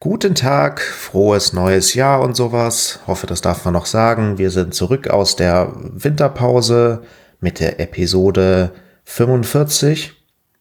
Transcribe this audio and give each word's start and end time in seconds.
Guten 0.00 0.36
Tag, 0.36 0.80
frohes 0.80 1.52
neues 1.52 1.94
Jahr 1.94 2.20
und 2.20 2.36
sowas. 2.36 3.00
Hoffe, 3.08 3.26
das 3.26 3.40
darf 3.40 3.64
man 3.64 3.74
noch 3.74 3.86
sagen. 3.86 4.38
Wir 4.38 4.52
sind 4.52 4.72
zurück 4.72 5.08
aus 5.08 5.34
der 5.34 5.72
Winterpause 5.74 7.02
mit 7.40 7.58
der 7.58 7.80
Episode 7.80 8.70
45. 9.02 10.12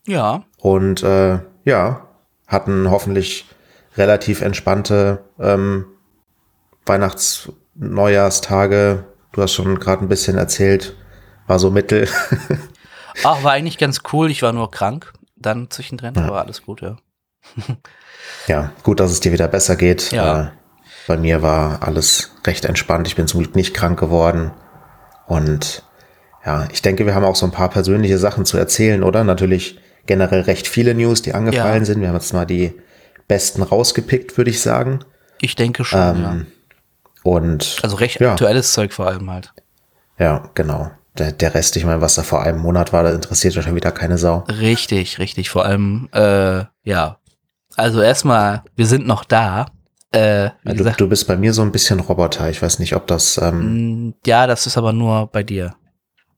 Ja. 0.08 0.44
Und 0.58 1.04
äh, 1.04 1.38
ja, 1.66 2.08
hatten 2.48 2.90
hoffentlich 2.90 3.46
relativ 3.96 4.42
entspannte 4.42 5.24
ähm, 5.40 5.86
Weihnachts-, 6.88 7.52
Neujahrstage. 7.76 9.06
Du 9.34 9.44
hast 9.44 9.54
schon 9.54 9.78
gerade 9.78 10.04
ein 10.04 10.10
bisschen 10.10 10.40
erzählt, 10.40 10.96
war 11.46 11.60
so 11.60 11.70
mittel. 11.70 12.10
Ach, 13.24 13.44
war 13.44 13.52
eigentlich 13.52 13.78
ganz 13.78 14.00
cool. 14.12 14.32
Ich 14.32 14.42
war 14.42 14.52
nur 14.52 14.72
krank. 14.72 15.14
Dann 15.36 15.70
zwischendrin, 15.70 16.16
ja. 16.16 16.24
aber 16.24 16.42
alles 16.42 16.64
gut, 16.64 16.82
ja. 16.82 16.98
ja, 18.48 18.72
gut, 18.84 19.00
dass 19.00 19.12
es 19.12 19.20
dir 19.20 19.32
wieder 19.32 19.48
besser 19.48 19.76
geht. 19.76 20.12
Ja. 20.12 20.42
Äh, 20.42 20.48
bei 21.08 21.18
mir 21.18 21.42
war 21.42 21.84
alles 21.84 22.32
recht 22.46 22.66
entspannt. 22.66 23.08
Ich 23.08 23.16
bin 23.16 23.28
zum 23.28 23.42
Glück 23.42 23.56
nicht 23.56 23.74
krank 23.74 24.00
geworden. 24.00 24.52
Und 25.26 25.84
ja, 26.46 26.68
ich 26.72 26.82
denke, 26.82 27.06
wir 27.06 27.16
haben 27.16 27.26
auch 27.26 27.36
so 27.36 27.46
ein 27.46 27.52
paar 27.52 27.70
persönliche 27.70 28.18
Sachen 28.18 28.46
zu 28.46 28.58
erzählen, 28.58 29.04
oder? 29.04 29.24
Natürlich 29.24 29.80
generell 30.06 30.42
recht 30.42 30.68
viele 30.68 30.94
News, 30.96 31.22
die 31.22 31.34
angefallen 31.34 31.80
ja. 31.80 31.86
sind. 31.86 32.02
Wir 32.02 32.10
haben 32.10 32.16
jetzt 32.16 32.34
mal 32.34 32.46
die 32.46 32.74
besten 33.28 33.62
rausgepickt, 33.62 34.38
würde 34.38 34.50
ich 34.50 34.62
sagen. 34.62 35.00
Ich 35.40 35.56
denke 35.56 35.86
schon, 35.86 36.00
ähm, 36.00 36.22
ja. 36.22 36.38
Und 37.24 37.80
also 37.84 37.98
recht 37.98 38.20
ja. 38.22 38.32
aktuelles 38.32 38.72
Zeug 38.72 38.94
vor 38.94 39.08
allem 39.08 39.30
halt. 39.30 39.54
Ja, 40.18 40.50
genau. 40.54 40.92
Der, 41.18 41.32
der 41.32 41.54
Rest, 41.54 41.76
ich 41.76 41.84
meine, 41.84 42.00
was 42.00 42.16
da 42.16 42.24
vor 42.24 42.44
einem 42.44 42.60
Monat 42.60 42.94
war, 42.94 43.04
da 43.04 43.12
interessiert 43.12 43.56
ja 43.56 43.62
schon 43.62 43.76
wieder 43.76 43.92
keine 43.92 44.18
Sau. 44.18 44.46
Richtig, 44.48 45.20
richtig. 45.20 45.50
Vor 45.50 45.66
allem, 45.66 46.10
äh, 46.14 46.64
ja. 46.84 47.18
Also 47.78 48.02
erstmal, 48.02 48.64
wir 48.76 48.88
sind 48.88 49.08
noch 49.08 49.24
da. 49.24 49.68
Äh, 50.12 50.50
du, 50.66 50.76
gesagt, 50.76 51.00
du 51.00 51.08
bist 51.08 51.28
bei 51.28 51.38
mir 51.38 51.54
so 51.54 51.62
ein 51.62 51.72
bisschen 51.72 52.00
Roboter. 52.00 52.50
Ich 52.50 52.62
weiß 52.62 52.80
nicht, 52.80 52.96
ob 52.96 53.08
das. 53.08 53.38
Ähm 53.38 54.08
mm, 54.08 54.14
ja, 54.26 54.48
das 54.48 54.66
ist 54.66 54.78
aber 54.78 54.94
nur 54.94 55.28
bei 55.28 55.44
dir. 55.44 55.76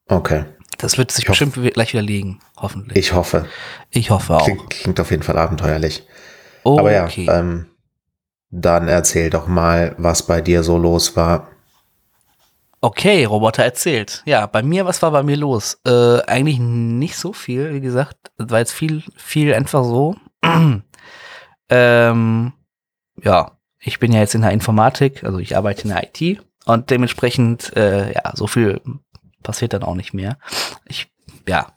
Okay. 0.07 0.43
Das 0.77 0.97
wird 0.97 1.11
sich 1.11 1.23
ich 1.23 1.29
bestimmt 1.29 1.55
gleich 1.73 1.93
widerlegen, 1.93 2.39
hoffentlich. 2.57 2.97
Ich 2.97 3.13
hoffe. 3.13 3.45
Ich 3.89 4.11
hoffe 4.11 4.37
auch. 4.37 4.45
Klingt, 4.45 4.69
klingt 4.69 4.99
auf 4.99 5.11
jeden 5.11 5.23
Fall 5.23 5.37
abenteuerlich. 5.37 6.03
Okay. 6.63 6.79
Aber 6.79 6.91
ja, 6.91 7.07
ähm, 7.39 7.67
dann 8.49 8.87
erzähl 8.87 9.29
doch 9.29 9.47
mal, 9.47 9.95
was 9.97 10.25
bei 10.25 10.41
dir 10.41 10.63
so 10.63 10.77
los 10.77 11.15
war. 11.15 11.47
Okay, 12.81 13.25
Roboter 13.25 13.63
erzählt. 13.63 14.23
Ja, 14.25 14.45
bei 14.45 14.63
mir, 14.63 14.85
was 14.85 15.01
war 15.01 15.11
bei 15.11 15.23
mir 15.23 15.35
los? 15.37 15.79
Äh, 15.85 16.21
eigentlich 16.23 16.59
nicht 16.59 17.17
so 17.17 17.33
viel, 17.33 17.73
wie 17.73 17.81
gesagt. 17.81 18.31
Es 18.37 18.49
war 18.49 18.59
jetzt 18.59 18.73
viel, 18.73 19.03
viel 19.17 19.53
einfach 19.53 19.83
so. 19.83 20.15
ähm, 21.69 22.53
ja, 23.21 23.51
ich 23.79 23.99
bin 23.99 24.11
ja 24.11 24.19
jetzt 24.19 24.35
in 24.35 24.41
der 24.41 24.51
Informatik, 24.51 25.23
also 25.23 25.39
ich 25.39 25.55
arbeite 25.55 25.83
in 25.83 25.89
der 25.89 26.03
IT 26.03 26.41
und 26.65 26.89
dementsprechend, 26.89 27.75
äh, 27.75 28.13
ja, 28.13 28.31
so 28.35 28.47
viel 28.47 28.81
passiert 29.43 29.73
dann 29.73 29.83
auch 29.83 29.95
nicht 29.95 30.13
mehr. 30.13 30.37
Ich, 30.85 31.11
ja 31.47 31.67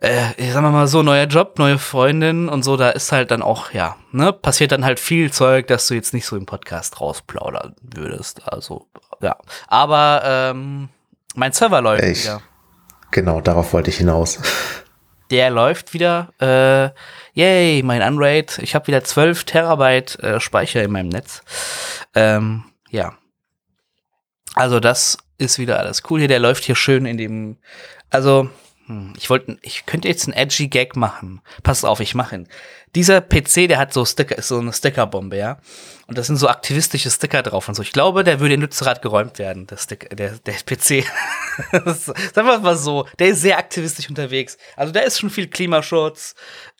äh, 0.00 0.32
ich 0.36 0.52
sag 0.52 0.62
mal 0.62 0.86
so, 0.86 1.02
neuer 1.02 1.26
Job, 1.26 1.58
neue 1.58 1.78
Freundin 1.78 2.48
und 2.48 2.62
so, 2.62 2.76
da 2.76 2.90
ist 2.90 3.12
halt 3.12 3.30
dann 3.30 3.42
auch, 3.42 3.72
ja, 3.72 3.96
ne, 4.12 4.32
passiert 4.32 4.72
dann 4.72 4.84
halt 4.84 5.00
viel 5.00 5.32
Zeug, 5.32 5.66
dass 5.66 5.88
du 5.88 5.94
jetzt 5.94 6.14
nicht 6.14 6.26
so 6.26 6.36
im 6.36 6.46
Podcast 6.46 7.00
rausplaudern 7.00 7.74
würdest. 7.80 8.46
Also, 8.46 8.86
ja. 9.20 9.36
Aber 9.68 10.22
ähm, 10.24 10.88
mein 11.34 11.52
Server 11.52 11.80
läuft 11.80 12.04
ich, 12.04 12.24
wieder. 12.24 12.40
Genau, 13.10 13.40
darauf 13.40 13.72
wollte 13.72 13.90
ich 13.90 13.96
hinaus. 13.96 14.40
Der 15.30 15.50
läuft 15.50 15.92
wieder. 15.94 16.28
Äh, 16.38 16.90
yay, 17.36 17.82
mein 17.84 18.02
Unraid. 18.02 18.58
Ich 18.58 18.74
habe 18.74 18.88
wieder 18.88 19.04
12 19.04 19.44
Terabyte 19.44 20.18
äh, 20.20 20.40
Speicher 20.40 20.82
in 20.82 20.90
meinem 20.90 21.10
Netz. 21.10 21.42
Ähm, 22.14 22.64
ja. 22.90 23.16
Also 24.54 24.80
das 24.80 25.18
ist 25.38 25.58
wieder 25.58 25.78
alles 25.78 26.02
cool 26.10 26.20
hier. 26.20 26.28
Der 26.28 26.38
läuft 26.38 26.64
hier 26.64 26.74
schön 26.74 27.04
in 27.06 27.18
dem. 27.18 27.58
Also 28.10 28.48
hm, 28.86 29.14
ich 29.16 29.28
wollte, 29.30 29.58
ich 29.62 29.84
könnte 29.84 30.08
jetzt 30.08 30.26
einen 30.26 30.36
edgy 30.36 30.68
Gag 30.68 30.94
machen. 30.94 31.42
Pass 31.62 31.84
auf, 31.84 31.98
ich 32.00 32.14
mache 32.14 32.36
ihn. 32.36 32.48
Dieser 32.94 33.20
PC, 33.20 33.68
der 33.68 33.78
hat 33.78 33.92
so 33.92 34.04
Sticker, 34.04 34.38
ist 34.38 34.48
so 34.48 34.58
eine 34.58 34.72
Stickerbombe, 34.72 35.36
ja. 35.36 35.58
Und 36.06 36.16
das 36.16 36.28
sind 36.28 36.36
so 36.36 36.48
aktivistische 36.48 37.10
Sticker 37.10 37.42
drauf 37.42 37.68
und 37.68 37.74
so. 37.74 37.82
Ich 37.82 37.92
glaube, 37.92 38.22
der 38.22 38.38
würde 38.38 38.54
in 38.54 38.60
Lützerath 38.60 39.02
geräumt 39.02 39.40
werden, 39.40 39.66
der 39.66 39.76
Sticker, 39.76 40.14
der, 40.14 40.38
der 40.38 40.54
PC. 40.54 41.04
Sagen 41.84 42.46
wir 42.46 42.60
mal 42.60 42.76
so, 42.76 43.06
der 43.18 43.28
ist 43.28 43.40
sehr 43.40 43.58
aktivistisch 43.58 44.08
unterwegs. 44.08 44.56
Also 44.76 44.92
da 44.92 45.00
ist 45.00 45.18
schon 45.18 45.30
viel 45.30 45.48
Klimaschutz, 45.48 46.36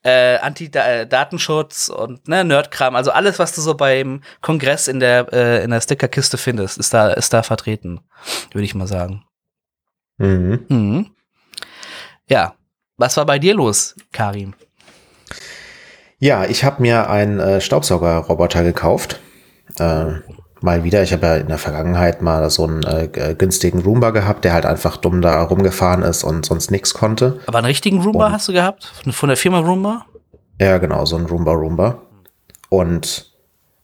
äh, 0.06 0.38
Anti-Datenschutz 0.38 1.88
und 1.88 2.28
ne, 2.28 2.44
Nerdkram. 2.44 2.94
Also 2.94 3.10
alles, 3.10 3.40
was 3.40 3.54
du 3.54 3.60
so 3.60 3.74
beim 3.74 4.22
Kongress 4.40 4.86
in 4.86 5.00
der, 5.00 5.32
äh, 5.32 5.64
in 5.64 5.70
der 5.70 5.80
Stickerkiste 5.80 6.38
findest, 6.38 6.78
ist 6.78 6.94
da, 6.94 7.10
ist 7.10 7.32
da 7.32 7.42
vertreten, 7.42 8.00
würde 8.52 8.64
ich 8.64 8.74
mal 8.76 8.86
sagen. 8.86 9.24
Mhm. 10.18 10.64
Mhm. 10.68 11.10
Ja, 12.28 12.54
was 12.96 13.16
war 13.16 13.26
bei 13.26 13.40
dir 13.40 13.54
los, 13.54 13.96
Karim? 14.12 14.54
Ja, 16.18 16.44
ich 16.44 16.62
habe 16.62 16.82
mir 16.82 17.10
einen 17.10 17.40
äh, 17.40 17.60
Staubsaugerroboter 17.60 18.62
gekauft. 18.62 19.20
Äh, 19.78 20.20
mal 20.66 20.84
wieder. 20.84 21.02
Ich 21.02 21.14
habe 21.14 21.26
ja 21.26 21.36
in 21.36 21.48
der 21.48 21.56
Vergangenheit 21.56 22.20
mal 22.20 22.50
so 22.50 22.64
einen 22.64 22.82
äh, 22.82 23.34
günstigen 23.38 23.80
Roomba 23.80 24.10
gehabt, 24.10 24.44
der 24.44 24.52
halt 24.52 24.66
einfach 24.66 24.98
dumm 24.98 25.22
da 25.22 25.42
rumgefahren 25.42 26.02
ist 26.02 26.24
und 26.24 26.44
sonst 26.44 26.70
nichts 26.70 26.92
konnte. 26.92 27.40
Aber 27.46 27.58
einen 27.58 27.68
richtigen 27.68 28.02
Roomba 28.02 28.26
und, 28.26 28.32
hast 28.32 28.48
du 28.48 28.52
gehabt? 28.52 28.92
Von 29.10 29.28
der 29.28 29.38
Firma 29.38 29.60
Roomba? 29.60 30.04
Ja, 30.60 30.76
genau, 30.76 31.06
so 31.06 31.16
ein 31.16 31.24
Roomba 31.24 31.52
Roomba. 31.52 32.02
Und 32.68 33.32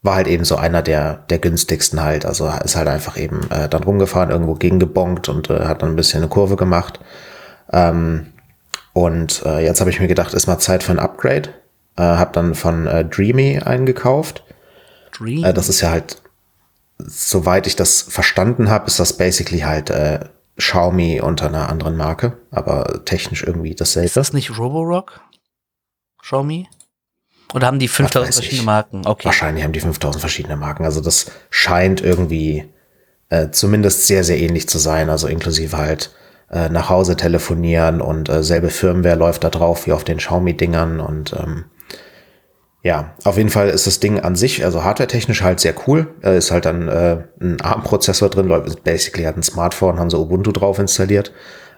war 0.03 0.15
halt 0.15 0.27
eben 0.27 0.43
so 0.43 0.57
einer 0.57 0.81
der, 0.81 1.23
der 1.29 1.39
günstigsten 1.39 2.03
halt. 2.03 2.25
Also 2.25 2.51
ist 2.63 2.75
halt 2.75 2.89
einfach 2.89 3.17
eben 3.17 3.49
äh, 3.49 3.69
dann 3.69 3.83
rumgefahren, 3.83 4.29
irgendwo 4.29 4.55
gegengebonkt 4.55 5.29
und 5.29 5.49
äh, 5.49 5.65
hat 5.65 5.81
dann 5.81 5.89
ein 5.89 5.95
bisschen 5.95 6.21
eine 6.21 6.29
Kurve 6.29 6.57
gemacht. 6.57 6.99
Ähm, 7.71 8.27
und 8.91 9.41
äh, 9.45 9.63
jetzt 9.65 9.79
habe 9.79 9.89
ich 9.89 9.99
mir 9.99 10.07
gedacht, 10.07 10.33
ist 10.33 10.47
mal 10.47 10.59
Zeit 10.59 10.83
für 10.83 10.91
ein 10.91 10.99
Upgrade. 10.99 11.49
Äh, 11.95 12.01
habe 12.01 12.31
dann 12.33 12.53
von 12.53 12.85
äh, 12.87 13.05
Dreamy 13.05 13.59
eingekauft. 13.59 14.43
Dreamy? 15.17 15.45
Äh, 15.45 15.53
das 15.53 15.69
ist 15.69 15.79
ja 15.79 15.89
halt, 15.89 16.22
soweit 17.05 17.67
ich 17.67 17.75
das 17.75 18.01
verstanden 18.01 18.69
habe, 18.69 18.87
ist 18.87 18.99
das 18.99 19.17
basically 19.17 19.59
halt 19.59 19.89
äh, 19.89 20.19
Xiaomi 20.57 21.21
unter 21.21 21.47
einer 21.47 21.69
anderen 21.69 21.97
Marke, 21.97 22.37
aber 22.51 23.05
technisch 23.05 23.43
irgendwie 23.43 23.75
dasselbe. 23.75 24.05
Ist 24.05 24.17
das 24.17 24.33
nicht 24.33 24.57
Roborock? 24.57 25.21
Xiaomi? 26.21 26.67
Oder 27.53 27.67
haben 27.67 27.79
die 27.79 27.87
5000 27.87 28.33
verschiedene. 28.33 28.63
Marken? 28.63 29.05
Okay. 29.05 29.25
Wahrscheinlich 29.25 29.63
haben 29.63 29.73
die 29.73 29.79
5000 29.79 30.19
verschiedene 30.19 30.55
Marken. 30.55 30.85
Also 30.85 31.01
das 31.01 31.31
scheint 31.49 32.01
irgendwie 32.01 32.65
äh, 33.29 33.49
zumindest 33.51 34.07
sehr, 34.07 34.23
sehr 34.23 34.39
ähnlich 34.39 34.67
zu 34.67 34.79
sein. 34.79 35.09
Also 35.09 35.27
inklusive 35.27 35.77
halt 35.77 36.11
äh, 36.49 36.69
nach 36.69 36.89
Hause 36.89 37.15
telefonieren 37.15 38.01
und 38.01 38.29
äh, 38.29 38.43
selbe 38.43 38.69
Firmware 38.69 39.15
läuft 39.15 39.43
da 39.43 39.49
drauf 39.49 39.85
wie 39.85 39.91
auf 39.91 40.03
den 40.03 40.17
Xiaomi-Dingern 40.17 40.99
und 40.99 41.33
ähm, 41.33 41.65
ja, 42.83 43.15
auf 43.23 43.37
jeden 43.37 43.49
Fall 43.49 43.69
ist 43.69 43.87
das 43.87 44.01
Ding 44.01 44.19
an 44.19 44.35
sich, 44.35 44.65
also 44.65 44.83
hardware-technisch 44.83 45.41
halt 45.41 45.61
sehr 45.61 45.73
cool. 45.87 46.13
Äh, 46.21 46.37
ist 46.37 46.51
halt 46.51 46.65
dann 46.65 46.89
äh, 46.89 47.23
ein 47.39 47.61
ARM-Prozessor 47.61 48.29
drin, 48.29 48.49
basically 48.83 49.23
hat 49.23 49.37
ein 49.37 49.43
Smartphone, 49.43 49.99
haben 49.99 50.09
sie 50.09 50.19
Ubuntu 50.19 50.51
drauf 50.51 50.79
installiert 50.79 51.31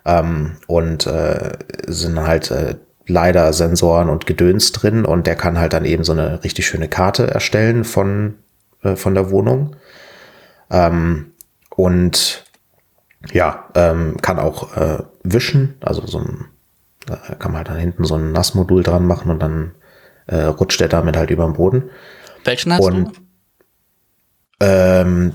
ähm, 0.03 0.57
und 0.65 1.05
äh, 1.05 1.51
sind 1.85 2.19
halt 2.19 2.49
äh, 2.49 2.75
leider 3.05 3.53
Sensoren 3.53 4.09
und 4.09 4.25
Gedöns 4.25 4.71
drin 4.71 5.05
und 5.05 5.27
der 5.27 5.35
kann 5.35 5.59
halt 5.59 5.73
dann 5.73 5.85
eben 5.85 6.03
so 6.03 6.11
eine 6.11 6.43
richtig 6.43 6.65
schöne 6.65 6.87
Karte 6.87 7.27
erstellen 7.27 7.83
von, 7.83 8.39
äh, 8.81 8.95
von 8.95 9.13
der 9.13 9.29
Wohnung. 9.29 9.75
Ähm, 10.71 11.33
und 11.69 12.45
ja, 13.31 13.65
ähm, 13.75 14.17
kann 14.23 14.39
auch 14.39 14.75
äh, 14.75 15.03
wischen, 15.23 15.75
also 15.81 16.05
so 16.07 16.17
ein, 16.17 16.45
da 17.05 17.15
kann 17.35 17.51
man 17.51 17.59
halt 17.59 17.69
dann 17.69 17.77
hinten 17.77 18.05
so 18.05 18.15
ein 18.15 18.31
Nassmodul 18.31 18.81
dran 18.81 19.05
machen 19.05 19.29
und 19.29 19.39
dann 19.39 19.75
äh, 20.27 20.43
rutscht 20.43 20.79
der 20.79 20.87
damit 20.87 21.17
halt 21.17 21.29
über 21.29 21.45
den 21.45 21.53
Boden. 21.53 21.89
Welchen 22.43 22.73
hast 22.73 22.81
und, 22.81 23.17
du? 23.17 23.25
Ähm, 24.59 25.33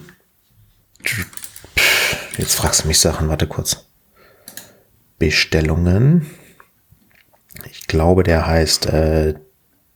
jetzt 2.38 2.54
fragst 2.54 2.84
du 2.84 2.88
mich 2.88 3.00
Sachen, 3.00 3.28
warte 3.28 3.46
kurz. 3.46 3.86
Bestellungen. 5.18 6.30
Ich 7.70 7.86
glaube, 7.86 8.22
der 8.22 8.46
heißt, 8.46 8.86
äh, 8.86 9.34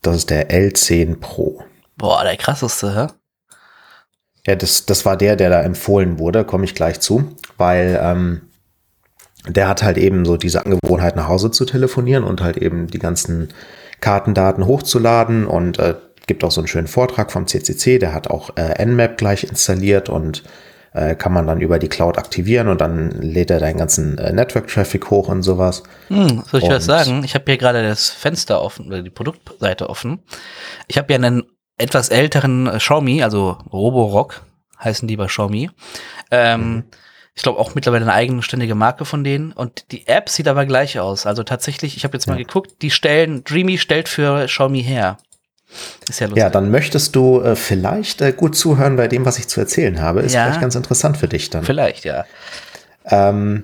das 0.01 0.17
ist 0.17 0.29
der 0.29 0.51
L10 0.51 1.19
Pro. 1.19 1.63
Boah, 1.97 2.23
der 2.23 2.37
krasseste, 2.37 2.95
hä? 2.95 3.07
Ja, 4.45 4.55
das, 4.55 4.85
das 4.85 5.05
war 5.05 5.17
der, 5.17 5.35
der 5.35 5.49
da 5.49 5.61
empfohlen 5.61 6.19
wurde, 6.19 6.45
komme 6.45 6.65
ich 6.65 6.75
gleich 6.75 6.99
zu, 6.99 7.35
weil 7.57 7.99
ähm, 7.99 8.49
der 9.47 9.67
hat 9.67 9.81
halt 9.81 9.97
eben 9.97 10.25
so 10.25 10.37
diese 10.37 10.63
Angewohnheit, 10.63 11.15
nach 11.15 11.27
Hause 11.27 11.49
zu 11.49 11.65
telefonieren 11.65 12.23
und 12.23 12.41
halt 12.41 12.57
eben 12.57 12.87
die 12.87 12.99
ganzen 12.99 13.49
Kartendaten 14.05 14.67
hochzuladen 14.67 15.47
und 15.47 15.79
äh, 15.79 15.95
gibt 16.27 16.43
auch 16.43 16.51
so 16.51 16.61
einen 16.61 16.67
schönen 16.67 16.85
Vortrag 16.85 17.31
vom 17.31 17.47
CCC, 17.47 17.97
der 17.97 18.13
hat 18.13 18.27
auch 18.29 18.51
äh, 18.55 18.85
Nmap 18.85 19.17
gleich 19.17 19.45
installiert 19.45 20.09
und 20.09 20.43
äh, 20.93 21.15
kann 21.15 21.33
man 21.33 21.47
dann 21.47 21.59
über 21.59 21.79
die 21.79 21.87
Cloud 21.87 22.19
aktivieren 22.19 22.67
und 22.67 22.81
dann 22.81 23.09
lädt 23.19 23.49
er 23.49 23.59
deinen 23.59 23.77
ganzen 23.77 24.19
äh, 24.19 24.31
Network-Traffic 24.31 25.09
hoch 25.09 25.27
und 25.27 25.41
sowas. 25.41 25.81
Hm, 26.09 26.43
soll 26.45 26.59
ich 26.59 26.67
und, 26.67 26.73
was 26.75 26.85
sagen? 26.85 27.23
Ich 27.23 27.33
habe 27.33 27.45
hier 27.47 27.57
gerade 27.57 27.81
das 27.81 28.11
Fenster 28.11 28.61
offen, 28.61 28.85
oder 28.85 29.01
die 29.01 29.09
Produktseite 29.09 29.89
offen. 29.89 30.19
Ich 30.87 30.99
habe 30.99 31.11
ja 31.11 31.17
einen 31.17 31.41
etwas 31.79 32.09
älteren 32.09 32.67
äh, 32.67 32.77
Xiaomi, 32.77 33.23
also 33.23 33.57
Roborock 33.73 34.43
heißen 34.83 35.07
die 35.07 35.17
bei 35.17 35.25
Xiaomi. 35.25 35.71
Ähm, 36.29 36.61
mhm. 36.61 36.83
Ich 37.35 37.43
glaube 37.43 37.59
auch 37.59 37.75
mittlerweile 37.75 38.05
eine 38.05 38.13
eigenständige 38.13 38.75
Marke 38.75 39.03
von 39.03 39.23
denen. 39.23 39.51
Und 39.51 39.91
die 39.91 40.07
App 40.07 40.29
sieht 40.29 40.47
aber 40.47 40.65
gleich 40.65 40.99
aus. 40.99 41.25
Also 41.25 41.43
tatsächlich, 41.43 41.97
ich 41.97 42.05
habe 42.05 42.15
jetzt 42.15 42.27
mal 42.27 42.37
ja. 42.37 42.43
geguckt, 42.43 42.81
die 42.81 42.91
stellen, 42.91 43.43
Dreamy 43.43 43.77
stellt 43.77 44.07
für 44.07 44.45
Xiaomi 44.45 44.83
her. 44.83 45.17
Ist 46.07 46.21
ja 46.21 46.27
lustig. 46.27 46.41
Ja, 46.41 46.49
dann 46.49 46.71
möchtest 46.71 47.15
du 47.15 47.41
äh, 47.41 47.57
vielleicht 47.57 48.21
äh, 48.21 48.31
gut 48.31 48.55
zuhören 48.55 48.95
bei 48.95 49.09
dem, 49.09 49.25
was 49.25 49.37
ich 49.37 49.49
zu 49.49 49.59
erzählen 49.59 50.01
habe. 50.01 50.21
Ist 50.21 50.33
ja. 50.33 50.43
vielleicht 50.43 50.61
ganz 50.61 50.75
interessant 50.75 51.17
für 51.17 51.27
dich 51.27 51.49
dann. 51.49 51.65
Vielleicht, 51.65 52.05
ja. 52.05 52.23
Ähm, 53.05 53.63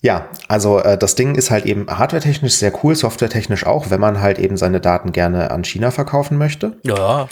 ja, 0.00 0.28
also 0.46 0.78
äh, 0.78 0.96
das 0.96 1.16
Ding 1.16 1.34
ist 1.34 1.50
halt 1.50 1.66
eben 1.66 1.86
hardwaretechnisch 1.88 2.54
sehr 2.54 2.72
cool, 2.84 2.94
softwaretechnisch 2.94 3.66
auch, 3.66 3.90
wenn 3.90 4.00
man 4.00 4.20
halt 4.20 4.38
eben 4.38 4.56
seine 4.56 4.80
Daten 4.80 5.10
gerne 5.10 5.50
an 5.50 5.64
China 5.64 5.90
verkaufen 5.90 6.38
möchte. 6.38 6.78
Ja. 6.84 7.28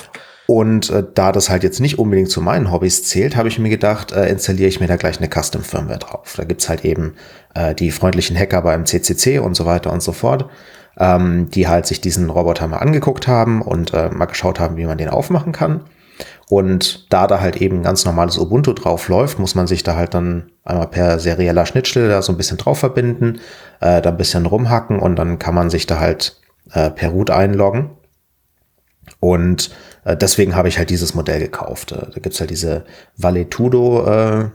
Und 0.46 0.90
äh, 0.90 1.04
da 1.14 1.32
das 1.32 1.50
halt 1.50 1.64
jetzt 1.64 1.80
nicht 1.80 1.98
unbedingt 1.98 2.30
zu 2.30 2.40
meinen 2.40 2.70
Hobbys 2.70 3.04
zählt, 3.04 3.36
habe 3.36 3.48
ich 3.48 3.58
mir 3.58 3.68
gedacht, 3.68 4.12
äh, 4.12 4.28
installiere 4.28 4.68
ich 4.68 4.80
mir 4.80 4.86
da 4.86 4.96
gleich 4.96 5.18
eine 5.18 5.28
Custom-Firmware 5.28 5.98
drauf. 5.98 6.34
Da 6.36 6.44
gibt's 6.44 6.68
halt 6.68 6.84
eben 6.84 7.14
äh, 7.54 7.74
die 7.74 7.90
freundlichen 7.90 8.36
Hacker 8.36 8.62
beim 8.62 8.86
CCC 8.86 9.40
und 9.40 9.56
so 9.56 9.66
weiter 9.66 9.92
und 9.92 10.02
so 10.02 10.12
fort, 10.12 10.48
ähm, 10.98 11.50
die 11.50 11.66
halt 11.66 11.86
sich 11.86 12.00
diesen 12.00 12.30
Roboter 12.30 12.68
mal 12.68 12.78
angeguckt 12.78 13.26
haben 13.26 13.60
und 13.60 13.92
äh, 13.92 14.08
mal 14.10 14.26
geschaut 14.26 14.60
haben, 14.60 14.76
wie 14.76 14.86
man 14.86 14.98
den 14.98 15.08
aufmachen 15.08 15.52
kann. 15.52 15.82
Und 16.48 17.12
da 17.12 17.26
da 17.26 17.40
halt 17.40 17.56
eben 17.56 17.82
ganz 17.82 18.04
normales 18.04 18.38
Ubuntu 18.38 18.72
drauf 18.72 19.08
läuft, 19.08 19.40
muss 19.40 19.56
man 19.56 19.66
sich 19.66 19.82
da 19.82 19.96
halt 19.96 20.14
dann 20.14 20.52
einmal 20.64 20.86
per 20.86 21.18
serieller 21.18 21.66
Schnittstelle 21.66 22.08
da 22.08 22.22
so 22.22 22.32
ein 22.32 22.36
bisschen 22.36 22.56
drauf 22.56 22.78
verbinden, 22.78 23.40
äh, 23.80 24.00
da 24.00 24.10
ein 24.10 24.16
bisschen 24.16 24.46
rumhacken 24.46 25.00
und 25.00 25.16
dann 25.16 25.40
kann 25.40 25.56
man 25.56 25.70
sich 25.70 25.86
da 25.86 25.98
halt 25.98 26.40
äh, 26.70 26.90
per 26.90 27.10
Root 27.10 27.30
einloggen. 27.30 27.90
Und 29.18 29.70
deswegen 30.14 30.54
habe 30.54 30.68
ich 30.68 30.78
halt 30.78 30.90
dieses 30.90 31.14
Modell 31.14 31.40
gekauft. 31.40 31.92
Äh, 31.92 32.06
da 32.12 32.20
gibt's 32.20 32.38
halt 32.38 32.50
diese 32.50 32.84
Valetudo, 33.16 34.06
äh, 34.06 34.50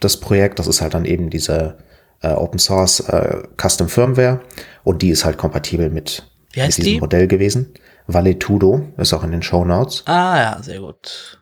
das 0.00 0.16
Projekt, 0.16 0.58
das 0.58 0.66
ist 0.66 0.80
halt 0.80 0.94
dann 0.94 1.04
eben 1.04 1.30
diese 1.30 1.78
äh, 2.22 2.32
Open 2.32 2.58
Source 2.58 3.00
äh, 3.00 3.42
Custom 3.56 3.88
Firmware 3.88 4.40
und 4.82 5.02
die 5.02 5.10
ist 5.10 5.24
halt 5.24 5.38
kompatibel 5.38 5.90
mit, 5.90 6.24
mit 6.56 6.76
diesem 6.76 6.84
die? 6.84 7.00
Modell 7.00 7.28
gewesen. 7.28 7.74
Valetudo, 8.06 8.88
ist 8.96 9.12
auch 9.12 9.22
in 9.22 9.32
den 9.32 9.42
Show 9.42 9.64
Notes. 9.64 10.02
Ah 10.06 10.38
ja, 10.38 10.62
sehr 10.62 10.80
gut. 10.80 11.40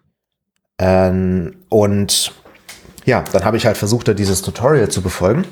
Ähm, 0.79 1.65
und 1.69 2.33
ja, 3.05 3.25
dann 3.33 3.45
habe 3.45 3.57
ich 3.57 3.67
halt 3.67 3.77
versucht, 3.77 4.09
da 4.09 4.15
dieses 4.15 4.43
Tutorial 4.43 4.89
zu 4.89 5.01
befolgen. 5.01 5.45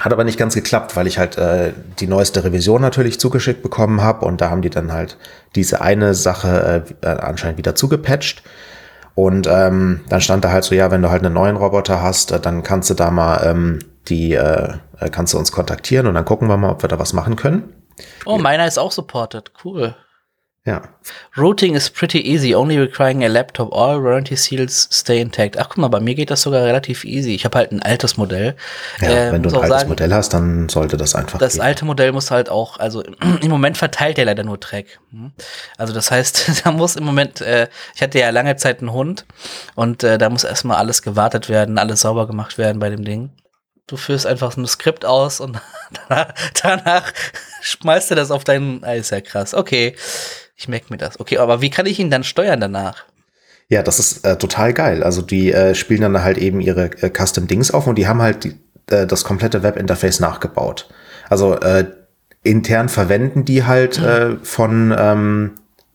Hat 0.00 0.12
aber 0.12 0.24
nicht 0.24 0.38
ganz 0.38 0.54
geklappt, 0.54 0.96
weil 0.96 1.06
ich 1.06 1.18
halt 1.18 1.36
äh, 1.36 1.72
die 1.98 2.06
neueste 2.06 2.42
Revision 2.42 2.80
natürlich 2.80 3.20
zugeschickt 3.20 3.62
bekommen 3.62 4.02
habe 4.02 4.24
und 4.24 4.40
da 4.40 4.50
haben 4.50 4.62
die 4.62 4.70
dann 4.70 4.92
halt 4.92 5.18
diese 5.54 5.80
eine 5.82 6.14
Sache 6.14 6.84
äh, 7.02 7.06
äh, 7.06 7.18
anscheinend 7.18 7.58
wieder 7.58 7.74
zugepatcht. 7.74 8.42
Und 9.14 9.46
ähm, 9.46 10.00
dann 10.08 10.20
stand 10.20 10.44
da 10.44 10.52
halt 10.52 10.64
so, 10.64 10.74
ja, 10.74 10.90
wenn 10.90 11.02
du 11.02 11.10
halt 11.10 11.24
einen 11.24 11.34
neuen 11.34 11.56
Roboter 11.56 12.00
hast, 12.00 12.32
äh, 12.32 12.40
dann 12.40 12.62
kannst 12.62 12.88
du 12.88 12.94
da 12.94 13.10
mal 13.10 13.42
ähm, 13.44 13.80
die, 14.08 14.32
äh, 14.32 14.74
äh 14.98 15.10
kannst 15.10 15.34
du 15.34 15.38
uns 15.38 15.52
kontaktieren 15.52 16.06
und 16.06 16.14
dann 16.14 16.24
gucken 16.24 16.48
wir 16.48 16.56
mal, 16.56 16.70
ob 16.70 16.82
wir 16.82 16.88
da 16.88 16.98
was 16.98 17.12
machen 17.12 17.36
können. 17.36 17.74
Oh, 18.24 18.38
meiner 18.38 18.66
ist 18.66 18.78
auch 18.78 18.92
supported. 18.92 19.52
Cool. 19.62 19.94
Ja. 20.66 20.82
Routing 21.38 21.74
is 21.74 21.88
pretty 21.88 22.20
easy, 22.20 22.54
only 22.54 22.78
requiring 22.78 23.24
a 23.24 23.28
laptop. 23.28 23.72
All 23.72 24.02
warranty 24.02 24.36
seals 24.36 24.88
stay 24.92 25.18
intact. 25.18 25.58
Ach 25.58 25.70
guck 25.70 25.78
mal, 25.78 25.88
bei 25.88 26.00
mir 26.00 26.14
geht 26.14 26.30
das 26.30 26.42
sogar 26.42 26.64
relativ 26.64 27.04
easy. 27.04 27.34
Ich 27.34 27.46
habe 27.46 27.56
halt 27.56 27.72
ein 27.72 27.80
altes 27.82 28.18
Modell. 28.18 28.54
Ja, 29.00 29.08
äh, 29.08 29.32
wenn 29.32 29.42
du 29.42 29.48
ein 29.48 29.54
altes 29.54 29.68
sagen, 29.70 29.88
Modell 29.88 30.12
hast, 30.12 30.34
dann 30.34 30.68
sollte 30.68 30.98
das 30.98 31.14
einfach. 31.14 31.38
Das 31.38 31.54
gehen. 31.54 31.62
alte 31.62 31.86
Modell 31.86 32.12
muss 32.12 32.30
halt 32.30 32.50
auch, 32.50 32.78
also 32.78 33.00
im 33.02 33.16
Moment 33.48 33.78
verteilt 33.78 34.18
der 34.18 34.26
leider 34.26 34.44
nur 34.44 34.60
Track. 34.60 35.00
Hm? 35.12 35.32
Also 35.78 35.94
das 35.94 36.10
heißt, 36.10 36.62
da 36.64 36.72
muss 36.72 36.96
im 36.96 37.04
Moment, 37.04 37.40
äh, 37.40 37.68
ich 37.94 38.02
hatte 38.02 38.18
ja 38.18 38.28
lange 38.28 38.56
Zeit 38.56 38.80
einen 38.80 38.92
Hund 38.92 39.24
und 39.76 40.04
äh, 40.04 40.18
da 40.18 40.28
muss 40.28 40.44
erstmal 40.44 40.76
alles 40.76 41.00
gewartet 41.00 41.48
werden, 41.48 41.78
alles 41.78 42.02
sauber 42.02 42.26
gemacht 42.26 42.58
werden 42.58 42.80
bei 42.80 42.90
dem 42.90 43.04
Ding. 43.04 43.30
Du 43.86 43.96
führst 43.96 44.26
einfach 44.26 44.56
ein 44.58 44.66
Skript 44.66 45.06
aus 45.06 45.40
und 45.40 45.58
danach, 46.08 46.34
danach 46.62 47.12
schmeißt 47.62 48.10
du 48.10 48.14
das 48.14 48.30
auf 48.30 48.44
deinen. 48.44 48.84
Ah, 48.84 48.92
ist 48.92 49.10
ja 49.10 49.22
krass. 49.22 49.54
Okay. 49.54 49.96
Ich 50.60 50.68
merke 50.68 50.88
mir 50.90 50.98
das. 50.98 51.18
Okay, 51.18 51.38
aber 51.38 51.62
wie 51.62 51.70
kann 51.70 51.86
ich 51.86 51.98
ihn 51.98 52.10
dann 52.10 52.22
steuern 52.22 52.60
danach? 52.60 53.06
Ja, 53.68 53.82
das 53.82 53.98
ist 53.98 54.26
äh, 54.26 54.36
total 54.36 54.74
geil. 54.74 55.02
Also 55.02 55.22
die 55.22 55.50
äh, 55.54 55.74
spielen 55.74 56.02
dann 56.02 56.22
halt 56.22 56.36
eben 56.36 56.60
ihre 56.60 56.90
äh, 57.00 57.08
Custom-Dings 57.08 57.70
auf 57.70 57.86
und 57.86 57.96
die 57.96 58.06
haben 58.06 58.20
halt 58.20 58.44
die, 58.44 58.60
äh, 58.90 59.06
das 59.06 59.24
komplette 59.24 59.62
Webinterface 59.62 60.20
nachgebaut. 60.20 60.90
Also 61.30 61.54
äh, 61.54 61.86
intern 62.42 62.90
verwenden 62.90 63.46
die 63.46 63.64
halt 63.64 63.98
äh, 64.00 64.36
von, 64.42 64.94
ähm, 64.98 65.52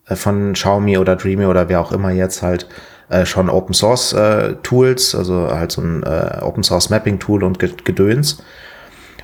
äh, 0.08 0.16
von 0.16 0.54
Xiaomi 0.54 0.98
oder 0.98 1.14
Dreamy 1.14 1.44
oder 1.46 1.68
wer 1.68 1.80
auch 1.80 1.92
immer 1.92 2.10
jetzt 2.10 2.42
halt 2.42 2.66
äh, 3.08 3.24
schon 3.24 3.48
Open 3.48 3.72
Source 3.72 4.14
äh, 4.14 4.54
Tools, 4.64 5.14
also 5.14 5.48
halt 5.48 5.70
so 5.70 5.80
ein 5.80 6.02
äh, 6.02 6.40
Open 6.42 6.64
Source 6.64 6.90
Mapping 6.90 7.20
Tool 7.20 7.44
und 7.44 7.60
Gedöns. 7.60 8.42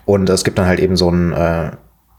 Und 0.04 0.30
es 0.30 0.44
gibt 0.44 0.58
dann 0.58 0.66
halt 0.66 0.78
eben 0.78 0.94
so 0.94 1.10
ein 1.10 1.32
äh, 1.32 1.72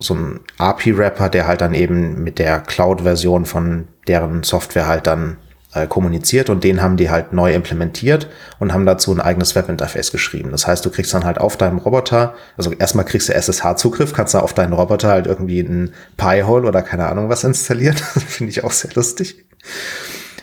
so 0.04 0.16
ein 0.16 0.40
API-Rapper, 0.58 1.30
der 1.30 1.48
halt 1.48 1.62
dann 1.62 1.74
eben 1.74 2.24
mit 2.24 2.40
der 2.40 2.60
Cloud-Version 2.60 3.46
von 3.46 3.88
deren 4.08 4.44
Software 4.44 4.88
halt 4.88 5.08
dann 5.08 5.38
äh, 5.74 5.88
kommuniziert 5.88 6.50
und 6.50 6.64
den 6.64 6.82
haben 6.82 6.98
die 6.98 7.10
halt 7.10 7.34
neu 7.34 7.54
implementiert 7.54 8.28
und 8.60 8.74
haben 8.74 8.86
dazu 8.86 9.12
ein 9.12 9.22
eigenes 9.22 9.56
Webinterface 9.56 10.12
geschrieben. 10.12 10.52
Das 10.52 10.68
heißt, 10.68 10.86
du 10.86 10.90
kriegst 10.90 11.14
dann 11.14 11.26
halt 11.26 11.40
auf 11.40 11.58
deinem 11.58 11.78
Roboter, 11.78 12.36
also 12.58 12.72
erstmal 12.74 13.06
kriegst 13.06 13.30
du 13.30 13.34
SSH-Zugriff, 13.34 14.14
kannst 14.14 14.34
da 14.34 14.40
auf 14.40 14.54
deinen 14.54 14.74
Roboter 14.74 15.10
halt 15.10 15.26
irgendwie 15.26 15.62
ein 15.62 15.94
Pi-Hole 16.18 16.68
oder 16.68 16.82
keine 16.82 17.08
Ahnung 17.08 17.30
was 17.30 17.44
installieren. 17.44 17.96
Finde 18.28 18.52
ich 18.52 18.64
auch 18.64 18.72
sehr 18.72 18.92
lustig. 18.94 19.46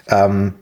Ähm, 0.09 0.55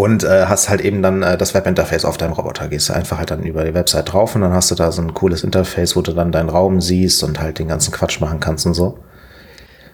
und 0.00 0.24
äh, 0.24 0.46
hast 0.46 0.70
halt 0.70 0.80
eben 0.80 1.02
dann 1.02 1.22
äh, 1.22 1.36
das 1.36 1.52
Webinterface 1.52 2.06
auf 2.06 2.16
deinem 2.16 2.32
Roboter. 2.32 2.68
Gehst 2.68 2.88
du 2.88 2.94
einfach 2.94 3.18
halt 3.18 3.30
dann 3.30 3.42
über 3.42 3.64
die 3.64 3.74
Website 3.74 4.10
drauf 4.10 4.34
und 4.34 4.40
dann 4.40 4.54
hast 4.54 4.70
du 4.70 4.74
da 4.74 4.92
so 4.92 5.02
ein 5.02 5.12
cooles 5.12 5.44
Interface, 5.44 5.94
wo 5.94 6.00
du 6.00 6.14
dann 6.14 6.32
deinen 6.32 6.48
Raum 6.48 6.80
siehst 6.80 7.22
und 7.22 7.38
halt 7.38 7.58
den 7.58 7.68
ganzen 7.68 7.92
Quatsch 7.92 8.18
machen 8.18 8.40
kannst 8.40 8.64
und 8.64 8.72
so. 8.72 8.98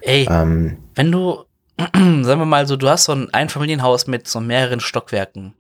Ey, 0.02 0.28
ähm, 0.30 0.78
wenn 0.94 1.10
du, 1.10 1.44
sagen 1.78 2.24
wir 2.24 2.46
mal 2.46 2.68
so, 2.68 2.76
du 2.76 2.88
hast 2.88 3.04
so 3.04 3.12
ein 3.12 3.34
Einfamilienhaus 3.34 4.06
mit 4.06 4.28
so 4.28 4.38
mehreren 4.38 4.78
Stockwerken 4.78 5.54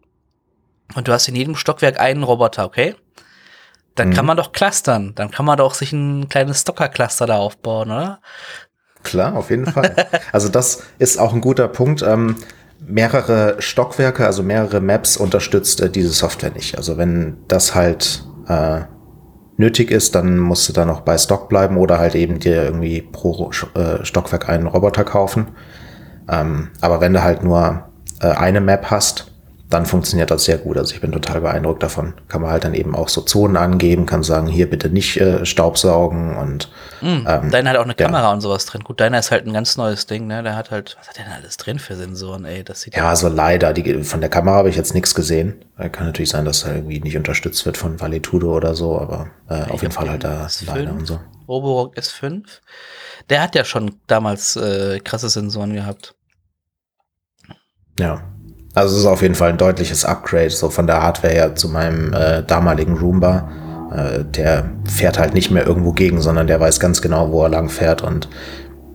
und 0.94 1.08
du 1.08 1.12
hast 1.12 1.26
in 1.26 1.34
jedem 1.34 1.56
Stockwerk 1.56 1.98
einen 1.98 2.22
Roboter, 2.22 2.66
okay? 2.66 2.94
Dann 3.96 4.12
kann 4.12 4.26
mhm. 4.26 4.28
man 4.28 4.36
doch 4.36 4.52
clustern. 4.52 5.14
Dann 5.16 5.32
kann 5.32 5.44
man 5.44 5.58
doch 5.58 5.74
sich 5.74 5.92
ein 5.92 6.28
kleines 6.28 6.60
Stocker-Cluster 6.60 7.26
da 7.26 7.38
aufbauen, 7.38 7.90
oder? 7.90 8.20
Klar, 9.02 9.34
auf 9.34 9.50
jeden 9.50 9.66
Fall. 9.66 9.92
also 10.32 10.48
das 10.48 10.84
ist 10.98 11.18
auch 11.18 11.32
ein 11.32 11.40
guter 11.40 11.66
Punkt. 11.66 12.02
Ähm, 12.02 12.36
mehrere 12.80 13.56
Stockwerke, 13.58 14.26
also 14.26 14.42
mehrere 14.42 14.80
Maps 14.80 15.16
unterstützt 15.16 15.80
äh, 15.80 15.90
diese 15.90 16.10
Software 16.10 16.52
nicht. 16.52 16.76
Also 16.76 16.96
wenn 16.96 17.38
das 17.48 17.74
halt 17.74 18.24
äh, 18.48 18.82
nötig 19.56 19.90
ist, 19.90 20.14
dann 20.14 20.38
musst 20.38 20.68
du 20.68 20.72
da 20.72 20.84
noch 20.84 21.00
bei 21.00 21.16
Stock 21.18 21.48
bleiben 21.48 21.76
oder 21.76 21.98
halt 21.98 22.14
eben 22.14 22.38
dir 22.38 22.64
irgendwie 22.64 23.02
pro 23.02 23.50
äh, 23.74 24.04
Stockwerk 24.04 24.48
einen 24.48 24.66
Roboter 24.66 25.04
kaufen. 25.04 25.48
Ähm, 26.28 26.68
aber 26.80 27.00
wenn 27.00 27.12
du 27.12 27.22
halt 27.22 27.42
nur 27.42 27.84
äh, 28.20 28.28
eine 28.28 28.60
Map 28.60 28.90
hast, 28.90 29.32
dann 29.68 29.84
funktioniert 29.84 30.30
das 30.30 30.44
sehr 30.44 30.58
gut. 30.58 30.76
Also 30.76 30.94
ich 30.94 31.00
bin 31.00 31.10
total 31.10 31.40
beeindruckt 31.40 31.82
davon. 31.82 32.14
Kann 32.28 32.40
man 32.40 32.52
halt 32.52 32.62
dann 32.62 32.74
eben 32.74 32.94
auch 32.94 33.08
so 33.08 33.20
Zonen 33.22 33.56
angeben, 33.56 34.06
kann 34.06 34.22
sagen, 34.22 34.46
hier 34.46 34.70
bitte 34.70 34.90
nicht 34.90 35.20
äh, 35.20 35.44
Staubsaugen 35.44 36.36
und 36.36 36.70
mm, 37.00 37.26
ähm, 37.26 37.50
Deiner 37.50 37.70
hat 37.70 37.76
auch 37.78 37.84
eine 37.84 37.94
Kamera 37.94 38.22
ja. 38.22 38.32
und 38.32 38.42
sowas 38.42 38.66
drin. 38.66 38.84
Gut, 38.84 39.00
deiner 39.00 39.18
ist 39.18 39.32
halt 39.32 39.44
ein 39.44 39.52
ganz 39.52 39.76
neues 39.76 40.06
Ding, 40.06 40.28
ne? 40.28 40.44
Der 40.44 40.54
hat 40.54 40.70
halt, 40.70 40.96
was 41.00 41.08
hat 41.08 41.18
der 41.18 41.24
denn 41.24 41.32
alles 41.32 41.56
drin 41.56 41.80
für 41.80 41.96
Sensoren, 41.96 42.44
ey? 42.44 42.62
Das 42.62 42.82
sieht 42.82 42.94
ja, 42.94 43.16
so 43.16 43.28
leider. 43.28 43.72
Die, 43.72 44.04
von 44.04 44.20
der 44.20 44.30
Kamera 44.30 44.56
habe 44.56 44.68
ich 44.68 44.76
jetzt 44.76 44.94
nichts 44.94 45.14
gesehen. 45.14 45.64
Kann 45.76 46.06
natürlich 46.06 46.30
sein, 46.30 46.44
dass 46.44 46.62
er 46.62 46.76
irgendwie 46.76 47.00
nicht 47.00 47.16
unterstützt 47.16 47.66
wird 47.66 47.76
von 47.76 48.00
Valetudo 48.00 48.54
oder 48.54 48.74
so, 48.74 48.98
aber 49.00 49.28
äh, 49.48 49.68
auf 49.70 49.82
jeden 49.82 49.92
Fall 49.92 50.08
halt 50.08 50.22
da 50.22 50.46
S5, 50.46 50.66
leider 50.66 50.92
und 50.92 51.06
so. 51.06 51.18
Roborock 51.48 51.96
S5. 51.96 52.44
Der 53.30 53.42
hat 53.42 53.56
ja 53.56 53.64
schon 53.64 53.96
damals 54.06 54.54
äh, 54.54 55.00
krasse 55.00 55.28
Sensoren 55.28 55.74
gehabt. 55.74 56.14
Ja, 57.98 58.22
also 58.76 58.94
es 58.94 59.00
ist 59.00 59.06
auf 59.06 59.22
jeden 59.22 59.34
Fall 59.34 59.48
ein 59.48 59.58
deutliches 59.58 60.04
Upgrade, 60.04 60.50
so 60.50 60.68
von 60.68 60.86
der 60.86 61.02
Hardware 61.02 61.32
her 61.32 61.56
zu 61.56 61.70
meinem 61.70 62.12
äh, 62.12 62.42
damaligen 62.42 62.98
Roomba. 62.98 63.50
Äh, 63.90 64.24
der 64.24 64.70
fährt 64.84 65.18
halt 65.18 65.32
nicht 65.32 65.50
mehr 65.50 65.66
irgendwo 65.66 65.92
gegen, 65.92 66.20
sondern 66.20 66.46
der 66.46 66.60
weiß 66.60 66.78
ganz 66.78 67.00
genau, 67.00 67.32
wo 67.32 67.42
er 67.42 67.48
lang 67.48 67.70
fährt 67.70 68.02
und 68.02 68.28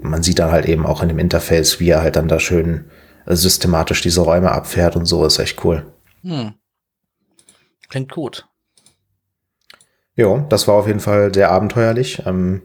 man 0.01 0.21
sieht 0.21 0.37
dann 0.37 0.51
halt 0.51 0.67
eben 0.67 0.85
auch 0.85 1.01
in 1.01 1.07
dem 1.07 1.17
Interface, 1.17 1.79
wie 1.79 1.89
er 1.89 2.03
halt 2.03 2.15
dann 2.15 2.27
da 2.27 2.39
schön 2.39 2.91
äh, 3.25 3.35
systematisch 3.35 4.01
diese 4.01 4.21
Räume 4.21 4.51
abfährt 4.51 4.95
und 4.95 5.05
so, 5.05 5.25
ist 5.25 5.39
echt 5.39 5.65
cool. 5.65 5.91
Hm. 6.21 6.53
Klingt 7.89 8.11
gut. 8.11 8.47
Jo, 10.15 10.45
das 10.47 10.67
war 10.67 10.75
auf 10.75 10.85
jeden 10.85 10.99
Fall 10.99 11.33
sehr 11.33 11.49
abenteuerlich. 11.49 12.21
Ähm, 12.27 12.61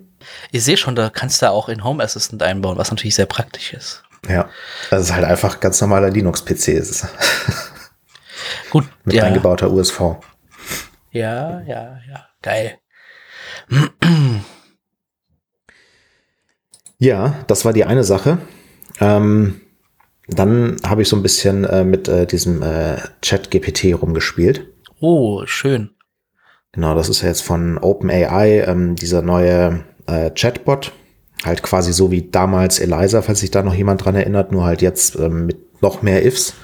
ich 0.52 0.64
sehe 0.64 0.76
schon, 0.76 0.94
da 0.94 1.08
kannst 1.08 1.40
du 1.40 1.50
auch 1.50 1.70
in 1.70 1.82
Home 1.82 2.04
Assistant 2.04 2.42
einbauen, 2.42 2.76
was 2.76 2.90
natürlich 2.90 3.14
sehr 3.14 3.26
praktisch 3.26 3.72
ist. 3.72 4.02
Ja, 4.28 4.48
das 4.90 5.02
ist 5.02 5.14
halt 5.14 5.24
einfach 5.24 5.60
ganz 5.60 5.80
normaler 5.80 6.10
Linux-PC. 6.10 6.82
Gut. 8.70 8.84
Mit 9.04 9.16
ja. 9.16 9.24
eingebauter 9.24 9.70
USV. 9.70 10.16
Ja, 11.10 11.62
ja, 11.62 11.98
ja. 12.08 12.26
Geil. 12.42 12.78
ja, 16.98 17.34
das 17.46 17.64
war 17.64 17.72
die 17.72 17.84
eine 17.84 18.04
Sache. 18.04 18.38
Ähm, 19.00 19.60
dann 20.28 20.76
habe 20.84 21.02
ich 21.02 21.08
so 21.08 21.16
ein 21.16 21.22
bisschen 21.22 21.64
äh, 21.64 21.84
mit 21.84 22.08
äh, 22.08 22.26
diesem 22.26 22.62
äh, 22.62 22.96
Chat-GPT 23.22 23.94
rumgespielt. 24.00 24.66
Oh, 25.00 25.46
schön. 25.46 25.90
Genau, 26.72 26.94
das 26.94 27.08
ist 27.08 27.22
ja 27.22 27.28
jetzt 27.28 27.42
von 27.42 27.78
OpenAI, 27.78 28.64
ähm, 28.66 28.96
dieser 28.96 29.22
neue 29.22 29.84
äh, 30.06 30.30
Chatbot. 30.30 30.92
Halt 31.46 31.62
quasi 31.62 31.92
so 31.92 32.10
wie 32.10 32.28
damals 32.30 32.80
Eliza, 32.80 33.22
falls 33.22 33.40
sich 33.40 33.50
da 33.50 33.62
noch 33.62 33.74
jemand 33.74 34.04
dran 34.04 34.16
erinnert, 34.16 34.52
nur 34.52 34.64
halt 34.64 34.82
jetzt 34.82 35.16
ähm, 35.16 35.46
mit 35.46 35.82
noch 35.82 36.02
mehr 36.02 36.26
Ifs. 36.26 36.54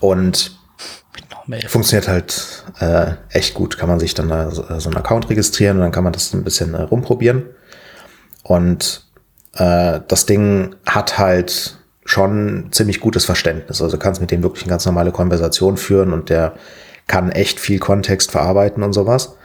Und 0.00 0.58
funktioniert 1.66 2.08
halt 2.08 2.64
äh, 2.80 3.12
echt 3.30 3.54
gut. 3.54 3.78
Kann 3.78 3.88
man 3.88 4.00
sich 4.00 4.14
dann 4.14 4.30
äh, 4.30 4.50
so 4.50 4.64
einen 4.64 4.96
Account 4.96 5.30
registrieren 5.30 5.76
und 5.76 5.82
dann 5.82 5.92
kann 5.92 6.04
man 6.04 6.12
das 6.12 6.32
ein 6.32 6.44
bisschen 6.44 6.74
äh, 6.74 6.82
rumprobieren. 6.82 7.44
Und 8.42 9.06
äh, 9.54 10.00
das 10.06 10.26
Ding 10.26 10.74
hat 10.86 11.18
halt 11.18 11.78
schon 12.04 12.68
ziemlich 12.70 13.00
gutes 13.00 13.24
Verständnis. 13.24 13.82
Also 13.82 13.96
du 13.96 14.02
kannst 14.02 14.20
mit 14.20 14.30
dem 14.30 14.42
wirklich 14.42 14.64
eine 14.64 14.70
ganz 14.70 14.86
normale 14.86 15.12
Konversation 15.12 15.76
führen 15.76 16.12
und 16.12 16.30
der 16.30 16.54
kann 17.06 17.30
echt 17.30 17.60
viel 17.60 17.78
Kontext 17.78 18.30
verarbeiten 18.30 18.82
und 18.82 18.92
sowas. 18.92 19.36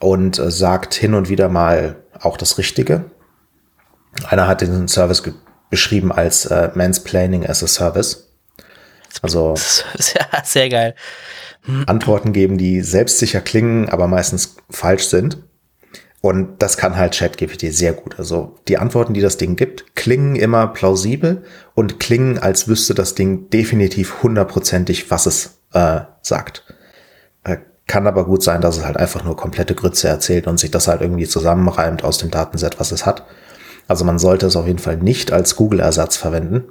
Und 0.00 0.38
äh, 0.38 0.50
sagt 0.50 0.94
hin 0.94 1.14
und 1.14 1.28
wieder 1.28 1.48
mal 1.48 1.96
auch 2.20 2.36
das 2.36 2.58
Richtige. 2.58 3.04
Einer 4.26 4.48
hat 4.48 4.60
den 4.60 4.88
Service 4.88 5.22
beschrieben 5.70 6.12
als 6.12 6.46
äh, 6.46 6.70
Mansplaining 6.74 7.46
as 7.46 7.62
a 7.62 7.66
Service. 7.66 8.28
Also 9.22 9.54
ja, 10.14 10.44
sehr 10.44 10.68
geil. 10.68 10.94
Antworten 11.86 12.32
geben, 12.32 12.56
die 12.56 12.80
selbstsicher 12.80 13.40
klingen, 13.40 13.88
aber 13.88 14.08
meistens 14.08 14.56
falsch 14.70 15.08
sind. 15.08 15.38
Und 16.20 16.62
das 16.62 16.76
kann 16.76 16.96
halt 16.96 17.14
ChatGPT 17.14 17.72
sehr 17.72 17.92
gut. 17.92 18.18
Also 18.18 18.58
die 18.66 18.78
Antworten, 18.78 19.14
die 19.14 19.20
das 19.20 19.36
Ding 19.36 19.54
gibt, 19.54 19.94
klingen 19.94 20.34
immer 20.34 20.66
plausibel 20.68 21.44
und 21.74 22.00
klingen, 22.00 22.38
als 22.38 22.66
wüsste 22.66 22.94
das 22.94 23.14
Ding 23.14 23.50
definitiv 23.50 24.22
hundertprozentig, 24.22 25.10
was 25.10 25.26
es 25.26 25.60
äh, 25.74 26.00
sagt. 26.22 26.64
Äh, 27.44 27.58
kann 27.86 28.06
aber 28.06 28.24
gut 28.24 28.42
sein, 28.42 28.60
dass 28.60 28.78
es 28.78 28.84
halt 28.84 28.96
einfach 28.96 29.22
nur 29.24 29.36
komplette 29.36 29.74
Grütze 29.74 30.08
erzählt 30.08 30.48
und 30.48 30.58
sich 30.58 30.72
das 30.72 30.88
halt 30.88 31.02
irgendwie 31.02 31.28
zusammenreimt 31.28 32.02
aus 32.02 32.18
dem 32.18 32.30
Datenset, 32.30 32.80
was 32.80 32.90
es 32.90 33.06
hat. 33.06 33.24
Also 33.88 34.04
man 34.04 34.18
sollte 34.18 34.46
es 34.46 34.54
auf 34.54 34.66
jeden 34.66 34.78
Fall 34.78 34.98
nicht 34.98 35.32
als 35.32 35.56
Google-Ersatz 35.56 36.16
verwenden. 36.16 36.64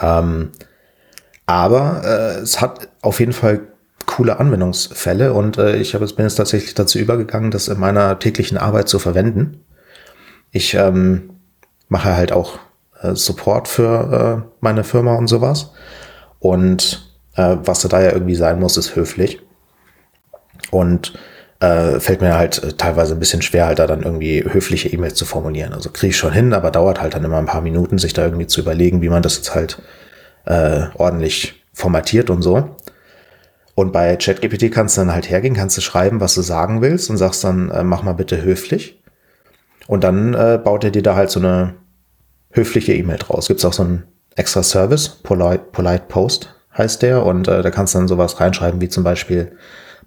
Ähm, 0.00 0.50
aber 1.46 2.02
äh, 2.04 2.40
es 2.40 2.60
hat 2.60 2.88
auf 3.02 3.18
jeden 3.18 3.32
Fall 3.32 3.62
coole 4.06 4.38
Anwendungsfälle 4.38 5.32
und 5.32 5.58
äh, 5.58 5.76
ich 5.76 5.94
habe, 5.94 6.06
bin 6.06 6.26
jetzt 6.26 6.36
tatsächlich 6.36 6.74
dazu 6.74 6.98
übergegangen, 6.98 7.50
das 7.50 7.68
in 7.68 7.80
meiner 7.80 8.18
täglichen 8.18 8.58
Arbeit 8.58 8.88
zu 8.88 8.98
verwenden. 8.98 9.64
Ich 10.52 10.74
ähm, 10.74 11.30
mache 11.88 12.14
halt 12.14 12.32
auch 12.32 12.58
äh, 13.00 13.14
Support 13.14 13.68
für 13.68 14.44
äh, 14.44 14.50
meine 14.60 14.84
Firma 14.84 15.14
und 15.14 15.28
sowas. 15.28 15.72
Und 16.40 17.14
äh, 17.36 17.56
was 17.64 17.82
da 17.82 18.00
ja 18.00 18.12
irgendwie 18.12 18.34
sein 18.34 18.60
muss, 18.60 18.76
ist 18.76 18.96
höflich. 18.96 19.40
Und 20.70 21.14
äh, 21.60 22.00
fällt 22.00 22.22
mir 22.22 22.36
halt 22.36 22.62
äh, 22.62 22.72
teilweise 22.72 23.14
ein 23.14 23.20
bisschen 23.20 23.42
schwer, 23.42 23.66
halt 23.66 23.78
da 23.78 23.86
dann 23.86 24.02
irgendwie 24.02 24.42
höfliche 24.42 24.88
E-Mails 24.88 25.14
zu 25.14 25.26
formulieren. 25.26 25.72
Also 25.74 25.90
kriege 25.90 26.10
ich 26.10 26.16
schon 26.16 26.32
hin, 26.32 26.52
aber 26.54 26.70
dauert 26.70 27.00
halt 27.00 27.14
dann 27.14 27.24
immer 27.24 27.38
ein 27.38 27.46
paar 27.46 27.60
Minuten, 27.60 27.98
sich 27.98 28.12
da 28.12 28.24
irgendwie 28.24 28.46
zu 28.46 28.60
überlegen, 28.60 29.02
wie 29.02 29.10
man 29.10 29.22
das 29.22 29.36
jetzt 29.36 29.54
halt 29.54 29.80
äh, 30.46 30.86
ordentlich 30.94 31.62
formatiert 31.72 32.30
und 32.30 32.42
so. 32.42 32.76
Und 33.74 33.92
bei 33.92 34.16
ChatGPT 34.16 34.72
kannst 34.72 34.96
du 34.96 35.02
dann 35.02 35.14
halt 35.14 35.30
hergehen, 35.30 35.54
kannst 35.54 35.76
du 35.76 35.80
schreiben, 35.80 36.20
was 36.20 36.34
du 36.34 36.42
sagen 36.42 36.82
willst 36.82 37.08
und 37.10 37.18
sagst 37.18 37.44
dann, 37.44 37.70
äh, 37.70 37.84
mach 37.84 38.02
mal 38.02 38.14
bitte 38.14 38.42
höflich. 38.42 39.02
Und 39.86 40.04
dann 40.04 40.34
äh, 40.34 40.58
baut 40.62 40.84
er 40.84 40.90
dir 40.90 41.02
da 41.02 41.14
halt 41.14 41.30
so 41.30 41.40
eine 41.40 41.74
höfliche 42.50 42.94
E-Mail 42.94 43.18
draus. 43.18 43.48
Gibt 43.48 43.60
es 43.60 43.64
auch 43.64 43.72
so 43.72 43.82
einen 43.82 44.04
extra 44.36 44.62
Service, 44.62 45.08
Polite, 45.08 45.64
Polite 45.72 46.04
Post 46.08 46.54
heißt 46.76 47.02
der. 47.02 47.24
Und 47.24 47.48
äh, 47.48 47.62
da 47.62 47.70
kannst 47.70 47.94
du 47.94 47.98
dann 47.98 48.08
sowas 48.08 48.40
reinschreiben 48.40 48.80
wie 48.80 48.88
zum 48.88 49.04
Beispiel, 49.04 49.52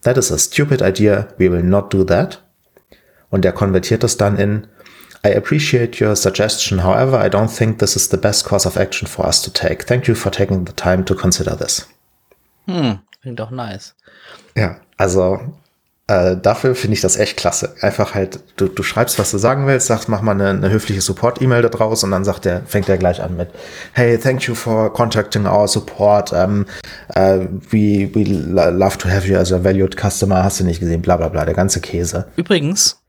That 0.03 0.17
is 0.17 0.31
a 0.31 0.37
stupid 0.37 0.81
idea, 0.81 1.27
we 1.37 1.49
will 1.49 1.63
not 1.63 1.93
do 1.93 2.03
that. 2.05 2.41
Und 3.29 3.43
der 3.43 3.53
konvertiert 3.53 4.03
das 4.03 4.17
dann 4.17 4.37
in, 4.37 4.67
I 5.25 5.33
appreciate 5.35 6.03
your 6.03 6.15
suggestion, 6.15 6.83
however, 6.83 7.17
I 7.25 7.29
don't 7.29 7.47
think 7.47 7.79
this 7.79 7.95
is 7.95 8.09
the 8.09 8.17
best 8.17 8.45
course 8.45 8.67
of 8.67 8.77
action 8.77 9.07
for 9.07 9.25
us 9.25 9.41
to 9.41 9.49
take. 9.49 9.85
Thank 9.85 10.07
you 10.07 10.15
for 10.15 10.31
taking 10.31 10.65
the 10.65 10.73
time 10.73 11.05
to 11.05 11.15
consider 11.15 11.55
this. 11.55 11.87
Hm, 12.67 12.99
Klingt 13.21 13.39
doch 13.39 13.51
nice. 13.51 13.95
Ja, 14.55 14.81
also 14.97 15.39
äh, 16.07 16.35
dafür 16.35 16.75
finde 16.75 16.95
ich 16.95 17.01
das 17.01 17.15
echt 17.15 17.37
klasse. 17.37 17.75
Einfach 17.79 18.13
halt, 18.13 18.39
du, 18.57 18.67
du 18.67 18.83
schreibst, 18.83 19.19
was 19.19 19.31
du 19.31 19.37
sagen 19.37 19.67
willst, 19.67 19.87
sagst, 19.87 20.09
mach 20.09 20.21
mal 20.21 20.33
eine, 20.33 20.49
eine 20.49 20.69
höfliche 20.69 21.01
Support-E-Mail 21.01 21.61
da 21.61 21.69
draus 21.69 22.03
und 22.03 22.11
dann 22.11 22.25
sagt 22.25 22.43
der, 22.43 22.63
fängt 22.65 22.89
er 22.89 22.97
gleich 22.97 23.21
an 23.21 23.37
mit, 23.37 23.49
hey, 23.93 24.17
thank 24.17 24.43
you 24.43 24.53
for 24.53 24.91
contacting 24.91 25.45
our 25.45 25.67
support. 25.67 26.33
Um, 26.33 26.65
uh, 27.15 27.47
we, 27.71 28.09
we 28.13 28.23
love 28.25 28.97
to 28.97 29.07
have 29.07 29.25
you 29.27 29.37
as 29.37 29.53
a 29.53 29.63
valued 29.63 29.95
customer. 29.95 30.43
Hast 30.43 30.59
du 30.59 30.65
nicht 30.65 30.81
gesehen? 30.81 31.01
Bla 31.01 31.15
bla 31.15 31.29
bla, 31.29 31.45
der 31.45 31.53
ganze 31.53 31.79
Käse. 31.79 32.27
Übrigens, 32.35 33.01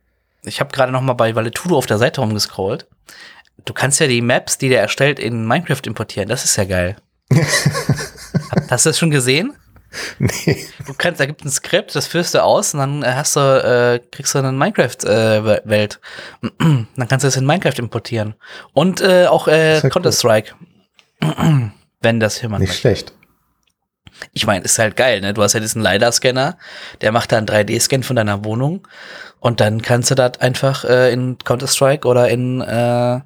ich 0.44 0.60
habe 0.60 0.72
gerade 0.72 0.92
noch 0.92 1.00
mal 1.00 1.14
bei 1.14 1.34
Valetudo 1.34 1.76
auf 1.76 1.86
der 1.86 1.98
Seite 1.98 2.20
rumgescrollt. 2.20 2.86
Du 3.64 3.72
kannst 3.72 3.98
ja 3.98 4.06
die 4.06 4.20
Maps, 4.20 4.58
die 4.58 4.68
der 4.68 4.80
erstellt, 4.80 5.18
in 5.18 5.46
Minecraft 5.46 5.82
importieren. 5.86 6.28
Das 6.28 6.44
ist 6.44 6.56
ja 6.56 6.64
geil. 6.64 6.96
Hast 8.70 8.86
du 8.86 8.90
das 8.90 8.98
schon 8.98 9.10
gesehen? 9.10 9.54
Nee. 10.18 10.66
Du 10.86 10.94
kannst, 10.96 11.20
da 11.20 11.26
gibt 11.26 11.40
es 11.40 11.46
ein 11.46 11.50
Skript, 11.50 11.94
das 11.94 12.06
führst 12.06 12.34
du 12.34 12.42
aus 12.42 12.74
und 12.74 12.80
dann 12.80 13.02
äh, 13.02 13.12
hast 13.14 13.36
du, 13.36 13.40
äh, 13.40 14.00
kriegst 14.10 14.34
du 14.34 14.38
eine 14.38 14.52
Minecraft-Welt. 14.52 16.00
Äh, 16.42 16.48
dann 16.96 17.08
kannst 17.08 17.24
du 17.24 17.28
das 17.28 17.36
in 17.36 17.46
Minecraft 17.46 17.78
importieren. 17.78 18.34
Und 18.72 19.00
äh, 19.00 19.26
auch 19.26 19.48
äh, 19.48 19.80
Counter-Strike. 19.88 20.54
Wenn 22.00 22.20
das 22.20 22.40
jemand 22.42 22.60
Nicht 22.60 22.70
möchte. 22.70 22.80
schlecht. 22.80 23.12
Ich 24.32 24.46
meine, 24.46 24.64
ist 24.64 24.78
halt 24.78 24.96
geil, 24.96 25.20
ne? 25.20 25.34
Du 25.34 25.42
hast 25.42 25.54
ja 25.54 25.60
diesen 25.60 25.82
LiDAR-Scanner, 25.82 26.56
der 27.00 27.12
macht 27.12 27.32
da 27.32 27.38
einen 27.38 27.46
3D-Scan 27.48 28.02
von 28.02 28.16
deiner 28.16 28.44
Wohnung 28.44 28.86
und 29.40 29.60
dann 29.60 29.82
kannst 29.82 30.10
du 30.10 30.14
das 30.14 30.40
einfach 30.40 30.84
äh, 30.84 31.12
in 31.12 31.38
Counter-Strike 31.38 32.06
oder 32.06 32.28
in 32.28 32.60
äh, 32.60 33.20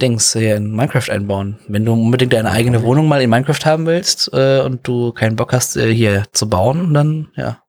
Dings 0.00 0.32
hier 0.32 0.56
in 0.56 0.72
Minecraft 0.72 1.10
einbauen. 1.10 1.58
Wenn 1.68 1.84
du 1.84 1.92
unbedingt 1.92 2.32
deine 2.32 2.50
eigene 2.50 2.82
Wohnung 2.82 3.08
mal 3.08 3.22
in 3.22 3.30
Minecraft 3.30 3.64
haben 3.64 3.86
willst 3.86 4.30
äh, 4.32 4.60
und 4.60 4.86
du 4.86 5.12
keinen 5.12 5.36
Bock 5.36 5.52
hast, 5.52 5.76
äh, 5.76 5.92
hier 5.92 6.24
zu 6.32 6.48
bauen, 6.48 6.92
dann 6.92 7.28
ja. 7.34 7.62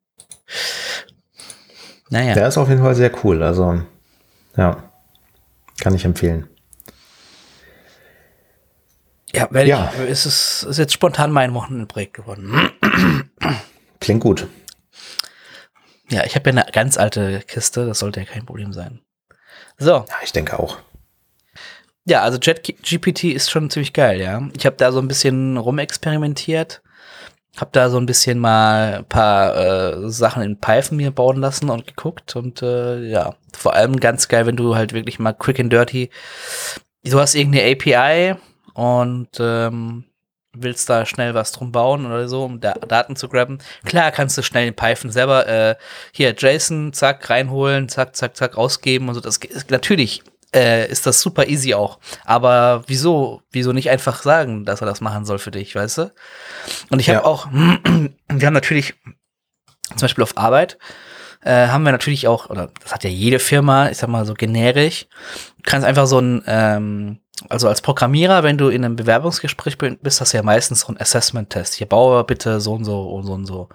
Naja. 2.10 2.34
Der 2.34 2.48
ist 2.48 2.58
auf 2.58 2.68
jeden 2.68 2.82
Fall 2.82 2.94
sehr 2.94 3.12
cool. 3.24 3.42
Also, 3.42 3.82
ja. 4.56 4.82
Kann 5.80 5.94
ich 5.94 6.04
empfehlen. 6.04 6.48
Ja, 9.32 9.46
weil 9.50 9.68
ja. 9.68 9.92
Ich, 9.94 10.10
ist 10.10 10.26
es 10.26 10.62
ist 10.64 10.78
jetzt 10.78 10.92
spontan 10.92 11.30
mein 11.30 11.54
Wochenendprojekt 11.54 12.14
geworden. 12.14 12.70
Klingt 14.00 14.22
gut. 14.22 14.48
Ja, 16.10 16.24
ich 16.24 16.34
habe 16.34 16.50
ja 16.50 16.62
eine 16.62 16.72
ganz 16.72 16.96
alte 16.96 17.40
Kiste, 17.46 17.86
das 17.86 17.98
sollte 17.98 18.20
ja 18.20 18.26
kein 18.26 18.46
Problem 18.46 18.72
sein. 18.72 19.00
So. 19.76 19.90
Ja, 19.90 20.16
ich 20.24 20.32
denke 20.32 20.58
auch. 20.58 20.78
Ja, 22.08 22.22
also 22.22 22.38
ChatGPT 22.38 23.24
ist 23.24 23.50
schon 23.50 23.68
ziemlich 23.68 23.92
geil, 23.92 24.18
ja. 24.18 24.48
Ich 24.56 24.64
habe 24.64 24.76
da 24.76 24.92
so 24.92 24.98
ein 24.98 25.08
bisschen 25.08 25.58
rumexperimentiert, 25.58 26.80
habe 27.58 27.70
da 27.72 27.90
so 27.90 27.98
ein 27.98 28.06
bisschen 28.06 28.38
mal 28.38 28.94
ein 28.98 29.04
paar 29.04 29.56
äh, 29.56 30.08
Sachen 30.10 30.42
in 30.42 30.58
Python 30.58 30.96
mir 30.96 31.10
bauen 31.10 31.36
lassen 31.36 31.68
und 31.68 31.86
geguckt 31.86 32.34
und 32.34 32.62
äh, 32.62 33.00
ja, 33.10 33.34
vor 33.52 33.74
allem 33.74 34.00
ganz 34.00 34.28
geil, 34.28 34.46
wenn 34.46 34.56
du 34.56 34.74
halt 34.74 34.94
wirklich 34.94 35.18
mal 35.18 35.34
quick 35.34 35.60
and 35.60 35.70
dirty, 35.70 36.08
du 37.04 37.20
hast 37.20 37.34
irgendeine 37.34 37.72
API 37.72 38.36
und 38.72 39.28
ähm, 39.38 40.04
willst 40.54 40.88
da 40.88 41.04
schnell 41.04 41.34
was 41.34 41.52
drum 41.52 41.72
bauen 41.72 42.06
oder 42.06 42.26
so, 42.26 42.44
um 42.44 42.58
da 42.58 42.72
Daten 42.72 43.16
zu 43.16 43.28
grabben. 43.28 43.58
Klar 43.84 44.12
kannst 44.12 44.38
du 44.38 44.42
schnell 44.42 44.66
in 44.66 44.74
Python 44.74 45.10
selber 45.10 45.46
äh, 45.46 45.76
hier 46.12 46.34
JSON, 46.34 46.94
zack, 46.94 47.28
reinholen, 47.28 47.90
zack, 47.90 48.16
zack, 48.16 48.34
zack, 48.34 48.56
rausgeben 48.56 49.08
und 49.08 49.14
so. 49.14 49.20
Das 49.20 49.36
ist 49.36 49.70
natürlich 49.70 50.22
äh, 50.54 50.90
ist 50.90 51.06
das 51.06 51.20
super 51.20 51.46
easy 51.46 51.74
auch. 51.74 51.98
Aber 52.24 52.84
wieso, 52.86 53.42
wieso 53.50 53.72
nicht 53.72 53.90
einfach 53.90 54.22
sagen, 54.22 54.64
dass 54.64 54.80
er 54.80 54.86
das 54.86 55.00
machen 55.00 55.24
soll 55.24 55.38
für 55.38 55.50
dich, 55.50 55.74
weißt 55.74 55.98
du? 55.98 56.12
Und 56.90 57.00
ich 57.00 57.08
habe 57.08 57.20
ja. 57.20 57.24
auch, 57.24 57.46
wir 57.52 58.46
haben 58.46 58.54
natürlich 58.54 58.94
zum 59.90 60.00
Beispiel 60.00 60.24
auf 60.24 60.36
Arbeit, 60.36 60.78
äh, 61.42 61.68
haben 61.68 61.84
wir 61.84 61.92
natürlich 61.92 62.26
auch, 62.28 62.50
oder 62.50 62.70
das 62.82 62.92
hat 62.92 63.04
ja 63.04 63.10
jede 63.10 63.38
Firma, 63.38 63.90
ich 63.90 63.98
sag 63.98 64.08
mal 64.08 64.26
so 64.26 64.34
generisch, 64.34 65.06
du 65.56 65.62
kannst 65.64 65.86
einfach 65.86 66.06
so 66.06 66.18
ein, 66.18 66.42
ähm, 66.46 67.18
also 67.48 67.68
als 67.68 67.82
Programmierer, 67.82 68.42
wenn 68.42 68.58
du 68.58 68.68
in 68.68 68.84
einem 68.84 68.96
Bewerbungsgespräch 68.96 69.78
bist, 69.78 70.20
hast 70.20 70.32
du 70.32 70.38
ja 70.38 70.42
meistens 70.42 70.80
so 70.80 70.88
ein 70.88 71.00
Assessment-Test. 71.00 71.74
Hier 71.74 71.86
baue 71.86 72.24
bitte 72.24 72.60
so 72.60 72.74
und 72.74 72.84
so 72.84 73.02
und 73.10 73.24
so 73.24 73.32
und 73.32 73.46
so. 73.46 73.68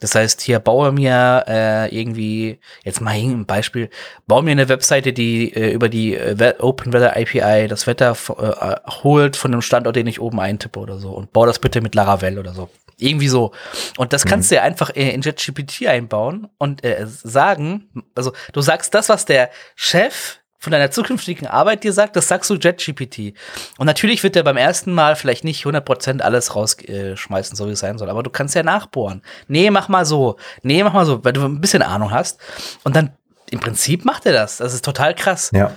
Das 0.00 0.14
heißt, 0.14 0.40
hier 0.40 0.58
baue 0.58 0.90
mir 0.90 1.44
äh, 1.46 1.96
irgendwie, 1.96 2.58
jetzt 2.84 3.00
mal 3.00 3.14
ein 3.14 3.46
Beispiel, 3.46 3.90
baue 4.26 4.42
mir 4.42 4.50
eine 4.50 4.68
Webseite, 4.68 5.12
die 5.12 5.54
äh, 5.54 5.72
über 5.72 5.88
die 5.88 6.14
äh, 6.14 6.54
Open 6.58 6.92
Weather 6.92 7.16
API 7.16 7.68
das 7.68 7.86
Wetter 7.86 8.16
äh, 8.38 8.90
holt 9.02 9.36
von 9.36 9.52
dem 9.52 9.62
Standort, 9.62 9.94
den 9.94 10.06
ich 10.06 10.20
oben 10.20 10.40
eintippe 10.40 10.80
oder 10.80 10.98
so. 10.98 11.10
Und 11.10 11.32
baue 11.32 11.46
das 11.46 11.60
bitte 11.60 11.80
mit 11.80 11.94
Laravel 11.94 12.38
oder 12.38 12.52
so. 12.52 12.68
Irgendwie 12.98 13.28
so. 13.28 13.52
Und 13.96 14.12
das 14.12 14.24
kannst 14.24 14.50
mhm. 14.50 14.54
du 14.54 14.56
ja 14.56 14.62
einfach 14.62 14.90
in 14.90 15.20
ChatGPT 15.20 15.86
einbauen 15.86 16.48
und 16.58 16.84
äh, 16.84 17.06
sagen, 17.06 17.88
also 18.14 18.32
du 18.52 18.60
sagst 18.60 18.94
das, 18.94 19.08
was 19.08 19.24
der 19.24 19.50
Chef 19.76 20.38
von 20.58 20.72
deiner 20.72 20.90
zukünftigen 20.90 21.46
Arbeit 21.46 21.84
dir 21.84 21.92
sagt, 21.92 22.16
das 22.16 22.26
sagst 22.26 22.50
du 22.50 22.54
JetGPT. 22.54 23.34
Und 23.78 23.86
natürlich 23.86 24.24
wird 24.24 24.34
er 24.34 24.42
beim 24.42 24.56
ersten 24.56 24.92
Mal 24.92 25.14
vielleicht 25.14 25.44
nicht 25.44 25.64
100% 25.64 26.20
alles 26.20 26.56
rausschmeißen, 26.56 27.56
so 27.56 27.68
wie 27.68 27.72
es 27.72 27.78
sein 27.78 27.96
soll. 27.96 28.10
Aber 28.10 28.24
du 28.24 28.30
kannst 28.30 28.56
ja 28.56 28.64
nachbohren. 28.64 29.22
Nee, 29.46 29.70
mach 29.70 29.88
mal 29.88 30.04
so. 30.04 30.36
Nee, 30.62 30.82
mach 30.82 30.92
mal 30.92 31.06
so, 31.06 31.24
weil 31.24 31.32
du 31.32 31.44
ein 31.44 31.60
bisschen 31.60 31.82
Ahnung 31.82 32.10
hast. 32.10 32.40
Und 32.82 32.96
dann 32.96 33.12
im 33.50 33.60
Prinzip 33.60 34.04
macht 34.04 34.26
er 34.26 34.32
das. 34.32 34.56
Das 34.56 34.74
ist 34.74 34.84
total 34.84 35.14
krass. 35.14 35.50
Ja. 35.54 35.70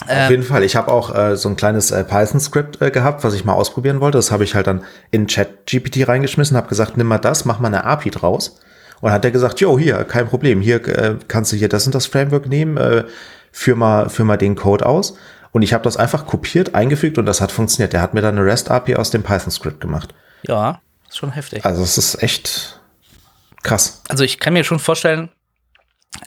Auf 0.00 0.30
jeden 0.30 0.42
Fall. 0.42 0.64
Ich 0.64 0.74
habe 0.74 0.90
auch 0.90 1.14
äh, 1.14 1.36
so 1.36 1.48
ein 1.48 1.56
kleines 1.56 1.90
äh, 1.90 2.04
Python-Skript 2.04 2.82
äh, 2.82 2.90
gehabt, 2.90 3.24
was 3.24 3.34
ich 3.34 3.44
mal 3.44 3.54
ausprobieren 3.54 4.00
wollte. 4.00 4.18
Das 4.18 4.32
habe 4.32 4.44
ich 4.44 4.54
halt 4.54 4.66
dann 4.66 4.84
in 5.10 5.28
Chat-GPT 5.28 6.08
reingeschmissen, 6.08 6.56
habe 6.56 6.68
gesagt, 6.68 6.96
nimm 6.96 7.06
mal 7.06 7.18
das, 7.18 7.44
mach 7.44 7.60
mal 7.60 7.68
eine 7.68 7.84
API 7.84 8.10
draus. 8.10 8.60
Und 9.00 9.10
hat 9.10 9.24
er 9.24 9.30
gesagt, 9.30 9.60
jo, 9.60 9.78
hier, 9.78 10.04
kein 10.04 10.28
Problem, 10.28 10.60
hier 10.60 10.86
äh, 10.86 11.16
kannst 11.28 11.52
du 11.52 11.56
hier 11.56 11.68
das 11.68 11.86
und 11.86 11.94
das 11.94 12.06
Framework 12.06 12.46
nehmen, 12.46 12.76
äh, 12.76 13.04
führ, 13.50 13.76
mal, 13.76 14.08
führ 14.08 14.24
mal 14.24 14.36
den 14.36 14.54
Code 14.54 14.86
aus. 14.86 15.16
Und 15.50 15.62
ich 15.62 15.74
habe 15.74 15.84
das 15.84 15.96
einfach 15.96 16.26
kopiert, 16.26 16.74
eingefügt 16.74 17.18
und 17.18 17.26
das 17.26 17.40
hat 17.40 17.52
funktioniert. 17.52 17.92
Der 17.92 18.00
hat 18.00 18.14
mir 18.14 18.22
dann 18.22 18.38
eine 18.38 18.46
REST-API 18.46 18.96
aus 18.96 19.10
dem 19.10 19.22
Python-Skript 19.22 19.80
gemacht. 19.80 20.14
Ja, 20.42 20.80
ist 21.08 21.18
schon 21.18 21.32
heftig. 21.32 21.64
Also 21.64 21.82
es 21.82 21.98
ist 21.98 22.22
echt 22.22 22.80
krass. 23.62 24.02
Also 24.08 24.24
ich 24.24 24.38
kann 24.40 24.54
mir 24.54 24.64
schon 24.64 24.78
vorstellen, 24.78 25.30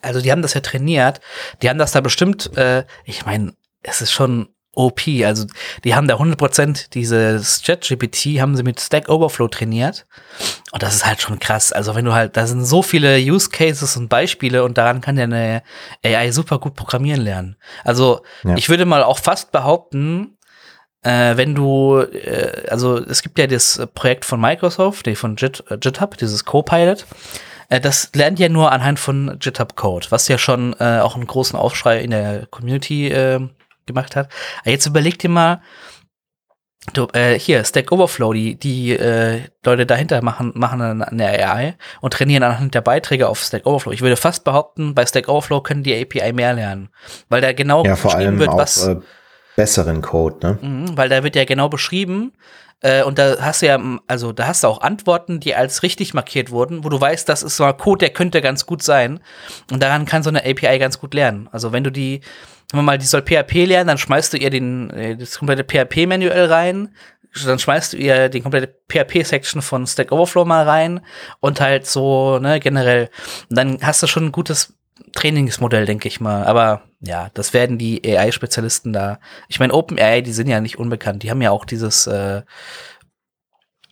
also 0.01 0.21
die 0.21 0.31
haben 0.31 0.41
das 0.41 0.53
ja 0.53 0.61
trainiert, 0.61 1.21
die 1.61 1.69
haben 1.69 1.77
das 1.77 1.91
da 1.91 2.01
bestimmt, 2.01 2.55
äh, 2.57 2.85
ich 3.03 3.25
meine, 3.25 3.53
es 3.83 4.01
ist 4.01 4.11
schon 4.11 4.49
OP, 4.75 5.01
also 5.23 5.45
die 5.83 5.95
haben 5.95 6.07
da 6.07 6.15
100% 6.15 6.89
dieses 6.91 7.63
ChatGPT 7.63 8.41
haben 8.41 8.57
sie 8.57 8.63
mit 8.63 8.79
Stack 8.79 9.07
Overflow 9.09 9.47
trainiert 9.47 10.05
und 10.73 10.83
das 10.83 10.95
ist 10.95 11.05
halt 11.05 11.21
schon 11.21 11.39
krass. 11.39 11.71
Also 11.71 11.95
wenn 11.95 12.05
du 12.05 12.13
halt, 12.13 12.35
da 12.35 12.45
sind 12.45 12.65
so 12.65 12.81
viele 12.81 13.17
Use 13.17 13.49
Cases 13.49 13.95
und 13.95 14.09
Beispiele 14.09 14.63
und 14.63 14.77
daran 14.77 14.99
kann 14.99 15.17
ja 15.17 15.23
eine 15.23 15.63
AI 16.03 16.31
super 16.31 16.59
gut 16.59 16.75
programmieren 16.75 17.21
lernen. 17.21 17.55
Also 17.85 18.21
ja. 18.43 18.55
ich 18.57 18.67
würde 18.67 18.85
mal 18.85 19.03
auch 19.03 19.19
fast 19.19 19.53
behaupten, 19.53 20.37
äh, 21.03 21.37
wenn 21.37 21.55
du, 21.55 21.99
äh, 21.99 22.67
also 22.69 22.97
es 22.97 23.21
gibt 23.21 23.39
ja 23.39 23.47
das 23.47 23.87
Projekt 23.93 24.25
von 24.25 24.41
Microsoft, 24.41 25.05
nee, 25.05 25.15
von 25.15 25.35
Git, 25.35 25.63
äh, 25.69 25.77
GitHub, 25.77 26.17
dieses 26.17 26.43
Copilot. 26.43 27.05
Das 27.69 28.11
lernt 28.13 28.39
ja 28.39 28.49
nur 28.49 28.71
anhand 28.71 28.99
von 28.99 29.37
GitHub 29.39 29.75
Code, 29.75 30.07
was 30.09 30.27
ja 30.27 30.37
schon 30.37 30.75
äh, 30.79 30.99
auch 30.99 31.15
einen 31.15 31.27
großen 31.27 31.57
Aufschrei 31.57 31.99
in 31.99 32.11
der 32.11 32.45
Community 32.47 33.07
äh, 33.07 33.47
gemacht 33.85 34.15
hat. 34.15 34.29
Aber 34.61 34.71
jetzt 34.71 34.85
überleg 34.85 35.19
dir 35.19 35.29
mal, 35.29 35.61
du, 36.93 37.07
äh, 37.13 37.37
hier, 37.39 37.63
Stack 37.63 37.91
Overflow, 37.91 38.33
die, 38.33 38.55
die 38.55 38.91
äh, 38.91 39.41
Leute 39.65 39.85
dahinter 39.85 40.21
machen, 40.21 40.51
machen 40.55 41.01
eine 41.01 41.25
AI 41.25 41.75
und 42.01 42.13
trainieren 42.13 42.43
anhand 42.43 42.75
der 42.75 42.81
Beiträge 42.81 43.27
auf 43.27 43.39
Stack 43.39 43.65
Overflow. 43.65 43.91
Ich 43.91 44.01
würde 44.01 44.17
fast 44.17 44.43
behaupten, 44.43 44.95
bei 44.95 45.05
Stack 45.05 45.27
Overflow 45.27 45.61
können 45.61 45.83
die 45.83 45.99
API 45.99 46.33
mehr 46.33 46.53
lernen, 46.53 46.89
weil 47.29 47.41
da 47.41 47.53
genau 47.53 47.83
ja, 47.83 47.95
vor 47.95 48.15
allem 48.15 48.39
wird, 48.39 48.49
auch, 48.49 48.57
was. 48.57 48.87
Äh, 48.87 48.97
besseren 49.55 50.01
Code, 50.01 50.45
ne? 50.45 50.57
Mhm, 50.61 50.97
weil 50.97 51.09
da 51.09 51.23
wird 51.23 51.35
ja 51.35 51.45
genau 51.45 51.69
beschrieben, 51.69 52.33
äh, 52.85 53.01
und 53.01 53.17
da 53.17 53.37
hast 53.41 53.63
du 53.63 53.65
ja, 53.65 53.79
also 54.05 54.31
da 54.31 54.45
hast 54.45 54.63
du 54.63 54.67
auch 54.67 54.81
Antworten, 54.81 55.39
die 55.39 55.55
als 55.55 55.81
richtig 55.81 56.13
markiert 56.13 56.51
wurden, 56.51 56.83
wo 56.83 56.89
du 56.89 57.01
weißt, 57.01 57.27
das 57.27 57.41
ist 57.41 57.57
so 57.57 57.63
ein 57.63 57.75
Code, 57.75 57.97
der 57.97 58.11
könnte 58.11 58.41
ganz 58.41 58.67
gut 58.67 58.83
sein. 58.83 59.21
Und 59.71 59.81
daran 59.81 60.05
kann 60.05 60.21
so 60.21 60.29
eine 60.29 60.45
API 60.45 60.77
ganz 60.77 60.99
gut 60.99 61.15
lernen. 61.15 61.49
Also 61.51 61.71
wenn 61.71 61.83
du 61.83 61.91
die, 61.91 62.21
wenn 62.69 62.77
man 62.77 62.85
mal, 62.85 62.97
die 62.99 63.07
soll 63.07 63.23
PHP 63.23 63.65
lernen, 63.65 63.87
dann 63.87 63.97
schmeißt 63.97 64.33
du 64.33 64.37
ihr 64.37 64.51
den, 64.51 64.91
äh, 64.91 65.17
das 65.17 65.39
komplette 65.39 65.63
PHP-Manual 65.63 66.45
rein, 66.45 66.95
dann 67.43 67.57
schmeißt 67.57 67.93
du 67.93 67.97
ihr 67.97 68.29
die 68.29 68.41
komplette 68.41 68.75
PHP-Section 68.87 69.63
von 69.63 69.87
Stack 69.87 70.11
Overflow 70.11 70.45
mal 70.45 70.63
rein 70.63 71.01
und 71.39 71.59
halt 71.61 71.87
so, 71.87 72.37
ne, 72.37 72.59
generell. 72.59 73.09
Und 73.49 73.57
dann 73.57 73.79
hast 73.81 74.03
du 74.03 74.07
schon 74.07 74.27
ein 74.27 74.31
gutes 74.31 74.74
Trainingsmodell, 75.13 75.85
denke 75.85 76.07
ich 76.07 76.19
mal. 76.19 76.45
Aber 76.45 76.83
ja, 77.01 77.29
das 77.33 77.53
werden 77.53 77.77
die 77.77 78.01
AI-Spezialisten 78.03 78.93
da. 78.93 79.19
Ich 79.47 79.59
meine, 79.59 79.73
OpenAI, 79.73 80.21
die 80.21 80.33
sind 80.33 80.47
ja 80.47 80.61
nicht 80.61 80.79
unbekannt. 80.79 81.23
Die 81.23 81.31
haben 81.31 81.41
ja 81.41 81.51
auch 81.51 81.65
dieses 81.65 82.07
äh, 82.07 82.43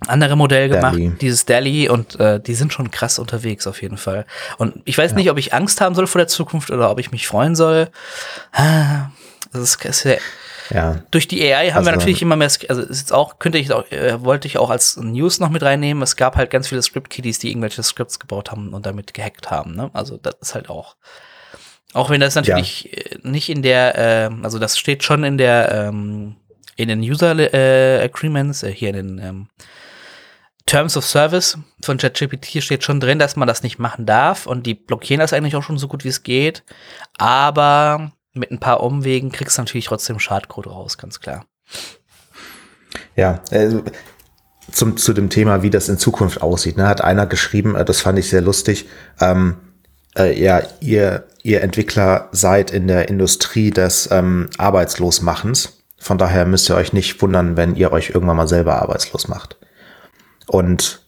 andere 0.07 0.35
Modell 0.35 0.69
gemacht, 0.69 0.95
Dali. 0.95 1.15
dieses 1.21 1.45
DALI 1.45 1.89
und 1.89 2.19
äh, 2.19 2.39
die 2.39 2.55
sind 2.55 2.73
schon 2.73 2.91
krass 2.91 3.19
unterwegs 3.19 3.67
auf 3.67 3.81
jeden 3.81 3.97
Fall. 3.97 4.25
Und 4.57 4.81
ich 4.85 4.97
weiß 4.97 5.11
ja. 5.11 5.17
nicht, 5.17 5.31
ob 5.31 5.37
ich 5.37 5.53
Angst 5.53 5.81
haben 5.81 5.95
soll 5.95 6.07
vor 6.07 6.19
der 6.19 6.27
Zukunft 6.27 6.71
oder 6.71 6.89
ob 6.89 6.99
ich 6.99 7.11
mich 7.11 7.27
freuen 7.27 7.55
soll. 7.55 7.89
Ah, 8.51 9.09
das 9.51 9.61
ist, 9.61 9.85
das 9.85 10.05
ist 10.05 10.17
ja. 10.69 11.01
Durch 11.11 11.27
die 11.27 11.41
AI 11.43 11.69
haben 11.69 11.77
also, 11.79 11.91
wir 11.91 11.97
natürlich 11.97 12.21
immer 12.21 12.35
mehr, 12.35 12.49
also 12.69 12.81
ist 12.81 12.99
jetzt 12.99 13.13
auch, 13.13 13.39
könnte 13.39 13.57
ich 13.57 13.71
auch, 13.71 13.89
äh, 13.91 14.23
wollte 14.23 14.47
ich 14.47 14.57
auch 14.57 14.69
als 14.69 14.97
News 14.97 15.39
noch 15.39 15.49
mit 15.49 15.63
reinnehmen. 15.63 16.01
Es 16.03 16.15
gab 16.15 16.35
halt 16.35 16.49
ganz 16.49 16.67
viele 16.67 16.81
Script-Kiddies, 16.81 17.39
die 17.39 17.49
irgendwelche 17.49 17.83
Scripts 17.83 18.19
gebaut 18.19 18.51
haben 18.51 18.73
und 18.73 18.85
damit 18.85 19.13
gehackt 19.13 19.51
haben. 19.51 19.75
Ne? 19.75 19.89
Also 19.93 20.17
das 20.17 20.35
ist 20.41 20.55
halt 20.55 20.69
auch. 20.69 20.95
Auch 21.93 22.09
wenn 22.09 22.21
das 22.21 22.35
natürlich 22.35 22.85
ja. 22.85 22.91
Äh, 22.91 23.19
nicht 23.23 23.49
in 23.49 23.61
der, 23.61 23.97
äh, 23.97 24.29
also 24.43 24.57
das 24.59 24.77
steht 24.79 25.03
schon 25.03 25.23
in 25.23 25.37
der, 25.37 25.71
ähm, 25.71 26.37
in 26.75 26.87
den 26.87 27.01
User 27.01 27.37
äh, 27.53 28.03
Agreements, 28.03 28.63
äh, 28.63 28.71
hier 28.71 28.89
in 28.89 28.95
den 28.95 29.19
ähm, 29.19 29.47
Terms 30.65 30.95
of 30.95 31.05
Service 31.05 31.57
von 31.83 31.97
ChatGPT 31.97 32.63
steht 32.63 32.83
schon 32.83 32.99
drin, 32.99 33.19
dass 33.19 33.35
man 33.35 33.47
das 33.47 33.63
nicht 33.63 33.79
machen 33.79 34.05
darf 34.05 34.47
und 34.47 34.65
die 34.65 34.73
blockieren 34.73 35.19
das 35.19 35.33
eigentlich 35.33 35.55
auch 35.55 35.63
schon 35.63 35.77
so 35.77 35.87
gut 35.87 36.03
wie 36.03 36.09
es 36.09 36.23
geht. 36.23 36.63
Aber 37.17 38.13
mit 38.33 38.51
ein 38.51 38.59
paar 38.59 38.81
Umwegen 38.81 39.31
kriegst 39.31 39.57
du 39.57 39.61
natürlich 39.61 39.85
trotzdem 39.85 40.19
Schadcode 40.19 40.67
raus, 40.67 40.97
ganz 40.97 41.19
klar. 41.19 41.45
Ja, 43.15 43.41
also 43.51 43.83
zum, 44.71 44.97
zu 44.97 45.13
dem 45.13 45.29
Thema, 45.29 45.61
wie 45.61 45.69
das 45.69 45.89
in 45.89 45.97
Zukunft 45.97 46.41
aussieht, 46.41 46.77
ne, 46.77 46.87
hat 46.87 47.01
einer 47.01 47.25
geschrieben, 47.25 47.75
äh, 47.75 47.85
das 47.85 48.01
fand 48.01 48.19
ich 48.19 48.29
sehr 48.29 48.41
lustig, 48.41 48.87
ähm, 49.19 49.57
äh, 50.17 50.39
ja, 50.39 50.61
ihr, 50.79 51.27
ihr 51.43 51.61
Entwickler 51.61 52.29
seid 52.31 52.71
in 52.71 52.87
der 52.87 53.09
Industrie 53.09 53.71
des 53.71 54.09
ähm, 54.11 54.49
Arbeitslosmachens. 54.57 55.83
Von 55.97 56.17
daher 56.17 56.45
müsst 56.45 56.69
ihr 56.69 56.75
euch 56.75 56.93
nicht 56.93 57.21
wundern, 57.21 57.57
wenn 57.57 57.75
ihr 57.75 57.91
euch 57.91 58.09
irgendwann 58.09 58.37
mal 58.37 58.47
selber 58.47 58.81
arbeitslos 58.81 59.27
macht. 59.27 59.57
Und 60.47 61.07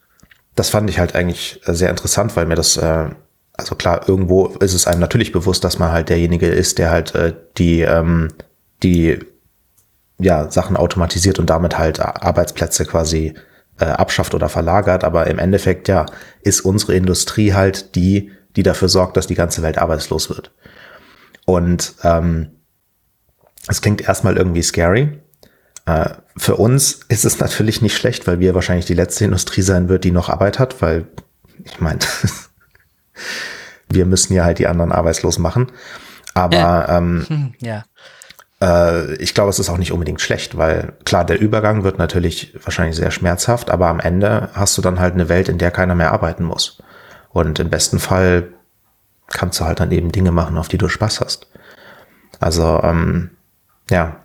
das 0.55 0.69
fand 0.69 0.89
ich 0.89 0.99
halt 0.99 1.15
eigentlich 1.15 1.61
sehr 1.65 1.89
interessant, 1.89 2.35
weil 2.35 2.45
mir 2.45 2.55
das 2.55 2.77
äh, 2.77 3.09
also 3.57 3.75
klar, 3.75 4.07
irgendwo 4.07 4.47
ist 4.47 4.73
es 4.73 4.87
einem 4.87 4.99
natürlich 4.99 5.31
bewusst, 5.31 5.63
dass 5.63 5.79
man 5.79 5.91
halt 5.91 6.09
derjenige 6.09 6.47
ist, 6.47 6.77
der 6.77 6.91
halt 6.91 7.15
äh, 7.15 7.33
die, 7.57 7.81
ähm, 7.81 8.29
die 8.83 9.19
ja, 10.17 10.49
Sachen 10.49 10.77
automatisiert 10.77 11.39
und 11.39 11.49
damit 11.49 11.77
halt 11.77 11.99
Arbeitsplätze 11.99 12.85
quasi 12.85 13.33
äh, 13.79 13.85
abschafft 13.85 14.33
oder 14.33 14.49
verlagert. 14.49 15.03
Aber 15.03 15.27
im 15.27 15.39
Endeffekt, 15.39 15.87
ja, 15.87 16.05
ist 16.41 16.61
unsere 16.61 16.95
Industrie 16.95 17.53
halt 17.53 17.95
die, 17.95 18.31
die 18.55 18.63
dafür 18.63 18.89
sorgt, 18.89 19.17
dass 19.17 19.27
die 19.27 19.35
ganze 19.35 19.61
Welt 19.61 19.77
arbeitslos 19.77 20.29
wird. 20.29 20.51
Und 21.45 21.95
ähm, 22.03 22.51
es 23.67 23.81
klingt 23.81 24.01
erstmal 24.01 24.37
irgendwie 24.37 24.63
scary. 24.63 25.21
Äh, 25.85 26.09
für 26.37 26.55
uns 26.55 26.99
ist 27.09 27.25
es 27.25 27.39
natürlich 27.39 27.81
nicht 27.81 27.95
schlecht, 27.95 28.27
weil 28.27 28.39
wir 28.39 28.55
wahrscheinlich 28.55 28.85
die 28.85 28.93
letzte 28.93 29.25
Industrie 29.25 29.61
sein 29.61 29.89
wird, 29.89 30.03
die 30.03 30.11
noch 30.11 30.29
Arbeit 30.29 30.59
hat, 30.59 30.81
weil 30.81 31.07
ich 31.63 31.79
meine, 31.79 31.99
wir 33.89 34.06
müssen 34.06 34.34
ja 34.34 34.43
halt 34.43 34.60
die 34.60 34.67
anderen 34.67 34.91
arbeitslos 34.91 35.39
machen. 35.39 35.71
Aber 36.34 36.56
ja. 36.56 36.97
Ähm, 36.97 37.25
hm, 37.30 37.54
ja. 37.60 37.84
Äh, 38.62 39.15
ich 39.15 39.34
glaube, 39.34 39.49
es 39.49 39.60
ist 39.60 39.69
auch 39.69 39.78
nicht 39.78 39.91
unbedingt 39.91 40.21
schlecht, 40.21 40.58
weil 40.58 40.93
klar, 41.06 41.25
der 41.25 41.39
Übergang 41.39 41.84
wird 41.84 41.97
natürlich 41.97 42.54
wahrscheinlich 42.63 42.95
sehr 42.95 43.12
schmerzhaft, 43.12 43.69
aber 43.69 43.88
am 43.88 43.99
Ende 43.99 44.49
hast 44.54 44.78
du 44.78 44.82
dann 44.82 44.99
halt 44.99 45.13
eine 45.13 45.30
Welt, 45.30 45.49
in 45.49 45.58
der 45.58 45.71
keiner 45.71 45.95
mehr 45.95 46.12
arbeiten 46.12 46.43
muss. 46.43 46.82
Und 47.30 47.60
im 47.60 47.69
besten 47.69 47.99
Fall 47.99 48.49
kannst 49.28 49.60
du 49.60 49.65
halt 49.65 49.80
dann 49.80 49.91
eben 49.91 50.12
Dinge 50.12 50.32
machen, 50.32 50.58
auf 50.58 50.67
die 50.67 50.78
du 50.78 50.88
Spaß 50.88 51.21
hast. 51.21 51.47
Also, 52.39 52.82
ähm, 52.84 53.32
ja, 53.89 54.17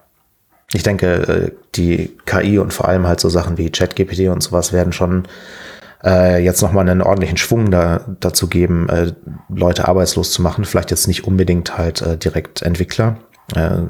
ich 0.73 0.83
denke, 0.83 1.07
äh, 1.07 1.53
die 1.75 2.17
KI 2.27 2.59
und 2.59 2.73
vor 2.73 2.89
allem 2.89 3.07
halt 3.07 3.21
so 3.21 3.29
Sachen 3.29 3.59
wie 3.59 3.71
ChatGPT 3.71 4.29
und 4.29 4.43
sowas 4.43 4.73
werden 4.73 4.93
schon 4.93 5.27
äh, 6.05 6.43
jetzt 6.43 6.63
nochmal 6.63 6.89
einen 6.89 7.03
ordentlichen 7.03 7.37
Schwung 7.37 7.71
da, 7.71 8.01
dazu 8.21 8.49
geben, 8.49 8.89
äh, 8.89 9.13
Leute 9.49 9.89
arbeitslos 9.89 10.33
zu 10.33 10.43
machen. 10.43 10.65
Vielleicht 10.65 10.91
jetzt 10.91 11.07
nicht 11.07 11.25
unbedingt 11.25 11.77
halt 11.77 12.03
äh, 12.03 12.17
direkt 12.17 12.63
Entwickler. 12.63 13.19
Äh, 13.55 13.83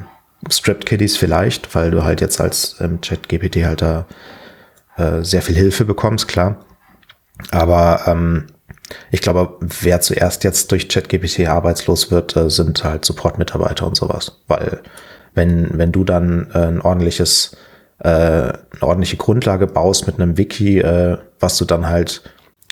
Script-Kiddies 0.51 1.16
vielleicht, 1.16 1.75
weil 1.75 1.90
du 1.90 2.03
halt 2.03 2.20
jetzt 2.20 2.40
als 2.40 2.77
ähm, 2.81 3.01
Chat-GPT 3.01 3.66
halt 3.66 3.83
da 3.83 4.07
äh, 4.96 5.23
sehr 5.23 5.42
viel 5.42 5.55
Hilfe 5.55 5.85
bekommst, 5.85 6.29
klar. 6.29 6.64
Aber 7.51 8.03
ähm, 8.07 8.46
ich 9.11 9.20
glaube, 9.20 9.57
wer 9.61 10.01
zuerst 10.01 10.44
jetzt 10.44 10.73
durch 10.73 10.88
ChatGPT 10.88 11.46
arbeitslos 11.49 12.11
wird, 12.11 12.37
äh, 12.37 12.51
sind 12.51 12.83
halt 12.85 13.05
Support-Mitarbeiter 13.05 13.87
und 13.87 13.96
sowas. 13.96 14.40
Weil 14.49 14.83
wenn, 15.35 15.79
wenn 15.79 15.92
du 15.92 16.05
dann 16.05 16.51
äh, 16.53 16.66
ein 16.66 16.81
ordentliches 16.81 17.57
äh, 18.01 18.09
eine 18.09 18.83
ordentliche 18.83 19.17
Grundlage 19.17 19.67
baust 19.67 20.07
mit 20.07 20.21
einem 20.21 20.37
Wiki, 20.37 20.81
äh, 20.81 21.19
was 21.39 21.57
du 21.59 21.65
dann 21.65 21.89
halt 21.89 22.23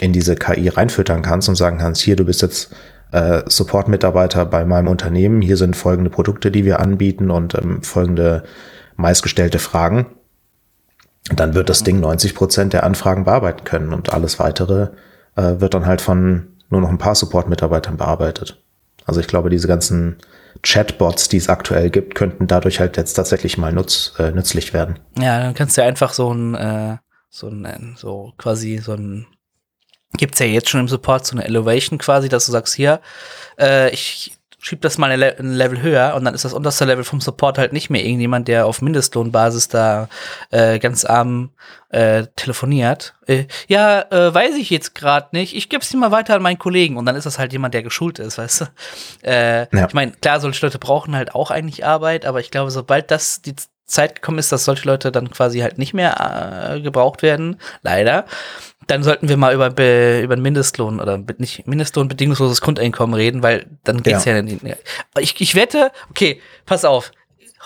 in 0.01 0.12
diese 0.12 0.37
KI 0.37 0.69
reinfüttern 0.69 1.23
kannst 1.23 1.49
und 1.49 1.57
sagen 1.57 1.79
kannst, 1.79 2.01
hier, 2.01 2.17
du 2.17 2.25
bist 2.25 2.43
jetzt 2.43 2.75
äh, 3.12 3.43
Support-Mitarbeiter 3.47 4.47
bei 4.47 4.64
meinem 4.64 4.88
Unternehmen, 4.88 5.43
hier 5.43 5.57
sind 5.57 5.77
folgende 5.77 6.11
Produkte, 6.11 6.51
die 6.51 6.64
wir 6.64 6.81
anbieten 6.81 7.31
und 7.31 7.55
ähm, 7.55 7.83
folgende 7.83 8.45
meistgestellte 8.97 9.59
Fragen, 9.59 10.07
dann 11.35 11.55
wird 11.55 11.69
das 11.69 11.85
Ding 11.85 12.01
90 12.01 12.35
Prozent 12.35 12.73
der 12.73 12.85
Anfragen 12.85 13.25
bearbeiten 13.25 13.64
können 13.64 13.93
und 13.93 14.12
alles 14.12 14.38
weitere 14.38 14.88
äh, 15.37 15.61
wird 15.61 15.75
dann 15.75 15.87
halt 15.87 16.01
von 16.01 16.49
nur 16.71 16.81
noch 16.81 16.88
ein 16.88 16.99
paar 16.99 17.14
Support-Mitarbeitern 17.14 17.97
bearbeitet. 17.97 18.62
Also 19.07 19.21
ich 19.21 19.27
glaube, 19.27 19.51
diese 19.51 19.69
ganzen 19.69 20.19
Chatbots, 20.62 21.29
die 21.29 21.37
es 21.37 21.49
aktuell 21.49 21.90
gibt, 21.90 22.14
könnten 22.14 22.47
dadurch 22.47 22.81
halt 22.81 22.97
jetzt 22.97 23.14
tatsächlich 23.14 23.59
mal 23.59 23.73
nutz, 23.73 24.14
äh, 24.18 24.31
nützlich 24.31 24.73
werden. 24.73 24.99
Ja, 25.18 25.40
dann 25.40 25.55
kannst 25.55 25.77
du 25.77 25.83
einfach 25.83 26.12
so 26.12 26.33
ein, 26.33 26.55
äh, 26.55 26.97
so 27.29 27.49
ein, 27.49 27.94
so 27.97 28.33
quasi 28.38 28.79
so 28.79 28.94
ein, 28.94 29.27
gibt's 30.16 30.38
ja 30.38 30.47
jetzt 30.47 30.68
schon 30.68 30.81
im 30.81 30.88
Support 30.88 31.27
so 31.27 31.37
eine 31.37 31.44
Elevation 31.44 31.99
quasi, 31.99 32.29
dass 32.29 32.47
du 32.47 32.53
sagst, 32.53 32.75
hier, 32.75 33.01
äh, 33.59 33.90
ich 33.90 34.38
schieb 34.61 34.81
das 34.81 34.99
mal 34.99 35.11
ein 35.11 35.53
Level 35.53 35.81
höher 35.83 36.14
und 36.16 36.25
dann 36.25 36.35
ist 36.35 36.44
das 36.44 36.53
unterste 36.53 36.85
Level 36.85 37.05
vom 37.05 37.21
Support 37.21 37.59
halt 37.59 37.73
nicht 37.73 37.90
mehr 37.90 38.05
irgendjemand, 38.05 38.49
der 38.49 38.66
auf 38.66 38.83
Mindestlohnbasis 38.83 39.68
da 39.68 40.09
äh, 40.51 40.79
ganz 40.79 41.05
arm 41.05 41.51
äh, 41.90 42.25
telefoniert. 42.35 43.14
Äh, 43.27 43.44
ja, 43.68 44.03
äh, 44.11 44.35
weiß 44.35 44.57
ich 44.57 44.71
jetzt 44.71 44.94
gerade 44.94 45.29
nicht. 45.33 45.55
Ich 45.57 45.68
gebe 45.68 45.83
es 45.83 45.88
dir 45.88 45.97
mal 45.97 46.11
weiter 46.11 46.35
an 46.35 46.42
meinen 46.42 46.59
Kollegen 46.59 46.97
und 46.97 47.07
dann 47.07 47.16
ist 47.16 47.25
das 47.25 47.38
halt 47.38 47.53
jemand, 47.53 47.75
der 47.75 47.83
geschult 47.83 48.18
ist, 48.18 48.38
weißt 48.38 48.62
du. 48.62 48.64
Äh, 49.23 49.77
ja. 49.77 49.87
Ich 49.87 49.94
meine, 49.94 50.12
klar, 50.12 50.40
solche 50.40 50.66
Leute 50.66 50.79
brauchen 50.79 51.14
halt 51.14 51.35
auch 51.35 51.51
eigentlich 51.51 51.87
Arbeit, 51.87 52.27
aber 52.27 52.40
ich 52.40 52.51
glaube, 52.51 52.71
sobald 52.71 53.11
das 53.11 53.40
die 53.40 53.55
Zeit 53.88 54.16
gekommen 54.16 54.38
ist, 54.38 54.53
dass 54.53 54.64
solche 54.64 54.87
Leute 54.87 55.11
dann 55.11 55.31
quasi 55.31 55.61
halt 55.61 55.79
nicht 55.79 55.94
mehr 55.94 56.75
äh, 56.75 56.81
gebraucht 56.81 57.23
werden, 57.23 57.59
leider, 57.83 58.27
dann 58.88 59.03
sollten 59.03 59.29
wir 59.29 59.37
mal 59.37 59.55
über, 59.55 59.70
be, 59.70 60.20
über 60.22 60.33
einen 60.33 60.42
Mindestlohn 60.42 60.98
oder 60.98 61.22
nicht 61.37 61.66
Mindestlohn 61.66 62.09
bedingungsloses 62.09 62.61
Grundeinkommen 62.61 63.14
reden, 63.14 63.42
weil 63.42 63.66
dann 63.85 64.03
geht's 64.03 64.24
ja, 64.24 64.37
ja 64.37 64.42
nicht. 64.42 64.61
Ich, 65.20 65.40
ich 65.40 65.55
wette, 65.55 65.92
okay, 66.11 66.40
pass 66.66 66.85
auf. 66.85 67.12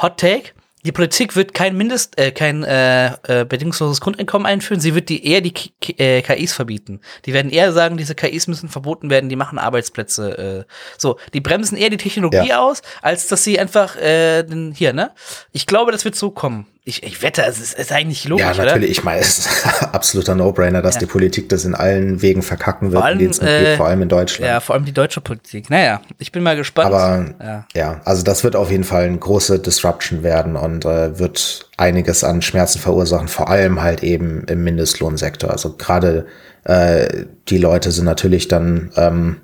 Hot 0.00 0.18
Take. 0.18 0.50
Die 0.84 0.90
Politik 0.90 1.36
wird 1.36 1.54
kein 1.54 1.76
Mindest, 1.76 2.18
äh, 2.18 2.32
kein 2.32 2.64
äh, 2.64 3.12
äh, 3.28 3.44
bedingungsloses 3.44 4.00
Grundeinkommen 4.00 4.46
einführen. 4.46 4.80
Sie 4.80 4.96
wird 4.96 5.08
die 5.10 5.24
eher 5.24 5.40
die 5.40 5.52
K 5.52 5.70
äh, 5.96 6.22
KIs 6.22 6.52
verbieten. 6.52 7.00
Die 7.24 7.32
werden 7.32 7.52
eher 7.52 7.72
sagen, 7.72 7.96
diese 7.96 8.16
KIs 8.16 8.48
müssen 8.48 8.68
verboten 8.68 9.08
werden. 9.08 9.28
Die 9.28 9.36
machen 9.36 9.60
Arbeitsplätze. 9.60 10.66
Äh, 10.66 10.72
so, 10.98 11.20
die 11.34 11.40
bremsen 11.40 11.78
eher 11.78 11.90
die 11.90 11.98
Technologie 11.98 12.48
ja. 12.48 12.60
aus, 12.60 12.82
als 13.00 13.28
dass 13.28 13.44
sie 13.44 13.60
einfach 13.60 13.94
äh, 13.94 14.42
den, 14.42 14.72
hier 14.72 14.92
ne. 14.92 15.12
Ich 15.52 15.66
glaube, 15.66 15.92
das 15.92 16.04
wird 16.04 16.16
so 16.16 16.32
kommen 16.32 16.66
ich, 16.84 17.04
ich 17.04 17.22
wette, 17.22 17.44
es 17.44 17.60
ist, 17.60 17.74
ist 17.74 17.92
eigentlich 17.92 18.26
logisch. 18.26 18.44
Ja, 18.44 18.64
natürlich. 18.64 18.74
Oder? 18.76 18.90
Ich 18.90 19.04
meine, 19.04 19.20
es 19.20 19.38
ist 19.38 19.66
absoluter 19.92 20.34
No-Brainer, 20.34 20.82
dass 20.82 20.96
ja. 20.96 21.00
die 21.00 21.06
Politik 21.06 21.48
das 21.48 21.64
in 21.64 21.76
allen 21.76 22.22
Wegen 22.22 22.42
verkacken 22.42 22.90
wird, 22.90 23.04
allem, 23.04 23.12
in 23.12 23.18
denen 23.20 23.30
es 23.30 23.38
äh, 23.38 23.64
geht, 23.64 23.76
vor 23.76 23.86
allem 23.86 24.02
in 24.02 24.08
Deutschland. 24.08 24.50
Ja, 24.50 24.58
vor 24.58 24.74
allem 24.74 24.84
die 24.84 24.92
deutsche 24.92 25.20
Politik. 25.20 25.70
Naja, 25.70 26.00
ich 26.18 26.32
bin 26.32 26.42
mal 26.42 26.56
gespannt. 26.56 26.92
Aber 26.92 27.26
ja. 27.40 27.66
ja, 27.74 28.00
also 28.04 28.24
das 28.24 28.42
wird 28.42 28.56
auf 28.56 28.68
jeden 28.68 28.82
Fall 28.82 29.04
eine 29.04 29.16
große 29.18 29.60
Disruption 29.60 30.24
werden 30.24 30.56
und 30.56 30.84
äh, 30.84 31.20
wird 31.20 31.70
einiges 31.76 32.24
an 32.24 32.42
Schmerzen 32.42 32.80
verursachen, 32.80 33.28
vor 33.28 33.48
allem 33.48 33.80
halt 33.80 34.02
eben 34.02 34.42
im 34.48 34.64
Mindestlohnsektor. 34.64 35.52
Also 35.52 35.76
gerade 35.76 36.26
äh, 36.64 37.26
die 37.48 37.58
Leute 37.58 37.92
sind 37.92 38.06
natürlich 38.06 38.48
dann, 38.48 38.90
ähm, 38.96 39.36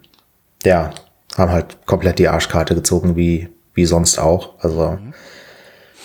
ja, 0.65 0.91
haben 1.37 1.53
halt 1.53 1.87
komplett 1.87 2.19
die 2.19 2.27
Arschkarte 2.27 2.75
gezogen, 2.75 3.15
wie, 3.15 3.49
wie 3.75 3.87
sonst 3.87 4.19
auch. 4.19 4.55
Also 4.59 4.99
mhm 5.01 5.08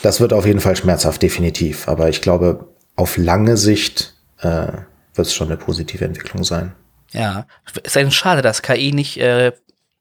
das 0.03 0.19
wird 0.19 0.33
auf 0.33 0.45
jeden 0.45 0.59
Fall 0.59 0.75
schmerzhaft, 0.75 1.21
definitiv. 1.21 1.87
Aber 1.87 2.09
ich 2.09 2.21
glaube, 2.21 2.67
auf 2.95 3.17
lange 3.17 3.57
Sicht 3.57 4.13
äh, 4.39 4.67
wird 5.15 5.27
es 5.27 5.33
schon 5.33 5.47
eine 5.47 5.57
positive 5.57 6.03
Entwicklung 6.03 6.43
sein. 6.43 6.73
Ja, 7.11 7.45
ist 7.83 7.95
eigentlich 7.95 8.15
schade, 8.15 8.41
dass 8.41 8.61
KI 8.61 8.91
nicht 8.91 9.17
äh, 9.17 9.53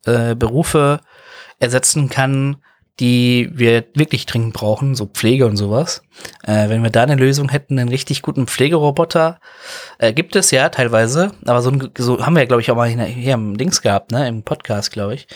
äh, 0.05 0.35
Berufe 0.35 1.01
ersetzen 1.61 2.11
kann, 2.11 2.57
die 2.99 3.51
wir 3.53 3.85
wirklich 3.95 4.27
dringend 4.27 4.55
brauchen, 4.55 4.97
so 4.97 5.07
Pflege 5.07 5.47
und 5.47 5.57
sowas. 5.57 6.03
Äh, 6.43 6.69
wenn 6.69 6.83
wir 6.83 6.91
da 6.91 7.05
eine 7.05 7.15
Lösung 7.15 7.49
hätten, 7.49 7.79
einen 7.79 7.89
richtig 7.89 8.23
guten 8.23 8.47
Pflegeroboter, 8.49 9.39
äh, 9.99 10.13
gibt 10.13 10.35
es 10.35 10.51
ja 10.51 10.69
teilweise, 10.69 11.33
aber 11.47 11.63
so, 11.63 11.71
ein, 11.71 11.91
so 11.97 12.27
haben 12.27 12.35
wir 12.35 12.43
ja, 12.43 12.47
glaube 12.47 12.61
ich, 12.61 12.71
auch 12.71 12.77
mal 12.77 12.89
hier 12.89 13.35
im 13.35 13.57
Dings 13.57 13.83
gehabt, 13.83 14.11
ne, 14.11 14.27
im 14.27 14.43
Podcast, 14.43 14.91
glaube 14.91 15.15
ich. 15.15 15.29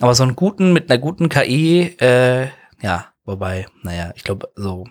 Aber 0.00 0.14
so 0.14 0.22
einen 0.22 0.36
guten, 0.36 0.72
mit 0.72 0.90
einer 0.90 0.98
guten 0.98 1.28
KI, 1.28 1.96
äh, 2.00 2.46
ja, 2.80 3.11
Wobei, 3.24 3.66
naja, 3.82 4.12
ich 4.16 4.24
glaube, 4.24 4.50
so 4.56 4.86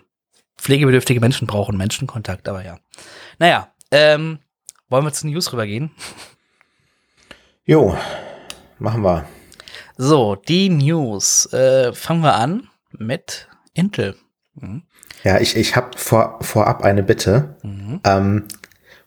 pflegebedürftige 0.58 1.20
Menschen 1.20 1.48
brauchen 1.48 1.78
Menschenkontakt, 1.78 2.48
aber 2.48 2.64
ja. 2.64 2.78
Naja, 3.40 3.74
ähm, 3.92 4.40
wollen 4.90 5.06
wir 5.06 5.14
zu 5.14 5.28
News 5.28 5.52
rübergehen? 5.52 5.92
Jo, 7.64 7.96
machen 8.80 9.04
wir. 9.04 9.28
So, 9.96 10.36
die 10.36 10.68
News. 10.70 11.46
Äh, 11.54 11.94
fangen 11.94 12.24
wir 12.24 12.34
an 12.34 12.68
mit 12.92 13.48
Intel. 13.76 14.16
Mhm. 14.56 14.82
Ja, 15.24 15.40
ich, 15.40 15.56
ich 15.56 15.76
habe 15.76 15.96
vor, 15.96 16.40
vorab 16.42 16.84
eine 16.84 17.04
Bitte. 17.04 17.56
Mhm. 17.62 18.02
Ähm, 18.04 18.48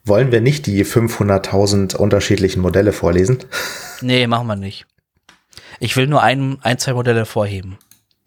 wollen 0.05 0.31
wir 0.31 0.39
nicht 0.39 0.67
die 0.67 0.85
500.000 0.85 1.97
unterschiedlichen 1.97 2.61
Modelle 2.61 2.93
vorlesen? 2.93 3.39
Nee, 4.01 4.25
machen 4.25 4.47
wir 4.47 4.55
nicht. 4.55 4.85
Ich 5.79 5.97
will 5.97 6.07
nur 6.07 6.23
ein, 6.23 6.57
ein 6.61 6.77
zwei 6.77 6.93
Modelle 6.93 7.25
vorheben. 7.25 7.77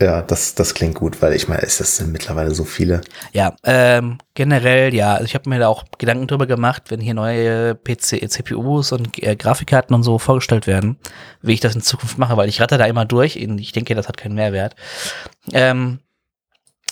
Ja, 0.01 0.23
das, 0.23 0.55
das 0.55 0.75
klingt 0.75 0.95
gut, 0.95 1.21
weil 1.23 1.33
ich 1.33 1.49
meine, 1.49 1.63
es 1.63 1.79
sind 1.79 2.13
mittlerweile 2.13 2.55
so 2.55 2.63
viele. 2.63 3.01
Ja, 3.33 3.57
ähm, 3.65 4.19
generell, 4.35 4.95
ja, 4.95 5.15
also 5.15 5.25
ich 5.25 5.35
habe 5.35 5.51
mir 5.51 5.59
da 5.59 5.67
auch 5.67 5.87
Gedanken 5.99 6.29
drüber 6.29 6.47
gemacht, 6.47 6.85
wenn 6.89 7.01
hier 7.01 7.15
neue 7.15 7.75
PC, 7.75 8.31
CPUs 8.31 8.93
und 8.93 9.21
äh, 9.21 9.35
Grafikkarten 9.35 9.97
und 9.97 10.05
so 10.05 10.21
vorgestellt 10.21 10.69
werden, 10.69 10.99
wie 11.43 11.55
ich 11.55 11.61
das 11.61 11.75
in 11.75 11.83
Zukunft 11.83 12.17
mache, 12.17 12.37
weil 12.37 12.49
ich 12.49 12.61
ratter 12.61 12.79
da 12.79 12.87
immer 12.87 13.07
durch. 13.07 13.35
Ich 13.35 13.73
denke, 13.73 13.97
das 13.97 14.07
hat 14.07 14.17
keinen 14.17 14.37
Mehrwert. 14.37 14.77
Ähm, 15.53 15.99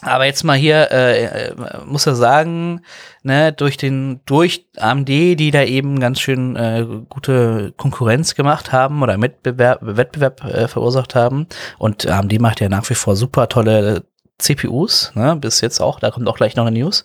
aber 0.03 0.27
jetzt 0.27 0.45
mal 0.45 0.57
hier, 0.57 0.91
äh, 0.91 1.25
äh, 1.25 1.55
muss 1.87 2.07
er 2.07 2.15
sagen, 2.15 2.83
ne, 3.23 3.53
durch 3.53 3.77
den, 3.77 4.21
durch 4.27 4.67
AMD, 4.77 5.09
die 5.09 5.51
da 5.51 5.63
eben 5.63 6.01
ganz 6.01 6.21
schön 6.21 6.55
äh, 6.55 6.87
gute 7.09 7.73
Konkurrenz 7.77 8.35
gemacht 8.35 8.73
haben 8.73 9.03
oder 9.03 9.17
Mitbewerb, 9.17 9.79
Wettbewerb 9.83 10.45
äh, 10.45 10.69
verursacht 10.69 11.15
haben. 11.15 11.47
Und 11.79 12.07
AMD 12.07 12.39
macht 12.41 12.61
ja 12.61 12.69
nach 12.69 12.89
wie 12.91 12.95
vor 12.95 13.17
super 13.17 13.49
tolle 13.49 14.05
CPUs, 14.39 15.13
ne, 15.15 15.35
bis 15.37 15.63
jetzt 15.63 15.81
auch, 15.81 15.99
da 15.99 16.11
kommt 16.11 16.29
auch 16.29 16.37
gleich 16.37 16.57
noch 16.57 16.67
eine 16.67 16.79
News. 16.79 17.05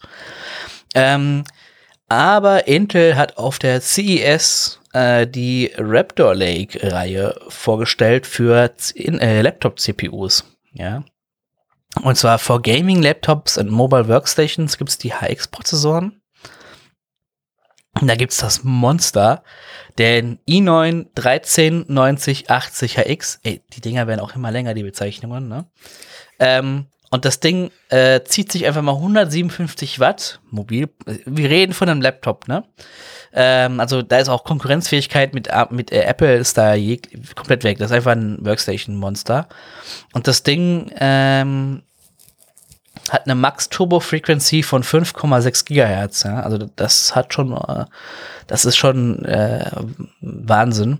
Ähm, 0.93 1.45
aber 2.09 2.67
Intel 2.67 3.15
hat 3.15 3.37
auf 3.37 3.57
der 3.57 3.79
CES 3.79 4.81
äh, 4.91 5.25
die 5.25 5.71
Raptor 5.77 6.35
Lake-Reihe 6.35 7.39
vorgestellt 7.47 8.27
für 8.27 8.69
äh, 8.95 9.41
Laptop-CPUs. 9.41 10.43
Ja. 10.73 11.03
Und 12.01 12.15
zwar 12.15 12.39
für 12.39 12.61
Gaming-Laptops 12.61 13.57
und 13.57 13.69
Mobile 13.69 14.07
Workstations 14.07 14.77
gibt 14.77 14.89
es 14.89 14.97
die 14.97 15.13
HX-Prozessoren. 15.13 16.21
Da 18.01 18.15
gibt 18.15 18.31
es 18.31 18.37
das 18.37 18.63
Monster, 18.63 19.43
den 19.97 20.39
i9 20.47 21.07
139080 21.15 22.97
HX. 22.97 23.39
Ey, 23.43 23.61
die 23.73 23.81
Dinger 23.81 24.07
werden 24.07 24.21
auch 24.21 24.33
immer 24.33 24.49
länger, 24.49 24.73
die 24.73 24.83
Bezeichnungen, 24.83 25.49
ne? 25.49 25.69
Ähm, 26.39 26.87
und 27.11 27.25
das 27.25 27.41
Ding 27.41 27.71
äh, 27.89 28.21
zieht 28.23 28.51
sich 28.51 28.65
einfach 28.65 28.81
mal 28.81 28.95
157 28.95 29.99
Watt 29.99 30.39
mobil. 30.49 30.89
Wir 31.25 31.49
reden 31.49 31.73
von 31.73 31.89
einem 31.89 32.01
Laptop, 32.01 32.47
ne? 32.47 32.63
Ähm, 33.33 33.81
also 33.81 34.01
da 34.01 34.17
ist 34.17 34.29
auch 34.29 34.45
Konkurrenzfähigkeit 34.45 35.33
mit, 35.33 35.49
mit 35.71 35.91
äh, 35.91 36.03
Apple 36.03 36.35
ist 36.35 36.57
da 36.57 36.73
je, 36.73 36.99
komplett 37.35 37.65
weg. 37.65 37.77
Das 37.77 37.91
ist 37.91 37.97
einfach 37.97 38.13
ein 38.13 38.37
Workstation-Monster. 38.45 39.49
Und 40.13 40.27
das 40.27 40.43
Ding 40.43 40.89
ähm, 40.99 41.83
hat 43.09 43.25
eine 43.25 43.35
Max 43.35 43.67
Turbo 43.67 43.99
Frequency 43.99 44.63
von 44.63 44.83
5,6 44.83 45.65
Gigahertz. 45.65 46.23
Ja? 46.23 46.39
Also 46.41 46.57
das 46.75 47.13
hat 47.13 47.33
schon, 47.33 47.55
äh, 47.55 47.85
das 48.47 48.63
ist 48.63 48.77
schon 48.77 49.25
äh, 49.25 49.69
Wahnsinn. 50.21 50.99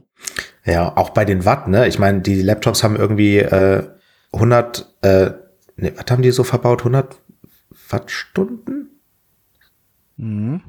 Ja, 0.65 0.95
auch 0.97 1.11
bei 1.11 1.23
den 1.23 1.45
Watt, 1.45 1.69
ne? 1.69 1.87
Ich 1.87 1.99
meine, 1.99 2.21
die 2.21 2.41
Laptops 2.41 2.83
haben 2.83 2.95
irgendwie 2.95 3.39
äh, 3.39 3.87
100 4.33 4.87
äh, 5.01 5.31
Ne, 5.75 5.93
was 5.95 6.05
haben 6.09 6.21
die 6.21 6.31
so 6.31 6.43
verbaut? 6.43 6.79
100 6.81 7.17
Wattstunden? 7.89 9.01
Mhm. 10.17 10.61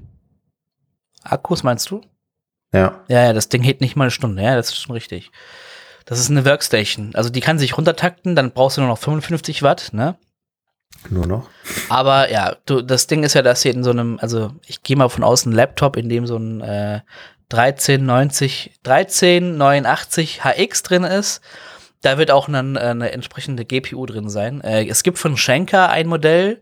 Akkus 1.22 1.62
meinst 1.62 1.90
du? 1.90 2.00
Ja. 2.72 3.04
Ja, 3.08 3.24
ja, 3.24 3.32
das 3.32 3.48
Ding 3.48 3.62
hält 3.62 3.80
nicht 3.80 3.96
mal 3.96 4.04
eine 4.04 4.10
Stunde. 4.10 4.42
Ja, 4.42 4.56
das 4.56 4.70
ist 4.70 4.80
schon 4.80 4.94
richtig. 4.94 5.30
Das 6.04 6.18
ist 6.18 6.30
eine 6.30 6.44
Workstation. 6.44 7.14
Also 7.14 7.30
die 7.30 7.40
kann 7.40 7.58
sich 7.58 7.76
runtertakten, 7.76 8.34
dann 8.34 8.52
brauchst 8.52 8.76
du 8.76 8.80
nur 8.80 8.90
noch 8.90 8.98
55 8.98 9.62
Watt, 9.62 9.90
ne? 9.92 10.16
Nur 11.10 11.26
noch. 11.26 11.48
Aber 11.88 12.30
ja, 12.30 12.56
du, 12.66 12.82
das 12.82 13.06
Ding 13.06 13.22
ist 13.22 13.34
ja, 13.34 13.42
dass 13.42 13.62
hier 13.62 13.72
in 13.72 13.84
so 13.84 13.90
einem, 13.90 14.18
also 14.20 14.52
ich 14.66 14.82
gehe 14.82 14.96
mal 14.96 15.08
von 15.08 15.24
außen 15.24 15.52
Laptop, 15.52 15.96
in 15.96 16.08
dem 16.08 16.26
so 16.26 16.36
ein 16.36 16.60
äh, 16.60 17.00
1390, 17.50 18.80
1389 18.84 20.42
HX 20.44 20.82
drin 20.82 21.04
ist 21.04 21.40
da 22.02 22.18
wird 22.18 22.30
auch 22.30 22.48
eine, 22.48 22.78
eine 22.80 23.12
entsprechende 23.12 23.64
GPU 23.64 24.04
drin 24.06 24.28
sein. 24.28 24.60
Äh, 24.60 24.86
es 24.86 25.02
gibt 25.02 25.18
von 25.18 25.36
Schenker 25.36 25.88
ein 25.88 26.06
Modell, 26.06 26.60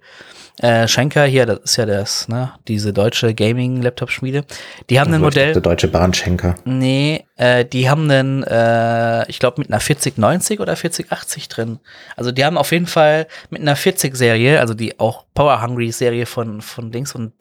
Äh, 0.61 0.87
Schenker 0.89 1.25
hier, 1.25 1.47
das 1.47 1.61
ist 1.61 1.77
ja 1.77 1.87
das, 1.87 2.29
ne, 2.29 2.53
diese 2.69 2.93
deutsche 2.93 3.35
Gaming-Laptop-Schmiede. 3.35 4.45
Die 4.91 5.01
haben 5.01 5.13
ein 5.15 5.23
Modell. 5.23 5.55
Der 5.55 5.63
deutsche 5.63 5.89
Bahnschenker. 5.89 6.55
Nee, 6.67 7.25
äh, 7.37 7.65
die 7.65 7.89
haben 7.89 8.11
einen, 8.11 8.43
äh, 8.43 9.27
ich 9.31 9.39
glaube, 9.39 9.63
mit 9.63 9.71
einer 9.71 9.81
4090 9.81 10.61
oder 10.61 10.77
4080 10.77 11.49
drin. 11.49 11.79
Also 12.15 12.31
die 12.31 12.45
haben 12.45 12.59
auf 12.59 12.73
jeden 12.73 12.87
Fall 12.87 13.27
mit 13.49 13.63
einer 13.63 13.75
40-Serie, 13.75 14.61
also 14.61 14.75
die 14.75 15.01
auch 15.01 15.25
Power 15.33 15.63
Hungry-Serie 15.63 16.27
von, 16.27 16.61
von 16.61 16.93
Dings 16.93 17.15
und 17.15 17.33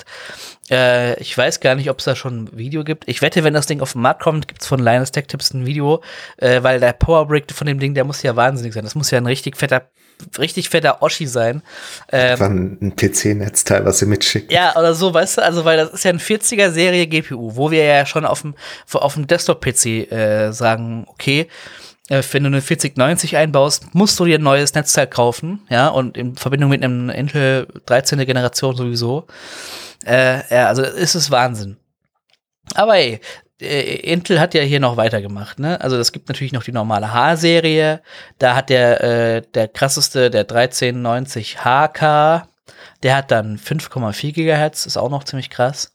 äh, 0.71 1.19
ich 1.19 1.37
weiß 1.37 1.59
gar 1.59 1.75
nicht, 1.75 1.89
ob 1.89 1.99
es 1.99 2.05
da 2.05 2.15
schon 2.15 2.43
ein 2.43 2.57
Video 2.57 2.85
gibt. 2.85 3.03
Ich 3.09 3.21
wette, 3.21 3.43
wenn 3.43 3.53
das 3.53 3.65
Ding 3.65 3.81
auf 3.81 3.93
den 3.93 4.01
Markt 4.01 4.21
kommt, 4.21 4.47
gibt 4.47 4.61
es 4.61 4.67
von 4.67 4.79
Linus 4.79 5.11
Tech 5.11 5.27
Tips 5.27 5.53
ein 5.53 5.65
Video, 5.65 6.01
äh, 6.37 6.63
weil 6.63 6.79
der 6.79 6.93
Power 6.93 7.27
Brick 7.27 7.51
von 7.51 7.67
dem 7.67 7.79
Ding, 7.79 7.93
der 7.93 8.05
muss 8.05 8.23
ja 8.23 8.37
wahnsinnig 8.37 8.73
sein. 8.73 8.85
Das 8.85 8.95
muss 8.95 9.11
ja 9.11 9.17
ein 9.17 9.25
richtig 9.25 9.57
fetter 9.57 9.89
richtig 10.37 10.69
fetter 10.69 11.01
Oschi 11.01 11.27
sein. 11.27 11.61
Ähm, 12.11 12.39
War 12.39 12.49
ein 12.49 12.95
PC-Netzteil, 12.95 13.85
was 13.85 13.99
sie 13.99 14.05
mitschicken. 14.05 14.51
Ja, 14.51 14.75
oder 14.75 14.93
so, 14.93 15.13
weißt 15.13 15.37
du, 15.37 15.43
also 15.43 15.65
weil 15.65 15.77
das 15.77 15.91
ist 15.91 16.03
ja 16.03 16.11
ein 16.11 16.19
40er 16.19 16.71
Serie 16.71 17.07
GPU, 17.07 17.55
wo 17.55 17.71
wir 17.71 17.83
ja 17.83 18.05
schon 18.05 18.25
auf 18.25 18.41
dem, 18.41 18.55
auf 18.93 19.13
dem 19.13 19.27
Desktop-PC 19.27 20.11
äh, 20.11 20.51
sagen, 20.51 21.05
okay, 21.07 21.47
äh, 22.09 22.23
wenn 22.31 22.43
du 22.43 22.47
eine 22.47 22.61
4090 22.61 23.37
einbaust, 23.37 23.93
musst 23.93 24.19
du 24.19 24.25
dir 24.25 24.39
ein 24.39 24.43
neues 24.43 24.73
Netzteil 24.73 25.07
kaufen, 25.07 25.61
ja, 25.69 25.87
und 25.87 26.17
in 26.17 26.35
Verbindung 26.35 26.69
mit 26.69 26.83
einem 26.83 27.09
Intel 27.09 27.67
13. 27.85 28.19
Generation 28.25 28.75
sowieso. 28.75 29.25
Äh, 30.05 30.41
ja, 30.53 30.67
also 30.67 30.81
ist 30.83 31.15
es 31.15 31.31
Wahnsinn. 31.31 31.77
Aber 32.75 32.95
ey, 32.97 33.19
Intel 33.59 34.39
hat 34.39 34.53
ja 34.53 34.61
hier 34.61 34.79
noch 34.79 34.95
weitergemacht, 34.95 35.59
ne? 35.59 35.81
Also 35.81 35.97
es 35.97 36.13
gibt 36.13 36.29
natürlich 36.29 36.53
noch 36.53 36.63
die 36.63 36.71
normale 36.71 37.13
H-Serie. 37.13 38.01
Da 38.37 38.55
hat 38.55 38.69
der, 38.69 39.03
äh, 39.03 39.41
der 39.53 39.67
krasseste, 39.67 40.29
der 40.29 40.41
1390 40.41 41.57
HK, 41.59 42.47
der 43.03 43.15
hat 43.17 43.31
dann 43.31 43.57
5,4 43.57 44.31
Gigahertz, 44.31 44.85
ist 44.85 44.97
auch 44.97 45.09
noch 45.09 45.25
ziemlich 45.25 45.49
krass. 45.49 45.93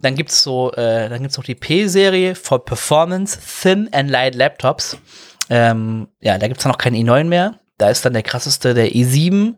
Dann 0.00 0.14
gibt's 0.14 0.42
so, 0.42 0.72
äh, 0.72 1.08
dann 1.08 1.22
gibt's 1.22 1.36
noch 1.36 1.44
die 1.44 1.54
P-Serie 1.54 2.34
for 2.36 2.64
Performance 2.64 3.38
Thin 3.62 3.88
and 3.92 4.10
Light 4.10 4.36
Laptops. 4.36 4.98
Ähm, 5.50 6.08
ja, 6.20 6.38
da 6.38 6.46
gibt's 6.46 6.62
dann 6.62 6.72
noch 6.72 6.78
keinen 6.78 6.96
i9 6.96 7.24
mehr. 7.24 7.58
Da 7.78 7.90
ist 7.90 8.04
dann 8.04 8.12
der 8.12 8.22
krasseste 8.22 8.72
der 8.72 8.92
i7 8.92 9.56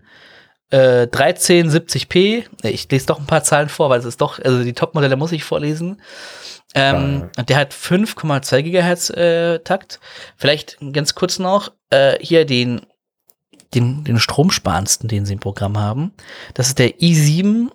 äh, 0.71 1.07
1370p. 1.07 2.45
Ich 2.63 2.91
lese 2.91 3.07
doch 3.07 3.19
ein 3.19 3.27
paar 3.27 3.45
Zahlen 3.45 3.69
vor, 3.69 3.91
weil 3.91 4.01
es 4.01 4.05
ist 4.05 4.21
doch, 4.21 4.39
also 4.39 4.63
die 4.65 4.73
Top-Modelle 4.73 5.17
muss 5.17 5.33
ich 5.33 5.45
vorlesen. 5.45 6.01
Ähm, 6.75 7.31
äh. 7.37 7.45
Der 7.45 7.57
hat 7.57 7.73
5,2 7.73 8.63
Gigahertz 8.63 9.11
äh, 9.11 9.61
Takt. 9.61 10.01
Vielleicht 10.37 10.79
ganz 10.93 11.15
kurz 11.15 11.39
noch 11.39 11.73
äh, 11.91 12.17
hier 12.21 12.45
den, 12.45 12.83
den, 13.75 14.05
den 14.05 14.19
stromsparendsten, 14.19 15.09
den 15.09 15.25
sie 15.27 15.35
im 15.35 15.41
Programm 15.41 15.79
haben. 15.79 16.13
Das 16.55 16.69
ist 16.69 16.79
der 16.79 16.99
i7 16.99 17.71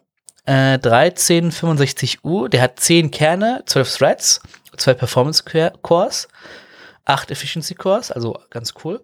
äh, 0.46 0.78
1365U. 0.78 2.50
Der 2.50 2.62
hat 2.62 2.80
10 2.80 3.12
Kerne, 3.12 3.64
12 3.66 3.98
Threads, 3.98 4.42
2 4.78 4.94
Performance 4.94 5.44
Cores, 5.82 6.28
8 7.06 7.32
Efficiency 7.32 7.76
Cores, 7.76 8.12
also 8.12 8.38
ganz 8.50 8.74
cool. 8.84 9.02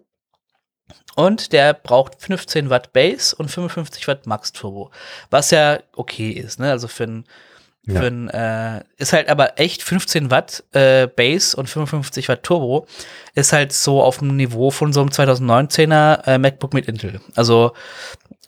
Und 1.14 1.52
der 1.52 1.74
braucht 1.74 2.20
15 2.20 2.70
Watt 2.70 2.92
Base 2.92 3.34
und 3.34 3.50
55 3.50 4.06
Watt 4.06 4.26
Max 4.26 4.52
Turbo. 4.52 4.90
Was 5.30 5.50
ja 5.50 5.80
okay 5.96 6.30
ist, 6.30 6.60
ne? 6.60 6.70
Also 6.70 6.86
für 6.86 7.04
ein 7.04 7.24
ja. 7.88 8.02
Ein, 8.02 8.28
äh, 8.28 8.84
ist 8.98 9.14
halt 9.14 9.30
aber 9.30 9.58
echt 9.58 9.82
15 9.82 10.30
Watt 10.30 10.62
äh, 10.72 11.06
Base 11.06 11.56
und 11.56 11.70
55 11.70 12.28
Watt 12.28 12.42
Turbo. 12.42 12.86
Ist 13.34 13.54
halt 13.54 13.72
so 13.72 14.02
auf 14.02 14.18
dem 14.18 14.36
Niveau 14.36 14.70
von 14.70 14.92
so 14.92 15.00
einem 15.00 15.08
2019er 15.08 16.26
äh, 16.26 16.38
MacBook 16.38 16.74
mit 16.74 16.86
Intel. 16.86 17.20
Also 17.34 17.72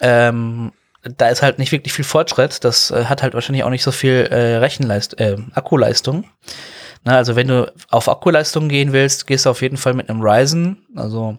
ähm, 0.01 0.73
da 1.03 1.29
ist 1.29 1.41
halt 1.41 1.59
nicht 1.59 1.73
wirklich 1.73 1.95
viel 1.95 2.05
Fortschritt. 2.05 2.65
Das 2.65 2.91
äh, 2.91 3.07
hat 3.07 3.23
halt 3.23 3.33
wahrscheinlich 3.33 3.65
auch 3.65 3.71
nicht 3.71 3.83
so 3.83 3.93
viel 3.93 4.29
äh, 4.31 4.57
Rechenleistung, 4.57 5.19
äh, 5.19 5.37
Akkuleistung. 5.55 6.25
Na, 7.05 7.17
also 7.17 7.35
wenn 7.35 7.49
du 7.49 7.73
auf 7.89 8.11
Akkuleistung 8.11 8.69
gehen 8.69 8.93
willst, 8.93 9.27
gehst 9.27 9.47
du 9.47 9.51
auf 9.51 9.63
jeden 9.63 9.79
Fall 9.79 9.95
mit 9.95 10.11
einem 10.11 10.21
Ryzen, 10.21 10.87
also 10.95 11.39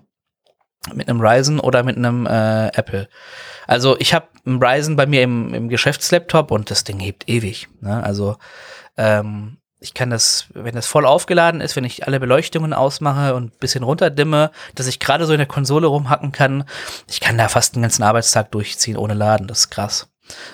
mit 0.93 1.09
einem 1.09 1.21
Ryzen 1.21 1.59
oder 1.59 1.83
mit 1.83 1.97
einem 1.97 2.25
äh, 2.25 2.67
Apple. 2.69 3.07
Also 3.67 3.95
ich 3.99 4.13
habe 4.13 4.27
ein 4.45 4.61
Ryzen 4.61 4.95
bei 4.95 5.05
mir 5.05 5.21
im, 5.21 5.53
im 5.53 5.69
Geschäftslaptop 5.69 6.51
und 6.51 6.71
das 6.71 6.83
Ding 6.83 6.99
hebt 6.99 7.29
ewig. 7.29 7.69
Ne? 7.81 8.03
Also 8.03 8.37
ähm, 8.97 9.57
ich 9.79 9.93
kann 9.93 10.09
das, 10.09 10.47
wenn 10.53 10.75
das 10.75 10.87
voll 10.87 11.05
aufgeladen 11.05 11.59
ist, 11.59 11.75
wenn 11.75 11.83
ich 11.83 12.05
alle 12.05 12.19
Beleuchtungen 12.19 12.73
ausmache 12.73 13.35
und 13.35 13.59
bisschen 13.59 13.83
runterdimme, 13.83 14.51
dass 14.75 14.87
ich 14.87 14.99
gerade 14.99 15.25
so 15.25 15.33
in 15.33 15.39
der 15.39 15.47
Konsole 15.47 15.87
rumhacken 15.87 16.31
kann, 16.31 16.65
ich 17.09 17.19
kann 17.19 17.37
da 17.37 17.47
fast 17.47 17.75
den 17.75 17.81
ganzen 17.81 18.03
Arbeitstag 18.03 18.51
durchziehen 18.51 18.97
ohne 18.97 19.15
Laden. 19.15 19.47
Das 19.47 19.61
ist 19.61 19.69
krass. 19.71 20.09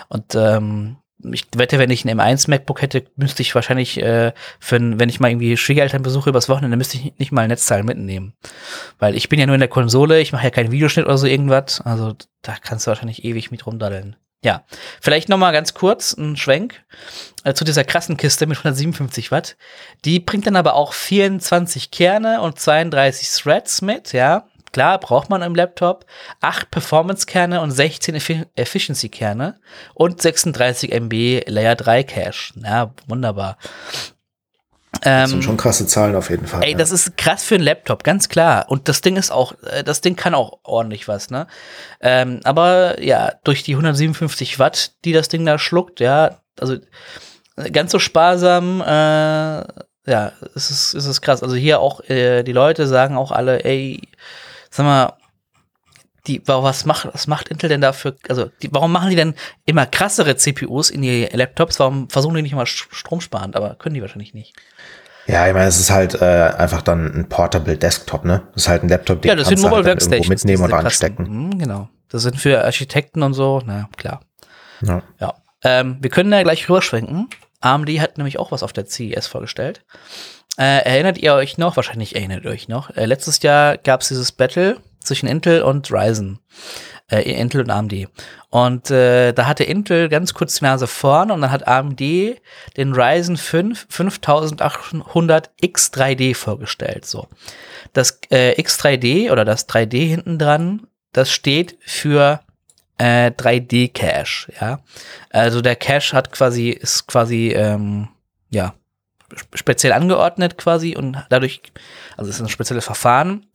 Und 0.07 0.35
ähm, 0.35 0.97
ich 1.33 1.45
wette, 1.55 1.79
wenn 1.79 1.89
ich 1.89 2.05
ein 2.05 2.19
M1 2.19 2.49
MacBook 2.49 2.81
hätte, 2.81 3.05
müsste 3.15 3.41
ich 3.41 3.55
wahrscheinlich, 3.55 4.01
äh, 4.01 4.33
für, 4.59 4.79
wenn 4.79 5.09
ich 5.09 5.19
mal 5.19 5.29
irgendwie 5.29 5.57
Schwiegereltern 5.57 6.03
besuche 6.03 6.29
übers 6.29 6.49
Wochenende, 6.49 6.77
müsste 6.77 6.97
ich 6.97 7.13
nicht 7.17 7.31
mal 7.31 7.41
ein 7.41 7.49
Netzteil 7.49 7.83
mitnehmen. 7.83 8.33
Weil 8.99 9.15
ich 9.15 9.29
bin 9.29 9.39
ja 9.39 9.45
nur 9.45 9.55
in 9.55 9.61
der 9.61 9.69
Konsole, 9.69 10.19
ich 10.19 10.31
mache 10.31 10.45
ja 10.45 10.49
keinen 10.49 10.71
Videoschnitt 10.71 11.05
oder 11.05 11.17
so 11.17 11.27
irgendwas. 11.27 11.81
Also 11.81 12.15
da 12.41 12.55
kannst 12.61 12.85
du 12.85 12.89
wahrscheinlich 12.89 13.23
ewig 13.23 13.51
mit 13.51 13.65
rumdaddeln. 13.65 14.15
Ja, 14.43 14.63
vielleicht 15.01 15.29
noch 15.29 15.37
mal 15.37 15.51
ganz 15.51 15.73
kurz 15.73 16.13
ein 16.13 16.37
Schwenk 16.37 16.83
äh, 17.43 17.53
zu 17.53 17.63
dieser 17.63 17.83
krassen 17.83 18.17
Kiste 18.17 18.45
mit 18.45 18.57
157 18.57 19.31
Watt. 19.31 19.57
Die 20.05 20.19
bringt 20.19 20.45
dann 20.45 20.55
aber 20.55 20.75
auch 20.75 20.93
24 20.93 21.89
Kerne 21.89 22.41
und 22.41 22.59
32 22.59 23.29
Threads 23.29 23.81
mit, 23.81 24.13
ja. 24.13 24.47
Klar, 24.71 24.99
braucht 24.99 25.29
man 25.29 25.41
im 25.41 25.55
Laptop 25.55 26.05
8 26.41 26.69
Performance-Kerne 26.71 27.61
und 27.61 27.71
16 27.71 28.15
Effi 28.15 28.43
Efficiency-Kerne 28.55 29.59
und 29.93 30.21
36 30.21 30.91
MB 30.91 31.43
Layer 31.47 31.75
3 31.75 32.03
Cache. 32.03 32.53
Ja, 32.63 32.91
wunderbar. 33.07 33.57
Das 35.01 35.29
sind 35.29 35.39
ähm, 35.39 35.43
schon 35.43 35.57
krasse 35.57 35.85
Zahlen 35.85 36.15
auf 36.15 36.29
jeden 36.29 36.47
Fall. 36.47 36.63
Ey, 36.63 36.71
ja. 36.71 36.77
das 36.77 36.91
ist 36.91 37.17
krass 37.17 37.43
für 37.43 37.55
einen 37.55 37.63
Laptop, 37.63 38.03
ganz 38.03 38.29
klar. 38.29 38.65
Und 38.69 38.87
das 38.87 39.01
Ding 39.01 39.15
ist 39.15 39.31
auch, 39.31 39.53
äh, 39.63 39.83
das 39.83 40.01
Ding 40.01 40.15
kann 40.15 40.33
auch 40.33 40.59
ordentlich 40.63 41.07
was, 41.07 41.29
ne? 41.29 41.47
Ähm, 42.01 42.39
aber 42.43 43.01
ja, 43.03 43.33
durch 43.43 43.63
die 43.63 43.73
157 43.73 44.59
Watt, 44.59 44.93
die 45.05 45.13
das 45.13 45.27
Ding 45.27 45.45
da 45.45 45.59
schluckt, 45.59 45.99
ja, 45.99 46.39
also 46.59 46.77
ganz 47.71 47.91
so 47.91 47.99
sparsam, 47.99 48.81
äh, 48.81 49.63
ja, 50.09 50.31
es 50.55 50.71
ist, 50.71 50.93
es 50.93 51.05
ist 51.05 51.21
krass. 51.21 51.43
Also 51.43 51.55
hier 51.55 51.79
auch, 51.79 52.01
äh, 52.09 52.43
die 52.43 52.53
Leute 52.53 52.87
sagen 52.87 53.17
auch 53.17 53.31
alle, 53.31 53.65
ey, 53.65 54.01
sag 54.77 54.85
mal, 54.85 55.13
die, 56.27 56.41
was 56.45 56.85
macht, 56.85 57.09
was 57.13 57.27
macht 57.27 57.49
Intel 57.49 57.69
denn 57.69 57.81
dafür, 57.81 58.15
also 58.29 58.49
die, 58.61 58.69
warum 58.71 58.91
machen 58.91 59.09
die 59.09 59.15
denn 59.15 59.33
immer 59.65 59.85
krassere 59.85 60.35
CPUs 60.35 60.89
in 60.89 61.01
die 61.01 61.25
Laptops? 61.31 61.79
Warum 61.79 62.09
versuchen 62.09 62.35
die 62.35 62.41
nicht 62.41 62.51
immer 62.51 62.65
stromsparend? 62.65 63.55
Aber 63.55 63.75
können 63.75 63.95
die 63.95 64.01
wahrscheinlich 64.01 64.33
nicht. 64.33 64.53
Ja, 65.25 65.47
ich 65.47 65.53
meine, 65.53 65.67
es 65.67 65.79
ist 65.79 65.91
halt 65.91 66.21
äh, 66.21 66.53
einfach 66.57 66.81
dann 66.81 67.13
ein 67.13 67.29
Portable 67.29 67.77
Desktop, 67.77 68.23
ne? 68.23 68.43
Das 68.53 68.63
ist 68.63 68.69
halt 68.69 68.83
ein 68.83 68.89
Laptop, 68.89 69.21
den 69.21 69.29
ja, 69.29 69.35
das 69.35 69.47
kannst 69.47 69.61
sind 69.61 69.69
Mobile 69.69 69.87
halt 69.87 70.01
irgendwo 70.01 70.29
mitnehmen 70.29 70.63
und 70.63 70.73
anstecken. 70.73 71.27
Mhm, 71.27 71.59
genau. 71.59 71.89
Das 72.09 72.21
sind 72.21 72.37
für 72.37 72.63
Architekten 72.63 73.23
und 73.23 73.33
so, 73.33 73.61
na 73.65 73.89
klar. 73.97 74.21
Ja. 74.81 75.01
ja. 75.19 75.33
Ähm, 75.63 75.97
wir 75.99 76.09
können 76.09 76.31
da 76.31 76.41
gleich 76.43 76.69
rüberschwenken. 76.69 77.29
AMD 77.59 77.89
hat 77.99 78.17
nämlich 78.17 78.39
auch 78.39 78.51
was 78.51 78.63
auf 78.63 78.71
der 78.71 78.85
CES 78.85 79.27
vorgestellt. 79.27 79.83
Äh, 80.57 80.83
erinnert 80.85 81.17
ihr 81.17 81.33
euch 81.33 81.57
noch? 81.57 81.75
Wahrscheinlich 81.75 82.15
erinnert 82.15 82.45
ihr 82.45 82.51
euch 82.51 82.67
noch. 82.67 82.89
Äh, 82.95 83.05
letztes 83.05 83.41
Jahr 83.41 83.77
gab 83.77 84.01
es 84.01 84.07
dieses 84.07 84.31
Battle 84.31 84.77
zwischen 84.99 85.27
Intel 85.27 85.61
und 85.61 85.91
Ryzen. 85.91 86.39
Äh, 87.09 87.21
Intel 87.21 87.61
und 87.61 87.69
AMD. 87.69 88.07
Und 88.49 88.91
äh, 88.91 89.33
da 89.33 89.45
hatte 89.45 89.63
Intel 89.63 90.09
ganz 90.09 90.33
kurz 90.33 90.59
die 90.59 90.65
Nase 90.65 90.87
vorne 90.87 91.33
und 91.33 91.41
dann 91.41 91.51
hat 91.51 91.67
AMD 91.67 91.99
den 91.99 92.93
Ryzen 92.93 93.37
5 93.37 93.87
5800 93.89 95.51
X3D 95.61 96.35
vorgestellt. 96.35 97.05
So. 97.05 97.27
Das 97.93 98.19
äh, 98.29 98.59
X3D 98.61 99.31
oder 99.31 99.45
das 99.45 99.69
3D 99.69 100.07
hinten 100.07 100.37
dran, 100.37 100.87
das 101.13 101.31
steht 101.31 101.77
für 101.81 102.41
äh, 102.97 103.31
3D 103.31 103.93
Cache, 103.93 104.51
ja. 104.59 104.79
Also 105.29 105.61
der 105.61 105.75
Cache 105.75 106.15
hat 106.15 106.31
quasi, 106.31 106.69
ist 106.69 107.07
quasi, 107.07 107.49
ähm, 107.49 108.09
ja, 108.49 108.73
speziell 109.53 109.93
angeordnet 109.93 110.57
quasi 110.57 110.95
und 110.95 111.17
dadurch, 111.29 111.61
also 112.15 112.29
es 112.29 112.37
ist 112.37 112.41
ein 112.41 112.49
spezielles 112.49 112.85
Verfahren 112.85 113.45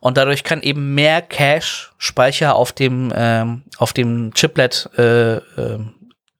und 0.00 0.16
dadurch 0.16 0.44
kann 0.44 0.62
eben 0.62 0.94
mehr 0.94 1.22
Cache-Speicher 1.22 2.54
auf 2.54 2.72
dem 2.72 3.12
ähm, 3.14 3.62
auf 3.76 3.92
dem 3.92 4.32
Chiplet 4.34 4.88
äh, 4.96 5.36
äh, 5.36 5.78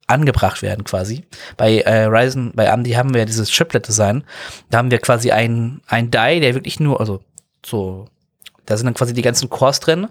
angebracht 0.07 0.63
werden 0.63 0.85
quasi. 0.85 1.27
Bei 1.57 1.81
äh, 1.81 2.05
Ryzen, 2.05 2.53
bei 2.55 2.73
AMD 2.73 2.89
haben 2.97 3.15
wir 3.15 3.27
dieses 3.27 3.51
Chiplet-Design. 3.51 4.25
Da 4.71 4.79
haben 4.79 4.91
wir 4.91 4.99
quasi 4.99 5.31
ein 5.31 5.83
ein 5.87 6.11
Die, 6.11 6.41
der 6.41 6.55
wirklich 6.55 6.81
nur, 6.81 6.99
also 6.99 7.21
so, 7.65 8.07
da 8.65 8.77
sind 8.77 8.87
dann 8.87 8.95
quasi 8.95 9.13
die 9.13 9.23
ganzen 9.23 9.51
Cores 9.51 9.81
drin. 9.81 10.09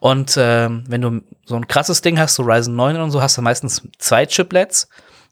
Und 0.00 0.36
äh, 0.36 0.68
wenn 0.70 1.00
du 1.00 1.22
so 1.44 1.56
ein 1.56 1.66
krasses 1.66 2.02
Ding 2.02 2.18
hast, 2.18 2.34
so 2.34 2.42
Ryzen 2.42 2.76
9 2.76 3.00
und 3.00 3.10
so, 3.10 3.22
hast 3.22 3.38
du 3.38 3.42
meistens 3.42 3.82
zwei 3.98 4.26
Chiplets 4.26 4.88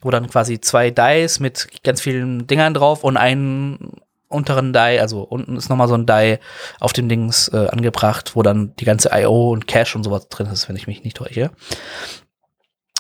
wo 0.07 0.11
dann 0.11 0.31
quasi 0.31 0.61
zwei 0.61 0.91
Dies 0.91 1.41
mit 1.41 1.83
ganz 1.83 2.01
vielen 2.01 2.47
Dingern 2.47 2.73
drauf 2.73 3.05
und 3.05 3.17
einen 3.17 3.93
unteren 4.29 4.73
Die, 4.73 4.99
also 5.01 5.23
unten 5.23 5.57
ist 5.57 5.69
nochmal 5.69 5.89
so 5.89 5.95
ein 5.95 6.07
Die 6.07 6.39
auf 6.81 6.93
dem 6.93 7.09
Dings 7.09 7.49
äh, 7.49 7.69
angebracht, 7.69 8.35
wo 8.35 8.43
dann 8.43 8.75
die 8.77 8.85
ganze 8.85 9.11
I.O. 9.13 9.51
und 9.51 9.67
Cache 9.67 9.97
und 9.97 10.05
sowas 10.05 10.29
drin 10.29 10.47
ist, 10.47 10.69
wenn 10.69 10.77
ich 10.77 10.87
mich 10.87 11.05
nicht 11.05 11.17
täusche. 11.17 11.51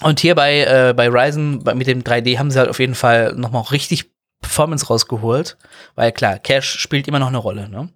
Und 0.02 0.20
hier 0.20 0.34
bei, 0.34 0.60
äh, 0.60 0.94
bei 0.94 1.08
Ryzen 1.08 1.64
bei, 1.64 1.74
mit 1.74 1.86
dem 1.86 2.02
3D 2.02 2.38
haben 2.38 2.50
sie 2.50 2.58
halt 2.58 2.68
auf 2.68 2.78
jeden 2.78 2.94
Fall 2.94 3.34
nochmal 3.34 3.62
richtig 3.62 4.10
Performance 4.40 4.86
rausgeholt, 4.86 5.56
weil 5.94 6.12
klar, 6.12 6.38
Cache 6.38 6.62
spielt 6.62 7.08
immer 7.08 7.18
noch 7.18 7.28
eine 7.28 7.38
Rolle. 7.38 7.68
Ne? 7.68 7.88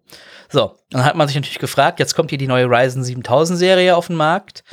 So, 0.48 0.76
dann 0.90 1.04
hat 1.04 1.14
man 1.14 1.28
sich 1.28 1.36
natürlich 1.36 1.58
gefragt, 1.58 2.00
jetzt 2.00 2.14
kommt 2.14 2.30
hier 2.30 2.38
die 2.38 2.48
neue 2.48 2.66
Ryzen 2.66 3.04
7000 3.04 3.58
Serie 3.58 3.96
auf 3.96 4.06
den 4.06 4.16
Markt, 4.16 4.64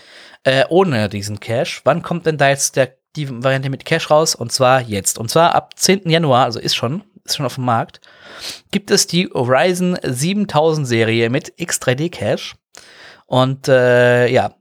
äh, 0.43 0.63
ohne 0.69 1.09
diesen 1.09 1.39
Cache. 1.39 1.81
Wann 1.83 2.01
kommt 2.01 2.25
denn 2.25 2.37
da 2.37 2.49
jetzt 2.49 2.77
der, 2.77 2.95
die 3.17 3.43
Variante 3.43 3.69
mit 3.69 3.85
Cache 3.85 4.09
raus? 4.09 4.35
Und 4.35 4.51
zwar 4.51 4.81
jetzt. 4.81 5.17
Und 5.17 5.29
zwar 5.29 5.55
ab 5.55 5.73
10. 5.75 6.09
Januar, 6.09 6.45
also 6.45 6.59
ist 6.59 6.75
schon, 6.75 7.03
ist 7.25 7.37
schon 7.37 7.45
auf 7.45 7.55
dem 7.55 7.65
Markt, 7.65 8.01
gibt 8.71 8.91
es 8.91 9.07
die 9.07 9.29
Ryzen 9.33 9.97
7000 10.03 10.87
Serie 10.87 11.29
mit 11.29 11.53
X3D 11.57 12.09
Cache. 12.11 12.55
Und 13.25 13.67
äh, 13.67 14.27
ja, 14.27 14.53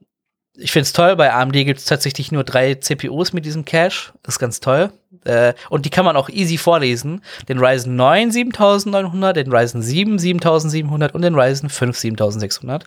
ich 0.58 0.72
finde 0.72 0.84
es 0.84 0.92
toll, 0.92 1.16
bei 1.16 1.32
AMD 1.32 1.52
gibt 1.52 1.78
es 1.78 1.84
tatsächlich 1.84 2.32
nur 2.32 2.44
drei 2.44 2.74
CPUs 2.74 3.32
mit 3.32 3.44
diesem 3.44 3.64
Cache. 3.64 4.12
Das 4.22 4.36
ist 4.36 4.38
ganz 4.38 4.60
toll. 4.60 4.90
Äh, 5.24 5.54
und 5.68 5.84
die 5.84 5.90
kann 5.90 6.04
man 6.04 6.16
auch 6.16 6.28
easy 6.28 6.56
vorlesen. 6.56 7.22
Den 7.48 7.58
Ryzen 7.58 7.96
9 7.96 8.30
7900, 8.32 9.36
den 9.36 9.52
Ryzen 9.52 9.82
7 9.82 10.18
7700 10.18 11.14
und 11.14 11.22
den 11.22 11.34
Ryzen 11.34 11.68
5 11.68 11.96
7600. 11.96 12.84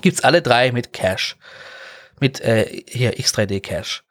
Gibt's 0.00 0.24
alle 0.24 0.42
drei 0.42 0.72
mit 0.72 0.92
Cache. 0.92 1.36
Mit 2.20 2.40
äh, 2.40 2.82
hier 2.88 3.14
X3D 3.14 3.60
Cache. 3.60 4.02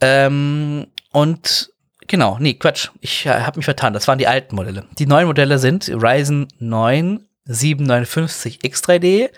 Ähm, 0.00 0.86
und 1.12 1.72
genau, 2.06 2.38
nee, 2.40 2.54
Quatsch. 2.54 2.88
Ich 3.00 3.26
äh, 3.26 3.30
habe 3.30 3.58
mich 3.58 3.64
vertan. 3.64 3.92
Das 3.92 4.08
waren 4.08 4.18
die 4.18 4.26
alten 4.26 4.54
Modelle. 4.54 4.86
Die 4.98 5.06
neuen 5.06 5.26
Modelle 5.26 5.58
sind 5.58 5.88
Ryzen 5.88 6.48
9 6.58 7.26
759 7.44 8.60
X3D, 8.62 9.30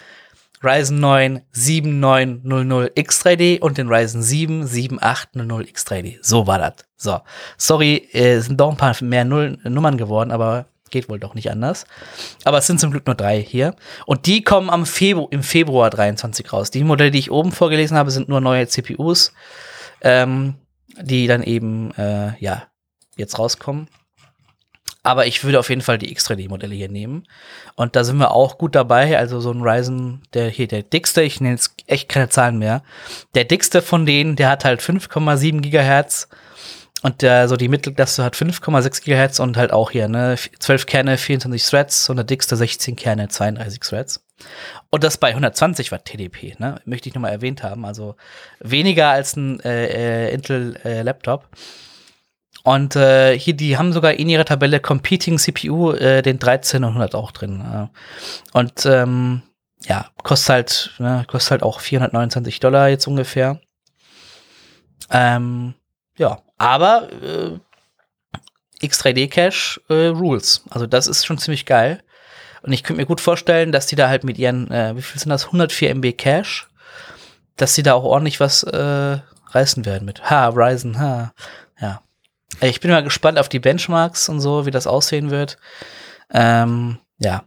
Ryzen 0.62 1.00
9 1.00 1.42
7900 1.52 2.96
X3D 2.96 3.60
und 3.60 3.78
den 3.78 3.88
Ryzen 3.88 4.22
7 4.22 4.66
7800 4.66 5.68
X3D. 5.68 6.18
So 6.20 6.46
war 6.46 6.58
das. 6.58 6.74
So. 6.96 7.20
Sorry, 7.56 8.08
äh, 8.12 8.40
sind 8.40 8.60
doch 8.60 8.70
ein 8.70 8.76
paar 8.76 8.94
mehr 9.02 9.24
Null 9.24 9.58
Nummern 9.64 9.96
geworden, 9.96 10.30
aber 10.30 10.66
geht 10.92 11.08
wohl 11.08 11.18
doch 11.18 11.34
nicht 11.34 11.50
anders. 11.50 11.86
Aber 12.44 12.58
es 12.58 12.66
sind 12.68 12.78
zum 12.78 12.92
Glück 12.92 13.06
nur 13.06 13.16
drei 13.16 13.42
hier. 13.42 13.74
Und 14.06 14.26
die 14.26 14.44
kommen 14.44 14.70
am 14.70 14.86
Febru 14.86 15.26
im 15.30 15.42
Februar 15.42 15.90
23 15.90 16.52
raus. 16.52 16.70
Die 16.70 16.84
Modelle, 16.84 17.10
die 17.10 17.18
ich 17.18 17.32
oben 17.32 17.50
vorgelesen 17.50 17.96
habe, 17.96 18.12
sind 18.12 18.28
nur 18.28 18.40
neue 18.40 18.68
CPUs, 18.68 19.32
ähm, 20.02 20.54
die 21.00 21.26
dann 21.26 21.42
eben, 21.42 21.92
äh, 21.94 22.36
ja, 22.38 22.64
jetzt 23.16 23.38
rauskommen. 23.38 23.88
Aber 25.04 25.26
ich 25.26 25.42
würde 25.42 25.58
auf 25.58 25.68
jeden 25.68 25.80
Fall 25.80 25.98
die 25.98 26.14
X3D-Modelle 26.14 26.74
hier 26.74 26.88
nehmen. 26.88 27.24
Und 27.74 27.96
da 27.96 28.04
sind 28.04 28.18
wir 28.18 28.30
auch 28.30 28.56
gut 28.56 28.76
dabei. 28.76 29.18
Also 29.18 29.40
so 29.40 29.50
ein 29.50 29.62
Ryzen, 29.62 30.22
der 30.32 30.48
hier 30.48 30.68
der 30.68 30.84
dickste, 30.84 31.22
ich 31.22 31.40
nenne 31.40 31.56
jetzt 31.56 31.74
echt 31.86 32.08
keine 32.08 32.28
Zahlen 32.28 32.58
mehr. 32.58 32.84
Der 33.34 33.44
dickste 33.44 33.82
von 33.82 34.06
denen, 34.06 34.36
der 34.36 34.48
hat 34.48 34.64
halt 34.64 34.80
5,7 34.80 35.60
Gigahertz. 35.60 36.28
Und 37.02 37.22
der, 37.22 37.48
so 37.48 37.56
die 37.56 37.68
Mittelklasse 37.68 38.22
hat 38.22 38.36
5,6 38.36 39.02
Gigahertz 39.02 39.40
und 39.40 39.56
halt 39.56 39.72
auch 39.72 39.90
hier, 39.90 40.06
ne, 40.08 40.36
12 40.58 40.86
Kerne, 40.86 41.18
24 41.18 41.64
Threads 41.64 42.08
und 42.08 42.16
der 42.16 42.24
dickste 42.24 42.56
16 42.56 42.94
Kerne, 42.94 43.28
32 43.28 43.80
Threads. 43.80 44.24
Und 44.90 45.02
das 45.02 45.18
bei 45.18 45.30
120 45.30 45.90
Watt 45.90 46.04
TDP, 46.04 46.54
ne, 46.58 46.80
möchte 46.84 47.08
ich 47.08 47.14
nochmal 47.14 47.32
erwähnt 47.32 47.64
haben. 47.64 47.84
Also 47.84 48.14
weniger 48.60 49.10
als 49.10 49.36
ein 49.36 49.58
äh, 49.60 50.28
äh, 50.28 50.34
Intel-Laptop. 50.34 51.48
Äh, 51.50 51.56
und 52.64 52.94
äh, 52.94 53.36
hier, 53.36 53.54
die 53.54 53.76
haben 53.76 53.92
sogar 53.92 54.12
in 54.14 54.28
ihrer 54.28 54.44
Tabelle 54.44 54.78
Competing 54.78 55.38
CPU 55.38 55.92
äh, 55.92 56.22
den 56.22 56.36
1300 56.36 57.14
auch 57.16 57.32
drin. 57.32 57.60
Äh. 57.60 58.56
Und 58.56 58.86
ähm, 58.86 59.42
ja, 59.84 60.06
kostet 60.22 60.48
halt, 60.50 60.94
ne, 60.98 61.24
kostet 61.26 61.50
halt 61.50 61.62
auch 61.64 61.80
429 61.80 62.60
Dollar 62.60 62.88
jetzt 62.88 63.08
ungefähr. 63.08 63.60
Ähm, 65.10 65.74
ja, 66.16 66.42
aber 66.58 67.08
äh, 67.12 67.58
X3D 68.86 69.28
Cache 69.28 69.80
äh, 69.88 70.08
Rules. 70.08 70.64
Also 70.70 70.86
das 70.86 71.06
ist 71.06 71.24
schon 71.24 71.38
ziemlich 71.38 71.66
geil. 71.66 72.02
Und 72.62 72.72
ich 72.72 72.82
könnte 72.82 73.00
mir 73.00 73.06
gut 73.06 73.20
vorstellen, 73.20 73.72
dass 73.72 73.86
die 73.86 73.96
da 73.96 74.08
halt 74.08 74.24
mit 74.24 74.38
ihren, 74.38 74.70
äh, 74.70 74.96
wie 74.96 75.02
viel 75.02 75.20
sind 75.20 75.30
das? 75.30 75.46
104 75.46 75.90
MB 75.90 76.12
Cache, 76.16 76.66
dass 77.56 77.74
die 77.74 77.82
da 77.82 77.94
auch 77.94 78.04
ordentlich 78.04 78.40
was 78.40 78.62
äh, 78.62 79.18
reißen 79.48 79.84
werden 79.84 80.04
mit. 80.04 80.30
Ha, 80.30 80.48
Ryzen, 80.48 80.98
ha. 80.98 81.32
Ja. 81.80 82.02
Ich 82.60 82.80
bin 82.80 82.90
mal 82.90 83.02
gespannt 83.02 83.38
auf 83.38 83.48
die 83.48 83.58
Benchmarks 83.58 84.28
und 84.28 84.40
so, 84.40 84.66
wie 84.66 84.70
das 84.70 84.86
aussehen 84.86 85.30
wird. 85.30 85.58
Ähm, 86.30 86.98
ja. 87.18 87.44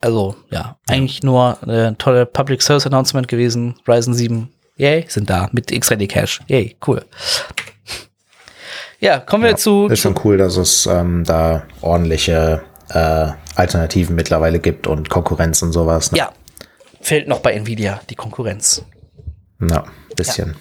Also, 0.00 0.36
ja, 0.50 0.78
eigentlich 0.88 1.22
nur 1.22 1.58
eine 1.62 1.96
tolle 1.98 2.24
Public 2.24 2.62
Service 2.62 2.86
Announcement 2.86 3.26
gewesen. 3.26 3.74
Ryzen 3.86 4.14
7, 4.14 4.52
yay, 4.78 5.04
sind 5.08 5.28
da 5.28 5.48
mit 5.52 5.70
X-Ready 5.70 6.08
Cache. 6.08 6.40
Yay, 6.46 6.76
cool. 6.86 7.04
Ja, 9.00 9.20
kommen 9.20 9.44
wir 9.44 9.50
ja, 9.50 9.56
zu. 9.56 9.86
Ist 9.86 10.00
schon 10.00 10.18
cool, 10.24 10.38
dass 10.38 10.56
es 10.56 10.86
ähm, 10.86 11.22
da 11.24 11.64
ordentliche 11.82 12.62
äh, 12.88 13.28
Alternativen 13.54 14.16
mittlerweile 14.16 14.58
gibt 14.58 14.86
und 14.86 15.08
Konkurrenz 15.08 15.62
und 15.62 15.72
sowas. 15.72 16.10
Ne? 16.10 16.18
Ja, 16.18 16.32
fehlt 17.00 17.28
noch 17.28 17.40
bei 17.40 17.52
Nvidia 17.52 18.00
die 18.08 18.16
Konkurrenz. 18.16 18.84
Na, 19.58 19.84
bisschen. 20.16 20.50
Ja. 20.50 20.54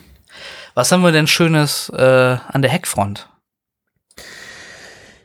Was 0.75 0.91
haben 0.91 1.01
wir 1.01 1.11
denn 1.11 1.25
Schönes 1.25 1.89
äh, 1.89 2.37
an 2.47 2.61
der 2.61 2.71
Hackfront? 2.71 3.27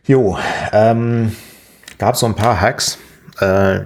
Jo, 0.06 0.38
ähm, 0.72 1.36
gab 1.98 2.16
so 2.16 2.26
ein 2.26 2.34
paar 2.34 2.60
Hacks. 2.60 2.98
Äh, 3.40 3.80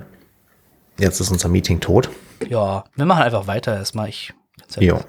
jetzt 0.98 1.20
ist 1.20 1.30
unser 1.30 1.48
Meeting 1.48 1.80
tot. 1.80 2.08
Ja, 2.48 2.84
wir 2.94 3.04
machen 3.04 3.22
einfach 3.22 3.46
weiter 3.46 3.76
erstmal. 3.76 4.08
Ich, 4.08 4.32
jo, 4.78 5.00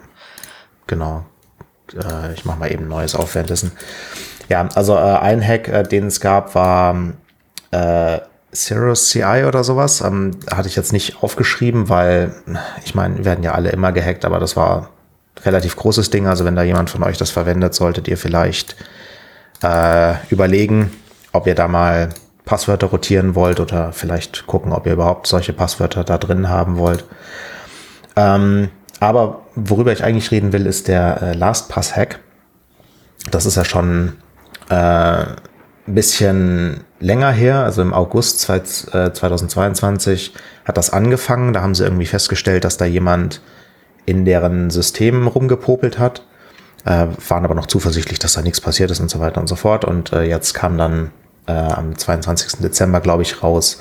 genau. 0.85 1.25
Äh, 1.93 2.33
ich 2.33 2.45
mache 2.45 2.59
mal 2.59 2.71
eben 2.71 2.87
Neues 2.87 3.15
auf. 3.15 3.35
Ja, 4.49 4.67
also 4.75 4.95
äh, 4.95 5.17
ein 5.17 5.45
Hack, 5.45 5.67
äh, 5.67 5.83
den 5.83 6.07
es 6.07 6.19
gab, 6.19 6.55
war 6.55 6.95
äh, 7.71 8.19
Cirrus 8.53 9.09
CI 9.09 9.43
oder 9.47 9.63
sowas. 9.63 10.01
Ähm, 10.01 10.31
hatte 10.49 10.67
ich 10.67 10.75
jetzt 10.75 10.93
nicht 10.93 11.21
aufgeschrieben, 11.21 11.89
weil 11.89 12.33
ich 12.85 12.95
meine, 12.95 13.25
werden 13.25 13.43
ja 13.43 13.53
alle 13.53 13.69
immer 13.69 13.91
gehackt, 13.91 14.25
aber 14.25 14.39
das 14.39 14.55
war 14.55 14.89
relativ 15.45 15.75
großes 15.75 16.09
Ding. 16.09 16.27
Also 16.27 16.45
wenn 16.45 16.55
da 16.55 16.63
jemand 16.63 16.89
von 16.89 17.03
euch 17.03 17.17
das 17.17 17.29
verwendet, 17.29 17.75
solltet 17.75 18.07
ihr 18.07 18.17
vielleicht 18.17 18.75
äh, 19.63 20.15
überlegen, 20.29 20.91
ob 21.33 21.47
ihr 21.47 21.55
da 21.55 21.67
mal 21.67 22.09
Passwörter 22.45 22.87
rotieren 22.87 23.35
wollt 23.35 23.59
oder 23.59 23.91
vielleicht 23.91 24.47
gucken, 24.47 24.71
ob 24.71 24.85
ihr 24.85 24.93
überhaupt 24.93 25.27
solche 25.27 25.53
Passwörter 25.53 26.03
da 26.03 26.17
drin 26.17 26.49
haben 26.49 26.77
wollt. 26.77 27.03
Ähm, 28.15 28.69
aber 28.99 29.41
worüber 29.55 29.91
ich 29.91 30.03
eigentlich 30.03 30.31
reden 30.31 30.53
will, 30.53 30.65
ist 30.65 30.87
der 30.87 31.21
äh, 31.21 31.33
LastPass-Hack. 31.33 32.19
Das 33.31 33.45
ist 33.45 33.55
ja 33.55 33.65
schon 33.65 34.13
äh, 34.69 34.73
ein 34.75 35.35
bisschen 35.85 36.81
länger 36.99 37.31
her, 37.31 37.63
also 37.63 37.81
im 37.81 37.93
August 37.93 38.41
2022 38.41 40.33
äh, 40.33 40.39
hat 40.65 40.77
das 40.77 40.91
angefangen. 40.91 41.53
Da 41.53 41.61
haben 41.61 41.75
sie 41.75 41.83
irgendwie 41.83 42.05
festgestellt, 42.05 42.63
dass 42.63 42.77
da 42.77 42.85
jemand 42.85 43.41
in 44.05 44.25
deren 44.25 44.69
Systemen 44.69 45.27
rumgepopelt 45.27 45.99
hat, 45.99 46.23
äh, 46.85 47.07
waren 47.27 47.45
aber 47.45 47.55
noch 47.55 47.67
zuversichtlich, 47.67 48.19
dass 48.19 48.33
da 48.33 48.41
nichts 48.41 48.61
passiert 48.61 48.89
ist 48.89 48.99
und 48.99 49.09
so 49.09 49.19
weiter 49.19 49.39
und 49.39 49.47
so 49.47 49.55
fort. 49.55 49.85
Und 49.85 50.13
äh, 50.13 50.23
jetzt 50.23 50.53
kam 50.53 50.77
dann 50.77 51.11
äh, 51.45 51.51
am 51.51 51.97
22. 51.97 52.61
Dezember, 52.61 53.01
glaube 53.01 53.23
ich, 53.23 53.43
raus, 53.43 53.79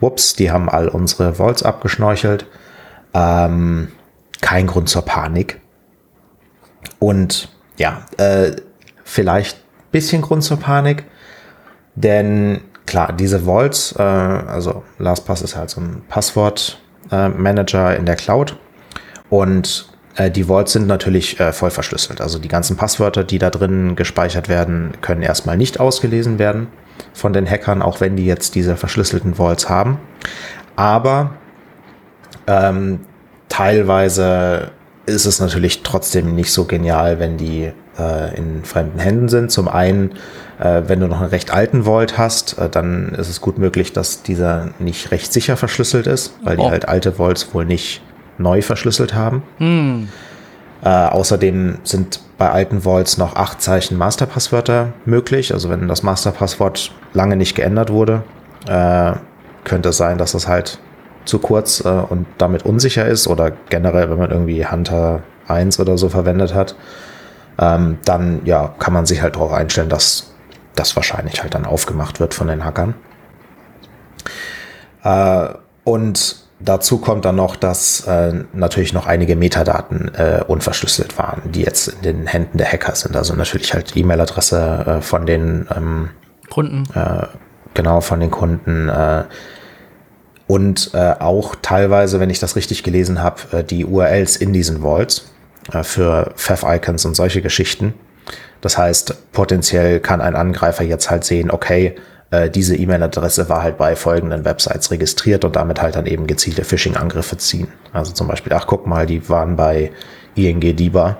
whoops, 0.00 0.34
die 0.34 0.50
haben 0.50 0.68
all 0.68 0.88
unsere 0.88 1.38
Vaults 1.38 1.62
abgeschnorchelt. 1.62 2.46
Ähm, 3.14 3.88
kein 4.40 4.66
Grund 4.66 4.88
zur 4.88 5.02
Panik. 5.02 5.60
Und 6.98 7.48
ja, 7.76 8.06
äh, 8.16 8.52
vielleicht 9.04 9.58
bisschen 9.90 10.22
Grund 10.22 10.42
zur 10.44 10.58
Panik, 10.58 11.04
denn 11.94 12.60
klar, 12.86 13.12
diese 13.12 13.46
Vaults, 13.46 13.94
äh, 13.98 14.02
also 14.02 14.82
LastPass 14.98 15.42
ist 15.42 15.56
halt 15.56 15.70
so 15.70 15.80
ein 15.80 16.02
Passwortmanager 16.08 17.96
in 17.96 18.06
der 18.06 18.16
Cloud 18.16 18.56
und 19.30 19.88
äh, 20.16 20.30
die 20.30 20.48
Vaults 20.48 20.72
sind 20.72 20.86
natürlich 20.86 21.40
äh, 21.40 21.52
voll 21.52 21.70
verschlüsselt. 21.70 22.20
Also 22.20 22.38
die 22.38 22.48
ganzen 22.48 22.76
Passwörter, 22.76 23.24
die 23.24 23.38
da 23.38 23.50
drin 23.50 23.96
gespeichert 23.96 24.48
werden, 24.48 24.92
können 25.00 25.22
erstmal 25.22 25.56
nicht 25.56 25.80
ausgelesen 25.80 26.38
werden 26.38 26.68
von 27.12 27.32
den 27.32 27.48
Hackern, 27.48 27.82
auch 27.82 28.00
wenn 28.00 28.16
die 28.16 28.26
jetzt 28.26 28.54
diese 28.54 28.76
verschlüsselten 28.76 29.38
Vaults 29.38 29.68
haben. 29.68 29.98
Aber 30.76 31.34
ähm, 32.46 33.00
teilweise 33.48 34.70
ist 35.06 35.24
es 35.24 35.40
natürlich 35.40 35.82
trotzdem 35.82 36.34
nicht 36.34 36.52
so 36.52 36.64
genial, 36.64 37.18
wenn 37.18 37.38
die 37.38 37.72
äh, 37.98 38.36
in 38.36 38.64
fremden 38.64 38.98
Händen 38.98 39.28
sind. 39.28 39.50
Zum 39.50 39.68
einen, 39.68 40.12
äh, 40.60 40.82
wenn 40.86 41.00
du 41.00 41.08
noch 41.08 41.20
einen 41.20 41.30
recht 41.30 41.50
alten 41.50 41.84
Vault 41.84 42.18
hast, 42.18 42.58
äh, 42.58 42.68
dann 42.68 43.14
ist 43.14 43.28
es 43.28 43.40
gut 43.40 43.58
möglich, 43.58 43.92
dass 43.92 44.22
dieser 44.22 44.68
nicht 44.78 45.10
recht 45.10 45.32
sicher 45.32 45.56
verschlüsselt 45.56 46.06
ist, 46.06 46.34
weil 46.42 46.58
oh. 46.58 46.64
die 46.64 46.70
halt 46.70 46.88
alte 46.88 47.18
Vaults 47.18 47.54
wohl 47.54 47.64
nicht 47.64 48.02
neu 48.36 48.62
verschlüsselt 48.62 49.14
haben. 49.14 49.42
Hm. 49.58 50.08
Äh, 50.82 50.88
außerdem 50.88 51.78
sind 51.82 52.20
bei 52.36 52.50
alten 52.50 52.84
Vaults 52.84 53.18
noch 53.18 53.34
acht 53.34 53.60
Zeichen 53.60 53.98
Masterpasswörter 53.98 54.92
möglich. 55.06 55.52
Also 55.52 55.70
wenn 55.70 55.88
das 55.88 56.02
Masterpasswort 56.02 56.92
lange 57.14 57.36
nicht 57.36 57.56
geändert 57.56 57.90
wurde, 57.90 58.22
äh, 58.68 59.12
könnte 59.64 59.88
es 59.88 59.96
sein, 59.96 60.18
dass 60.18 60.32
das 60.32 60.46
halt 60.46 60.78
zu 61.28 61.38
kurz 61.38 61.84
äh, 61.84 61.88
und 61.88 62.26
damit 62.38 62.64
unsicher 62.64 63.06
ist 63.06 63.28
oder 63.28 63.52
generell, 63.68 64.10
wenn 64.10 64.18
man 64.18 64.30
irgendwie 64.30 64.66
Hunter 64.66 65.22
1 65.46 65.78
oder 65.78 65.96
so 65.98 66.08
verwendet 66.08 66.54
hat, 66.54 66.74
ähm, 67.58 67.98
dann 68.04 68.40
ja, 68.44 68.74
kann 68.78 68.92
man 68.92 69.06
sich 69.06 69.22
halt 69.22 69.36
darauf 69.36 69.52
einstellen, 69.52 69.88
dass 69.88 70.32
das 70.74 70.96
wahrscheinlich 70.96 71.42
halt 71.42 71.54
dann 71.54 71.66
aufgemacht 71.66 72.20
wird 72.20 72.34
von 72.34 72.48
den 72.48 72.64
Hackern. 72.64 72.94
Äh, 75.02 75.48
und 75.84 76.36
dazu 76.60 76.98
kommt 76.98 77.24
dann 77.24 77.36
noch, 77.36 77.56
dass 77.56 78.06
äh, 78.06 78.44
natürlich 78.52 78.92
noch 78.92 79.06
einige 79.06 79.36
Metadaten 79.36 80.14
äh, 80.14 80.44
unverschlüsselt 80.46 81.18
waren, 81.18 81.42
die 81.52 81.62
jetzt 81.62 81.88
in 81.88 82.02
den 82.02 82.26
Händen 82.26 82.58
der 82.58 82.70
Hacker 82.70 82.94
sind. 82.94 83.16
Also 83.16 83.34
natürlich 83.34 83.74
halt 83.74 83.96
E-Mail-Adresse 83.96 84.84
äh, 84.86 85.00
von 85.02 85.26
den 85.26 85.66
ähm, 85.74 86.10
Kunden. 86.50 86.84
Äh, 86.94 87.26
genau, 87.74 88.00
von 88.00 88.20
den 88.20 88.30
Kunden. 88.30 88.88
Äh, 88.88 89.24
und 90.48 90.90
äh, 90.94 91.14
auch 91.20 91.54
teilweise, 91.60 92.18
wenn 92.18 92.30
ich 92.30 92.40
das 92.40 92.56
richtig 92.56 92.82
gelesen 92.82 93.22
habe, 93.22 93.40
äh, 93.52 93.62
die 93.62 93.84
URLs 93.84 94.36
in 94.36 94.52
diesen 94.52 94.82
Vaults 94.82 95.30
äh, 95.72 95.84
für 95.84 96.32
Fav-Icons 96.34 97.04
und 97.04 97.14
solche 97.14 97.42
Geschichten. 97.42 97.94
Das 98.62 98.76
heißt, 98.76 99.32
potenziell 99.32 100.00
kann 100.00 100.20
ein 100.20 100.34
Angreifer 100.34 100.82
jetzt 100.82 101.10
halt 101.10 101.24
sehen, 101.24 101.50
okay, 101.50 101.94
äh, 102.30 102.50
diese 102.50 102.76
E-Mail-Adresse 102.76 103.48
war 103.50 103.62
halt 103.62 103.76
bei 103.76 103.94
folgenden 103.94 104.44
Websites 104.44 104.90
registriert 104.90 105.44
und 105.44 105.54
damit 105.54 105.80
halt 105.80 105.96
dann 105.96 106.06
eben 106.06 106.26
gezielte 106.26 106.64
Phishing-Angriffe 106.64 107.36
ziehen. 107.36 107.68
Also 107.92 108.12
zum 108.12 108.26
Beispiel, 108.26 108.52
ach 108.54 108.66
guck 108.66 108.86
mal, 108.86 109.06
die 109.06 109.28
waren 109.28 109.54
bei 109.54 109.92
ING 110.34 110.60
DIBA. 110.60 111.18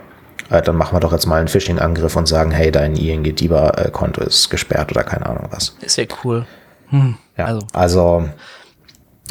Äh, 0.48 0.62
dann 0.62 0.76
machen 0.76 0.96
wir 0.96 1.00
doch 1.00 1.12
jetzt 1.12 1.26
mal 1.26 1.38
einen 1.38 1.48
Phishing-Angriff 1.48 2.16
und 2.16 2.26
sagen, 2.26 2.50
hey, 2.50 2.70
dein 2.70 2.96
ING 2.96 3.22
DIBA-Konto 3.22 4.22
ist 4.22 4.48
gesperrt 4.48 4.90
oder 4.90 5.04
keine 5.04 5.26
Ahnung 5.26 5.48
was. 5.50 5.76
Ist 5.82 5.98
ja 5.98 6.04
cool. 6.24 6.46
Hm, 6.88 7.16
ja, 7.36 7.44
also, 7.44 7.66
also 7.74 8.28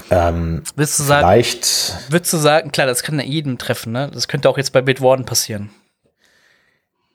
ähm, 0.09 0.63
würdest 0.75 0.99
du 0.99 1.03
sagen, 1.03 1.27
vielleicht. 1.27 2.11
Würdest 2.11 2.33
du 2.33 2.37
sagen, 2.37 2.71
klar, 2.71 2.87
das 2.87 3.03
kann 3.03 3.19
ja 3.19 3.25
jedem 3.25 3.57
treffen, 3.57 3.91
ne? 3.91 4.09
Das 4.13 4.27
könnte 4.27 4.49
auch 4.49 4.57
jetzt 4.57 4.71
bei 4.71 4.81
Bitwarden 4.81 5.25
passieren. 5.25 5.69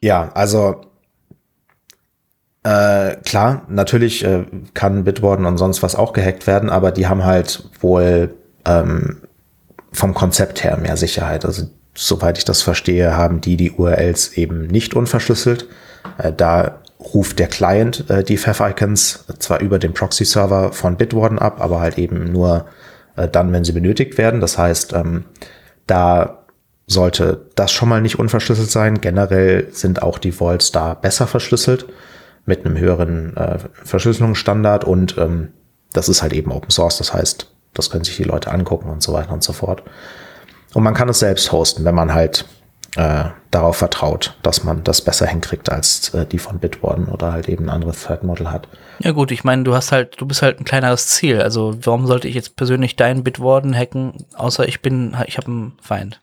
Ja, 0.01 0.31
also 0.35 0.83
äh, 2.65 3.17
klar, 3.25 3.63
natürlich 3.69 4.25
äh, 4.25 4.45
kann 4.75 5.05
Bitwarden 5.05 5.47
und 5.47 5.59
sonst 5.59 5.83
was 5.83 5.95
auch 5.95 6.13
gehackt 6.13 6.47
werden, 6.47 6.71
aber 6.71 6.93
die 6.93 7.07
haben 7.07 7.25
halt 7.25 7.65
wohl 7.81 8.35
ähm, 8.65 9.23
vom 9.93 10.15
Konzept 10.15 10.63
her 10.63 10.77
mehr 10.77 10.97
Sicherheit. 10.97 11.45
Also 11.45 11.69
soweit 11.95 12.39
ich 12.39 12.45
das 12.45 12.63
verstehe, 12.63 13.17
haben 13.17 13.41
die 13.41 13.57
die 13.57 13.73
URLs 13.73 14.37
eben 14.37 14.67
nicht 14.67 14.95
unverschlüsselt. 14.95 15.67
Äh, 16.19 16.33
da 16.33 16.83
ruft 17.01 17.39
der 17.39 17.49
Client 17.49 18.09
äh, 18.11 18.23
die 18.23 18.37
Fav-Icons 18.37 19.25
zwar 19.39 19.61
über 19.61 19.79
den 19.79 19.93
Proxy-Server 19.93 20.73
von 20.73 20.97
Bitwarden 20.97 21.39
ab, 21.39 21.61
aber 21.61 21.81
halt 21.81 21.99
eben 21.99 22.31
nur 22.31 22.67
äh, 23.17 23.29
dann, 23.29 23.53
wenn 23.53 23.65
sie 23.65 23.73
benötigt 23.73 24.19
werden. 24.19 24.41
Das 24.41 24.59
heißt, 24.59 24.93
ähm, 24.93 25.25
da 25.87 26.45
sollte 26.87 27.47
das 27.55 27.73
schon 27.73 27.89
mal 27.89 28.01
nicht 28.01 28.19
unverschlüsselt 28.19 28.71
sein. 28.71 29.01
Generell 29.01 29.69
sind 29.73 30.03
auch 30.03 30.19
die 30.19 30.39
Vaults 30.39 30.73
da 30.73 30.95
besser 30.95 31.27
verschlüsselt 31.27 31.87
mit 32.45 32.65
einem 32.65 32.77
höheren 32.77 33.37
äh, 33.37 33.59
Verschlüsselungsstandard 33.85 34.85
und 34.85 35.17
ähm, 35.19 35.49
das 35.93 36.09
ist 36.09 36.23
halt 36.23 36.33
eben 36.33 36.51
Open 36.51 36.71
Source, 36.71 36.99
das 36.99 37.13
heißt, 37.13 37.53
das 37.75 37.91
können 37.91 38.05
sich 38.05 38.17
die 38.17 38.25
Leute 38.25 38.51
angucken 38.51 38.91
und 38.91 39.03
so 39.03 39.13
weiter 39.13 39.33
und 39.33 39.43
so 39.43 39.53
fort. 39.53 39.83
Und 40.75 40.83
man 40.83 40.95
kann 40.95 41.09
es 41.09 41.19
selbst 41.19 41.53
hosten, 41.53 41.85
wenn 41.85 41.95
man 41.95 42.15
halt 42.15 42.47
äh, 42.97 43.25
darauf 43.51 43.77
vertraut, 43.77 44.37
dass 44.43 44.65
man 44.65 44.85
das 44.85 45.01
besser 45.01 45.27
hinkriegt 45.27 45.71
als 45.71 46.13
äh, 46.15 46.27
die 46.27 46.39
von 46.39 46.59
Bitwarden 46.59 47.07
oder 47.07 47.33
halt 47.33 47.49
eben 47.49 47.67
ein 47.67 47.71
anderes 47.71 48.03
Threat 48.03 48.23
Model 48.23 48.51
hat. 48.51 48.69
Ja 48.99 49.13
gut, 49.13 49.31
ich 49.31 49.45
meine, 49.45 49.63
du 49.63 49.75
hast 49.75 49.93
halt, 49.93 50.21
du 50.21 50.27
bist 50.27 50.43
halt 50.43 50.61
ein 50.61 50.65
kleineres 50.65 51.09
Ziel. 51.09 51.41
Also 51.41 51.75
warum 51.83 52.07
sollte 52.07 52.29
ich 52.29 52.35
jetzt 52.35 52.57
persönlich 52.57 52.97
deinen 52.97 53.25
Bitwarden 53.25 53.75
hacken, 53.75 54.27
außer 54.35 54.69
ich 54.69 54.83
bin, 54.83 55.17
ich 55.27 55.39
habe 55.39 55.47
einen 55.47 55.73
Feind. 55.81 56.21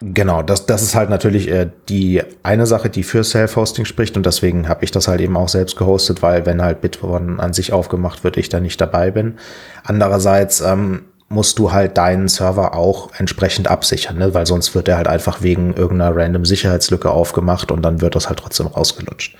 Genau, 0.00 0.42
das, 0.42 0.66
das 0.66 0.82
ist 0.82 0.94
halt 0.94 1.10
natürlich 1.10 1.50
äh, 1.50 1.68
die 1.88 2.22
eine 2.44 2.66
Sache, 2.66 2.88
die 2.88 3.02
für 3.02 3.24
Self-Hosting 3.24 3.84
spricht 3.84 4.16
und 4.16 4.24
deswegen 4.24 4.68
habe 4.68 4.84
ich 4.84 4.92
das 4.92 5.08
halt 5.08 5.20
eben 5.20 5.36
auch 5.36 5.48
selbst 5.48 5.76
gehostet, 5.76 6.22
weil 6.22 6.46
wenn 6.46 6.62
halt 6.62 6.80
Bitwarden 6.80 7.40
an 7.40 7.52
sich 7.52 7.72
aufgemacht 7.72 8.22
wird, 8.22 8.36
ich 8.36 8.48
da 8.48 8.60
nicht 8.60 8.80
dabei 8.80 9.10
bin. 9.10 9.38
Andererseits 9.82 10.60
ähm, 10.60 11.06
musst 11.28 11.58
du 11.58 11.72
halt 11.72 11.98
deinen 11.98 12.28
Server 12.28 12.74
auch 12.74 13.10
entsprechend 13.18 13.68
absichern, 13.68 14.18
ne? 14.18 14.32
weil 14.32 14.46
sonst 14.46 14.74
wird 14.74 14.88
er 14.88 14.96
halt 14.96 15.08
einfach 15.08 15.42
wegen 15.42 15.74
irgendeiner 15.74 16.16
random 16.16 16.44
Sicherheitslücke 16.44 17.10
aufgemacht 17.10 17.70
und 17.70 17.82
dann 17.82 18.00
wird 18.00 18.14
das 18.14 18.28
halt 18.28 18.38
trotzdem 18.38 18.66
rausgelutscht. 18.66 19.36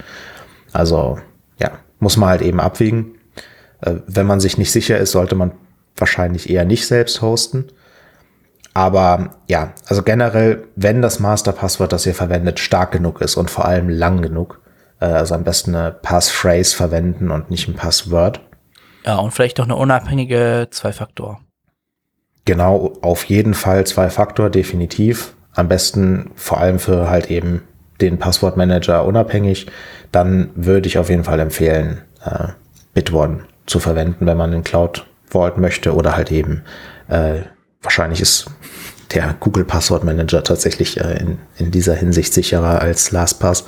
Also 0.73 1.19
ja, 1.59 1.73
muss 1.99 2.17
man 2.17 2.29
halt 2.29 2.43
eben 2.43 2.61
abwägen. 2.61 3.15
Äh, 3.81 3.95
wenn 4.07 4.27
man 4.27 4.41
sich 4.41 4.59
nicht 4.59 4.71
sicher 4.71 4.99
ist, 4.99 5.13
sollte 5.13 5.35
man 5.35 5.53
wahrscheinlich 5.97 6.51
eher 6.51 6.67
nicht 6.67 6.87
selbst 6.87 7.23
hosten. 7.23 7.67
Aber 8.75 9.31
ja, 9.49 9.73
also 9.87 10.03
generell, 10.03 10.65
wenn 10.77 11.03
das 11.03 11.21
Masterpasswort, 11.21 11.93
das 11.93 12.07
ihr 12.07 12.15
verwendet, 12.15 12.61
stark 12.61 12.93
genug 12.93 13.21
ist 13.23 13.37
und 13.37 13.51
vor 13.51 13.65
allem 13.65 13.89
lang 13.89 14.21
genug, 14.21 14.61
äh, 15.01 15.07
also 15.07 15.35
am 15.35 15.43
besten 15.43 15.75
eine 15.75 15.91
Passphrase 15.91 16.77
verwenden 16.77 17.31
und 17.31 17.51
nicht 17.51 17.67
ein 17.67 17.75
Passwort. 17.75 18.41
Ja, 19.07 19.17
und 19.17 19.31
vielleicht 19.31 19.59
auch 19.59 19.65
eine 19.65 19.77
unabhängige 19.77 20.69
Zwei-Faktor. 20.71 21.41
Genau, 22.49 22.95
auf 23.03 23.25
jeden 23.25 23.53
Fall 23.53 23.87
Zwei-Faktor, 23.87 24.49
definitiv. 24.49 25.35
Am 25.53 25.69
besten 25.69 26.31
vor 26.35 26.59
allem 26.59 26.79
für 26.79 27.11
halt 27.11 27.31
eben 27.31 27.61
den 28.01 28.19
Passwortmanager 28.19 29.05
unabhängig. 29.05 29.67
Dann 30.13 30.49
würde 30.55 30.89
ich 30.89 30.97
auf 30.97 31.11
jeden 31.11 31.25
Fall 31.25 31.41
empfehlen, 31.41 31.99
äh, 32.25 32.49
Bitwarden 32.95 33.43
zu 33.67 33.81
verwenden, 33.81 34.25
wenn 34.25 34.39
man 34.39 34.51
einen 34.51 34.65
Cloud 34.65 35.05
Vault 35.27 35.59
möchte 35.59 35.95
oder 35.95 36.17
halt 36.17 36.33
eben 36.33 36.63
äh, 37.09 37.41
wahrscheinlich 37.83 38.23
ist 38.23 38.47
der 39.13 39.37
Google 39.39 39.67
Passwort 39.67 40.03
Manager 40.05 40.43
tatsächlich 40.43 40.99
äh, 40.99 41.19
in, 41.19 41.39
in 41.59 41.71
dieser 41.71 41.97
Hinsicht 41.97 42.33
sicherer 42.33 42.81
als 42.81 43.11
LastPass 43.11 43.67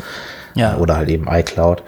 ja. 0.54 0.78
oder 0.78 0.96
halt 0.96 1.10
eben 1.10 1.28
iCloud. 1.28 1.82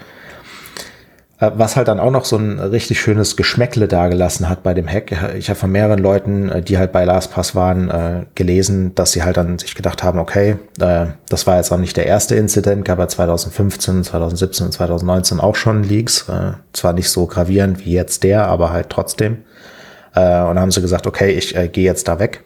Äh, 1.43 1.51
was 1.55 1.75
halt 1.75 1.87
dann 1.87 1.99
auch 1.99 2.11
noch 2.11 2.25
so 2.25 2.37
ein 2.37 2.59
richtig 2.59 3.01
schönes 3.01 3.35
Geschmäckle 3.35 3.87
dagelassen 3.87 4.47
hat 4.49 4.63
bei 4.63 4.73
dem 4.73 4.87
Hack. 4.87 5.11
Ich 5.37 5.49
habe 5.49 5.59
von 5.59 5.71
mehreren 5.71 5.99
Leuten, 5.99 6.49
äh, 6.49 6.61
die 6.61 6.77
halt 6.77 6.91
bei 6.91 7.03
LastPass 7.03 7.55
waren, 7.55 7.89
äh, 7.89 8.25
gelesen, 8.35 8.95
dass 8.95 9.11
sie 9.11 9.23
halt 9.23 9.37
dann 9.37 9.59
sich 9.59 9.75
gedacht 9.75 10.03
haben, 10.03 10.19
okay, 10.19 10.57
das 10.77 11.47
war 11.47 11.57
jetzt 11.57 11.71
auch 11.71 11.77
nicht 11.77 11.97
der 11.97 12.05
erste 12.05 12.35
Incident, 12.35 12.85
gab 12.85 12.99
ja 12.99 13.07
2015, 13.07 14.03
2017 14.03 14.67
und 14.67 14.71
2019 14.71 15.39
auch 15.39 15.55
schon 15.55 15.83
Leaks. 15.83 16.25
Zwar 16.73 16.93
nicht 16.93 17.09
so 17.09 17.25
gravierend 17.25 17.85
wie 17.85 17.93
jetzt 17.93 18.23
der, 18.23 18.47
aber 18.47 18.71
halt 18.71 18.89
trotzdem. 18.89 19.43
Und 20.13 20.21
haben 20.21 20.71
sie 20.71 20.81
gesagt, 20.81 21.07
okay, 21.07 21.31
ich 21.31 21.53
gehe 21.71 21.85
jetzt 21.85 22.07
da 22.07 22.19
weg. 22.19 22.43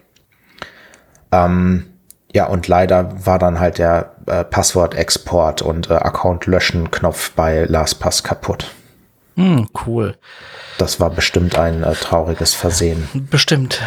Ähm, 1.32 1.86
ja, 2.34 2.48
und 2.48 2.68
leider 2.68 3.26
war 3.26 3.40
dann 3.40 3.60
halt 3.60 3.78
der 3.78 4.12
äh, 4.28 4.44
Passwort-Export 4.44 5.62
und 5.62 5.90
äh, 5.90 5.94
Account-Löschen-Knopf 5.94 7.32
bei 7.32 7.66
LastPass 7.66 8.24
kaputt. 8.24 8.72
Hm, 9.38 9.70
cool. 9.86 10.18
Das 10.80 11.00
war 11.00 11.12
bestimmt 11.12 11.58
ein 11.58 11.84
äh, 11.84 11.94
trauriges 11.94 12.56
Versehen. 12.56 13.08
Bestimmt. 13.30 13.82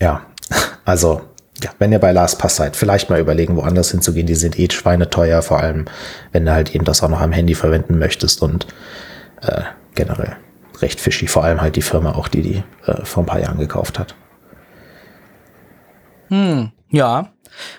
Ja, 0.00 0.22
also, 0.84 1.22
ja, 1.62 1.70
wenn 1.80 1.90
ihr 1.90 1.98
bei 1.98 2.12
LastPass 2.12 2.54
seid, 2.54 2.76
vielleicht 2.76 3.10
mal 3.10 3.18
überlegen, 3.18 3.56
woanders 3.56 3.90
hinzugehen. 3.90 4.28
Die 4.28 4.36
sind 4.36 4.58
eh 4.58 4.70
schweineteuer, 4.70 5.42
vor 5.42 5.58
allem, 5.58 5.86
wenn 6.30 6.46
du 6.46 6.52
halt 6.52 6.72
eben 6.72 6.84
das 6.84 7.02
auch 7.02 7.08
noch 7.08 7.20
am 7.20 7.32
Handy 7.32 7.56
verwenden 7.56 7.98
möchtest 7.98 8.42
und 8.42 8.68
äh, 9.42 9.62
generell 9.96 10.36
recht 10.80 11.00
fishy. 11.00 11.26
Vor 11.26 11.42
allem 11.42 11.60
halt 11.60 11.74
die 11.74 11.82
Firma 11.82 12.12
auch, 12.12 12.28
die 12.28 12.42
die 12.42 12.62
äh, 12.86 13.04
vor 13.04 13.24
ein 13.24 13.26
paar 13.26 13.40
Jahren 13.40 13.58
gekauft 13.58 13.98
hat. 13.98 14.14
Hm, 16.28 16.70
ja, 16.90 17.32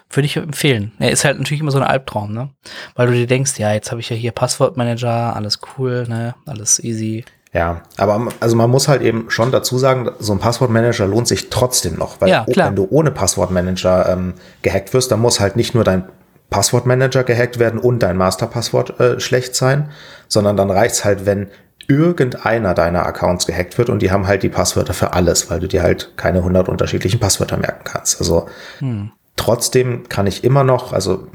würde 0.10 0.26
ich 0.26 0.38
empfehlen. 0.38 0.92
Er 1.00 1.12
ist 1.12 1.26
halt 1.26 1.38
natürlich 1.38 1.62
immer 1.62 1.72
so 1.72 1.80
ein 1.80 1.88
Albtraum, 1.88 2.34
ne? 2.34 2.50
Weil 2.96 3.08
du 3.08 3.14
dir 3.14 3.28
denkst, 3.28 3.58
ja, 3.58 3.74
jetzt 3.74 3.92
habe 3.92 4.02
ich 4.02 4.10
ja 4.10 4.16
hier 4.16 4.32
Passwortmanager, 4.32 5.36
alles 5.36 5.60
cool, 5.78 6.06
ne? 6.08 6.36
Alles 6.46 6.84
easy. 6.84 7.26
Ja, 7.52 7.82
aber 7.98 8.28
also 8.40 8.56
man 8.56 8.70
muss 8.70 8.88
halt 8.88 9.02
eben 9.02 9.32
schon 9.32 9.52
dazu 9.52 9.80
sagen, 9.80 10.12
so 10.20 10.34
ein 10.34 10.40
Passwortmanager 10.40 11.08
lohnt 11.08 11.28
sich 11.28 11.50
trotzdem 11.50 11.96
noch, 11.96 12.22
weil 12.22 12.30
ja, 12.30 12.46
wenn 12.48 12.76
du 12.76 12.88
ohne 12.92 13.10
Passwortmanager 13.10 14.08
ähm, 14.08 14.36
gehackt 14.62 14.94
wirst, 14.94 15.12
dann 15.12 15.20
muss 15.20 15.40
halt 15.40 15.56
nicht 15.56 15.74
nur 15.74 15.84
dein 15.84 16.04
Passwortmanager 16.52 17.24
gehackt 17.24 17.58
werden 17.58 17.80
und 17.80 18.00
dein 18.00 18.18
Masterpasswort 18.18 19.00
äh, 19.00 19.20
schlecht 19.20 19.56
sein, 19.56 19.90
sondern 20.28 20.58
dann 20.58 20.70
reicht's 20.70 21.06
halt, 21.06 21.26
wenn 21.26 21.48
irgendeiner 21.88 22.76
deiner 22.76 23.06
Accounts 23.06 23.48
gehackt 23.48 23.80
wird 23.80 23.90
und 23.90 24.02
die 24.04 24.12
haben 24.12 24.28
halt 24.28 24.44
die 24.44 24.50
Passwörter 24.50 24.94
für 24.94 25.14
alles, 25.14 25.50
weil 25.50 25.60
du 25.60 25.68
dir 25.68 25.82
halt 25.82 26.14
keine 26.18 26.40
100 26.40 26.70
unterschiedlichen 26.70 27.20
Passwörter 27.20 27.58
merken 27.58 27.84
kannst. 27.84 28.20
Also 28.20 28.48
hm. 28.78 29.12
Trotzdem 29.40 30.10
kann 30.10 30.28
ich 30.28 30.44
immer 30.44 30.64
noch, 30.64 30.92
also 30.94 31.28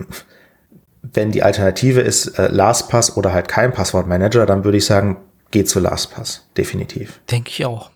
wenn 1.03 1.33
die 1.33 1.43
Alternative 1.43 2.01
ist 2.01 2.39
äh, 2.39 2.49
LastPass 2.49 3.17
oder 3.17 3.33
halt 3.33 3.49
kein 3.49 3.73
Passwortmanager, 3.73 4.47
dann 4.47 4.65
würde 4.65 4.79
ich 4.79 4.85
sagen, 4.85 5.17
geh 5.51 5.65
zu 5.65 5.81
LastPass, 5.81 6.47
definitiv. 6.57 7.21
Denke 7.31 7.51
ich 7.51 7.65
auch. 7.65 7.91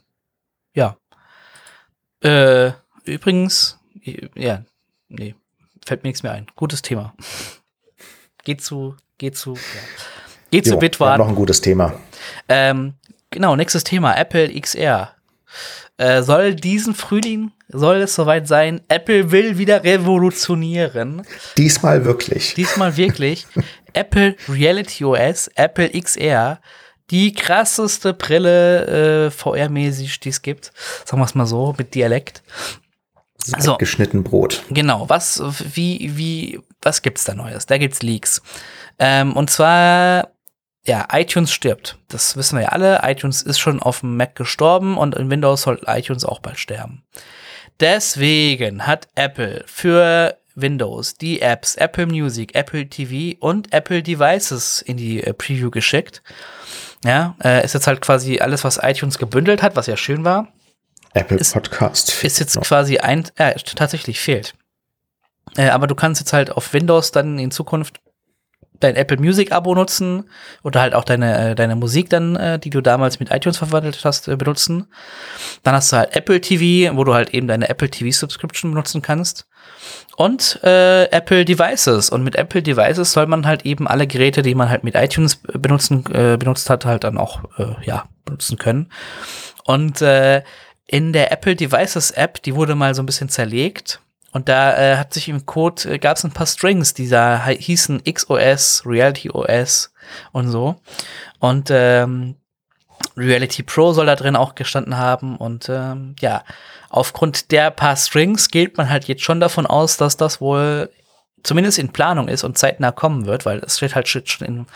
Ja. 0.75 0.97
Äh, 2.23 2.73
übrigens, 3.05 3.79
ja, 4.35 4.65
nee, 5.09 5.35
fällt 5.85 6.03
mir 6.03 6.09
nichts 6.09 6.23
mehr 6.23 6.33
ein. 6.33 6.47
Gutes 6.57 6.83
Thema. 6.83 7.15
geht 8.45 8.63
zu, 8.63 8.97
geht 9.19 9.37
zu, 9.37 9.55
ja. 9.55 9.61
Geht 10.51 10.67
jo, 10.67 10.73
zu 10.73 10.79
Bitwarden. 10.79 11.19
Noch 11.19 11.29
ein 11.29 11.35
gutes 11.35 11.61
Thema. 11.61 11.93
Ähm, 12.49 12.95
genau, 13.31 13.57
nächstes 13.57 13.85
Thema, 13.85 14.17
Apple 14.17 14.59
XR. 14.59 15.15
Äh, 15.99 16.23
soll 16.23 16.55
diesen 16.55 16.95
Frühling 16.95 17.53
soll 17.69 17.97
es 17.97 18.14
soweit 18.14 18.49
sein. 18.49 18.81
Apple 18.89 19.31
will 19.31 19.59
wieder 19.59 19.85
revolutionieren. 19.85 21.23
Diesmal 21.57 22.05
wirklich. 22.05 22.55
Diesmal 22.55 22.97
wirklich. 22.97 23.47
Apple 23.93 24.37
Reality 24.49 25.05
OS, 25.05 25.49
Apple 25.55 25.91
XR, 25.91 26.61
die 27.11 27.33
krasseste 27.33 28.12
Brille 28.12 29.27
äh, 29.27 29.31
VR-mäßig, 29.31 30.21
die 30.21 30.29
es 30.29 30.43
gibt. 30.43 30.73
Sagen 31.05 31.21
wir 31.21 31.25
es 31.27 31.35
mal 31.35 31.47
so, 31.47 31.75
mit 31.79 31.95
Dialekt. 31.95 32.43
So. 33.59 33.77
Geschnitten 33.79 34.25
Brot. 34.25 34.62
Genau. 34.69 35.09
Was, 35.09 35.43
wie, 35.75 36.16
wie, 36.16 36.61
was 36.83 37.01
gibt's 37.03 37.25
da 37.25 37.35
Neues? 37.35 37.66
Da 37.66 37.79
gibt's 37.79 38.03
Leaks. 38.03 38.43
Ähm, 38.99 39.35
und 39.35 39.49
zwar 39.49 40.33
ja, 40.85 41.07
iTunes 41.12 41.53
stirbt. 41.53 41.99
Das 42.09 42.37
wissen 42.37 42.57
wir 42.57 42.64
ja 42.64 42.69
alle. 42.71 43.01
iTunes 43.05 43.43
ist 43.43 43.59
schon 43.59 43.81
auf 43.81 44.01
dem 44.01 44.16
Mac 44.16 44.35
gestorben 44.35 44.97
und 44.97 45.14
in 45.14 45.31
Windows 45.31 45.62
soll 45.62 45.81
iTunes 45.87 46.25
auch 46.25 46.41
bald 46.41 46.59
sterben. 46.59 47.05
Deswegen 47.81 48.87
hat 48.87 49.09
Apple 49.14 49.64
für 49.66 50.37
Windows 50.55 51.14
die 51.14 51.41
Apps 51.41 51.76
Apple 51.76 52.07
Music, 52.07 52.55
Apple 52.55 52.89
TV 52.89 53.39
und 53.41 53.72
Apple 53.72 54.03
Devices 54.03 54.83
in 54.83 54.97
die 54.97 55.22
äh, 55.22 55.33
Preview 55.33 55.70
geschickt. 55.70 56.22
Ja, 57.05 57.37
äh, 57.43 57.64
ist 57.64 57.74
jetzt 57.74 57.87
halt 57.87 58.01
quasi 58.01 58.41
alles, 58.41 58.64
was 58.64 58.81
iTunes 58.83 59.18
gebündelt 59.18 59.62
hat, 59.62 59.76
was 59.76 59.87
ja 59.87 59.97
schön 59.97 60.24
war. 60.24 60.49
Apple 61.14 61.39
ist, 61.39 61.53
Podcast. 61.53 62.24
Ist 62.24 62.41
jetzt 62.41 62.57
noch. 62.57 62.64
quasi 62.64 62.99
ein, 62.99 63.29
äh, 63.37 63.55
tatsächlich 63.55 64.18
fehlt. 64.20 64.55
Äh, 65.57 65.68
aber 65.68 65.87
du 65.87 65.95
kannst 65.95 66.20
jetzt 66.20 66.33
halt 66.33 66.51
auf 66.51 66.72
Windows 66.72 67.12
dann 67.12 67.39
in 67.39 67.51
Zukunft 67.51 68.01
dein 68.81 68.97
Apple 68.97 69.18
Music 69.18 69.53
Abo 69.53 69.74
nutzen 69.74 70.24
oder 70.62 70.81
halt 70.81 70.95
auch 70.95 71.05
deine, 71.05 71.51
äh, 71.51 71.55
deine 71.55 71.76
Musik 71.76 72.11
dann, 72.11 72.37
äh, 72.37 72.59
die 72.59 72.70
du 72.70 72.81
damals 72.81 73.20
mit 73.20 73.31
iTunes 73.31 73.59
verwandelt 73.59 74.01
hast, 74.05 74.29
äh, 74.29 74.37
benutzen. 74.37 74.87
Dann 75.62 75.74
hast 75.74 75.93
du 75.93 75.97
halt 75.97 76.14
Apple 76.14 76.41
TV, 76.41 76.97
wo 76.97 77.05
du 77.05 77.14
halt 77.14 77.35
eben 77.35 77.49
deine 77.49 77.68
Apple 77.68 77.91
TV 77.91 78.11
Subscription 78.11 78.70
benutzen 78.70 79.03
kannst. 79.03 79.47
Und 80.16 80.61
äh, 80.64 81.05
Apple 81.11 81.45
Devices. 81.45 82.11
Und 82.11 82.24
mit 82.24 82.37
Apple 82.37 82.62
Devices 82.62 83.12
soll 83.12 83.26
man 83.26 83.47
halt 83.47 83.64
eben 83.64 83.87
alle 83.87 84.07
Geräte, 84.07 84.43
die 84.43 84.55
man 84.55 84.68
halt 84.68 84.85
mit 84.85 84.95
iTunes 84.95 85.37
benutzen, 85.37 86.05
äh, 86.12 86.37
benutzt 86.37 86.70
hat, 86.70 86.85
halt 86.85 87.05
dann 87.05 87.18
auch 87.18 87.45
äh, 87.59 87.74
ja, 87.85 88.09
benutzen 88.24 88.59
können. 88.59 88.91
Und 89.64 90.03
äh, 90.03 90.43
in 90.87 91.12
der 91.12 91.31
Apple 91.31 91.55
Devices 91.55 92.11
App, 92.11 92.43
die 92.43 92.55
wurde 92.55 92.74
mal 92.74 92.95
so 92.95 93.03
ein 93.03 93.07
bisschen 93.07 93.29
zerlegt 93.29 94.01
und 94.33 94.49
da 94.49 94.76
äh, 94.76 94.97
hat 94.97 95.14
sich 95.14 95.29
im 95.29 95.47
Code, 95.47 95.95
äh, 95.95 95.99
gab 95.99 96.16
es 96.16 96.24
ein 96.24 96.33
paar 96.33 96.47
Strings, 96.47 96.95
die 96.95 97.09
da 97.09 97.47
hießen 97.47 98.05
XOS, 98.05 98.83
Reality 98.85 99.31
OS 99.31 99.93
und 100.33 100.49
so. 100.49 100.76
Und 101.39 101.70
ähm, 101.70 102.37
Reality 103.16 103.62
Pro 103.62 103.93
soll 103.93 104.07
da 104.07 104.16
drin 104.16 104.37
auch 104.37 104.55
gestanden 104.55 104.99
haben. 104.99 105.37
Und 105.37 105.68
ähm, 105.68 106.14
ja, 106.20 106.45
aufgrund 106.91 107.51
der 107.53 107.70
paar 107.70 107.97
Strings 107.97 108.51
geht 108.51 108.76
man 108.76 108.91
halt 108.91 109.07
jetzt 109.07 109.22
schon 109.22 109.41
davon 109.41 109.66
aus, 109.66 109.97
dass 109.97 110.16
das 110.16 110.41
wohl 110.41 110.91
zumindest 111.43 111.79
in 111.79 111.93
Planung 111.93 112.29
ist 112.29 112.45
und 112.45 112.59
zeitnah 112.59 112.93
kommen 112.93 113.26
wird, 113.26 113.47
weil 113.47 113.59
es 113.61 113.79
steht 113.79 113.95
halt 113.95 114.09
schon 114.09 114.47
in, 114.47 114.66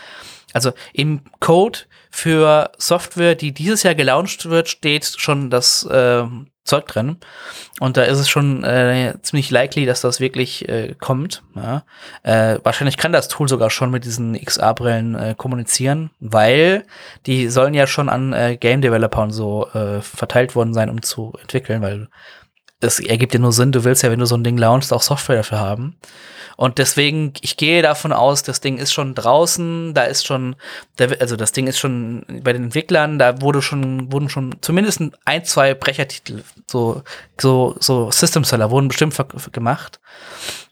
also 0.53 0.71
im 0.93 1.21
Code 1.39 1.79
für 2.09 2.71
Software, 2.77 3.35
die 3.35 3.51
dieses 3.53 3.83
Jahr 3.83 3.95
gelauncht 3.95 4.45
wird, 4.45 4.69
steht 4.69 5.05
schon 5.05 5.49
das 5.49 5.83
äh, 5.83 6.25
Zeug 6.63 6.87
drin. 6.87 7.17
Und 7.79 7.97
da 7.97 8.03
ist 8.03 8.19
es 8.19 8.29
schon 8.29 8.63
äh, 8.63 9.15
ziemlich 9.21 9.51
likely, 9.51 9.85
dass 9.85 10.01
das 10.01 10.19
wirklich 10.19 10.67
äh, 10.69 10.95
kommt. 10.99 11.43
Ja. 11.55 11.83
Äh, 12.23 12.59
wahrscheinlich 12.63 12.97
kann 12.97 13.11
das 13.11 13.27
Tool 13.27 13.49
sogar 13.49 13.69
schon 13.69 13.91
mit 13.91 14.05
diesen 14.05 14.33
XR-Brillen 14.33 15.15
äh, 15.15 15.35
kommunizieren, 15.37 16.11
weil 16.19 16.85
die 17.25 17.49
sollen 17.49 17.73
ja 17.73 17.85
schon 17.85 18.07
an 18.07 18.33
äh, 18.33 18.57
Game 18.57 18.81
Developer 18.81 19.21
und 19.23 19.31
so 19.31 19.67
äh, 19.73 20.01
verteilt 20.01 20.55
worden 20.55 20.73
sein, 20.73 20.89
um 20.89 21.01
zu 21.01 21.33
entwickeln, 21.41 21.81
weil 21.81 22.07
es 22.83 22.99
ergibt 22.99 23.33
ja 23.33 23.39
nur 23.39 23.51
Sinn, 23.51 23.71
du 23.71 23.83
willst 23.83 24.03
ja, 24.03 24.11
wenn 24.11 24.19
du 24.19 24.25
so 24.25 24.35
ein 24.35 24.43
Ding 24.43 24.57
launchst, 24.57 24.93
auch 24.93 25.01
Software 25.01 25.37
dafür 25.37 25.59
haben. 25.59 25.95
Und 26.55 26.77
deswegen, 26.77 27.33
ich 27.41 27.57
gehe 27.57 27.81
davon 27.81 28.13
aus, 28.13 28.43
das 28.43 28.61
Ding 28.61 28.77
ist 28.77 28.93
schon 28.93 29.15
draußen, 29.15 29.93
da 29.93 30.03
ist 30.03 30.25
schon, 30.25 30.55
also 31.19 31.35
das 31.35 31.51
Ding 31.51 31.67
ist 31.67 31.79
schon 31.79 32.25
bei 32.43 32.53
den 32.53 32.65
Entwicklern, 32.65 33.17
da 33.17 33.41
wurde 33.41 33.61
schon, 33.61 34.11
wurden 34.11 34.29
schon 34.29 34.55
zumindest 34.61 35.01
ein, 35.25 35.45
zwei 35.45 35.73
Brechertitel, 35.73 36.43
so, 36.67 37.01
so, 37.39 37.75
so 37.79 38.11
System 38.11 38.43
Seller 38.43 38.69
wurden 38.69 38.87
bestimmt 38.87 39.15
gemacht. 39.51 39.99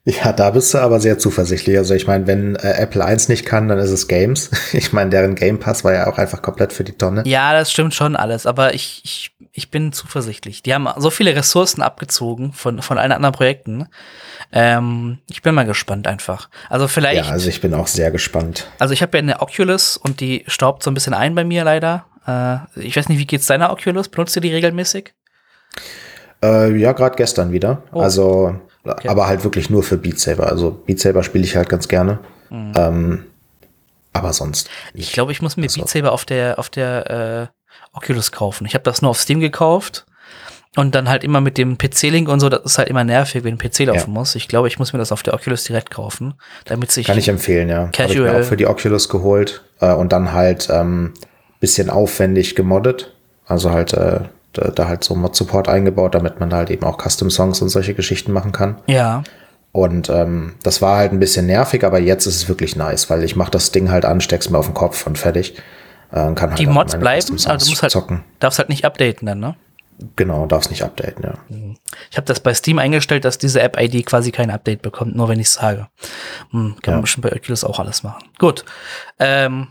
Ja, 0.04 0.34
da 0.34 0.50
bist 0.50 0.74
du 0.74 0.80
aber 0.80 1.00
sehr 1.00 1.20
zuversichtlich. 1.20 1.78
Also 1.78 1.94
ich 1.94 2.08
meine, 2.08 2.26
wenn 2.26 2.56
äh, 2.56 2.74
Apple 2.74 3.06
1 3.06 3.30
nicht 3.30 3.46
kann, 3.46 3.68
dann 3.68 3.78
ist 3.78 3.92
es 3.92 4.08
Games. 4.08 4.50
Ich 4.74 4.94
meine, 4.94 5.10
deren 5.10 5.36
Game 5.36 5.60
Pass 5.60 5.84
war 5.84 5.94
ja 5.94 6.08
auch 6.08 6.18
einfach 6.18 6.42
komplett 6.42 6.74
für 6.74 6.84
die 6.84 6.94
Tonne. 6.94 7.24
Ja, 7.26 7.54
das 7.54 7.72
stimmt 7.72 7.94
schon 7.94 8.16
alles, 8.16 8.46
aber 8.46 8.74
ich, 8.74 9.02
ich, 9.04 9.32
ich 9.52 9.70
bin 9.70 9.94
zuversichtlich. 9.94 10.64
Die 10.64 10.74
haben 10.74 10.88
so 10.98 11.10
viele 11.12 11.36
Ressourcen 11.36 11.82
abgezogen 11.82 12.54
von, 12.54 12.82
von 12.82 12.98
allen 12.98 13.12
anderen 13.12 13.34
Projekten. 13.34 13.88
Ähm, 14.52 15.20
ich 15.30 15.42
bin 15.44 15.54
mal 15.54 15.66
gespannt 15.66 16.08
einfach. 16.08 16.50
Also 16.70 16.88
vielleicht. 16.88 17.26
Ja, 17.26 17.32
also 17.32 17.48
ich 17.48 17.62
bin 17.62 17.74
auch 17.74 17.88
sehr 17.88 18.10
gespannt. 18.10 18.68
Also 18.80 18.94
ich 18.94 19.02
habe 19.02 19.18
ja 19.18 19.22
eine 19.22 19.42
Oculus 19.42 19.98
und 19.98 20.20
die 20.20 20.44
staubt 20.48 20.84
so 20.84 20.90
ein 20.90 20.94
bisschen 20.96 21.14
ein 21.14 21.36
bei 21.36 21.44
mir 21.44 21.64
leider. 21.64 22.06
Äh, 22.26 22.58
ich 22.80 22.96
weiß 22.96 23.10
nicht, 23.10 23.20
wie 23.20 23.28
geht's 23.28 23.46
deiner 23.46 23.72
Oculus? 23.72 24.10
Benutzt 24.10 24.36
ihr 24.36 24.42
die 24.42 24.54
regelmäßig? 24.54 25.14
Äh, 26.44 26.76
ja, 26.78 26.94
gerade 26.94 27.16
gestern 27.16 27.52
wieder. 27.52 27.84
Oh. 27.92 28.02
Also, 28.02 28.60
okay. 28.84 29.08
aber 29.08 29.28
halt 29.28 29.44
wirklich 29.44 29.70
nur 29.70 29.84
für 29.84 29.98
Beat 29.98 30.20
Saber. 30.20 30.48
Also 30.48 30.72
Beat 30.72 31.00
Saber 31.00 31.24
spiele 31.24 31.44
ich 31.44 31.56
halt 31.56 31.70
ganz 31.70 31.88
gerne. 31.88 32.20
Mhm. 32.50 32.74
Ähm, 32.76 33.26
aber 34.14 34.34
sonst. 34.34 34.70
Nicht. 34.94 35.08
Ich 35.08 35.14
glaube, 35.14 35.32
ich 35.32 35.42
muss 35.42 35.58
mir 35.58 35.64
also. 35.64 35.82
Beat 35.82 35.90
Saber 35.90 36.12
auf 36.12 36.26
der 36.26 36.60
auf 36.60 36.70
der 36.70 37.52
äh, 37.52 37.98
Oculus 37.98 38.32
kaufen. 38.32 38.66
Ich 38.66 38.74
habe 38.74 38.84
das 38.84 39.02
nur 39.02 39.12
auf 39.12 39.20
Steam 39.20 39.40
gekauft 39.40 40.06
und 40.76 40.96
dann 40.96 41.10
halt 41.10 41.24
immer 41.24 41.42
mit 41.42 41.58
dem 41.58 41.78
PC-Link 41.78 42.30
und 42.30 42.40
so, 42.40 42.48
das 42.48 42.62
ist 42.64 42.78
halt 42.78 42.88
immer 42.88 43.04
nervig, 43.04 43.44
wenn 43.44 43.56
ein 43.56 43.58
PC 43.58 43.80
laufen 43.80 44.00
ja. 44.00 44.14
muss. 44.14 44.36
Ich 44.36 44.48
glaube, 44.48 44.70
ich 44.70 44.80
muss 44.80 44.94
mir 44.94 45.00
das 45.00 45.12
auf 45.12 45.22
der 45.22 45.34
Oculus 45.34 45.66
direkt 45.66 45.92
kaufen, 45.92 46.36
damit 46.66 46.92
sich. 46.92 47.08
Kann 47.08 47.18
ich 47.18 47.28
empfehlen, 47.28 47.68
ja. 47.68 47.88
Casual. 47.88 48.04
Habe 48.04 48.14
ich 48.14 48.20
mir 48.20 48.42
auch 48.42 48.48
für 48.48 48.58
die 48.58 48.68
Oculus 48.68 49.10
geholt 49.10 49.64
äh, 49.82 49.94
und 49.94 50.14
dann 50.14 50.32
halt 50.32 50.70
ähm, 50.72 51.14
bisschen 51.60 51.90
aufwendig 51.90 52.56
gemoddet. 52.56 53.14
Also 53.46 53.72
halt 53.72 53.94
äh, 53.94 54.22
da, 54.54 54.70
da 54.70 54.88
halt 54.88 55.04
so 55.04 55.16
Mod-Support 55.16 55.68
eingebaut, 55.68 56.16
damit 56.16 56.40
man 56.40 56.54
halt 56.54 56.70
eben 56.70 56.84
auch 56.84 56.98
Custom-Songs 56.98 57.62
und 57.62 57.70
solche 57.70 57.94
Geschichten 57.94 58.32
machen 58.32 58.52
kann. 58.52 58.78
Ja. 58.88 59.24
Und 59.72 60.10
ähm, 60.10 60.56
das 60.64 60.82
war 60.82 60.98
halt 60.98 61.14
ein 61.14 61.20
bisschen 61.20 61.46
nervig, 61.46 61.86
aber 61.86 62.00
jetzt 62.00 62.26
ist 62.26 62.36
es 62.36 62.50
wirklich 62.50 62.76
nice, 62.76 63.10
weil 63.10 63.24
ich 63.24 63.36
mache 63.36 63.52
das 63.52 63.72
Ding 63.72 63.90
halt 63.90 64.04
an, 64.04 64.20
steck's 64.20 64.50
mir 64.50 64.58
auf 64.58 64.66
den 64.66 64.74
Kopf 64.74 65.08
und 65.08 65.18
fertig. 65.18 65.56
Äh, 66.12 66.34
kann 66.34 66.50
halt 66.50 66.60
die 66.60 66.68
Mods 66.68 66.98
bleiben, 66.98 67.32
also 67.32 67.66
du 67.66 67.70
musst 67.70 67.82
halt, 67.82 67.92
zocken. 67.92 68.24
darfst 68.40 68.60
halt 68.60 68.68
nicht 68.68 68.84
updaten 68.84 69.26
dann, 69.26 69.40
ne? 69.40 69.56
Genau, 70.16 70.46
darf 70.46 70.64
es 70.64 70.70
nicht 70.72 70.84
updaten, 70.84 71.24
ja. 71.24 71.34
Ich 72.10 72.18
habe 72.18 72.26
das 72.26 72.40
bei 72.40 72.54
Steam 72.54 72.80
eingestellt, 72.80 73.24
dass 73.24 73.38
diese 73.38 73.62
App-ID 73.62 74.06
quasi 74.06 74.32
kein 74.32 74.50
Update 74.50 74.82
bekommt, 74.82 75.16
nur 75.16 75.30
wenn 75.30 75.40
ich 75.40 75.48
es 75.48 75.54
sage. 75.54 75.88
Hm, 76.50 76.76
kann 76.82 76.92
ja. 76.92 76.92
man 76.94 77.02
bestimmt 77.02 77.24
bei 77.24 77.36
Oculus 77.36 77.64
auch 77.64 77.80
alles 77.80 78.04
machen. 78.04 78.24
Gut. 78.40 78.66
Ähm, 79.20 79.68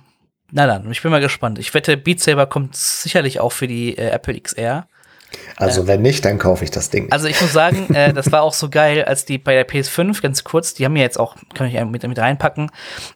na 0.53 0.67
dann, 0.67 0.91
ich 0.91 1.03
bin 1.03 1.11
mal 1.11 1.21
gespannt. 1.21 1.59
Ich 1.59 1.73
wette, 1.75 1.97
Beat 1.97 2.21
Saber 2.21 2.47
kommt 2.47 2.77
sicherlich 2.77 3.41
auch 3.41 3.53
für 3.53 3.67
die 3.67 3.97
äh, 3.97 4.11
Apple 4.11 4.39
XR. 4.41 4.87
Also 5.57 5.87
wenn 5.87 6.03
nicht, 6.03 6.25
dann 6.25 6.39
kaufe 6.39 6.65
ich 6.65 6.71
das 6.71 6.91
Ding. 6.91 7.13
Also 7.13 7.27
ich 7.29 7.41
muss 7.41 7.53
sagen, 7.53 7.95
äh, 7.95 8.13
das 8.13 8.33
war 8.33 8.43
auch 8.43 8.55
so 8.55 8.69
geil, 8.69 9.05
als 9.05 9.25
die 9.25 9.39
bei 9.39 9.55
der 9.55 9.69
PS5 9.69 10.21
ganz 10.23 10.43
kurz, 10.43 10.75
die 10.75 10.85
haben 10.85 10.97
ja 10.97 11.03
jetzt 11.03 11.21
auch, 11.21 11.37
kann 11.55 11.67
ich 11.67 11.85
mit, 11.85 12.03
mit 12.07 12.19
reinpacken, 12.19 12.71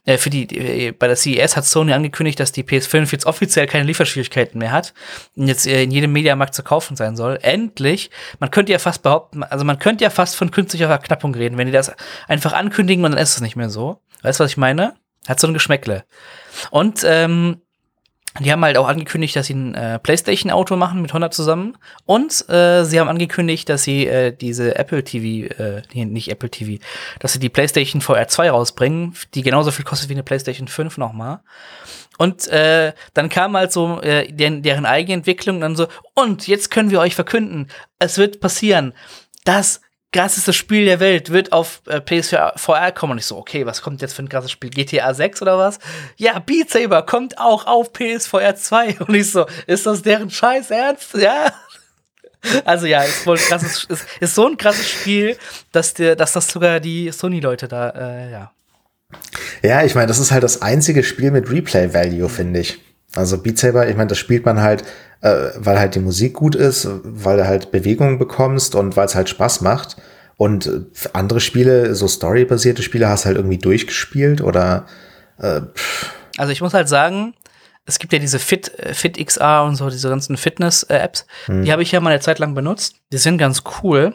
äh, 0.05 0.19
für 0.19 0.31
die, 0.31 0.47
die, 0.47 0.93
bei 0.93 1.07
der 1.07 1.17
CES 1.17 1.57
hat 1.57 1.65
Sony 1.65 1.93
angekündigt, 1.93 2.39
dass 2.39 2.53
die 2.53 2.63
PS5 2.63 3.11
jetzt 3.13 3.27
offiziell 3.27 3.67
keine 3.67 3.85
Lieferschwierigkeiten 3.85 4.59
mehr 4.59 4.73
hat 4.73 4.95
und 5.37 5.49
jetzt 5.49 5.67
äh, 5.67 5.83
in 5.83 5.91
jedem 5.91 6.13
Mediamarkt 6.13 6.55
zu 6.55 6.63
kaufen 6.63 6.97
sein 6.97 7.17
soll. 7.17 7.39
Endlich, 7.43 8.11
man 8.39 8.51
könnte 8.51 8.73
ja 8.73 8.79
fast 8.79 9.03
behaupten, 9.03 9.43
also 9.43 9.65
man 9.65 9.79
könnte 9.79 10.05
ja 10.05 10.11
fast 10.11 10.37
von 10.37 10.51
künstlicher 10.51 10.89
Verknappung 10.89 11.35
reden, 11.35 11.59
wenn 11.59 11.67
die 11.67 11.73
das 11.73 11.93
einfach 12.29 12.53
ankündigen 12.53 13.05
und 13.05 13.13
dann 13.13 13.21
ist 13.21 13.35
es 13.35 13.41
nicht 13.41 13.57
mehr 13.57 13.71
so. 13.71 14.01
Weißt 14.23 14.41
du, 14.41 14.45
was 14.45 14.53
ich 14.53 14.57
meine? 14.57 14.95
Hat 15.27 15.41
so 15.41 15.47
ein 15.47 15.55
Geschmäckle. 15.55 16.05
Und 16.71 17.03
ähm, 17.05 17.61
die 18.41 18.51
haben 18.51 18.65
halt 18.65 18.77
auch 18.77 18.89
angekündigt, 18.89 19.37
dass 19.37 19.47
sie 19.47 19.55
ein 19.55 19.75
äh, 19.77 19.99
PlayStation-Auto 20.01 20.75
machen 20.75 21.01
mit 21.01 21.15
Honda 21.15 21.31
zusammen. 21.31 21.77
Und 22.05 22.49
äh, 22.49 22.85
sie 22.85 22.99
haben 22.99 23.09
angekündigt, 23.09 23.69
dass 23.69 23.85
sie 23.85 24.09
äh, 24.09 24.37
diese 24.37 24.77
Apple 24.77 25.05
TV, 25.05 25.55
äh, 25.55 25.83
nicht 26.05 26.31
Apple 26.31 26.51
TV, 26.51 26.83
dass 27.21 27.33
sie 27.33 27.39
die 27.39 27.49
PlayStation 27.49 28.01
VR 28.01 28.27
2 28.27 28.51
rausbringen, 28.51 29.15
die 29.35 29.43
genauso 29.43 29.71
viel 29.71 29.85
kostet 29.85 30.09
wie 30.09 30.15
eine 30.15 30.25
PlayStation 30.25 30.67
5 30.67 30.99
nochmal. 30.99 31.41
Und 32.19 32.49
äh, 32.49 32.93
dann 33.13 33.29
kam 33.29 33.57
halt 33.57 33.73
so 33.73 34.01
äh, 34.01 34.33
deren, 34.33 34.63
deren 34.63 34.87
Eigenentwicklung 34.87 35.61
dann 35.61 35.77
so, 35.77 35.87
und 36.15 36.49
jetzt 36.49 36.73
können 36.73 36.91
wir 36.91 37.01
euch 37.01 37.15
verkünden, 37.15 37.69
es 38.01 38.19
wird 38.19 38.41
passieren, 38.41 38.95
dass 39.45 39.81
krasseste 40.15 40.53
Spiel 40.53 40.85
der 40.85 41.01
Welt 41.01 41.31
wird 41.31 41.53
auf 41.53 41.83
äh, 41.87 42.01
PSVR 42.01 42.93
kommen. 42.93 43.13
Und 43.13 43.19
ich 43.19 43.27
so, 43.27 43.37
okay, 43.37 43.67
was 43.67 43.83
kommt 43.83 44.01
jetzt 44.01 44.15
für 44.15 44.23
ein 44.23 44.29
krasses 44.29 44.53
Spiel? 44.53 44.71
GTA 44.71 45.13
6 45.13 45.43
oder 45.43 45.59
was? 45.59 45.81
Ja, 46.17 46.39
Beat 46.39 46.71
Saber 46.71 47.05
kommt 47.05 47.39
auch 47.39 47.67
auf 47.67 47.93
PSVR 47.93 48.55
2. 48.55 49.01
Und 49.09 49.15
ich 49.15 49.33
so, 49.33 49.47
ist 49.67 49.87
das 49.87 50.03
deren 50.03 50.31
Scheiß 50.31 50.71
Ernst? 50.71 51.15
Ja. 51.15 51.53
Also 52.67 52.85
ja, 52.85 53.03
ist 53.03 53.27
wohl 53.27 53.39
krasses, 53.39 53.85
ist, 53.85 54.05
ist 54.21 54.35
so 54.35 54.47
ein 54.47 54.59
krasses 54.59 54.87
Spiel, 54.87 55.39
dass, 55.73 55.95
der, 55.95 56.15
dass 56.15 56.35
das 56.35 56.47
sogar 56.49 56.79
die 56.79 57.11
Sony-Leute 57.11 57.69
da, 57.69 57.89
äh, 57.89 58.31
ja. 58.31 58.53
Ja, 59.63 59.83
ich 59.83 59.95
meine, 59.95 60.09
das 60.09 60.19
ist 60.19 60.31
halt 60.31 60.43
das 60.43 60.61
einzige 60.61 61.03
Spiel 61.05 61.31
mit 61.31 61.51
Replay-Value, 61.51 62.29
finde 62.29 62.61
ich. 62.61 62.83
Also 63.17 63.39
Beat 63.39 63.59
Saber, 63.59 63.89
ich 63.89 63.97
meine, 63.97 64.09
das 64.09 64.19
spielt 64.19 64.45
man 64.45 64.61
halt, 64.61 64.83
äh, 65.21 65.51
weil 65.57 65.79
halt 65.79 65.95
die 65.95 66.01
Musik 66.01 66.35
gut 66.35 66.55
ist, 66.55 66.89
weil 67.05 67.37
du 67.37 67.47
halt 67.47 67.71
Bewegung 67.71 68.19
bekommst 68.19 68.75
und 68.75 68.97
weil 68.97 69.07
es 69.07 69.15
halt 69.15 69.29
Spaß 69.29 69.61
macht. 69.61 69.97
Und 70.37 70.67
äh, 70.67 70.81
andere 71.13 71.41
Spiele, 71.41 71.95
so 71.95 72.09
storybasierte 72.09 72.83
Spiele, 72.83 73.09
hast 73.09 73.25
du 73.25 73.27
halt 73.27 73.37
irgendwie 73.37 73.59
durchgespielt 73.59 74.41
oder 74.41 74.87
äh, 75.39 75.61
Also 76.37 76.53
ich 76.53 76.61
muss 76.61 76.75
halt 76.75 76.89
sagen, 76.89 77.35
es 77.87 77.99
gibt 77.99 78.13
ja 78.13 78.19
diese 78.19 78.39
Fit, 78.39 78.77
äh, 78.79 78.95
Fit 78.95 79.25
XR 79.25 79.65
und 79.65 79.77
so, 79.77 79.91
diese 79.91 80.09
ganzen 80.09 80.37
Fitness-Apps. 80.37 81.27
Die 81.49 81.71
habe 81.73 81.83
ich 81.83 81.93
ja 81.93 82.01
mal 82.01 82.11
eine 82.11 82.21
Zeit 82.21 82.39
lang 82.39 82.55
benutzt. 82.55 82.97
Die 83.13 83.19
sind 83.19 83.39
ganz 83.39 83.63
cool, 83.83 84.15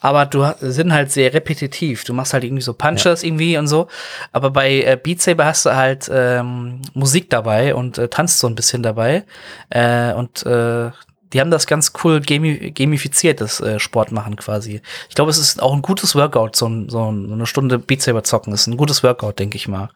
aber 0.00 0.26
du 0.26 0.44
sind 0.60 0.92
halt 0.92 1.10
sehr 1.10 1.32
repetitiv. 1.34 2.04
Du 2.04 2.12
machst 2.14 2.32
halt 2.32 2.44
irgendwie 2.44 2.62
so 2.62 2.74
Punches 2.74 3.22
irgendwie 3.22 3.56
und 3.58 3.66
so. 3.66 3.88
Aber 4.32 4.50
bei 4.50 4.82
äh, 4.82 4.98
Beat 5.02 5.20
Saber 5.22 5.46
hast 5.46 5.66
du 5.66 5.74
halt 5.74 6.08
ähm, 6.12 6.82
Musik 6.94 7.30
dabei 7.30 7.74
und 7.74 7.98
äh, 7.98 8.08
tanzt 8.08 8.38
so 8.38 8.46
ein 8.46 8.54
bisschen 8.54 8.82
dabei. 8.82 9.24
Äh, 9.70 10.12
und 10.12 10.44
äh, 10.46 10.90
die 11.32 11.40
haben 11.40 11.50
das 11.50 11.66
ganz 11.66 11.92
cool 12.04 12.20
gami 12.20 12.70
gamifiziert, 12.70 13.40
das 13.40 13.60
äh, 13.60 13.80
Sport 13.80 14.12
machen 14.12 14.36
quasi. 14.36 14.80
Ich 15.08 15.14
glaube, 15.16 15.30
es 15.30 15.38
ist 15.38 15.60
auch 15.60 15.74
ein 15.74 15.82
gutes 15.82 16.14
Workout, 16.14 16.54
so, 16.54 16.68
ein, 16.68 16.88
so 16.88 17.10
ein- 17.10 17.26
so 17.28 17.34
eine 17.34 17.46
Stunde 17.46 17.78
Beat 17.80 18.00
Saber 18.02 18.22
zocken. 18.22 18.52
ist 18.54 18.68
ein 18.68 18.76
gutes 18.76 19.02
Workout, 19.02 19.38
denke 19.40 19.56
ich 19.56 19.66
mal. 19.66 19.90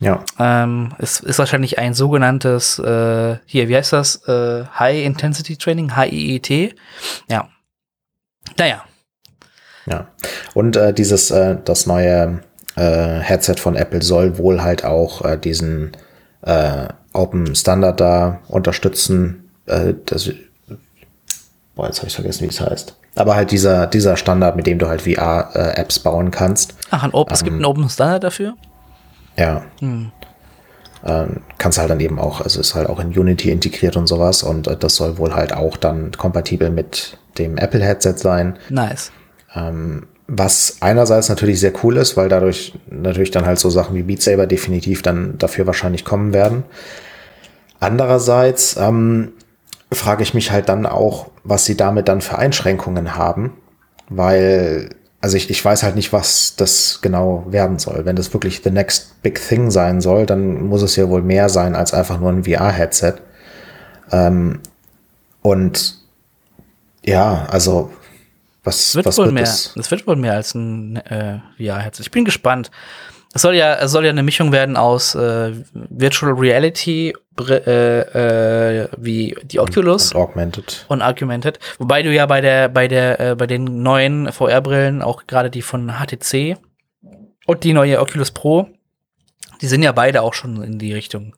ja. 0.00 0.22
Ähm, 0.38 0.94
es 0.98 1.20
ist 1.20 1.38
wahrscheinlich 1.38 1.78
ein 1.78 1.94
sogenanntes, 1.94 2.78
äh, 2.78 3.38
hier, 3.46 3.68
wie 3.68 3.76
heißt 3.76 3.94
das? 3.94 4.16
Äh, 4.28 4.64
High 4.78 5.04
Intensity 5.06 5.56
Training, 5.56 5.96
HIIT. 5.96 6.76
Ja. 7.30 7.48
Naja, 8.58 8.84
Ja. 9.90 10.08
Und 10.54 10.76
äh, 10.76 10.92
dieses, 10.92 11.30
äh, 11.30 11.56
das 11.64 11.86
neue 11.86 12.40
äh, 12.76 13.18
Headset 13.20 13.56
von 13.58 13.76
Apple 13.76 14.02
soll 14.02 14.38
wohl 14.38 14.62
halt 14.62 14.84
auch 14.84 15.24
äh, 15.24 15.36
diesen 15.36 15.92
äh, 16.42 16.88
Open 17.12 17.54
Standard 17.54 18.00
da 18.00 18.40
unterstützen. 18.48 19.50
Äh, 19.66 19.94
das, 20.06 20.30
boah, 21.74 21.86
jetzt 21.86 21.98
habe 21.98 22.08
ich 22.08 22.14
vergessen, 22.14 22.42
wie 22.42 22.48
es 22.48 22.60
heißt. 22.60 22.94
Aber 23.16 23.34
halt 23.34 23.50
dieser, 23.50 23.86
dieser 23.86 24.16
Standard, 24.16 24.54
mit 24.54 24.66
dem 24.66 24.78
du 24.78 24.88
halt 24.88 25.02
VR-Apps 25.02 25.98
bauen 25.98 26.30
kannst. 26.30 26.74
ach, 26.90 27.02
ein 27.02 27.12
Open, 27.12 27.34
es 27.34 27.42
gibt 27.42 27.54
einen 27.54 27.64
Open 27.64 27.88
Standard 27.88 28.22
dafür. 28.22 28.54
Ja. 29.36 29.62
Ähm, 29.80 31.40
kannst 31.58 31.78
halt 31.78 31.90
dann 31.90 32.00
eben 32.00 32.18
auch, 32.18 32.40
also 32.40 32.60
ist 32.60 32.74
halt 32.74 32.88
auch 32.88 33.00
in 33.00 33.08
Unity 33.08 33.50
integriert 33.50 33.96
und 33.96 34.06
sowas. 34.06 34.42
Und 34.42 34.68
äh, 34.68 34.76
das 34.76 34.96
soll 34.96 35.18
wohl 35.18 35.34
halt 35.34 35.52
auch 35.52 35.76
dann 35.76 36.12
kompatibel 36.12 36.70
mit 36.70 37.18
dem 37.38 37.56
Apple-Headset 37.56 38.14
sein. 38.16 38.56
Nice. 38.68 39.10
Was 40.30 40.76
einerseits 40.80 41.30
natürlich 41.30 41.58
sehr 41.58 41.72
cool 41.82 41.96
ist, 41.96 42.16
weil 42.16 42.28
dadurch 42.28 42.74
natürlich 42.90 43.30
dann 43.30 43.46
halt 43.46 43.58
so 43.58 43.70
Sachen 43.70 43.96
wie 43.96 44.02
Beat 44.02 44.20
Saber 44.20 44.46
definitiv 44.46 45.00
dann 45.02 45.38
dafür 45.38 45.66
wahrscheinlich 45.66 46.04
kommen 46.04 46.34
werden. 46.34 46.64
Andererseits 47.80 48.76
ähm, 48.76 49.32
frage 49.92 50.22
ich 50.22 50.34
mich 50.34 50.50
halt 50.50 50.68
dann 50.68 50.84
auch, 50.84 51.30
was 51.44 51.64
sie 51.64 51.76
damit 51.76 52.08
dann 52.08 52.20
für 52.20 52.36
Einschränkungen 52.36 53.16
haben, 53.16 53.52
weil, 54.10 54.90
also 55.20 55.36
ich, 55.36 55.48
ich 55.48 55.64
weiß 55.64 55.82
halt 55.82 55.94
nicht, 55.94 56.12
was 56.12 56.56
das 56.56 56.98
genau 57.00 57.46
werden 57.48 57.78
soll. 57.78 58.04
Wenn 58.04 58.16
das 58.16 58.34
wirklich 58.34 58.60
the 58.62 58.70
next 58.70 59.22
big 59.22 59.40
thing 59.40 59.70
sein 59.70 60.00
soll, 60.00 60.26
dann 60.26 60.64
muss 60.64 60.82
es 60.82 60.96
ja 60.96 61.08
wohl 61.08 61.22
mehr 61.22 61.48
sein 61.48 61.74
als 61.74 61.94
einfach 61.94 62.20
nur 62.20 62.30
ein 62.30 62.44
VR-Headset. 62.44 63.14
Ähm, 64.12 64.60
und 65.40 65.98
ja, 67.04 67.46
also 67.50 67.90
was, 68.68 68.88
Es 68.88 68.94
wird 68.96 69.06
was 69.06 69.18
wohl 69.18 69.24
wird 69.26 69.34
mehr. 69.34 69.42
das? 69.44 69.74
Es 69.76 69.90
wird 69.90 70.06
wohl 70.06 70.16
mehr 70.16 70.34
als 70.34 70.54
ein 70.54 70.96
äh, 70.96 71.38
VR-Headset. 71.56 72.02
Ich 72.02 72.10
bin 72.10 72.24
gespannt. 72.24 72.70
Es 73.34 73.42
soll 73.42 73.54
ja, 73.54 73.74
es 73.74 73.90
soll 73.90 74.04
ja 74.04 74.10
eine 74.10 74.22
Mischung 74.22 74.52
werden 74.52 74.76
aus 74.76 75.14
äh, 75.14 75.52
Virtual 75.72 76.32
Reality, 76.32 77.14
äh, 77.38 78.80
äh, 78.82 78.88
wie 78.96 79.36
die 79.44 79.60
Oculus. 79.60 80.12
Und 80.12 80.20
augmented. 80.20 80.84
und 80.88 81.02
Argumented. 81.02 81.58
Wobei 81.78 82.02
du 82.02 82.12
ja 82.12 82.26
bei 82.26 82.40
der, 82.40 82.68
bei 82.68 82.88
der, 82.88 83.20
äh, 83.20 83.34
bei 83.36 83.46
den 83.46 83.82
neuen 83.82 84.32
VR-Brillen, 84.32 85.02
auch 85.02 85.26
gerade 85.26 85.50
die 85.50 85.62
von 85.62 85.92
HTC 86.00 86.56
und 87.46 87.64
die 87.64 87.74
neue 87.74 88.00
Oculus 88.00 88.30
Pro, 88.30 88.68
die 89.60 89.66
sind 89.66 89.82
ja 89.82 89.92
beide 89.92 90.22
auch 90.22 90.34
schon 90.34 90.62
in 90.62 90.78
die 90.78 90.92
Richtung. 90.94 91.34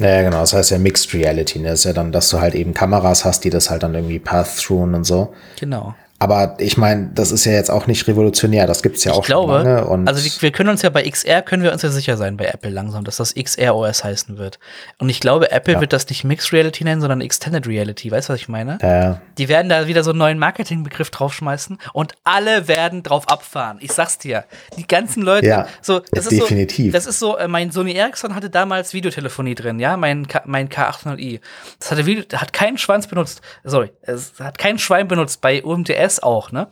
Ja, 0.00 0.22
genau. 0.22 0.40
Das 0.40 0.52
heißt 0.52 0.70
ja 0.70 0.78
Mixed 0.78 1.12
Reality. 1.14 1.58
Ne? 1.60 1.68
Das 1.70 1.80
ist 1.80 1.84
ja 1.84 1.92
dann, 1.92 2.12
dass 2.12 2.30
du 2.30 2.40
halt 2.40 2.54
eben 2.54 2.74
Kameras 2.74 3.24
hast, 3.24 3.44
die 3.44 3.50
das 3.50 3.70
halt 3.70 3.82
dann 3.82 3.94
irgendwie 3.94 4.18
path-throughen 4.18 4.94
und 4.94 5.04
so. 5.04 5.34
Genau. 5.58 5.94
Aber 6.20 6.56
ich 6.58 6.76
meine, 6.76 7.10
das 7.14 7.30
ist 7.30 7.44
ja 7.44 7.52
jetzt 7.52 7.70
auch 7.70 7.86
nicht 7.86 8.08
revolutionär. 8.08 8.66
Das 8.66 8.82
gibt's 8.82 9.04
ja 9.04 9.12
auch 9.12 9.20
Ich 9.20 9.26
glaube, 9.26 9.52
schon 9.58 9.64
lange. 9.64 9.86
Und 9.86 10.08
also 10.08 10.42
wir 10.42 10.50
können 10.50 10.68
uns 10.68 10.82
ja 10.82 10.90
bei 10.90 11.08
XR, 11.08 11.42
können 11.42 11.62
wir 11.62 11.72
uns 11.72 11.82
ja 11.82 11.90
sicher 11.90 12.16
sein 12.16 12.36
bei 12.36 12.46
Apple 12.46 12.70
langsam, 12.70 13.04
dass 13.04 13.18
das 13.18 13.34
XR 13.36 13.76
OS 13.76 14.02
heißen 14.02 14.36
wird. 14.36 14.58
Und 14.98 15.10
ich 15.10 15.20
glaube, 15.20 15.52
Apple 15.52 15.74
Ja. 15.74 15.80
wird 15.80 15.92
das 15.92 16.08
nicht 16.08 16.24
Mixed 16.24 16.52
Reality 16.52 16.82
nennen, 16.82 17.00
sondern 17.00 17.20
Extended 17.20 17.68
Reality. 17.68 18.10
Weißt 18.10 18.28
du, 18.28 18.32
was 18.32 18.40
ich 18.40 18.48
meine? 18.48 18.78
äh, 18.80 19.14
Die 19.38 19.48
werden 19.48 19.68
da 19.68 19.86
wieder 19.86 20.02
so 20.02 20.10
einen 20.10 20.18
neuen 20.18 20.40
Marketingbegriff 20.40 21.10
draufschmeißen 21.10 21.78
und 21.92 22.14
alle 22.24 22.66
werden 22.66 23.04
drauf 23.04 23.28
abfahren. 23.28 23.78
Ich 23.80 23.92
sag's 23.92 24.18
dir. 24.18 24.44
Die 24.76 24.88
ganzen 24.88 25.22
Leute, 25.22 25.46
Ja, 25.46 25.68
so, 25.82 26.00
das 26.10 26.26
ist 26.26 26.32
definitiv. 26.32 26.86
So, 26.86 26.98
das 26.98 27.06
ist 27.06 27.20
so, 27.20 27.36
äh, 27.36 27.46
mein 27.46 27.70
Sony 27.70 27.92
Ericsson 27.92 28.34
hatte 28.34 28.50
damals 28.50 28.92
Videotelefonie 28.92 29.54
drin, 29.54 29.78
ja, 29.78 29.96
mein, 29.96 30.26
K 30.26 30.42
mein 30.46 30.68
K800i. 30.68 31.38
Das 31.78 31.92
hatte 31.92 32.06
Video, 32.06 32.24
hat 32.36 32.52
keinen 32.52 32.76
Schwanz 32.76 33.06
benutzt. 33.06 33.40
Sorry, 33.62 33.92
es 34.02 34.32
hat 34.40 34.58
kein 34.58 34.80
Schwein 34.80 35.06
benutzt, 35.06 35.40
bei 35.40 35.62
UMTS 35.62 36.07
auch, 36.22 36.50
ne? 36.52 36.68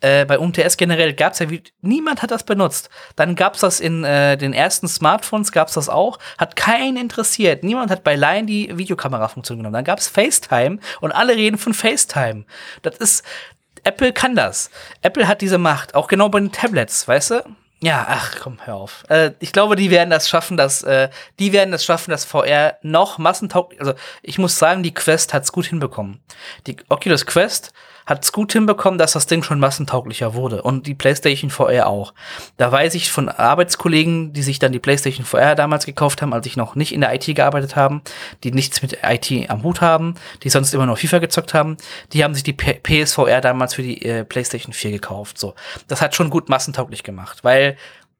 Äh, 0.00 0.26
bei 0.26 0.38
UMTS 0.38 0.76
generell 0.76 1.14
gab's 1.14 1.38
ja, 1.38 1.46
Vid- 1.46 1.72
niemand 1.80 2.20
hat 2.20 2.30
das 2.30 2.44
benutzt. 2.44 2.90
Dann 3.16 3.34
gab's 3.34 3.60
das 3.60 3.80
in 3.80 4.04
äh, 4.04 4.36
den 4.36 4.52
ersten 4.52 4.88
Smartphones, 4.88 5.52
gab's 5.52 5.72
das 5.72 5.88
auch. 5.88 6.18
Hat 6.36 6.54
keinen 6.54 6.98
interessiert. 6.98 7.64
Niemand 7.64 7.90
hat 7.90 8.04
bei 8.04 8.14
Line 8.14 8.46
die 8.46 8.76
Videokamerafunktion 8.76 9.56
genommen. 9.58 9.72
Dann 9.72 9.84
gab's 9.84 10.06
FaceTime 10.06 10.80
und 11.00 11.12
alle 11.12 11.34
reden 11.34 11.56
von 11.56 11.72
FaceTime. 11.72 12.44
Das 12.82 12.98
ist, 12.98 13.24
Apple 13.84 14.12
kann 14.12 14.36
das. 14.36 14.70
Apple 15.00 15.26
hat 15.26 15.40
diese 15.40 15.56
Macht, 15.58 15.94
auch 15.94 16.08
genau 16.08 16.28
bei 16.28 16.40
den 16.40 16.52
Tablets, 16.52 17.08
weißt 17.08 17.30
du? 17.30 17.42
Ja, 17.80 18.06
ach 18.08 18.34
komm, 18.42 18.58
hör 18.64 18.74
auf. 18.76 19.04
Äh, 19.08 19.32
ich 19.38 19.52
glaube, 19.52 19.76
die 19.76 19.90
werden 19.90 20.10
das 20.10 20.28
schaffen, 20.28 20.58
dass 20.58 20.82
äh, 20.82 21.08
die 21.38 21.52
werden 21.54 21.72
es 21.72 21.84
schaffen, 21.86 22.10
dass 22.10 22.26
VR 22.26 22.76
noch 22.82 23.16
massentauglich. 23.16 23.80
Also 23.80 23.94
ich 24.22 24.38
muss 24.38 24.58
sagen, 24.58 24.82
die 24.82 24.94
Quest 24.94 25.32
hat's 25.32 25.52
gut 25.52 25.66
hinbekommen. 25.66 26.20
Die 26.66 26.76
Oculus 26.90 27.24
Quest 27.24 27.72
hat's 28.06 28.32
gut 28.32 28.52
hinbekommen, 28.52 28.98
dass 28.98 29.12
das 29.12 29.26
Ding 29.26 29.42
schon 29.42 29.58
massentauglicher 29.58 30.34
wurde 30.34 30.62
und 30.62 30.86
die 30.86 30.94
PlayStation 30.94 31.50
VR 31.50 31.88
auch. 31.88 32.14
Da 32.56 32.70
weiß 32.70 32.94
ich 32.94 33.10
von 33.10 33.28
Arbeitskollegen, 33.28 34.32
die 34.32 34.42
sich 34.42 34.58
dann 34.58 34.72
die 34.72 34.78
PlayStation 34.78 35.26
VR 35.26 35.54
damals 35.54 35.84
gekauft 35.86 36.22
haben, 36.22 36.32
als 36.32 36.46
ich 36.46 36.56
noch 36.56 36.76
nicht 36.76 36.94
in 36.94 37.00
der 37.00 37.14
IT 37.14 37.26
gearbeitet 37.26 37.76
haben, 37.76 38.02
die 38.44 38.52
nichts 38.52 38.80
mit 38.80 38.98
IT 39.02 39.50
am 39.50 39.62
Hut 39.64 39.80
haben, 39.80 40.14
die 40.42 40.50
sonst 40.50 40.72
immer 40.72 40.86
nur 40.86 40.96
FIFA 40.96 41.18
gezockt 41.18 41.52
haben, 41.52 41.76
die 42.12 42.22
haben 42.22 42.34
sich 42.34 42.44
die 42.44 42.52
PSVR 42.52 43.40
damals 43.40 43.74
für 43.74 43.82
die 43.82 44.02
äh, 44.02 44.24
PlayStation 44.24 44.72
4 44.72 44.92
gekauft. 44.92 45.38
So, 45.38 45.54
das 45.88 46.00
hat 46.00 46.14
schon 46.14 46.30
gut 46.30 46.48
massentauglich 46.48 47.02
gemacht, 47.02 47.42
weil 47.42 47.76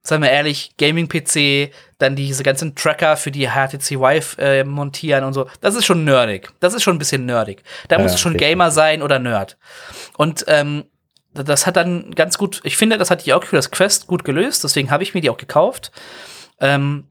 Seien 0.06 0.22
wir 0.22 0.30
ehrlich, 0.30 0.70
Gaming-PC, 0.78 1.72
dann 1.98 2.14
diese 2.14 2.44
ganzen 2.44 2.76
Tracker 2.76 3.16
für 3.16 3.32
die 3.32 3.48
HTC 3.48 3.98
Vive 3.98 4.40
äh, 4.40 4.62
montieren 4.62 5.24
und 5.24 5.32
so. 5.32 5.48
Das 5.60 5.74
ist 5.74 5.84
schon 5.84 6.04
nerdig. 6.04 6.50
Das 6.60 6.74
ist 6.74 6.84
schon 6.84 6.94
ein 6.94 6.98
bisschen 7.00 7.26
nerdig. 7.26 7.64
Da 7.88 7.96
Ja, 7.96 8.02
muss 8.02 8.14
es 8.14 8.20
schon 8.20 8.34
definitiv. 8.34 8.52
Gamer 8.52 8.70
sein 8.70 9.02
oder 9.02 9.18
Nerd. 9.18 9.56
Und 10.16 10.44
ähm, 10.46 10.84
das 11.34 11.66
hat 11.66 11.76
dann 11.76 12.12
ganz 12.14 12.38
gut, 12.38 12.60
ich 12.62 12.76
finde, 12.76 12.98
das 12.98 13.10
hat 13.10 13.26
die 13.26 13.32
Oculus 13.32 13.72
Quest 13.72 14.06
gut 14.06 14.24
gelöst, 14.24 14.62
deswegen 14.62 14.92
habe 14.92 15.02
ich 15.02 15.12
mir 15.12 15.20
die 15.22 15.28
auch 15.28 15.36
gekauft. 15.36 15.90
Ähm, 16.60 17.08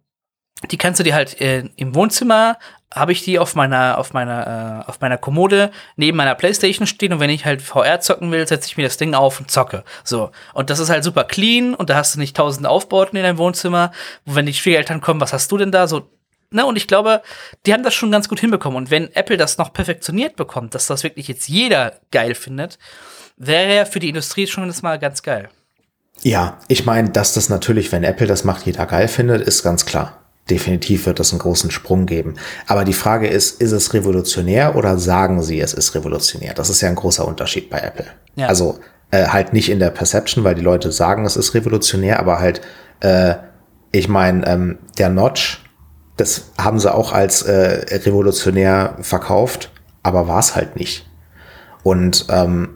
die 0.72 0.78
kannst 0.78 1.00
du 1.00 1.04
dir 1.04 1.14
halt 1.14 1.40
äh, 1.42 1.66
im 1.76 1.96
Wohnzimmer 1.96 2.58
habe 2.94 3.12
ich 3.12 3.24
die 3.24 3.40
auf 3.40 3.56
meiner 3.56 3.98
auf 3.98 4.14
meiner 4.14 4.84
äh, 4.86 4.90
auf 4.90 5.02
meiner 5.02 5.18
Kommode 5.18 5.70
neben 5.98 6.16
meiner 6.16 6.34
Playstation 6.34 6.88
stehen 6.88 7.12
und 7.12 7.20
wenn 7.20 7.30
ich 7.30 7.46
halt 7.46 7.62
VR 7.62 8.00
zocken 8.00 8.32
will, 8.32 8.48
setze 8.48 8.68
ich 8.68 8.78
mir 8.78 8.84
das 8.84 8.98
Ding 8.98 9.14
auf 9.14 9.40
und 9.40 9.52
zocke. 9.52 9.84
So 10.04 10.32
und 10.54 10.70
das 10.70 10.80
ist 10.80 10.90
halt 10.90 11.04
super 11.04 11.26
clean 11.26 11.76
und 11.76 11.90
da 11.90 11.96
hast 11.96 12.16
du 12.16 12.20
nicht 12.20 12.38
tausend 12.38 12.66
Aufbauten 12.66 13.18
in 13.18 13.24
deinem 13.24 13.38
Wohnzimmer. 13.38 13.92
Und 14.26 14.36
wenn 14.36 14.46
die 14.46 14.54
Schwiegereltern 14.54 15.02
kommen, 15.02 15.20
was 15.20 15.34
hast 15.34 15.52
du 15.52 15.58
denn 15.58 15.72
da 15.72 15.88
so? 15.88 16.10
Ne, 16.52 16.66
und 16.66 16.78
ich 16.78 16.88
glaube, 16.88 17.22
die 17.66 17.74
haben 17.74 17.84
das 17.84 17.94
schon 17.94 18.12
ganz 18.12 18.30
gut 18.30 18.40
hinbekommen. 18.40 18.78
Und 18.78 18.92
wenn 18.92 19.14
Apple 19.14 19.36
das 19.36 19.58
noch 19.58 19.74
perfektioniert 19.74 20.38
bekommt, 20.38 20.74
dass 20.74 20.88
das 20.88 21.04
wirklich 21.04 21.28
jetzt 21.28 21.50
jeder 21.50 22.00
geil 22.12 22.34
findet, 22.34 22.78
wäre 23.36 23.76
ja 23.76 23.86
für 23.86 24.00
die 24.00 24.10
Industrie 24.10 24.48
schon 24.48 24.68
das 24.68 24.82
mal 24.82 25.00
ganz 25.00 25.22
geil. 25.22 25.50
ja, 26.22 26.60
ich 26.70 26.86
meine, 26.86 27.10
dass 27.10 27.34
das 27.34 27.50
natürlich, 27.50 27.92
wenn 27.92 28.06
Apple 28.06 28.28
das 28.28 28.46
macht, 28.46 28.66
jeder 28.66 28.86
geil 28.86 29.10
findet, 29.10 29.42
ist 29.42 29.64
ganz 29.64 29.86
klar. 29.86 30.25
Definitiv 30.50 31.08
wird 31.08 31.20
es 31.20 31.32
einen 31.32 31.40
großen 31.40 31.72
Sprung 31.72 32.06
geben. 32.06 32.36
Aber 32.68 32.86
die 32.86 32.94
Frage 32.94 33.28
ist, 33.28 33.62
ist 33.62 33.72
es 33.72 33.94
revolutionär 33.94 34.76
oder 34.76 34.98
sagen 35.00 35.42
sie, 35.42 35.60
es 35.60 35.74
ist 35.74 35.96
revolutionär? 35.96 36.54
Das 36.54 36.70
ist 36.70 36.82
ja 36.82 36.90
ein 36.90 36.96
großer 36.96 37.28
Unterschied 37.28 37.70
bei 37.70 37.80
Apple. 37.80 38.06
Ja. 38.36 38.48
Also 38.48 38.80
äh, 39.10 39.28
halt 39.28 39.54
nicht 39.54 39.70
in 39.70 39.80
der 39.80 39.90
Perception, 39.90 40.44
weil 40.44 40.56
die 40.56 40.62
Leute 40.62 40.92
sagen, 40.92 41.26
es 41.26 41.36
ist 41.36 41.54
revolutionär, 41.56 42.20
aber 42.20 42.40
halt, 42.40 42.62
äh, 43.00 43.36
ich 43.92 44.08
meine, 44.08 44.46
ähm, 44.46 44.78
der 44.98 45.10
Notch, 45.10 45.64
das 46.18 46.52
haben 46.58 46.80
sie 46.80 46.94
auch 46.94 47.12
als 47.12 47.42
äh, 47.42 47.98
revolutionär 48.06 48.98
verkauft, 49.02 49.72
aber 50.04 50.28
war 50.28 50.40
es 50.40 50.56
halt 50.56 50.76
nicht. 50.76 51.10
Und 51.84 52.28
ähm, 52.30 52.70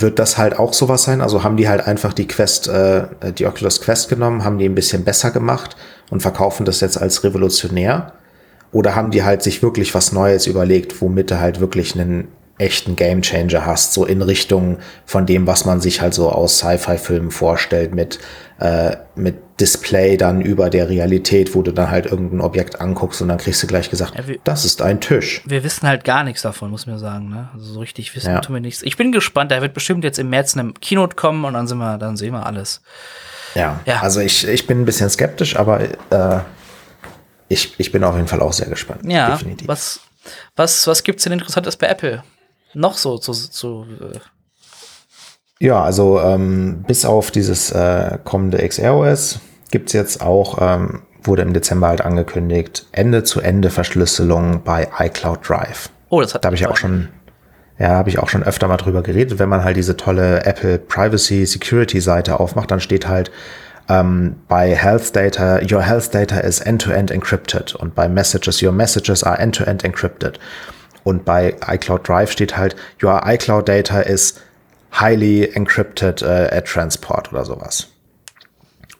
wird 0.00 0.18
das 0.18 0.38
halt 0.38 0.58
auch 0.58 0.72
sowas 0.72 1.04
sein? 1.04 1.20
Also 1.20 1.42
haben 1.42 1.56
die 1.56 1.68
halt 1.68 1.86
einfach 1.86 2.12
die 2.12 2.26
Quest, 2.26 2.68
äh, 2.68 3.04
die 3.36 3.46
Oculus 3.46 3.80
Quest 3.80 4.08
genommen, 4.08 4.44
haben 4.44 4.58
die 4.58 4.68
ein 4.68 4.74
bisschen 4.74 5.04
besser 5.04 5.30
gemacht 5.30 5.76
und 6.10 6.20
verkaufen 6.20 6.64
das 6.64 6.80
jetzt 6.80 7.00
als 7.00 7.24
revolutionär? 7.24 8.12
Oder 8.72 8.94
haben 8.94 9.10
die 9.10 9.22
halt 9.22 9.42
sich 9.42 9.62
wirklich 9.62 9.94
was 9.94 10.12
Neues 10.12 10.46
überlegt, 10.46 11.00
womit 11.02 11.30
du 11.30 11.40
halt 11.40 11.60
wirklich 11.60 11.98
einen 11.98 12.28
echten 12.62 12.96
Gamechanger 12.96 13.66
hast, 13.66 13.92
so 13.92 14.06
in 14.06 14.22
Richtung 14.22 14.78
von 15.04 15.26
dem, 15.26 15.46
was 15.46 15.64
man 15.64 15.80
sich 15.80 16.00
halt 16.00 16.14
so 16.14 16.30
aus 16.30 16.58
Sci-Fi-Filmen 16.58 17.30
vorstellt, 17.30 17.94
mit, 17.94 18.18
äh, 18.60 18.96
mit 19.14 19.36
Display 19.60 20.16
dann 20.16 20.40
über 20.40 20.70
der 20.70 20.88
Realität, 20.88 21.54
wo 21.54 21.62
du 21.62 21.72
dann 21.72 21.90
halt 21.90 22.06
irgendein 22.06 22.40
Objekt 22.40 22.80
anguckst 22.80 23.20
und 23.20 23.28
dann 23.28 23.38
kriegst 23.38 23.62
du 23.62 23.66
gleich 23.66 23.90
gesagt, 23.90 24.14
ja, 24.16 24.26
wir, 24.26 24.38
das 24.44 24.64
ist 24.64 24.80
ein 24.80 25.00
Tisch. 25.00 25.42
Wir 25.46 25.62
wissen 25.64 25.86
halt 25.86 26.04
gar 26.04 26.24
nichts 26.24 26.42
davon, 26.42 26.70
muss 26.70 26.86
man 26.86 26.98
sagen. 26.98 27.28
Ne? 27.28 27.48
Also 27.54 27.74
so 27.74 27.80
richtig 27.80 28.14
wissen 28.16 28.30
ja. 28.30 28.40
tun 28.40 28.54
wir 28.54 28.60
nichts. 28.60 28.82
Ich 28.82 28.96
bin 28.96 29.12
gespannt, 29.12 29.50
da 29.50 29.60
wird 29.60 29.74
bestimmt 29.74 30.04
jetzt 30.04 30.18
im 30.18 30.30
März 30.30 30.56
eine 30.56 30.72
Keynote 30.72 31.16
kommen 31.16 31.44
und 31.44 31.54
dann 31.54 31.66
sind 31.66 31.78
wir, 31.78 31.98
dann 31.98 32.16
sehen 32.16 32.32
wir 32.32 32.46
alles. 32.46 32.80
Ja, 33.54 33.80
ja. 33.84 34.00
also 34.00 34.20
ich, 34.20 34.48
ich 34.48 34.66
bin 34.66 34.80
ein 34.80 34.84
bisschen 34.84 35.10
skeptisch, 35.10 35.56
aber 35.56 35.80
äh, 35.80 36.40
ich, 37.48 37.74
ich 37.78 37.92
bin 37.92 38.02
auf 38.02 38.16
jeden 38.16 38.28
Fall 38.28 38.40
auch 38.40 38.52
sehr 38.52 38.68
gespannt. 38.68 39.02
Ja, 39.04 39.30
definitiv. 39.30 39.68
Was, 39.68 40.00
was, 40.56 40.86
was 40.86 41.02
gibt's 41.02 41.24
denn 41.24 41.34
Interessantes 41.34 41.76
bei 41.76 41.86
Apple? 41.86 42.22
Noch 42.74 42.96
so 42.96 43.18
zu. 43.18 43.32
zu 43.32 43.86
äh 44.00 44.18
ja, 45.58 45.80
also 45.82 46.20
ähm, 46.20 46.82
bis 46.86 47.04
auf 47.04 47.30
dieses 47.30 47.70
äh, 47.70 48.18
kommende 48.24 48.66
XROS 48.66 49.38
gibt 49.70 49.90
es 49.90 49.92
jetzt 49.92 50.20
auch, 50.20 50.58
ähm, 50.60 51.02
wurde 51.22 51.42
im 51.42 51.52
Dezember 51.52 51.86
halt 51.86 52.00
angekündigt, 52.00 52.86
Ende-zu-Ende-Verschlüsselung 52.90 54.64
bei 54.64 54.88
iCloud 54.98 55.48
Drive. 55.48 55.88
Oh, 56.08 56.20
das 56.20 56.34
hat 56.34 56.44
Da 56.44 56.48
habe 56.48 56.56
ich 56.56 56.66
auch 56.66 56.76
schon, 56.76 57.08
ja, 57.78 57.90
habe 57.90 58.10
ich 58.10 58.18
auch 58.18 58.28
schon 58.28 58.42
öfter 58.42 58.66
mal 58.66 58.76
drüber 58.76 59.02
geredet. 59.02 59.38
Wenn 59.38 59.48
man 59.48 59.62
halt 59.62 59.76
diese 59.76 59.96
tolle 59.96 60.44
Apple 60.44 60.78
Privacy 60.78 61.46
Security 61.46 62.00
Seite 62.00 62.40
aufmacht, 62.40 62.70
dann 62.72 62.80
steht 62.80 63.06
halt 63.06 63.30
ähm, 63.88 64.36
bei 64.48 64.74
Health 64.74 65.14
Data, 65.14 65.60
your 65.62 65.82
Health 65.82 66.12
Data 66.12 66.38
is 66.38 66.60
end-to-end 66.60 67.10
-end 67.10 67.14
encrypted 67.14 67.74
und 67.76 67.94
bei 67.94 68.08
Messages, 68.08 68.62
your 68.62 68.72
messages 68.72 69.22
are 69.22 69.38
end-to-end 69.38 69.82
-end 69.82 69.86
encrypted. 69.86 70.38
Und 71.04 71.24
bei 71.24 71.56
iCloud 71.66 72.08
Drive 72.08 72.30
steht 72.30 72.56
halt, 72.56 72.76
your 73.02 73.22
iCloud 73.24 73.68
data 73.68 74.00
is 74.00 74.40
highly 74.92 75.50
encrypted 75.54 76.22
uh, 76.22 76.48
at 76.50 76.66
transport 76.66 77.32
oder 77.32 77.44
sowas. 77.44 77.88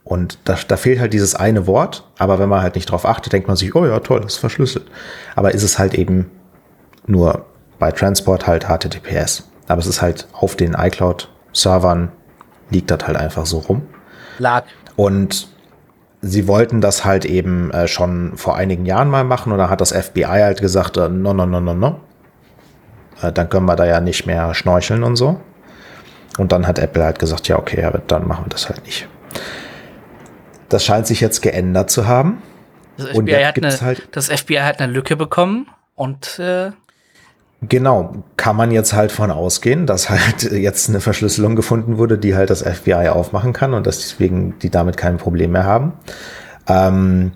Und 0.05 0.39
da, 0.45 0.57
da 0.67 0.77
fehlt 0.77 0.99
halt 0.99 1.13
dieses 1.13 1.35
eine 1.35 1.67
Wort, 1.67 2.05
aber 2.19 2.39
wenn 2.39 2.49
man 2.49 2.63
halt 2.63 2.75
nicht 2.75 2.91
drauf 2.91 3.07
achtet, 3.07 3.33
denkt 3.33 3.47
man 3.47 3.57
sich, 3.57 3.75
oh 3.75 3.87
ja, 3.87 4.01
toll, 4.01 4.21
das 4.21 4.35
ist 4.35 4.39
verschlüsselt. 4.39 4.91
Aber 5.37 5.53
ist 5.53 5.63
es 5.63 5.79
halt 5.79 5.95
eben 5.95 6.31
nur 7.07 7.47
bei 7.79 7.93
Transport 7.93 8.47
halt 8.47 8.67
HTTPS. 8.67 9.49
Aber 9.69 9.81
es 9.81 9.87
ist 9.87 10.03
halt 10.03 10.27
auf 10.33 10.57
den 10.57 10.75
iCloud-Servern 10.75 12.11
liegt 12.71 12.91
das 12.91 13.07
halt 13.07 13.17
einfach 13.17 13.47
so 13.47 13.59
rum. 13.59 13.83
Lag. 14.39 14.65
Und 14.97 15.49
sie 16.23 16.47
wollten 16.47 16.81
das 16.81 17.05
halt 17.05 17.25
eben 17.25 17.71
äh, 17.73 17.89
schon 17.89 18.37
vor 18.37 18.57
einigen 18.57 18.87
Jahren 18.87 19.11
mal 19.11 19.25
machen 19.25 19.57
da 19.59 19.69
hat 19.69 19.81
das 19.81 19.93
FBI 19.93 20.25
halt 20.25 20.61
gesagt, 20.61 20.97
äh, 20.97 21.09
no, 21.09 21.35
no, 21.35 21.45
no, 21.45 21.61
no, 21.61 21.75
no. 21.75 22.01
Äh, 23.21 23.33
dann 23.33 23.49
können 23.49 23.67
wir 23.67 23.77
da 23.77 23.85
ja 23.85 24.01
nicht 24.01 24.25
mehr 24.25 24.55
schnorcheln 24.55 25.03
und 25.03 25.17
so. 25.17 25.41
Und 26.39 26.53
dann 26.53 26.67
hat 26.67 26.79
Apple 26.79 27.05
halt 27.05 27.19
gesagt, 27.19 27.49
ja, 27.49 27.59
okay, 27.59 27.85
aber 27.85 27.99
dann 27.99 28.27
machen 28.27 28.47
wir 28.47 28.51
das 28.51 28.69
halt 28.69 28.85
nicht. 28.87 29.09
Das 30.69 30.85
scheint 30.85 31.07
sich 31.07 31.21
jetzt 31.21 31.43
geändert 31.43 31.91
zu 31.91 32.07
haben. 32.07 32.41
Das 32.97 33.09
FBI, 33.09 33.45
hat 33.45 33.57
eine, 33.57 33.81
halt 33.81 34.09
das 34.13 34.29
FBI 34.29 34.59
hat 34.59 34.81
eine 34.81 34.93
Lücke 34.93 35.17
bekommen 35.17 35.67
und 35.95 36.39
äh 36.39 36.71
Genau, 37.69 38.25
kann 38.37 38.57
man 38.57 38.73
jetzt 38.73 38.93
halt 38.93 39.13
von 39.13 39.31
ausgehen, 39.31 39.87
dass 39.87 40.11
halt 40.11 40.43
jetzt 40.53 40.89
eine 40.89 41.01
Verschlüsselung 41.01 41.55
gefunden 41.55 41.97
wurde, 41.97 42.19
die 42.19 42.35
halt 42.35 42.51
das 42.51 42.63
FBI 42.63 43.09
aufmachen 43.09 43.53
kann 43.53 43.73
und 43.73 43.87
dass 43.87 43.99
deswegen 43.99 44.59
die 44.59 44.71
damit 44.71 44.97
kein 44.97 45.17
Problem 45.17 45.53
mehr 45.53 45.65
haben. 45.65 45.93
Ähm, 46.69 47.33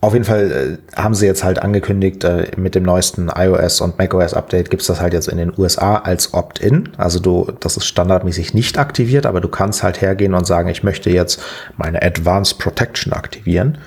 auf 0.00 0.12
jeden 0.14 0.24
Fall 0.24 0.78
äh, 0.94 0.96
haben 1.00 1.14
sie 1.14 1.26
jetzt 1.26 1.42
halt 1.42 1.60
angekündigt, 1.60 2.22
äh, 2.22 2.52
mit 2.56 2.76
dem 2.76 2.84
neuesten 2.84 3.30
iOS 3.34 3.80
und 3.80 3.98
macOS 3.98 4.34
Update 4.34 4.70
gibt's 4.70 4.86
das 4.86 5.00
halt 5.00 5.12
jetzt 5.12 5.28
in 5.28 5.38
den 5.38 5.52
USA 5.56 5.96
als 5.96 6.34
Opt-in. 6.34 6.90
Also 6.96 7.18
du, 7.18 7.52
das 7.60 7.76
ist 7.76 7.86
standardmäßig 7.86 8.54
nicht 8.54 8.78
aktiviert, 8.78 9.26
aber 9.26 9.40
du 9.40 9.48
kannst 9.48 9.82
halt 9.82 10.00
hergehen 10.00 10.34
und 10.34 10.46
sagen, 10.46 10.68
ich 10.68 10.84
möchte 10.84 11.10
jetzt 11.10 11.40
meine 11.76 12.02
Advanced 12.02 12.58
Protection 12.58 13.12
aktivieren. 13.12 13.78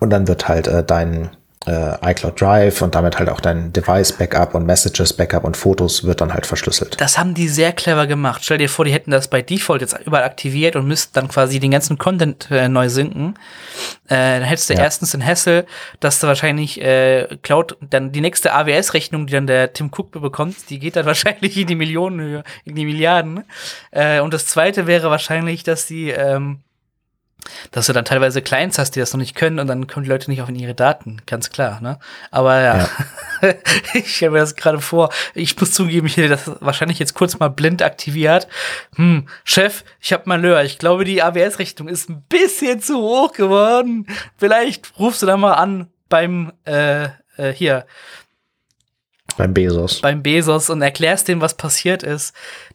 Und 0.00 0.10
dann 0.10 0.28
wird 0.28 0.48
halt 0.48 0.68
äh, 0.68 0.82
dein 0.82 1.30
äh, 1.66 2.10
iCloud 2.10 2.40
Drive 2.40 2.82
und 2.82 2.94
damit 2.94 3.18
halt 3.18 3.28
auch 3.28 3.40
dein 3.40 3.72
Device-Backup 3.72 4.54
und 4.54 4.66
Messages-Backup 4.66 5.44
und 5.44 5.56
Fotos 5.56 6.04
wird 6.04 6.20
dann 6.20 6.34
halt 6.34 6.46
verschlüsselt. 6.46 7.00
Das 7.00 7.18
haben 7.18 7.34
die 7.34 7.48
sehr 7.48 7.72
clever 7.72 8.06
gemacht. 8.06 8.42
Stell 8.44 8.58
dir 8.58 8.68
vor, 8.68 8.84
die 8.84 8.92
hätten 8.92 9.10
das 9.10 9.28
bei 9.28 9.42
Default 9.42 9.80
jetzt 9.80 9.96
überall 10.04 10.24
aktiviert 10.24 10.76
und 10.76 10.86
müssten 10.86 11.12
dann 11.14 11.28
quasi 11.28 11.60
den 11.60 11.70
ganzen 11.70 11.98
Content 11.98 12.50
äh, 12.50 12.68
neu 12.68 12.88
sinken. 12.88 13.34
Äh, 14.06 14.40
dann 14.40 14.42
hättest 14.42 14.70
du 14.70 14.74
ja. 14.74 14.80
erstens 14.80 15.12
den 15.12 15.24
Hassel, 15.24 15.66
dass 16.00 16.20
du 16.20 16.26
wahrscheinlich 16.26 16.80
äh, 16.80 17.38
Cloud, 17.42 17.76
dann 17.80 18.12
die 18.12 18.20
nächste 18.20 18.52
AWS-Rechnung, 18.52 19.26
die 19.26 19.32
dann 19.32 19.46
der 19.46 19.72
Tim 19.72 19.90
Cook 19.96 20.12
bekommt, 20.12 20.70
die 20.70 20.78
geht 20.78 20.96
dann 20.96 21.06
wahrscheinlich 21.06 21.56
in 21.56 21.66
die 21.66 21.76
Millionen, 21.76 22.42
in 22.64 22.74
die 22.74 22.84
Milliarden. 22.84 23.44
Äh, 23.90 24.20
und 24.20 24.34
das 24.34 24.46
zweite 24.46 24.86
wäre 24.86 25.10
wahrscheinlich, 25.10 25.62
dass 25.62 25.86
die 25.86 26.10
ähm, 26.10 26.63
dass 27.70 27.86
du 27.86 27.92
dann 27.92 28.04
teilweise 28.04 28.42
Clients 28.42 28.78
hast, 28.78 28.92
die 28.92 29.00
das 29.00 29.12
noch 29.12 29.20
nicht 29.20 29.34
können 29.34 29.58
und 29.58 29.66
dann 29.66 29.86
kommen 29.86 30.04
die 30.04 30.10
Leute 30.10 30.30
nicht 30.30 30.42
auf 30.42 30.50
ihre 30.50 30.74
Daten, 30.74 31.22
ganz 31.26 31.50
klar, 31.50 31.80
ne? 31.80 31.98
Aber 32.30 32.60
ja, 32.60 32.88
ja. 33.42 33.54
ich 33.94 34.14
stelle 34.14 34.32
mir 34.32 34.38
das 34.38 34.56
gerade 34.56 34.80
vor. 34.80 35.10
Ich 35.34 35.58
muss 35.58 35.72
zugeben, 35.72 36.06
ich 36.06 36.16
hätte 36.16 36.28
das 36.28 36.50
wahrscheinlich 36.60 36.98
jetzt 36.98 37.14
kurz 37.14 37.38
mal 37.38 37.48
blind 37.48 37.82
aktiviert. 37.82 38.46
Hm, 38.96 39.26
Chef, 39.44 39.84
ich 40.00 40.12
habe 40.12 40.24
mal 40.26 40.34
Malheur. 40.34 40.64
Ich 40.64 40.78
glaube, 40.78 41.04
die 41.04 41.22
AWS-Richtung 41.22 41.88
ist 41.88 42.08
ein 42.08 42.22
bisschen 42.28 42.80
zu 42.80 42.98
hoch 42.98 43.32
geworden. 43.32 44.06
Vielleicht 44.36 44.98
rufst 44.98 45.22
du 45.22 45.26
da 45.26 45.36
mal 45.36 45.54
an 45.54 45.88
beim 46.08 46.52
äh, 46.64 47.04
äh, 47.36 47.52
hier. 47.52 47.86
Beim 49.36 49.54
Bezos. 49.54 50.00
Beim 50.00 50.22
Bezos 50.22 50.70
und 50.70 50.82
erklärst 50.82 51.28
dem, 51.28 51.40
was 51.40 51.56
passiert 51.56 52.02
ist. 52.02 52.34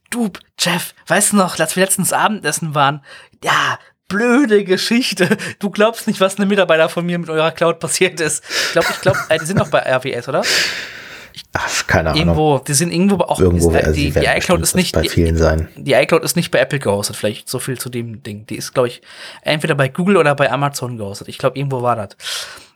Du, 0.10 0.32
Jeff, 0.58 0.94
weißt 1.08 1.34
du 1.34 1.38
noch, 1.38 1.60
als 1.60 1.76
wir 1.76 1.84
letztens 1.84 2.12
Abendessen 2.12 2.76
waren, 2.76 3.04
ja, 3.44 3.80
blöde 4.10 4.66
Geschichte. 4.66 5.38
Du 5.60 5.70
glaubst 5.70 6.08
nicht, 6.08 6.20
was 6.20 6.38
einem 6.38 6.50
Mitarbeiter 6.50 6.90
von 6.90 7.06
mir 7.06 7.18
mit 7.18 7.30
eurer 7.30 7.52
Cloud 7.52 7.80
passiert 7.80 8.20
ist. 8.20 8.44
Ich 8.50 8.72
glaube, 8.74 8.88
ich 8.92 9.02
glaube, 9.02 9.20
äh, 9.30 9.40
die 9.40 9.46
sind 9.46 9.58
noch 9.58 9.70
bei 9.70 9.80
RWS, 9.80 10.28
oder? 10.28 10.44
Ach, 11.54 11.88
keine 11.88 12.10
Ahnung. 12.10 12.22
Irgendwo, 12.22 12.60
die 12.60 12.74
sind 12.74 12.92
irgendwo 12.92 13.24
auch. 13.24 13.40
Irgendwo, 13.40 13.72
ist, 13.72 13.96
die, 13.96 14.12
die, 14.12 14.20
die 14.20 14.26
iCloud 14.26 14.62
ist 14.62 14.76
nicht 14.76 14.94
bei 14.94 15.04
vielen 15.04 15.36
die, 15.36 15.42
sein. 15.42 15.70
Die 15.76 15.94
iCloud 15.94 16.24
ist 16.24 16.36
nicht 16.36 16.52
bei 16.52 16.60
Apple 16.60 16.80
gehostet. 16.80 17.16
Vielleicht 17.16 17.48
so 17.48 17.60
viel 17.60 17.80
zu 17.80 17.90
dem 17.90 18.22
Ding. 18.24 18.46
Die 18.48 18.56
ist, 18.56 18.74
glaube 18.74 18.90
ich, 18.90 19.02
entweder 19.42 19.76
bei 19.76 19.88
Google 19.88 20.18
oder 20.18 20.36
bei 20.36 20.52
Amazon 20.52 20.98
gehostet. 20.98 21.28
Ich 21.28 21.38
glaube, 21.38 21.58
irgendwo 21.58 21.82
war 21.82 21.96
das. 21.96 22.10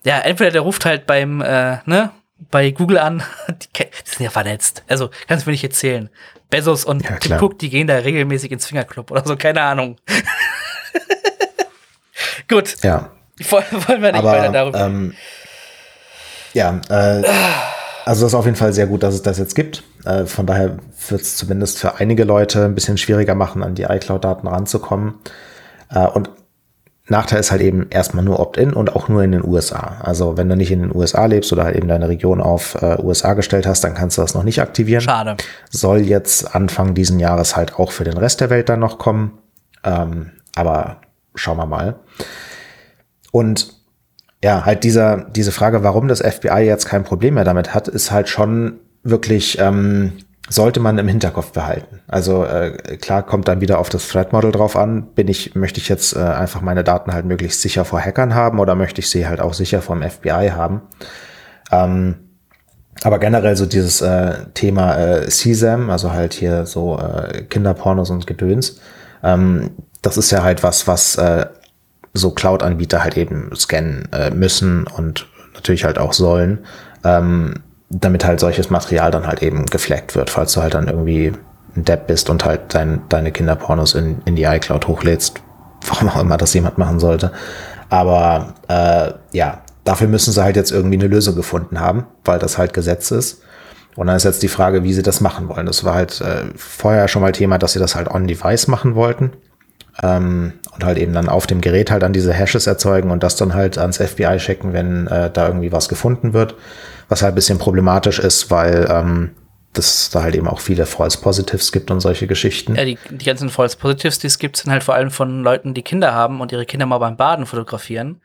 Ja, 0.05 0.19
entweder 0.19 0.51
der 0.51 0.61
ruft 0.61 0.86
halt 0.86 1.05
beim, 1.05 1.41
äh, 1.41 1.77
ne, 1.86 2.11
bei 2.51 2.71
Google 2.71 2.97
an. 2.97 3.23
Die, 3.47 3.84
die 3.84 4.09
sind 4.09 4.23
ja 4.23 4.29
vernetzt. 4.29 4.84
Also 4.88 5.09
kannst 5.27 5.45
du 5.45 5.49
mir 5.49 5.53
nicht 5.53 5.63
erzählen. 5.63 6.09
Bezos 6.49 6.86
und 6.86 7.03
ja, 7.03 7.17
Tim 7.17 7.38
Cook, 7.41 7.57
die 7.57 7.69
gehen 7.69 7.88
da 7.88 7.95
regelmäßig 7.95 8.51
ins 8.51 8.67
Fingerclub 8.67 9.09
oder 9.09 9.25
so. 9.25 9.36
Keine 9.36 9.61
Ahnung. 9.61 9.97
Gut. 12.48 12.76
Ja. 12.84 13.10
Wollen 13.50 14.02
wir 14.02 14.12
nicht 14.12 14.16
Aber, 14.16 14.32
weiter 14.32 14.52
darüber. 14.52 14.80
Ähm, 14.80 15.14
ja, 16.54 16.80
äh, 16.89 17.24
also 18.06 18.26
das 18.26 18.34
ist 18.34 18.36
auf 18.36 18.46
jeden 18.46 18.58
Fall 18.58 18.74
sehr 18.74 18.88
gut, 18.88 19.04
dass 19.04 19.16
es 19.16 19.22
das 19.22 19.38
jetzt 19.38 19.56
gibt. 19.56 19.84
Äh, 20.06 20.26
von 20.26 20.46
daher 20.46 20.78
wird 21.10 21.22
es 21.22 21.38
zumindest 21.38 21.80
für 21.80 21.96
einige 22.00 22.24
Leute 22.24 22.66
ein 22.66 22.76
bisschen 22.76 22.98
schwieriger 22.98 23.36
machen, 23.36 23.64
an 23.64 23.76
die 23.76 23.84
iCloud-Daten 23.84 24.48
ranzukommen. 24.48 25.16
Äh, 25.89 26.08
und 26.08 26.30
Nachteil 27.08 27.39
ist 27.39 27.52
halt 27.52 27.62
eben 27.62 27.88
erstmal 27.89 28.24
nur 28.24 28.39
Opt-in 28.39 28.74
und 28.74 28.96
auch 28.96 29.10
nur 29.10 29.24
in 29.24 29.34
den 29.34 29.46
USA. 29.46 29.98
Also 30.02 30.38
wenn 30.38 30.48
du 30.48 30.56
nicht 30.56 30.72
in 30.72 30.82
den 30.82 30.96
USA 30.96 31.26
lebst 31.26 31.52
oder 31.52 31.66
halt 31.66 31.76
eben 31.76 31.89
deine 31.89 32.08
Region 32.08 32.39
auf 32.39 32.76
äh, 32.82 32.98
USA 33.02 33.34
gestellt 33.34 33.66
hast, 33.66 33.84
dann 33.84 33.94
kannst 33.94 34.18
du 34.18 34.22
das 34.22 34.34
noch 34.34 34.44
nicht 34.44 34.62
aktivieren. 34.62 35.02
Schade. 35.02 35.36
Soll 35.70 36.00
jetzt 36.02 36.56
Anfang 36.56 36.94
diesen 36.94 37.20
Jahres 37.20 37.58
halt 37.58 37.78
auch 37.78 37.91
für 37.91 38.06
den 38.06 38.18
Rest 38.18 38.39
der 38.39 38.50
Welt 38.50 38.70
dann 38.70 38.80
noch 38.80 39.00
kommen. 39.00 39.38
Ähm, 39.84 40.32
aber 40.56 41.02
schauen 41.36 41.57
wir 41.57 41.65
mal. 41.65 41.95
Und 43.31 43.73
ja, 44.43 44.65
halt 44.65 44.84
dieser, 44.84 45.25
diese 45.31 45.51
Frage, 45.51 45.84
warum 45.84 46.07
das 46.07 46.21
FBI 46.21 46.59
jetzt 46.65 46.86
kein 46.86 47.03
Problem 47.03 47.36
mehr 47.36 47.45
damit 47.45 47.73
hat, 47.73 47.88
ist 47.88 48.11
halt 48.11 48.27
schon 48.27 48.79
wirklich, 49.03 49.57
ähm, 49.59 50.13
sollte 50.49 50.81
man 50.81 50.97
im 50.97 51.07
Hinterkopf 51.07 51.51
behalten. 51.53 52.01
Also 52.07 52.43
äh, 52.43 52.97
klar 52.97 53.23
kommt 53.23 53.47
dann 53.47 53.61
wieder 53.61 53.79
auf 53.79 53.89
das 53.89 54.09
Threat 54.09 54.34
Model 54.34 54.51
drauf 54.51 54.75
an. 54.75 55.13
Bin 55.15 55.29
ich, 55.29 55.55
möchte 55.55 55.79
ich 55.79 55.88
jetzt 55.88 56.15
äh, 56.15 56.19
einfach 56.19 56.61
meine 56.61 56.84
Daten 56.84 57.13
halt 57.13 57.25
möglichst 57.25 57.61
sicher 57.61 57.86
vor 57.86 58.01
Hackern 58.01 58.36
haben 58.36 58.59
oder 58.59 58.75
möchte 58.75 58.99
ich 58.99 59.09
sie 59.09 59.27
halt 59.27 59.39
auch 59.39 59.53
sicher 59.53 59.81
vom 59.81 60.03
FBI 60.03 60.51
haben? 60.53 60.81
Ähm, 61.71 62.15
aber 63.03 63.19
generell 63.19 63.55
so 63.55 63.65
dieses 63.65 64.01
äh, 64.01 64.45
Thema 64.53 64.97
äh, 64.97 65.27
CSAM, 65.27 65.89
also 65.89 66.11
halt 66.11 66.34
hier 66.34 66.65
so 66.65 66.99
äh, 66.99 67.43
Kinderpornos 67.43 68.09
und 68.09 68.27
Gedöns, 68.27 68.79
ähm, 69.24 69.71
das 70.01 70.17
ist 70.17 70.32
ja 70.32 70.43
halt 70.43 70.63
was, 70.63 70.88
was 70.88 71.15
äh, 71.15 71.45
so 72.13 72.32
Cloud-Anbieter 72.32 73.03
halt 73.03 73.17
eben 73.17 73.55
scannen 73.55 74.07
äh, 74.11 74.30
müssen 74.32 74.86
und 74.86 75.28
natürlich 75.53 75.86
halt 75.86 75.97
auch 75.97 76.13
sollen, 76.13 76.59
ähm, 77.03 77.63
damit 77.89 78.26
halt 78.26 78.39
solches 78.39 78.69
Material 78.69 79.11
dann 79.11 79.28
halt 79.28 79.41
eben 79.41 79.65
gefleckt 79.65 80.15
wird, 80.15 80.30
falls 80.30 80.53
du 80.53 80.61
halt 80.61 80.74
dann 80.74 80.88
irgendwie 80.88 81.34
ein 81.76 81.86
Depp 81.86 82.07
bist 82.07 82.30
und 82.30 82.45
halt 82.45 82.74
dein, 82.74 83.01
deine 83.09 83.32
Kinderpornos 83.32 83.95
in, 83.95 84.21
in 84.26 84.36
die 84.36 84.43
iCloud 84.43 84.88
hochlädst, 84.88 85.41
warum 85.88 86.09
auch 86.09 86.21
immer 86.21 86.38
das 86.38 86.53
jemand 86.53 86.78
machen 86.78 86.99
sollte. 86.99 87.32
Aber 87.89 88.55
äh, 88.67 89.13
ja, 89.36 89.61
dafür 89.84 90.07
müssen 90.07 90.34
sie 90.34 90.43
halt 90.43 90.55
jetzt 90.55 90.71
irgendwie 90.71 90.97
eine 90.97 91.07
Lösung 91.07 91.36
gefunden 91.36 91.80
haben, 91.80 92.07
weil 92.26 92.39
das 92.39 92.57
halt 92.57 92.74
Gesetz 92.74 93.11
ist. 93.11 93.43
Und 93.96 94.08
dann 94.08 94.16
ist 94.16 94.24
jetzt 94.24 94.44
die 94.44 94.48
Frage, 94.48 94.84
wie 94.84 94.94
sie 94.94 95.04
das 95.04 95.22
machen 95.22 95.50
wollen. 95.50 95.66
Das 95.66 95.84
war 95.84 95.94
halt 95.94 96.20
äh, 96.22 96.46
vorher 96.56 97.08
schon 97.08 97.22
mal 97.22 97.32
Thema, 97.32 97.58
dass 97.58 97.74
sie 97.74 97.80
das 97.80 97.96
halt 97.96 98.10
on-device 98.10 98.68
machen 98.68 98.96
wollten. 98.96 99.34
Ähm, 100.02 100.54
und 100.74 100.84
halt 100.84 100.98
eben 100.98 101.14
dann 101.14 101.30
auf 101.30 101.46
dem 101.46 101.62
Gerät 101.62 101.91
halt 101.91 102.02
dann 102.02 102.14
diese 102.14 102.34
Hashes 102.34 102.66
erzeugen 102.66 103.12
und 103.12 103.22
das 103.22 103.36
dann 103.36 103.54
halt 103.54 103.78
ans 103.78 103.98
FBI 103.98 104.39
schicken, 104.39 104.74
wenn 104.74 105.06
äh, 105.08 105.30
da 105.32 105.48
irgendwie 105.48 105.72
was 105.72 105.88
gefunden 105.88 106.34
wird. 106.34 106.56
Was 107.10 107.22
halt 107.22 107.34
ein 107.34 107.36
bisschen 107.36 107.60
problematisch 107.60 108.18
ist, 108.18 108.50
weil 108.50 108.88
ähm, 108.89 109.32
dass 109.74 110.12
da 110.12 110.24
halt 110.24 110.36
eben 110.36 110.48
auch 110.48 110.60
viele 110.60 110.86
False 110.86 111.20
Positives 111.20 111.72
gibt 111.72 111.91
und 111.91 112.00
solche 112.00 112.28
Geschichten. 112.28 112.76
Ja, 112.76 112.86
die, 112.86 112.98
die 113.10 113.26
ganzen 113.26 113.50
False 113.50 113.76
Positives, 113.76 114.20
die 114.20 114.28
es 114.28 114.38
gibt, 114.38 114.58
sind 114.58 114.72
halt 114.72 114.84
vor 114.84 114.94
allem 114.94 115.12
von 115.12 115.44
Leuten, 115.44 115.74
die 115.74 115.82
Kinder 115.82 116.14
haben 116.14 116.41
und 116.41 116.52
ihre 116.52 116.66
Kinder 116.66 116.86
mal 116.86 117.00
beim 117.00 117.18
Baden 117.18 117.46
fotografieren. 117.46 118.22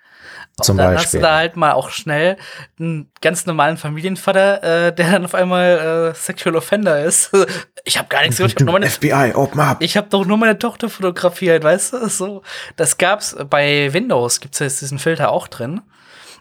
Und 0.59 0.65
Zum 0.65 0.77
dann 0.77 0.95
Beispiel. 0.95 1.05
hast 1.05 1.15
du 1.15 1.19
da 1.21 1.37
halt 1.37 1.57
mal 1.57 1.73
auch 1.73 1.91
schnell 1.91 2.37
einen 2.81 3.11
ganz 3.21 3.47
normalen 3.47 3.77
Familienvater, 3.77 4.89
äh, 4.89 4.93
der 4.93 5.13
dann 5.13 5.25
auf 5.25 5.35
einmal 5.35 6.11
äh, 6.11 6.15
Sexual 6.15 6.57
Offender 6.57 7.03
ist. 7.05 7.31
Ich 7.85 7.97
habe 7.97 8.09
gar 8.09 8.21
nichts 8.21 8.37
gemacht, 8.37 8.53
ich 8.53 8.57
hab 8.57 8.67
nur 8.67 8.75
meine 8.75 8.91
FBI, 8.91 9.33
open 9.35 9.61
up. 9.61 9.79
ich 9.81 9.97
habe 9.97 10.09
doch 10.11 10.27
nur 10.27 10.37
meine 10.37 10.59
Tochter 10.59 10.91
fotografiert, 10.91 11.65
weißt 11.65 11.95
du? 11.95 12.09
So, 12.11 12.43
das 12.77 12.99
gab's 12.99 13.35
bei 13.49 13.91
Windows 13.95 14.41
gibt's 14.41 14.59
jetzt 14.59 14.83
diesen 14.83 14.99
Filter 14.99 15.31
auch 15.33 15.49
drin. 15.49 15.81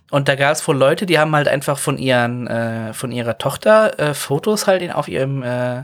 Und 0.10 0.28
da 0.28 0.36
gab's 0.36 0.68
wohl 0.68 0.76
Leute, 0.76 1.06
die 1.06 1.20
haben 1.20 1.34
halt 1.34 1.48
einfach 1.48 1.78
von 1.78 1.98
ihren, 1.98 2.48
äh, 2.48 2.94
von 2.94 3.14
ihrer 3.14 3.38
Tochter 3.38 3.98
äh, 3.98 4.14
Fotos 4.14 4.68
halt 4.68 4.82
in, 4.82 4.92
auf 4.92 5.08
ihrem 5.08 5.42
äh, 5.44 5.84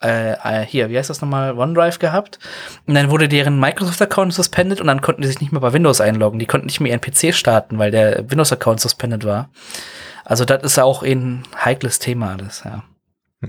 äh, 0.00 0.60
hier, 0.66 0.90
wie 0.90 0.98
heißt 0.98 1.10
das 1.10 1.20
nochmal, 1.20 1.56
OneDrive 1.56 1.98
gehabt. 1.98 2.38
Und 2.86 2.94
dann 2.94 3.10
wurde 3.10 3.28
deren 3.28 3.58
Microsoft-Account 3.58 4.34
suspendet 4.34 4.80
und 4.80 4.86
dann 4.86 5.00
konnten 5.00 5.22
die 5.22 5.28
sich 5.28 5.40
nicht 5.40 5.52
mehr 5.52 5.60
bei 5.60 5.72
Windows 5.72 6.00
einloggen. 6.00 6.38
Die 6.38 6.46
konnten 6.46 6.66
nicht 6.66 6.80
mehr 6.80 6.92
ihren 6.92 7.00
PC 7.00 7.34
starten, 7.34 7.78
weil 7.78 7.90
der 7.90 8.30
Windows-Account 8.30 8.80
suspendet 8.80 9.24
war. 9.24 9.50
Also 10.24 10.44
das 10.44 10.62
ist 10.62 10.78
auch 10.78 11.02
ein 11.02 11.42
heikles 11.64 11.98
Thema 11.98 12.32
alles, 12.32 12.62
ja. 12.64 12.82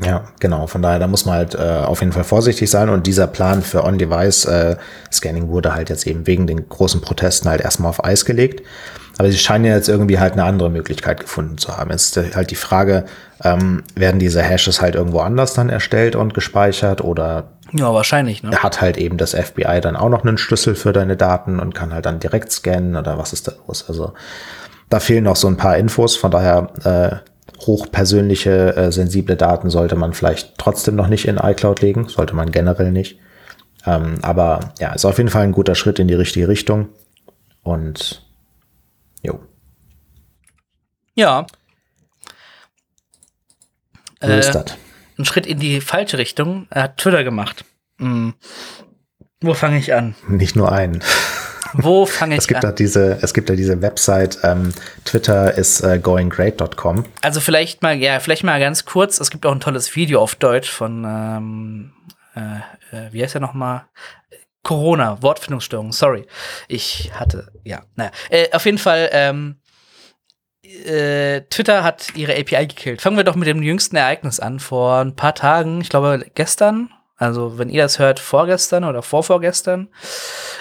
Ja, 0.04 0.26
genau. 0.39 0.68
Von 0.68 0.82
daher, 0.82 1.00
da 1.00 1.08
muss 1.08 1.26
man 1.26 1.36
halt 1.36 1.56
äh, 1.56 1.84
auf 1.86 2.02
jeden 2.02 2.12
Fall 2.12 2.24
vorsichtig 2.24 2.70
sein. 2.70 2.89
Und 2.89 3.08
dieser 3.08 3.28
Plan 3.28 3.62
für 3.62 3.84
On-Device-Scanning 3.84 5.48
wurde 5.48 5.74
halt 5.74 5.89
jetzt 5.89 6.06
eben 6.06 6.28
wegen 6.28 6.48
den 6.48 6.68
großen 6.68 7.02
Protesten 7.02 7.50
halt 7.50 7.62
erstmal 7.62 7.89
auf 7.89 8.04
Eis 8.04 8.26
gelegt. 8.26 8.62
Aber 9.18 9.32
sie 9.32 9.38
scheinen 9.38 9.66
ja 9.66 9.76
jetzt 9.76 9.88
irgendwie 9.88 10.20
halt 10.20 10.34
eine 10.34 10.43
andere 10.43 10.70
Möglichkeit 10.70 11.22
gefunden 11.22 11.57
zu 11.57 11.78
haben. 11.78 11.91
Jetzt 11.91 12.18
ist 12.18 12.36
halt 12.36 12.51
die 12.51 12.55
Frage, 12.55 13.05
ähm, 13.43 13.84
werden 13.95 14.20
diese 14.20 14.41
Hashes 14.41 14.82
halt 14.82 14.95
irgendwo 14.95 15.20
anders 15.20 15.53
dann 15.53 15.70
erstellt 15.70 16.16
und 16.16 16.34
gespeichert 16.34 17.01
oder 17.01 17.51
Ja, 17.72 17.93
wahrscheinlich, 17.93 18.43
ne? 18.43 18.51
hat 18.51 18.82
halt 18.82 18.97
eben 18.97 19.18
das 19.18 19.34
FBI 19.34 19.80
dann 19.82 19.95
auch 19.95 20.09
noch 20.09 20.26
einen 20.26 20.38
Schlüssel 20.38 20.76
für 20.76 20.91
deine 20.91 21.16
Daten 21.16 21.59
und 21.59 21.74
kann 21.74 21.93
halt 21.93 22.05
dann 22.05 22.20
direkt 22.20 22.51
scannen 22.51 22.95
oder 22.95 23.18
was 23.18 23.32
ist 23.32 23.47
da 23.47 23.53
los? 23.68 23.86
Also 23.88 24.13
da 24.89 24.99
fehlen 24.99 25.24
noch 25.24 25.38
so 25.38 25.47
ein 25.47 25.57
paar 25.57 25.78
Infos. 25.78 26.18
Von 26.18 26.32
daher 26.32 26.70
äh, 26.84 27.16
hochpersönliche, 27.66 28.76
äh, 28.76 28.91
sensible 28.91 29.36
Daten 29.38 29.70
sollte 29.70 29.95
man 29.95 30.13
vielleicht 30.13 30.57
trotzdem 30.57 30.95
noch 30.95 31.07
nicht 31.07 31.28
in 31.28 31.38
iCloud 31.38 31.82
legen, 31.82 32.09
sollte 32.09 32.36
man 32.36 32.51
generell 32.51 32.91
nicht. 32.91 33.20
Ähm, 33.86 34.16
aber 34.24 34.59
ja, 34.80 34.93
ist 34.93 35.05
auf 35.05 35.18
jeden 35.18 35.30
Fall 35.30 35.43
ein 35.43 35.51
guter 35.51 35.76
Schritt 35.76 35.99
in 35.99 36.07
die 36.07 36.13
richtige 36.16 36.47
Richtung. 36.47 36.89
Und 37.63 38.24
Ja. 41.16 41.45
so 44.22 44.28
ist 44.28 44.49
Äh, 44.49 44.53
das. 44.53 44.78
Ein 45.18 45.26
Schritt 45.26 45.45
in 45.45 45.59
die 45.59 45.80
falsche 45.82 46.18
Richtung 46.18 46.68
äh, 46.72 46.82
hat 46.82 46.97
Twitter 46.97 47.24
gemacht. 47.24 47.63
Hm. 47.99 48.34
Wo 49.41 49.53
fange 49.53 49.78
ich 49.78 49.93
an? 49.93 50.16
Nicht 50.28 50.55
nur 50.57 50.72
einen. 50.72 51.01
Wo 51.74 52.05
fange 52.05 52.36
Es 52.38 52.43
ich 52.43 52.47
gibt 52.49 52.63
da 52.63 52.70
an? 52.70 52.76
diese, 52.76 53.20
es 53.22 53.34
gibt 53.34 53.49
da 53.49 53.55
diese 53.55 53.82
Website, 53.82 54.39
ähm, 54.43 54.74
Twitter 55.05 55.53
ist 55.57 55.82
äh, 55.82 55.99
goinggreat.com. 55.99 57.05
Also 57.22 57.39
vielleicht 57.39 57.82
mal, 57.82 57.95
ja, 57.95 58.20
vielleicht 58.20 58.43
mal 58.43 58.59
ganz 58.59 58.84
kurz. 58.86 59.20
Es 59.22 59.32
gibt 59.32 59.45
auch 59.45 59.51
ein 59.53 59.59
tolles 59.61 59.95
Video 59.95 60.22
auf 60.22 60.36
Deutsch 60.36 60.70
von, 60.70 61.05
ähm, 61.05 61.93
äh, 62.36 62.95
äh, 62.95 63.13
wie 63.13 63.24
heißt 63.24 63.36
er 63.36 63.41
noch 63.41 63.53
mal? 63.53 63.88
Corona, 64.63 65.22
Wortfindungsstörung, 65.22 65.91
sorry. 65.93 66.26
Ich 66.68 67.11
hatte, 67.13 67.51
ja, 67.63 67.84
naja. 67.95 68.11
Äh, 68.30 68.51
auf 68.51 68.66
jeden 68.66 68.80
Fall, 68.80 69.09
ähm, 69.13 69.57
äh, 70.86 71.41
Twitter 71.49 71.84
hat 71.84 72.16
ihre 72.16 72.34
API 72.34 72.68
gekillt. 72.68 73.01
Fangen 73.01 73.18
wir 73.18 73.24
doch 73.24 73.36
mit 73.36 73.47
dem 73.47 73.61
jüngsten 73.61 73.95
Ereignis 73.95 74.39
an. 74.39 74.59
Vor 74.59 74.97
ein 74.97 75.16
paar 75.16 75.36
Tagen, 75.36 75.82
ich 75.82 75.89
glaube 75.89 76.26
gestern, 76.36 76.89
also 77.18 77.57
wenn 77.57 77.70
ihr 77.70 77.84
das 77.84 77.99
hört, 77.99 78.20
vorgestern 78.20 78.84
oder 78.84 79.01
vorvorgestern, 79.01 79.88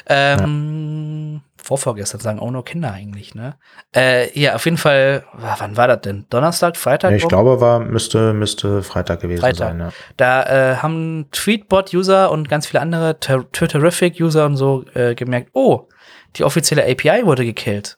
ähm, 0.06 1.40
vorvorgestern 1.62 2.20
sagen 2.20 2.38
auch 2.38 2.50
nur 2.50 2.64
Kinder 2.64 2.92
eigentlich, 2.92 3.34
ne? 3.34 3.56
Äh, 3.94 4.38
ja, 4.38 4.54
auf 4.54 4.64
jeden 4.66 4.76
Fall, 4.76 5.24
wann 5.32 5.76
war 5.76 5.88
das 5.88 6.02
denn? 6.02 6.26
Donnerstag, 6.30 6.76
Freitag? 6.76 7.12
Ich 7.14 7.26
glaube, 7.26 7.60
war, 7.60 7.80
müsste, 7.80 8.34
müsste 8.34 8.82
Freitag 8.82 9.20
gewesen 9.20 9.40
Freitag. 9.40 9.68
sein. 9.70 9.80
Ja. 9.80 9.88
Da 10.16 10.42
äh, 10.72 10.76
haben 10.76 11.26
Tweetbot-User 11.32 12.30
und 12.30 12.48
ganz 12.48 12.66
viele 12.66 12.82
andere 12.82 13.18
Ter- 13.18 13.50
Twitterific-User 13.50 14.44
und 14.46 14.56
so 14.56 14.84
äh, 14.94 15.14
gemerkt, 15.14 15.50
oh, 15.54 15.88
die 16.36 16.44
offizielle 16.44 16.84
API 16.84 17.24
wurde 17.24 17.44
gekillt. 17.44 17.96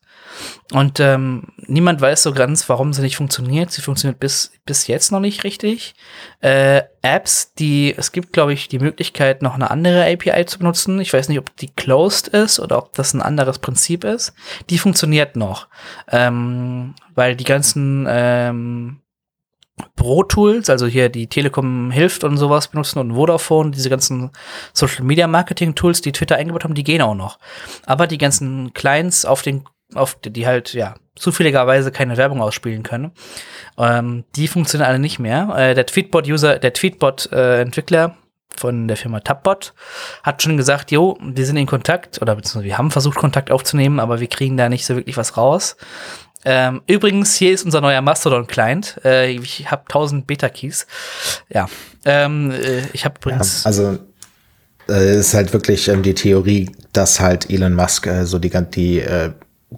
Und 0.72 1.00
ähm, 1.00 1.44
niemand 1.58 2.00
weiß 2.00 2.24
so 2.24 2.32
ganz, 2.32 2.68
warum 2.68 2.92
sie 2.92 3.02
nicht 3.02 3.16
funktioniert. 3.16 3.70
Sie 3.70 3.82
funktioniert 3.82 4.18
bis, 4.18 4.52
bis 4.64 4.86
jetzt 4.86 5.12
noch 5.12 5.20
nicht 5.20 5.44
richtig. 5.44 5.94
Äh, 6.40 6.82
Apps, 7.02 7.54
die, 7.54 7.94
es 7.96 8.12
gibt, 8.12 8.32
glaube 8.32 8.52
ich, 8.52 8.68
die 8.68 8.80
Möglichkeit, 8.80 9.42
noch 9.42 9.54
eine 9.54 9.70
andere 9.70 10.04
API 10.10 10.44
zu 10.46 10.58
benutzen. 10.58 11.00
Ich 11.00 11.12
weiß 11.12 11.28
nicht, 11.28 11.38
ob 11.38 11.54
die 11.56 11.68
closed 11.68 12.28
ist 12.28 12.58
oder 12.58 12.78
ob 12.78 12.94
das 12.94 13.14
ein 13.14 13.22
anderes 13.22 13.58
Prinzip 13.58 14.04
ist. 14.04 14.34
Die 14.70 14.78
funktioniert 14.78 15.36
noch. 15.36 15.68
Ähm, 16.10 16.94
weil 17.14 17.36
die 17.36 17.44
ganzen 17.44 18.06
ähm, 18.08 19.00
Pro-Tools, 19.94 20.70
also 20.70 20.86
hier 20.86 21.10
die 21.10 21.26
Telekom 21.26 21.90
hilft 21.90 22.24
und 22.24 22.38
sowas 22.38 22.68
benutzen 22.68 22.98
und 22.98 23.14
Vodafone, 23.14 23.72
diese 23.72 23.90
ganzen 23.90 24.30
Social 24.72 25.04
Media 25.04 25.26
Marketing 25.26 25.74
Tools, 25.74 26.00
die 26.00 26.12
Twitter 26.12 26.36
eingebaut 26.36 26.64
haben, 26.64 26.74
die 26.74 26.84
gehen 26.84 27.02
auch 27.02 27.14
noch. 27.14 27.38
Aber 27.84 28.06
die 28.06 28.18
ganzen 28.18 28.72
Clients 28.72 29.26
auf 29.26 29.42
den, 29.42 29.64
auf 29.94 30.18
die, 30.24 30.46
halt, 30.46 30.72
ja, 30.74 30.94
zufälligerweise 31.14 31.92
keine 31.92 32.16
Werbung 32.16 32.42
ausspielen 32.42 32.82
können, 32.82 33.12
ähm, 33.78 34.24
die 34.34 34.48
funktionieren 34.48 34.88
alle 34.88 34.98
nicht 34.98 35.18
mehr. 35.18 35.54
Äh, 35.56 35.74
der 35.74 35.86
Tweetbot-User, 35.86 36.58
der 36.58 36.72
Tweetbot-Entwickler 36.72 38.16
von 38.56 38.88
der 38.88 38.96
Firma 38.96 39.20
Tabbot 39.20 39.74
hat 40.22 40.42
schon 40.42 40.56
gesagt, 40.56 40.90
jo, 40.90 41.18
wir 41.20 41.44
sind 41.46 41.56
in 41.56 41.66
Kontakt 41.66 42.20
oder 42.22 42.34
beziehungsweise 42.34 42.64
wir 42.64 42.78
haben 42.78 42.90
versucht, 42.90 43.16
Kontakt 43.18 43.50
aufzunehmen, 43.50 44.00
aber 44.00 44.20
wir 44.20 44.28
kriegen 44.28 44.56
da 44.56 44.68
nicht 44.68 44.86
so 44.86 44.96
wirklich 44.96 45.16
was 45.16 45.36
raus. 45.36 45.76
Ähm, 46.44 46.82
übrigens, 46.86 47.34
hier 47.34 47.52
ist 47.52 47.64
unser 47.64 47.80
neuer 47.80 48.00
Mastodon-Client. 48.02 49.00
Äh, 49.04 49.30
ich 49.32 49.70
habe 49.70 49.82
1000 49.82 50.26
Beta-Keys. 50.26 50.86
Ja. 51.48 51.68
Ähm, 52.04 52.52
äh, 52.52 52.82
ich 52.92 53.04
habe 53.04 53.16
Ja, 53.16 53.32
übrigens. 53.32 53.66
also 53.66 53.98
äh, 54.88 55.18
ist 55.18 55.34
halt 55.34 55.52
wirklich 55.52 55.88
ähm, 55.88 56.02
die 56.02 56.14
Theorie, 56.14 56.70
dass 56.92 57.18
halt 57.18 57.50
Elon 57.50 57.74
Musk 57.74 58.06
äh, 58.06 58.24
so 58.24 58.38
die, 58.38 58.50
die 58.70 59.00
äh, 59.00 59.32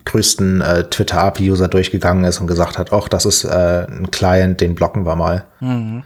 größten 0.05 0.61
äh, 0.61 0.85
Twitter-API-User 0.85 1.69
durchgegangen 1.69 2.25
ist 2.25 2.41
und 2.41 2.47
gesagt 2.47 2.79
hat, 2.79 2.93
ach, 2.93 3.09
das 3.09 3.25
ist 3.27 3.45
äh, 3.45 3.87
ein 3.89 4.11
Client, 4.11 4.61
den 4.61 4.75
blocken 4.75 5.07
wir 5.07 5.17
mal. 5.17 5.45
Mhm. 5.61 6.05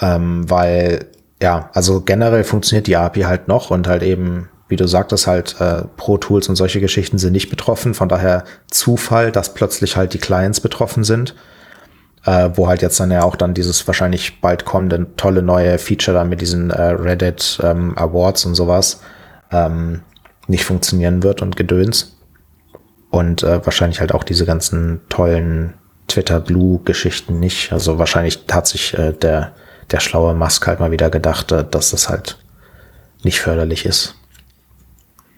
Ähm, 0.00 0.50
weil, 0.50 1.06
ja, 1.42 1.70
also 1.72 2.00
generell 2.00 2.44
funktioniert 2.44 2.86
die 2.86 2.96
API 2.96 3.22
halt 3.22 3.48
noch 3.48 3.70
und 3.70 3.86
halt 3.86 4.02
eben, 4.02 4.48
wie 4.68 4.76
du 4.76 4.86
sagtest, 4.86 5.26
halt 5.26 5.60
äh, 5.60 5.82
Pro-Tools 5.96 6.48
und 6.48 6.56
solche 6.56 6.80
Geschichten 6.80 7.18
sind 7.18 7.32
nicht 7.32 7.50
betroffen. 7.50 7.94
Von 7.94 8.08
daher 8.08 8.44
Zufall, 8.70 9.30
dass 9.32 9.54
plötzlich 9.54 9.96
halt 9.96 10.14
die 10.14 10.18
Clients 10.18 10.60
betroffen 10.60 11.04
sind. 11.04 11.34
Äh, 12.26 12.50
wo 12.54 12.68
halt 12.68 12.80
jetzt 12.80 12.98
dann 12.98 13.10
ja 13.10 13.22
auch 13.22 13.36
dann 13.36 13.52
dieses 13.52 13.86
wahrscheinlich 13.86 14.40
bald 14.40 14.64
kommende 14.64 15.14
tolle 15.16 15.42
neue 15.42 15.76
Feature 15.76 16.16
dann 16.16 16.30
mit 16.30 16.40
diesen 16.40 16.70
äh, 16.70 16.80
Reddit 16.80 17.60
ähm, 17.62 17.92
Awards 17.98 18.46
und 18.46 18.54
sowas 18.54 19.00
ähm, 19.52 20.00
nicht 20.46 20.64
funktionieren 20.64 21.22
wird 21.22 21.42
und 21.42 21.56
Gedöns. 21.56 22.13
Und 23.14 23.44
äh, 23.44 23.64
wahrscheinlich 23.64 24.00
halt 24.00 24.12
auch 24.12 24.24
diese 24.24 24.44
ganzen 24.44 25.00
tollen 25.08 25.74
Twitter 26.08 26.40
Blue 26.40 26.80
Geschichten 26.82 27.38
nicht. 27.38 27.72
Also 27.72 28.00
wahrscheinlich 28.00 28.40
hat 28.50 28.66
sich 28.66 28.92
äh, 28.98 29.12
der, 29.12 29.54
der 29.92 30.00
schlaue 30.00 30.34
Musk 30.34 30.66
halt 30.66 30.80
mal 30.80 30.90
wieder 30.90 31.10
gedacht, 31.10 31.52
äh, 31.52 31.64
dass 31.64 31.92
das 31.92 32.08
halt 32.08 32.38
nicht 33.22 33.38
förderlich 33.38 33.86
ist. 33.86 34.16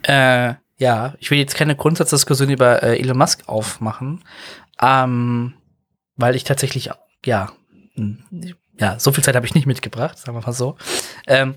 Äh, 0.04 0.54
ja, 0.78 1.12
ich 1.18 1.30
will 1.30 1.36
jetzt 1.36 1.54
keine 1.54 1.76
Grundsatzdiskussion 1.76 2.48
über 2.48 2.82
äh, 2.82 2.98
Elon 2.98 3.18
Musk 3.18 3.42
aufmachen, 3.46 4.24
ähm, 4.80 5.52
weil 6.16 6.34
ich 6.34 6.44
tatsächlich, 6.44 6.88
ja, 7.26 7.52
hm, 7.94 8.24
ja, 8.80 8.98
so 8.98 9.12
viel 9.12 9.22
Zeit 9.22 9.36
habe 9.36 9.44
ich 9.44 9.54
nicht 9.54 9.66
mitgebracht, 9.66 10.16
sagen 10.16 10.38
wir 10.38 10.46
mal 10.46 10.54
so. 10.54 10.78
Ähm, 11.26 11.56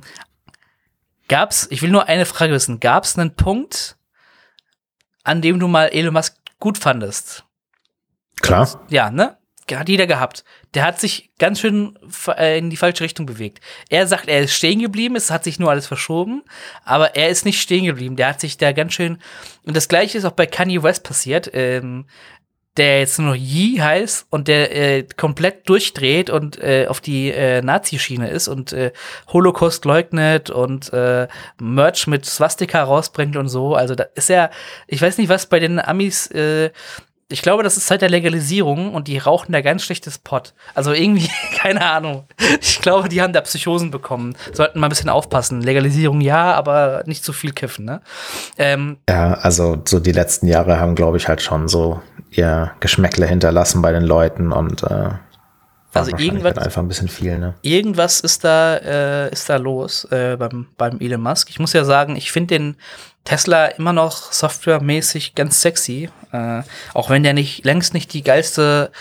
gab's, 1.29 1.65
ich 1.69 1.81
will 1.81 1.91
nur 1.91 2.09
eine 2.09 2.25
Frage 2.25 2.51
wissen, 2.51 2.81
gab's 2.81 3.17
einen 3.17 3.35
Punkt, 3.35 3.95
an 5.29 5.43
dem 5.43 5.59
du 5.59 5.67
mal 5.67 5.89
Elon 5.89 6.13
Musk 6.13 6.35
gut 6.59 6.79
fandest? 6.79 7.45
Klar. 8.41 8.85
Ja, 8.89 9.11
ne? 9.11 9.37
Hat 9.71 9.87
jeder 9.87 10.07
gehabt. 10.07 10.43
Der 10.73 10.83
hat 10.83 10.99
sich 10.99 11.29
ganz 11.37 11.59
schön 11.59 11.95
äh, 12.29 12.57
in 12.57 12.71
die 12.71 12.77
falsche 12.77 13.03
Richtung 13.03 13.27
bewegt. 13.27 13.59
Er 13.89 14.07
sagt, 14.07 14.27
er 14.27 14.39
ist 14.39 14.55
stehen 14.55 14.79
geblieben, 14.79 15.15
es 15.15 15.29
hat 15.29 15.43
sich 15.43 15.59
nur 15.59 15.69
alles 15.69 15.85
verschoben, 15.85 16.41
aber 16.83 17.15
er 17.15 17.29
ist 17.29 17.45
nicht 17.45 17.61
stehen 17.61 17.85
geblieben. 17.85 18.15
Der 18.15 18.29
hat 18.29 18.41
sich 18.41 18.57
da 18.57 18.71
ganz 18.71 18.93
schön. 18.93 19.19
Und 19.63 19.77
das 19.77 19.87
gleiche 19.87 20.17
ist 20.17 20.25
auch 20.25 20.31
bei 20.31 20.47
Kanye 20.47 20.81
West 20.81 21.03
passiert. 21.03 21.51
Ähm, 21.53 22.07
der 22.79 22.99
jetzt 22.99 23.19
nur 23.19 23.29
noch 23.29 23.35
Yi 23.35 23.77
heißt 23.77 24.27
und 24.29 24.47
der 24.47 24.75
äh, 24.75 25.03
komplett 25.17 25.67
durchdreht 25.67 26.29
und 26.29 26.57
äh, 26.63 26.87
auf 26.87 27.01
die 27.01 27.29
äh, 27.29 27.61
Nazi-Schiene 27.61 28.29
ist 28.29 28.47
und 28.47 28.71
äh, 28.71 28.91
Holocaust 29.27 29.83
leugnet 29.83 30.49
und 30.49 30.91
äh, 30.93 31.27
Merch 31.59 32.07
mit 32.07 32.25
Swastika 32.25 32.81
rausbringt 32.81 33.35
und 33.35 33.49
so. 33.49 33.75
Also 33.75 33.95
da 33.95 34.05
ist 34.15 34.29
ja, 34.29 34.49
ich 34.87 35.01
weiß 35.01 35.17
nicht, 35.17 35.27
was 35.27 35.47
bei 35.47 35.59
den 35.59 35.77
Amis 35.79 36.27
äh, 36.27 36.71
ich 37.31 37.43
glaube, 37.43 37.61
das 37.61 37.77
ist 37.77 37.87
seit 37.87 38.01
der 38.01 38.09
Legalisierung 38.09 38.93
und 38.93 39.07
die 39.07 39.19
rauchen 39.19 39.51
da 39.51 39.61
ganz 39.61 39.83
schlechtes 39.83 40.17
Pott. 40.17 40.55
Also 40.73 40.93
irgendwie, 40.93 41.29
keine 41.55 41.85
Ahnung. 41.85 42.25
Ich 42.59 42.81
glaube, 42.81 43.07
die 43.07 43.21
haben 43.21 43.33
da 43.33 43.41
Psychosen 43.41 43.91
bekommen. 43.91 44.35
Sollten 44.51 44.79
mal 44.79 44.87
ein 44.87 44.89
bisschen 44.89 45.09
aufpassen. 45.09 45.61
Legalisierung 45.61 46.21
ja, 46.21 46.53
aber 46.53 47.03
nicht 47.05 47.23
zu 47.23 47.31
viel 47.31 47.51
kiffen, 47.51 47.85
ne? 47.85 48.01
Ähm, 48.57 48.97
ja, 49.07 49.33
also 49.35 49.81
so 49.85 49.99
die 49.99 50.11
letzten 50.11 50.47
Jahre 50.47 50.79
haben, 50.79 50.95
glaube 50.95 51.17
ich, 51.17 51.27
halt 51.27 51.41
schon 51.41 51.67
so 51.67 52.01
ihr 52.31 52.71
Geschmäckle 52.79 53.27
hinterlassen 53.27 53.81
bei 53.81 53.91
den 53.91 54.03
Leuten 54.03 54.51
und 54.51 54.83
äh, 54.83 55.09
also 55.93 56.11
irgendwas 56.17 56.57
einfach 56.57 56.81
ein 56.81 56.87
bisschen 56.87 57.07
viel, 57.07 57.39
ne? 57.39 57.55
Irgendwas 57.61 58.19
ist 58.19 58.43
da 58.43 58.77
äh, 58.77 59.31
ist 59.31 59.49
da 59.49 59.57
los 59.57 60.05
äh, 60.11 60.37
beim 60.37 60.67
beim 60.77 60.99
Elon 60.99 61.21
Musk. 61.21 61.49
Ich 61.49 61.59
muss 61.59 61.73
ja 61.73 61.83
sagen, 61.83 62.15
ich 62.15 62.31
finde 62.31 62.55
den 62.55 62.75
Tesla 63.23 63.67
immer 63.67 63.93
noch 63.93 64.31
softwaremäßig 64.31 65.35
ganz 65.35 65.61
sexy, 65.61 66.09
äh, 66.31 66.61
auch 66.93 67.09
wenn 67.09 67.23
der 67.23 67.33
nicht 67.33 67.65
längst 67.65 67.93
nicht 67.93 68.13
die 68.13 68.23
geilste 68.23 68.91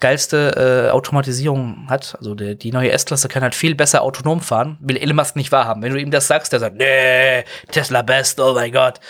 geilste 0.00 0.86
äh, 0.88 0.90
Automatisierung 0.90 1.86
hat. 1.88 2.14
Also 2.18 2.34
der, 2.34 2.54
die 2.54 2.70
neue 2.70 2.92
S-Klasse 2.92 3.28
kann 3.28 3.42
halt 3.42 3.54
viel 3.54 3.74
besser 3.74 4.02
autonom 4.02 4.40
fahren. 4.40 4.78
Will 4.80 4.96
Elon 4.96 5.16
Musk 5.16 5.34
nicht 5.34 5.50
wahrhaben. 5.50 5.82
Wenn 5.82 5.92
du 5.92 6.00
ihm 6.00 6.10
das 6.10 6.28
sagst, 6.28 6.52
der 6.52 6.60
sagt, 6.60 6.76
nee, 6.76 7.44
Tesla 7.72 8.02
best, 8.02 8.38
oh 8.38 8.54
mein 8.54 8.72
Gott. 8.72 9.00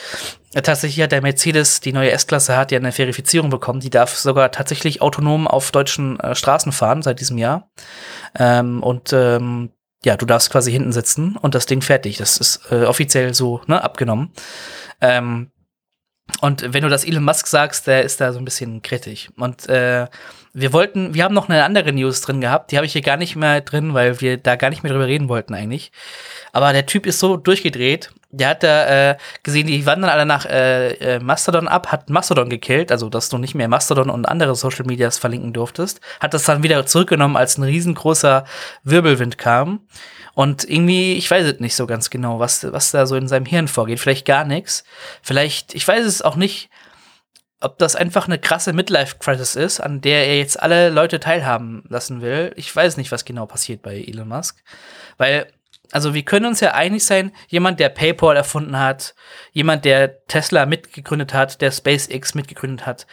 Tatsächlich 0.54 1.02
hat 1.02 1.12
der 1.12 1.20
Mercedes, 1.20 1.80
die 1.80 1.92
neue 1.92 2.10
S-Klasse, 2.10 2.56
hat 2.56 2.72
ja 2.72 2.78
eine 2.78 2.92
Verifizierung 2.92 3.50
bekommen. 3.50 3.80
Die 3.80 3.90
darf 3.90 4.16
sogar 4.16 4.50
tatsächlich 4.50 5.02
autonom 5.02 5.46
auf 5.46 5.70
deutschen 5.72 6.18
äh, 6.20 6.34
Straßen 6.34 6.72
fahren 6.72 7.02
seit 7.02 7.20
diesem 7.20 7.36
Jahr. 7.36 7.68
Ähm, 8.38 8.82
und 8.82 9.12
ähm, 9.12 9.70
ja, 10.04 10.16
du 10.16 10.26
darfst 10.26 10.50
quasi 10.50 10.70
hinten 10.70 10.92
sitzen 10.92 11.36
und 11.36 11.54
das 11.54 11.66
Ding 11.66 11.82
fertig. 11.82 12.18
Das 12.18 12.38
ist 12.38 12.60
äh, 12.70 12.84
offiziell 12.84 13.34
so 13.34 13.60
ne, 13.66 13.82
abgenommen. 13.82 14.32
Ähm, 15.00 15.50
und 16.40 16.72
wenn 16.72 16.82
du 16.82 16.88
das 16.88 17.04
Elon 17.04 17.24
Musk 17.24 17.46
sagst, 17.46 17.86
der 17.86 18.02
ist 18.02 18.20
da 18.20 18.32
so 18.32 18.38
ein 18.38 18.44
bisschen 18.44 18.82
kritisch. 18.82 19.30
Und 19.36 19.68
äh, 19.68 20.06
wir 20.52 20.72
wollten, 20.72 21.14
wir 21.14 21.24
haben 21.24 21.34
noch 21.34 21.48
eine 21.48 21.64
andere 21.64 21.92
News 21.92 22.20
drin 22.20 22.40
gehabt, 22.40 22.70
die 22.70 22.76
habe 22.76 22.86
ich 22.86 22.92
hier 22.92 23.02
gar 23.02 23.16
nicht 23.16 23.34
mehr 23.34 23.60
drin, 23.60 23.94
weil 23.94 24.20
wir 24.20 24.36
da 24.36 24.56
gar 24.56 24.70
nicht 24.70 24.82
mehr 24.82 24.92
drüber 24.92 25.06
reden 25.06 25.28
wollten 25.28 25.54
eigentlich. 25.54 25.90
Aber 26.52 26.72
der 26.72 26.86
Typ 26.86 27.06
ist 27.06 27.18
so 27.18 27.36
durchgedreht. 27.36 28.12
Der 28.30 28.50
hat 28.50 28.62
da 28.62 29.10
äh, 29.10 29.16
gesehen, 29.42 29.66
die 29.66 29.86
wandern 29.86 30.10
alle 30.10 30.26
nach 30.26 30.44
äh, 30.44 30.92
äh, 30.94 31.18
Mastodon 31.18 31.66
ab, 31.66 31.90
hat 31.90 32.10
Mastodon 32.10 32.50
gekillt, 32.50 32.92
also 32.92 33.08
dass 33.08 33.30
du 33.30 33.38
nicht 33.38 33.54
mehr 33.54 33.68
Mastodon 33.68 34.10
und 34.10 34.26
andere 34.26 34.54
Social 34.54 34.84
Medias 34.84 35.16
verlinken 35.16 35.54
durftest. 35.54 36.00
Hat 36.20 36.34
das 36.34 36.44
dann 36.44 36.62
wieder 36.62 36.84
zurückgenommen, 36.84 37.36
als 37.36 37.56
ein 37.56 37.62
riesengroßer 37.62 38.44
Wirbelwind 38.84 39.38
kam. 39.38 39.80
Und 40.34 40.68
irgendwie, 40.68 41.14
ich 41.14 41.30
weiß 41.30 41.46
es 41.46 41.60
nicht 41.60 41.74
so 41.74 41.86
ganz 41.86 42.10
genau, 42.10 42.38
was, 42.38 42.70
was 42.70 42.90
da 42.90 43.06
so 43.06 43.16
in 43.16 43.28
seinem 43.28 43.46
Hirn 43.46 43.66
vorgeht. 43.66 43.98
Vielleicht 43.98 44.26
gar 44.26 44.44
nichts. 44.44 44.84
Vielleicht, 45.22 45.74
ich 45.74 45.88
weiß 45.88 46.04
es 46.04 46.22
auch 46.22 46.36
nicht, 46.36 46.70
ob 47.60 47.78
das 47.78 47.96
einfach 47.96 48.26
eine 48.26 48.38
krasse 48.38 48.72
Midlife-Crisis 48.72 49.56
ist, 49.56 49.80
an 49.80 50.00
der 50.00 50.28
er 50.28 50.38
jetzt 50.38 50.62
alle 50.62 50.90
Leute 50.90 51.18
teilhaben 51.18 51.82
lassen 51.88 52.20
will. 52.20 52.52
Ich 52.56 52.74
weiß 52.74 52.98
nicht, 52.98 53.10
was 53.10 53.24
genau 53.24 53.46
passiert 53.46 53.82
bei 53.82 53.96
Elon 53.96 54.28
Musk. 54.28 54.62
Weil 55.16 55.48
also 55.92 56.14
wir 56.14 56.22
können 56.22 56.46
uns 56.46 56.60
ja 56.60 56.72
einig 56.72 57.04
sein, 57.04 57.32
jemand, 57.48 57.80
der 57.80 57.88
PayPal 57.88 58.36
erfunden 58.36 58.78
hat, 58.78 59.14
jemand, 59.52 59.84
der 59.84 60.24
Tesla 60.26 60.66
mitgegründet 60.66 61.34
hat, 61.34 61.60
der 61.60 61.70
SpaceX 61.70 62.34
mitgegründet 62.34 62.86
hat, 62.86 63.06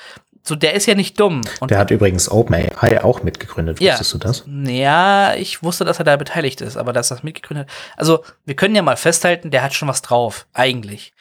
so 0.48 0.56
der 0.56 0.74
ist 0.74 0.86
ja 0.86 0.94
nicht 0.94 1.20
dumm. 1.20 1.42
Und 1.60 1.72
der 1.72 1.80
hat 1.80 1.90
übrigens 1.90 2.30
OpenAI 2.30 3.04
auch 3.04 3.24
mitgegründet, 3.24 3.82
wusstest 3.82 4.14
ja, 4.14 4.20
du 4.20 4.28
das? 4.28 4.44
Ja, 4.46 5.34
ich 5.34 5.64
wusste, 5.64 5.86
dass 5.86 5.98
er 5.98 6.06
da 6.06 6.16
beteiligt 6.18 6.62
ist, 6.62 6.78
aber 6.78 6.94
dass 6.94 7.12
er 7.12 7.16
das 7.16 7.24
mitgegründet 7.24 7.68
hat. 7.68 7.76
Also 7.98 8.24
wir 8.46 8.56
können 8.56 8.76
ja 8.76 8.84
mal 8.84 8.96
festhalten, 8.96 9.50
der 9.50 9.64
hat 9.64 9.74
schon 9.74 9.88
was 9.88 10.04
drauf, 10.04 10.46
eigentlich. 10.54 11.14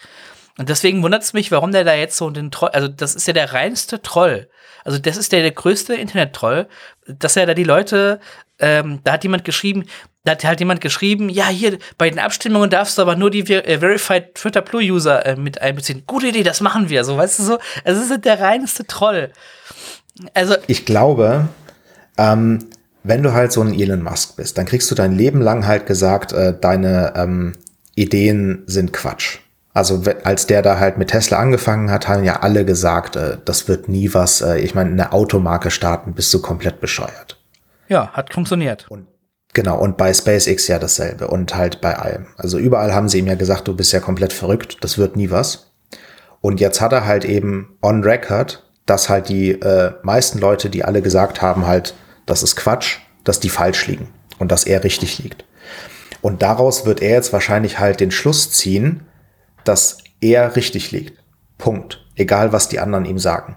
Und 0.58 0.68
deswegen 0.68 1.02
wundert 1.02 1.22
es 1.22 1.32
mich, 1.32 1.50
warum 1.50 1.72
der 1.72 1.84
da 1.84 1.94
jetzt 1.94 2.16
so 2.16 2.28
den 2.30 2.50
Troll, 2.50 2.68
also 2.70 2.86
das 2.86 3.14
ist 3.14 3.26
ja 3.26 3.32
der 3.32 3.52
reinste 3.52 4.02
Troll. 4.02 4.48
Also 4.84 4.98
das 4.98 5.16
ist 5.16 5.32
der, 5.32 5.42
der 5.42 5.50
größte 5.50 5.94
Internet-Troll, 5.94 6.68
dass 7.06 7.36
er 7.36 7.46
da 7.46 7.54
die 7.54 7.64
Leute, 7.64 8.20
ähm, 8.58 9.00
da 9.02 9.12
hat 9.12 9.24
jemand 9.24 9.44
geschrieben, 9.44 9.84
da 10.24 10.32
hat 10.32 10.44
halt 10.44 10.60
jemand 10.60 10.80
geschrieben, 10.80 11.28
ja, 11.28 11.48
hier, 11.48 11.78
bei 11.98 12.08
den 12.08 12.18
Abstimmungen 12.18 12.70
darfst 12.70 12.96
du 12.96 13.02
aber 13.02 13.16
nur 13.16 13.30
die 13.30 13.44
Ver 13.44 13.66
äh, 13.68 13.78
Verified 13.78 14.34
Twitter 14.34 14.62
Blue 14.62 14.82
User 14.82 15.24
äh, 15.26 15.36
mit 15.36 15.60
einbeziehen. 15.60 16.04
Gute 16.06 16.28
Idee, 16.28 16.42
das 16.42 16.60
machen 16.60 16.88
wir. 16.88 17.04
So, 17.04 17.16
weißt 17.16 17.38
du 17.38 17.42
so? 17.42 17.58
Also, 17.84 18.02
es 18.02 18.10
ist 18.10 18.24
der 18.24 18.40
reinste 18.40 18.86
Troll. 18.86 19.32
Also. 20.32 20.54
Ich 20.66 20.86
glaube, 20.86 21.48
ähm, 22.16 22.70
wenn 23.02 23.22
du 23.22 23.34
halt 23.34 23.52
so 23.52 23.60
ein 23.60 23.78
Elon 23.78 24.02
Musk 24.02 24.36
bist, 24.36 24.56
dann 24.56 24.64
kriegst 24.64 24.90
du 24.90 24.94
dein 24.94 25.12
Leben 25.12 25.42
lang 25.42 25.66
halt 25.66 25.86
gesagt, 25.86 26.32
äh, 26.32 26.54
deine 26.58 27.12
ähm, 27.16 27.52
Ideen 27.94 28.62
sind 28.66 28.92
Quatsch. 28.92 29.38
Also 29.74 30.02
als 30.22 30.46
der 30.46 30.62
da 30.62 30.78
halt 30.78 30.98
mit 30.98 31.10
Tesla 31.10 31.38
angefangen 31.38 31.90
hat, 31.90 32.08
haben 32.08 32.24
ja 32.24 32.40
alle 32.40 32.64
gesagt, 32.64 33.16
äh, 33.16 33.38
das 33.44 33.68
wird 33.68 33.88
nie 33.88 34.14
was. 34.14 34.40
Äh, 34.40 34.60
ich 34.60 34.74
meine, 34.74 34.90
eine 34.90 35.12
Automarke 35.12 35.70
starten, 35.70 36.14
bist 36.14 36.32
du 36.32 36.40
komplett 36.40 36.80
bescheuert. 36.80 37.38
Ja, 37.88 38.08
hat 38.12 38.32
funktioniert. 38.32 38.86
Und 38.88 39.08
Genau, 39.54 39.78
und 39.78 39.96
bei 39.96 40.12
SpaceX 40.12 40.66
ja 40.66 40.80
dasselbe 40.80 41.28
und 41.28 41.54
halt 41.54 41.80
bei 41.80 41.96
allem. 41.96 42.26
Also 42.36 42.58
überall 42.58 42.92
haben 42.92 43.08
sie 43.08 43.20
ihm 43.20 43.28
ja 43.28 43.36
gesagt, 43.36 43.68
du 43.68 43.76
bist 43.76 43.92
ja 43.92 44.00
komplett 44.00 44.32
verrückt, 44.32 44.78
das 44.80 44.98
wird 44.98 45.16
nie 45.16 45.30
was. 45.30 45.70
Und 46.40 46.60
jetzt 46.60 46.80
hat 46.80 46.92
er 46.92 47.06
halt 47.06 47.24
eben 47.24 47.78
on 47.80 48.02
record, 48.02 48.68
dass 48.84 49.08
halt 49.08 49.28
die 49.28 49.52
äh, 49.52 49.92
meisten 50.02 50.40
Leute, 50.40 50.70
die 50.70 50.84
alle 50.84 51.02
gesagt 51.02 51.40
haben, 51.40 51.66
halt, 51.66 51.94
das 52.26 52.42
ist 52.42 52.56
Quatsch, 52.56 52.98
dass 53.22 53.38
die 53.38 53.48
falsch 53.48 53.86
liegen 53.86 54.08
und 54.40 54.50
dass 54.50 54.64
er 54.64 54.82
richtig 54.82 55.20
liegt. 55.20 55.44
Und 56.20 56.42
daraus 56.42 56.84
wird 56.84 57.00
er 57.00 57.10
jetzt 57.10 57.32
wahrscheinlich 57.32 57.78
halt 57.78 58.00
den 58.00 58.10
Schluss 58.10 58.50
ziehen, 58.50 59.02
dass 59.64 59.98
er 60.20 60.56
richtig 60.56 60.92
liegt. 60.92 61.18
Punkt. 61.58 62.04
Egal, 62.16 62.52
was 62.52 62.68
die 62.68 62.80
anderen 62.80 63.04
ihm 63.04 63.18
sagen. 63.18 63.56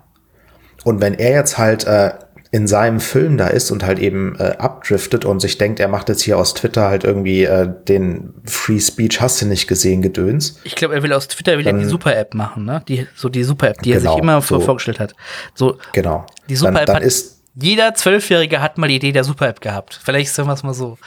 Und 0.83 1.01
wenn 1.01 1.13
er 1.13 1.31
jetzt 1.31 1.57
halt 1.57 1.85
äh, 1.85 2.13
in 2.51 2.67
seinem 2.67 2.99
Film 2.99 3.37
da 3.37 3.47
ist 3.47 3.71
und 3.71 3.83
halt 3.83 3.99
eben 3.99 4.35
äh, 4.39 4.55
abdriftet 4.57 5.25
und 5.25 5.41
sich 5.41 5.57
denkt, 5.57 5.79
er 5.79 5.89
macht 5.89 6.09
jetzt 6.09 6.21
hier 6.21 6.37
aus 6.37 6.53
Twitter 6.53 6.87
halt 6.87 7.03
irgendwie 7.03 7.43
äh, 7.43 7.69
den 7.87 8.33
Free 8.45 8.79
Speech 8.79 9.19
hast 9.19 9.41
du 9.41 9.45
nicht 9.45 9.67
gesehen 9.67 10.01
Gedöns. 10.01 10.59
Ich 10.63 10.75
glaube, 10.75 10.95
er 10.95 11.03
will 11.03 11.13
aus 11.13 11.27
Twitter 11.27 11.57
will 11.57 11.65
dann, 11.65 11.77
er 11.77 11.83
die 11.83 11.89
Super 11.89 12.15
App 12.15 12.33
machen, 12.33 12.63
ne? 12.65 12.81
Die 12.87 13.05
so 13.15 13.27
die 13.29 13.43
Super 13.43 13.69
App, 13.69 13.81
die 13.81 13.91
genau, 13.91 13.97
er 13.97 14.01
sich 14.01 14.21
genau, 14.21 14.23
immer 14.23 14.41
so, 14.41 14.59
vorgestellt 14.59 14.99
hat. 14.99 15.13
So 15.55 15.77
genau. 15.91 16.25
Die 16.47 16.55
Super 16.55 16.81
App 16.81 16.85
dann, 16.85 16.95
dann 16.97 17.03
ist 17.03 17.41
jeder 17.59 17.93
Zwölfjährige 17.95 18.61
hat 18.61 18.77
mal 18.77 18.87
die 18.87 18.95
Idee 18.95 19.11
der 19.11 19.23
Super 19.23 19.49
App 19.49 19.61
gehabt. 19.61 19.99
Vielleicht 20.01 20.33
sagen 20.33 20.47
wir 20.47 20.53
es 20.53 20.63
mal 20.63 20.73
so. 20.73 20.97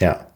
Ja 0.00 0.26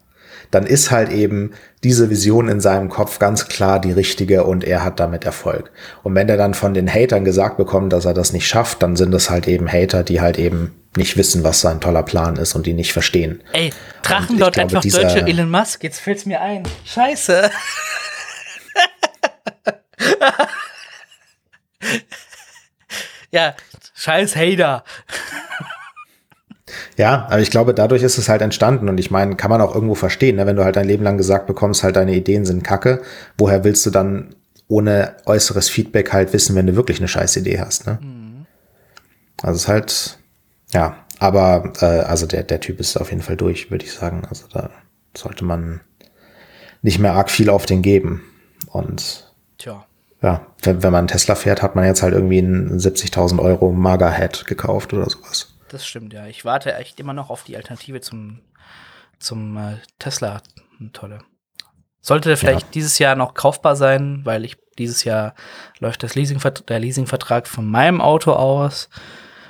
dann 0.51 0.65
ist 0.65 0.91
halt 0.91 1.09
eben 1.09 1.51
diese 1.83 2.09
Vision 2.09 2.47
in 2.47 2.59
seinem 2.59 2.89
Kopf 2.89 3.19
ganz 3.19 3.47
klar 3.47 3.79
die 3.79 3.93
richtige 3.93 4.43
und 4.43 4.63
er 4.63 4.83
hat 4.83 4.99
damit 4.99 5.25
Erfolg. 5.25 5.71
Und 6.03 6.13
wenn 6.13 6.29
er 6.29 6.37
dann 6.37 6.53
von 6.53 6.73
den 6.73 6.93
Hatern 6.93 7.25
gesagt 7.25 7.57
bekommt, 7.57 7.93
dass 7.93 8.05
er 8.05 8.13
das 8.13 8.33
nicht 8.33 8.47
schafft, 8.47 8.83
dann 8.83 8.95
sind 8.95 9.13
es 9.13 9.29
halt 9.29 9.47
eben 9.47 9.71
Hater, 9.71 10.03
die 10.03 10.21
halt 10.21 10.37
eben 10.37 10.75
nicht 10.97 11.17
wissen, 11.17 11.43
was 11.43 11.61
sein 11.61 11.79
toller 11.79 12.03
Plan 12.03 12.35
ist 12.35 12.53
und 12.53 12.65
die 12.65 12.73
nicht 12.73 12.93
verstehen. 12.93 13.41
Ey, 13.53 13.71
Drachenlord 14.03 14.59
einfach 14.59 14.81
dieser, 14.81 15.03
deutsche 15.03 15.25
Elon 15.25 15.49
Musk, 15.49 15.83
jetzt 15.83 16.01
fällt's 16.01 16.25
mir 16.25 16.41
ein. 16.41 16.63
Scheiße. 16.85 17.49
ja, 23.31 23.55
scheiß 23.95 24.35
Hater. 24.35 24.83
Ja, 26.97 27.27
aber 27.29 27.39
ich 27.39 27.51
glaube, 27.51 27.73
dadurch 27.73 28.03
ist 28.03 28.17
es 28.17 28.29
halt 28.29 28.41
entstanden 28.41 28.89
und 28.89 28.99
ich 28.99 29.11
meine, 29.11 29.35
kann 29.35 29.49
man 29.49 29.61
auch 29.61 29.73
irgendwo 29.73 29.95
verstehen, 29.95 30.35
ne? 30.35 30.45
wenn 30.45 30.55
du 30.55 30.63
halt 30.63 30.75
dein 30.75 30.87
Leben 30.87 31.03
lang 31.03 31.17
gesagt 31.17 31.47
bekommst, 31.47 31.83
halt 31.83 31.95
deine 31.95 32.15
Ideen 32.15 32.45
sind 32.45 32.63
kacke, 32.63 33.01
woher 33.37 33.63
willst 33.63 33.85
du 33.85 33.89
dann 33.89 34.35
ohne 34.67 35.17
äußeres 35.25 35.69
Feedback 35.69 36.13
halt 36.13 36.31
wissen, 36.33 36.55
wenn 36.55 36.67
du 36.67 36.75
wirklich 36.75 36.99
eine 36.99 37.07
scheiß 37.07 37.35
Idee 37.37 37.59
hast, 37.59 37.87
ne? 37.87 37.99
Mhm. 38.01 38.45
Also 39.41 39.55
es 39.55 39.61
ist 39.63 39.67
halt, 39.67 40.19
ja, 40.73 40.97
aber 41.19 41.73
äh, 41.81 41.85
also 41.85 42.25
der, 42.25 42.43
der 42.43 42.59
Typ 42.59 42.79
ist 42.79 42.97
auf 42.97 43.11
jeden 43.11 43.21
Fall 43.21 43.35
durch, 43.35 43.69
würde 43.69 43.85
ich 43.85 43.93
sagen. 43.93 44.23
Also 44.29 44.45
da 44.51 44.69
sollte 45.15 45.45
man 45.45 45.81
nicht 46.81 46.99
mehr 46.99 47.13
arg 47.13 47.29
viel 47.29 47.49
auf 47.49 47.65
den 47.65 47.81
geben. 47.81 48.23
Und 48.67 49.31
Tja. 49.57 49.85
ja, 50.21 50.45
wenn, 50.63 50.81
wenn 50.83 50.91
man 50.91 51.07
Tesla 51.07 51.35
fährt, 51.35 51.61
hat 51.61 51.75
man 51.75 51.85
jetzt 51.85 52.01
halt 52.01 52.13
irgendwie 52.13 52.39
einen 52.39 52.79
70.000 52.79 53.39
Euro 53.39 53.71
Mager-Head 53.71 54.45
gekauft 54.47 54.93
oder 54.93 55.09
sowas 55.09 55.53
das 55.73 55.85
stimmt, 55.85 56.13
ja. 56.13 56.27
Ich 56.27 56.45
warte 56.45 56.73
echt 56.75 56.99
immer 56.99 57.13
noch 57.13 57.29
auf 57.29 57.43
die 57.43 57.55
Alternative 57.55 58.01
zum, 58.01 58.41
zum 59.19 59.57
äh, 59.57 59.77
Tesla. 59.99 60.41
Tolle. 60.93 61.19
Sollte 62.01 62.35
vielleicht 62.35 62.67
ja. 62.67 62.71
dieses 62.73 62.97
Jahr 62.97 63.15
noch 63.15 63.35
kaufbar 63.35 63.75
sein, 63.75 64.21
weil 64.23 64.43
ich 64.43 64.57
dieses 64.79 65.03
Jahr 65.03 65.35
läuft 65.79 66.01
das 66.01 66.15
Leasing 66.15 66.39
der 66.67 66.79
Leasingvertrag 66.79 67.47
von 67.47 67.67
meinem 67.67 68.01
Auto 68.01 68.33
aus 68.33 68.89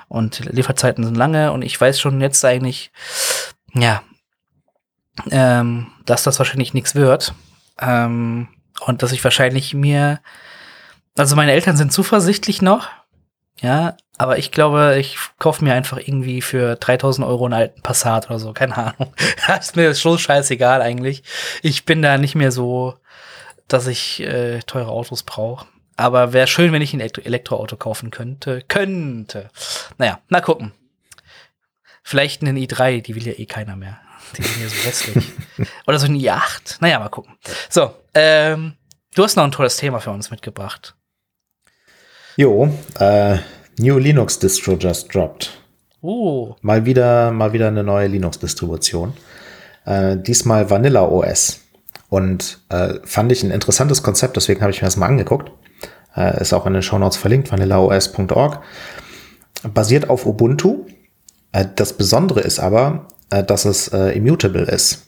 und 0.10 0.40
Lieferzeiten 0.52 1.06
sind 1.06 1.16
lange 1.16 1.54
und 1.54 1.62
ich 1.62 1.80
weiß 1.80 2.00
schon 2.00 2.20
jetzt 2.20 2.44
eigentlich, 2.44 2.92
ja, 3.74 4.04
ähm, 5.30 5.88
dass 6.06 6.24
das 6.24 6.40
wahrscheinlich 6.40 6.74
nichts 6.74 6.96
wird 6.96 7.34
ähm, 7.80 8.50
und 8.86 9.02
dass 9.04 9.14
ich 9.14 9.24
wahrscheinlich 9.24 9.74
mir, 9.74 10.20
also 11.18 11.38
meine 11.38 11.54
Eltern 11.54 11.78
sind 11.78 11.94
zuversichtlich 11.94 12.62
noch, 12.62 12.90
ja, 13.62 13.96
Aber 14.22 14.38
ich 14.38 14.52
glaube, 14.52 14.98
ich 15.00 15.18
kaufe 15.40 15.64
mir 15.64 15.74
einfach 15.74 15.98
irgendwie 15.98 16.44
für 16.44 16.76
3000 16.76 17.26
Euro 17.26 17.46
einen 17.46 17.56
alten 17.56 17.82
Passat 17.82 18.30
oder 18.30 18.38
so. 18.38 18.54
Keine 18.54 18.78
Ahnung. 18.78 19.16
ist 19.60 19.76
mir 19.76 19.96
schon 19.96 20.20
scheißegal 20.20 20.80
eigentlich. 20.84 21.24
Ich 21.64 21.86
bin 21.86 22.04
da 22.04 22.20
nicht 22.20 22.36
mehr 22.36 22.52
so, 22.52 23.00
dass 23.68 23.88
ich 23.88 24.20
äh, 24.20 24.60
teure 24.60 24.92
Autos 24.92 25.24
brauche. 25.24 25.66
Aber 25.96 26.34
wäre 26.34 26.46
schön, 26.46 26.72
wenn 26.72 26.84
ich 26.84 26.94
ein 26.94 27.00
Elektroauto 27.00 27.78
kaufen 27.78 28.12
könnte. 28.12 28.62
Könnte. 28.68 29.50
Naja, 29.98 30.20
mal 30.30 30.42
gucken. 30.42 30.72
Vielleicht 32.04 32.44
einen 32.44 32.58
i3, 32.58 33.02
die 33.02 33.16
will 33.16 33.26
ja 33.26 33.34
eh 33.34 33.48
keiner 33.48 33.76
mehr. 33.76 34.00
Die 34.38 34.44
sind 34.44 34.62
ja 34.62 34.70
so 34.70 34.88
hässlich. 34.88 35.26
Oder 35.88 35.98
so 35.98 36.06
ein 36.06 36.16
i8. 36.16 36.78
Naja, 36.80 37.00
mal 37.00 37.10
gucken. 37.10 37.36
So, 37.70 37.96
ähm, 38.14 38.74
du 39.16 39.24
hast 39.24 39.36
noch 39.36 39.46
ein 39.46 39.52
tolles 39.52 39.78
Thema 39.78 40.00
für 40.00 40.12
uns 40.12 40.30
mitgebracht. 40.30 40.94
Jo, 42.38 42.72
äh, 43.00 43.40
New 43.82 43.98
Linux 43.98 44.38
Distro 44.38 44.78
just 44.80 45.12
dropped. 45.12 45.50
Oh. 46.02 46.56
Mal 46.62 46.86
wieder, 46.86 47.32
mal 47.32 47.52
wieder 47.52 47.68
eine 47.68 47.84
neue 47.84 48.08
Linux-Distribution. 48.08 49.14
Äh, 49.86 50.18
diesmal 50.18 50.70
Vanilla 50.70 51.02
OS. 51.02 51.62
Und 52.08 52.60
äh, 52.70 53.00
fand 53.04 53.32
ich 53.32 53.42
ein 53.42 53.50
interessantes 53.50 54.04
Konzept, 54.04 54.36
deswegen 54.36 54.62
habe 54.62 54.72
ich 54.72 54.82
mir 54.82 54.86
das 54.86 54.98
mal 54.98 55.08
angeguckt. 55.08 55.52
Äh, 56.16 56.42
ist 56.42 56.54
auch 56.54 56.68
in 56.68 56.74
den 56.74 56.84
Show 56.84 57.00
Notes 57.00 57.18
verlinkt, 57.18 57.52
vanillaos.org. 57.52 58.62
Basiert 59.74 60.12
auf 60.12 60.28
Ubuntu. 60.28 60.86
Äh, 61.52 61.66
das 61.76 61.94
Besondere 61.94 62.42
ist 62.42 62.60
aber, 62.60 63.08
äh, 63.32 63.44
dass 63.44 63.66
es 63.66 63.88
äh, 63.88 64.10
immutable 64.10 64.62
ist. 64.62 65.08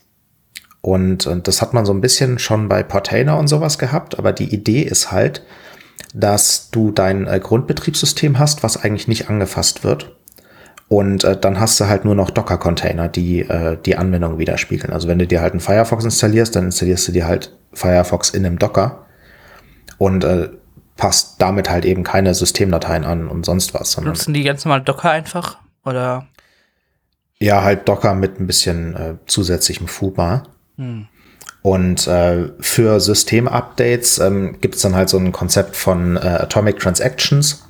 Und, 0.82 1.28
und 1.28 1.48
das 1.48 1.62
hat 1.62 1.76
man 1.76 1.86
so 1.86 1.94
ein 1.94 2.02
bisschen 2.02 2.40
schon 2.40 2.70
bei 2.70 2.82
Portainer 2.82 3.38
und 3.38 3.48
sowas 3.48 3.78
gehabt, 3.78 4.18
aber 4.18 4.34
die 4.34 4.54
Idee 4.54 4.82
ist 4.82 5.12
halt, 5.12 5.44
dass 6.14 6.70
du 6.70 6.92
dein 6.92 7.28
äh, 7.28 7.40
Grundbetriebssystem 7.40 8.40
hast, 8.40 8.64
was 8.64 8.78
eigentlich 8.84 9.08
nicht 9.08 9.30
angefasst 9.30 9.84
wird. 9.84 10.16
Und 10.88 11.24
äh, 11.24 11.40
dann 11.40 11.60
hast 11.60 11.80
du 11.80 11.88
halt 11.88 12.06
nur 12.06 12.14
noch 12.14 12.30
Docker-Container, 12.30 13.08
die 13.10 13.40
äh, 13.40 13.78
die 13.84 13.96
Anwendung 13.96 14.38
widerspiegeln. 14.38 14.94
Also 14.94 15.08
wenn 15.08 15.20
du 15.20 15.26
dir 15.26 15.42
halt 15.42 15.54
einen 15.54 15.60
Firefox 15.60 16.04
installierst, 16.04 16.56
dann 16.56 16.66
installierst 16.66 17.08
du 17.08 17.12
dir 17.12 17.26
halt 17.26 17.56
Firefox 17.74 18.30
in 18.30 18.46
einem 18.46 18.60
Docker 18.60 19.06
und 19.98 20.24
äh, 20.24 20.50
passt 20.96 21.42
damit 21.42 21.70
halt 21.70 21.86
eben 21.86 22.04
keine 22.04 22.36
Systemdateien 22.36 23.06
an 23.06 23.28
und 23.28 23.46
sonst 23.46 23.74
was. 23.74 24.00
Nutzen 24.00 24.34
die 24.34 24.44
ganz 24.44 24.66
normal 24.66 24.82
Docker 24.82 25.10
einfach? 25.10 25.58
Oder? 25.84 26.28
Ja, 27.40 27.64
halt 27.64 27.88
Docker 27.90 28.14
mit 28.14 28.40
ein 28.40 28.48
bisschen 28.48 28.96
äh, 28.96 29.16
zusätzlichem 29.26 29.88
Foobar. 29.88 30.44
Hm. 30.78 31.08
Und 31.64 32.08
äh, 32.08 32.50
für 32.60 33.00
System-Updates 33.00 34.20
ähm, 34.20 34.58
gibt 34.60 34.76
es 34.76 34.82
dann 34.82 34.96
halt 34.96 35.08
so 35.08 35.18
ein 35.18 35.32
Konzept 35.32 35.78
von 35.78 36.18
äh, 36.18 36.20
Atomic 36.20 36.78
Transactions, 36.80 37.64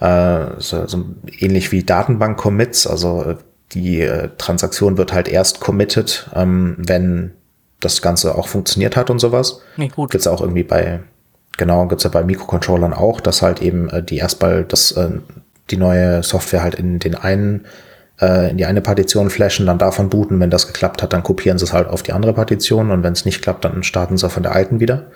äh, 0.00 0.46
so, 0.58 0.86
so 0.86 1.04
ähnlich 1.38 1.70
wie 1.70 1.84
Datenbank-Commits. 1.84 2.86
Also 2.86 3.22
äh, 3.22 3.36
die 3.72 4.00
äh, 4.00 4.30
Transaktion 4.38 4.96
wird 4.96 5.12
halt 5.12 5.28
erst 5.28 5.60
committed, 5.60 6.30
ähm, 6.34 6.76
wenn 6.78 7.32
das 7.80 8.00
Ganze 8.00 8.36
auch 8.36 8.48
funktioniert 8.48 8.96
hat 8.96 9.10
und 9.10 9.18
sowas. 9.18 9.60
Nee, 9.76 9.88
gut. 9.88 10.10
Gibt's 10.10 10.26
auch 10.26 10.40
irgendwie 10.40 10.64
bei, 10.64 11.00
genau, 11.58 11.86
gibt's 11.88 12.04
ja 12.04 12.10
bei 12.10 12.24
Mikrocontrollern 12.24 12.94
auch, 12.94 13.20
dass 13.20 13.42
halt 13.42 13.60
eben 13.60 13.90
äh, 13.90 14.02
die 14.02 14.16
erstmal 14.16 14.64
das, 14.64 14.92
äh, 14.92 15.10
die 15.70 15.76
neue 15.76 16.22
Software 16.22 16.62
halt 16.62 16.76
in 16.76 17.00
den 17.00 17.14
einen 17.14 17.66
äh, 18.20 18.50
in 18.50 18.56
die 18.56 18.66
eine 18.66 18.80
Partition 18.80 19.30
flashen, 19.30 19.66
dann 19.66 19.78
davon 19.78 20.08
booten. 20.08 20.40
Wenn 20.40 20.50
das 20.50 20.66
geklappt 20.66 21.02
hat, 21.02 21.12
dann 21.12 21.22
kopieren 21.22 21.58
sie 21.58 21.64
es 21.64 21.72
halt 21.72 21.88
auf 21.88 22.02
die 22.02 22.12
andere 22.12 22.32
Partition 22.32 22.90
und 22.90 23.02
wenn 23.02 23.12
es 23.12 23.24
nicht 23.24 23.42
klappt, 23.42 23.64
dann 23.64 23.82
starten 23.82 24.16
sie 24.16 24.28
von 24.30 24.42
der 24.42 24.54
alten 24.54 24.80
wieder. 24.80 25.06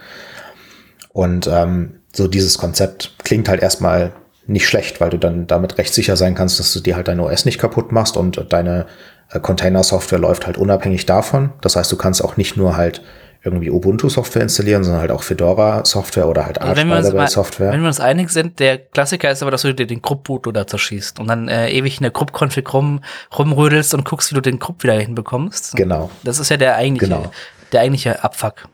Und 1.13 1.49
ähm, 1.49 2.01
so 2.13 2.29
dieses 2.29 2.59
Konzept 2.59 3.15
klingt 3.25 3.49
halt 3.49 3.63
erstmal 3.63 4.13
nicht 4.47 4.67
schlecht, 4.67 5.01
weil 5.01 5.11
du 5.11 5.19
dann 5.19 5.47
damit 5.47 5.79
recht 5.79 5.95
sicher 5.95 6.17
sein 6.17 6.35
kannst, 6.35 6.59
dass 6.59 6.73
du 6.73 6.81
dir 6.81 6.97
halt 6.97 7.09
dein 7.09 7.21
OS 7.21 7.45
nicht 7.45 7.59
kaputt 7.59 7.93
machst 7.93 8.17
und 8.17 8.47
deine 8.53 8.87
äh, 9.31 9.41
Container-Software 9.41 10.19
läuft 10.19 10.47
halt 10.47 10.59
unabhängig 10.59 11.07
davon. 11.07 11.51
Das 11.61 11.77
heißt, 11.77 11.91
du 11.91 11.97
kannst 11.97 12.25
auch 12.25 12.37
nicht 12.37 12.57
nur 12.57 12.77
halt 12.77 13.03
irgendwie 13.43 13.71
Ubuntu-Software 13.71 14.43
installieren, 14.43 14.85
sondern 14.85 15.01
halt 15.01 15.11
auch 15.11 15.23
Fedora-Software 15.23 16.29
oder 16.29 16.45
halt 16.45 16.61
also 16.61 17.17
Arch-Software. 17.17 17.73
Wenn 17.73 17.81
wir 17.81 17.89
uns 17.89 18.01
einig 18.01 18.31
sind, 18.31 18.59
der 18.59 18.79
Klassiker 18.79 19.31
ist 19.31 19.43
aber, 19.43 19.51
dass 19.51 19.63
du 19.63 19.75
dir 19.75 19.87
den 19.87 20.03
Grupp-Bootloader 20.03 20.67
zerschießt 20.67 21.19
und 21.19 21.29
dann 21.29 21.49
äh, 21.49 21.71
ewig 21.71 21.97
in 21.99 22.03
der 22.03 22.11
Grupp-Config 22.11 22.73
rum, 22.75 23.01
rumrödelst 23.37 23.95
und 23.95 24.05
guckst, 24.05 24.31
wie 24.31 24.35
du 24.35 24.43
den 24.43 24.59
Grupp 24.59 24.83
wieder 24.83 24.95
hinbekommst. 24.95 25.75
Genau. 25.77 26.11
Das 26.23 26.39
ist 26.39 26.51
ja 26.51 26.59
der 26.59 26.77
eigentliche, 26.77 27.15
genau. 27.15 27.31
der 27.73 27.81
eigentliche 27.81 28.23
Abfuck. 28.23 28.69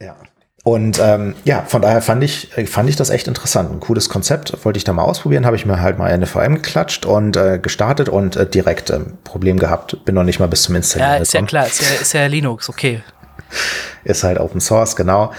Ja. 0.00 0.16
Und 0.64 0.98
ähm, 0.98 1.34
ja, 1.44 1.62
von 1.66 1.82
daher 1.82 2.00
fand 2.00 2.24
ich, 2.24 2.48
fand 2.66 2.88
ich 2.88 2.96
das 2.96 3.10
echt 3.10 3.28
interessant. 3.28 3.70
Ein 3.70 3.80
cooles 3.80 4.08
Konzept. 4.08 4.64
Wollte 4.64 4.78
ich 4.78 4.84
da 4.84 4.94
mal 4.94 5.02
ausprobieren, 5.02 5.44
habe 5.44 5.56
ich 5.56 5.66
mir 5.66 5.82
halt 5.82 5.98
mal 5.98 6.10
eine 6.10 6.26
VM 6.26 6.54
geklatscht 6.54 7.04
und 7.04 7.36
äh, 7.36 7.58
gestartet 7.58 8.08
und 8.08 8.34
äh, 8.36 8.46
direkt 8.48 8.88
ähm, 8.88 9.18
Problem 9.24 9.58
gehabt. 9.58 10.02
Bin 10.06 10.14
noch 10.14 10.24
nicht 10.24 10.40
mal 10.40 10.48
bis 10.48 10.62
zum 10.62 10.74
Installieren. 10.74 11.16
Ja, 11.16 11.18
ist 11.18 11.34
ja 11.34 11.42
klar, 11.42 11.66
ist 11.66 11.82
ja, 11.82 12.00
ist 12.00 12.14
ja 12.14 12.24
Linux, 12.26 12.70
okay. 12.70 13.02
ist 14.04 14.24
halt 14.24 14.38
Open 14.38 14.60
Source, 14.60 14.96
genau. 14.96 15.32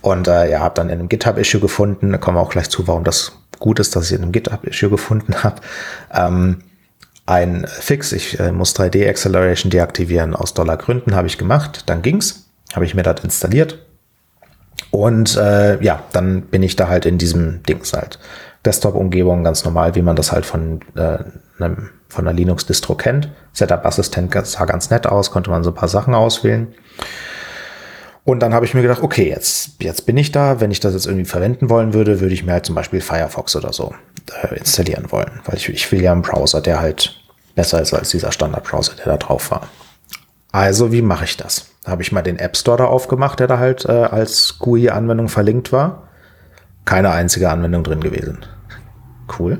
Und 0.00 0.28
äh, 0.28 0.50
ja, 0.50 0.60
habe 0.60 0.74
dann 0.74 0.88
in 0.88 0.98
einem 0.98 1.08
GitHub-Issue 1.08 1.60
gefunden, 1.60 2.12
da 2.12 2.18
kommen 2.18 2.36
wir 2.36 2.40
auch 2.40 2.50
gleich 2.50 2.70
zu, 2.70 2.86
warum 2.86 3.04
das 3.04 3.32
gut 3.58 3.80
ist, 3.80 3.96
dass 3.96 4.06
ich 4.06 4.16
in 4.16 4.22
einem 4.22 4.32
GitHub-Issue 4.32 4.90
gefunden 4.90 5.34
habe. 5.42 5.60
Ähm, 6.12 6.62
ein 7.26 7.66
Fix, 7.66 8.12
ich 8.12 8.40
äh, 8.40 8.52
muss 8.52 8.74
3D-Acceleration 8.74 9.70
deaktivieren 9.70 10.34
aus 10.34 10.54
Dollargründen, 10.54 11.14
habe 11.14 11.26
ich 11.26 11.36
gemacht. 11.36 11.82
Dann 11.86 12.00
ging's, 12.00 12.48
habe 12.74 12.86
ich 12.86 12.94
mir 12.94 13.02
das 13.02 13.22
installiert. 13.22 13.78
Und 14.90 15.36
äh, 15.36 15.82
ja, 15.82 16.02
dann 16.12 16.42
bin 16.42 16.62
ich 16.62 16.76
da 16.76 16.88
halt 16.88 17.04
in 17.04 17.18
diesem 17.18 17.62
Dings 17.64 17.92
halt. 17.92 18.18
Desktop-Umgebung 18.64 19.44
ganz 19.44 19.64
normal, 19.64 19.94
wie 19.94 20.02
man 20.02 20.16
das 20.16 20.32
halt 20.32 20.46
von, 20.46 20.80
äh, 20.96 21.18
einem, 21.62 21.90
von 22.08 22.26
einer 22.26 22.36
Linux-Distro 22.36 22.94
kennt. 22.94 23.30
Setup-Assistent 23.52 24.34
sah 24.46 24.64
ganz 24.64 24.90
nett 24.90 25.06
aus, 25.06 25.30
konnte 25.30 25.50
man 25.50 25.64
so 25.64 25.70
ein 25.70 25.74
paar 25.74 25.88
Sachen 25.88 26.14
auswählen. 26.14 26.68
Und 28.28 28.40
dann 28.40 28.52
habe 28.52 28.66
ich 28.66 28.74
mir 28.74 28.82
gedacht, 28.82 29.02
okay, 29.02 29.26
jetzt, 29.26 29.82
jetzt 29.82 30.04
bin 30.04 30.18
ich 30.18 30.32
da. 30.32 30.60
Wenn 30.60 30.70
ich 30.70 30.80
das 30.80 30.92
jetzt 30.92 31.06
irgendwie 31.06 31.24
verwenden 31.24 31.70
wollen 31.70 31.94
würde, 31.94 32.20
würde 32.20 32.34
ich 32.34 32.44
mir 32.44 32.52
halt 32.52 32.66
zum 32.66 32.74
Beispiel 32.74 33.00
Firefox 33.00 33.56
oder 33.56 33.72
so 33.72 33.94
äh, 34.42 34.54
installieren 34.54 35.10
wollen. 35.10 35.40
Weil 35.46 35.56
ich, 35.56 35.70
ich 35.70 35.90
will 35.90 36.02
ja 36.02 36.12
einen 36.12 36.20
Browser, 36.20 36.60
der 36.60 36.78
halt 36.78 37.18
besser 37.54 37.80
ist 37.80 37.94
als 37.94 38.10
dieser 38.10 38.30
Standard-Browser, 38.30 38.96
der 38.96 39.06
da 39.06 39.16
drauf 39.16 39.50
war. 39.50 39.70
Also, 40.52 40.92
wie 40.92 41.00
mache 41.00 41.24
ich 41.24 41.38
das? 41.38 41.68
Da 41.84 41.92
habe 41.92 42.02
ich 42.02 42.12
mal 42.12 42.20
den 42.20 42.38
App 42.38 42.54
Store 42.58 42.76
da 42.76 42.84
aufgemacht, 42.84 43.40
der 43.40 43.46
da 43.46 43.58
halt 43.58 43.86
äh, 43.86 43.92
als 43.92 44.58
GUI-Anwendung 44.58 45.30
verlinkt 45.30 45.72
war. 45.72 46.10
Keine 46.84 47.12
einzige 47.12 47.48
Anwendung 47.48 47.82
drin 47.82 48.00
gewesen. 48.00 48.44
Cool. 49.38 49.58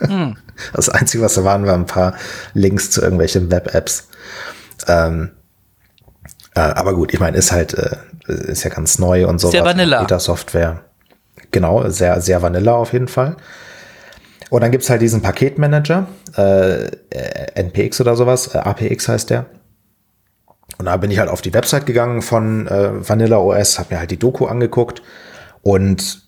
Hm. 0.00 0.36
Das 0.72 0.88
Einzige, 0.88 1.22
was 1.22 1.34
da 1.34 1.44
waren, 1.44 1.66
waren 1.66 1.82
ein 1.82 1.86
paar 1.86 2.14
Links 2.52 2.90
zu 2.90 3.00
irgendwelchen 3.00 3.48
Web-Apps. 3.48 4.08
Ähm, 4.88 5.30
äh, 5.30 5.37
aber 6.58 6.94
gut, 6.94 7.12
ich 7.12 7.20
meine, 7.20 7.36
ist 7.36 7.52
halt, 7.52 7.74
äh, 7.74 7.96
ist 8.26 8.64
ja 8.64 8.70
ganz 8.70 8.98
neu 8.98 9.26
und 9.26 9.40
so. 9.40 9.50
Sehr 9.50 9.64
Vanilla. 9.64 10.18
Software. 10.18 10.82
Genau, 11.50 11.88
sehr, 11.88 12.20
sehr 12.20 12.42
Vanilla 12.42 12.72
auf 12.72 12.92
jeden 12.92 13.08
Fall. 13.08 13.36
Und 14.50 14.62
dann 14.62 14.70
gibt's 14.70 14.88
halt 14.88 15.02
diesen 15.02 15.20
Paketmanager, 15.20 16.06
äh, 16.36 16.90
NPX 17.54 18.00
oder 18.00 18.16
sowas, 18.16 18.54
äh, 18.54 18.58
APX 18.58 19.08
heißt 19.08 19.30
der. 19.30 19.46
Und 20.78 20.86
da 20.86 20.96
bin 20.96 21.10
ich 21.10 21.18
halt 21.18 21.28
auf 21.28 21.42
die 21.42 21.52
Website 21.52 21.86
gegangen 21.86 22.22
von 22.22 22.66
äh, 22.66 23.08
Vanilla 23.08 23.38
OS, 23.38 23.78
habe 23.78 23.94
mir 23.94 24.00
halt 24.00 24.10
die 24.10 24.18
Doku 24.18 24.46
angeguckt 24.46 25.02
und 25.62 26.22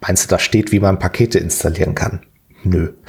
meinst 0.00 0.24
du, 0.24 0.28
da 0.28 0.38
steht, 0.38 0.72
wie 0.72 0.80
man 0.80 0.98
Pakete 0.98 1.38
installieren 1.38 1.94
kann? 1.94 2.20
Nö. 2.64 2.92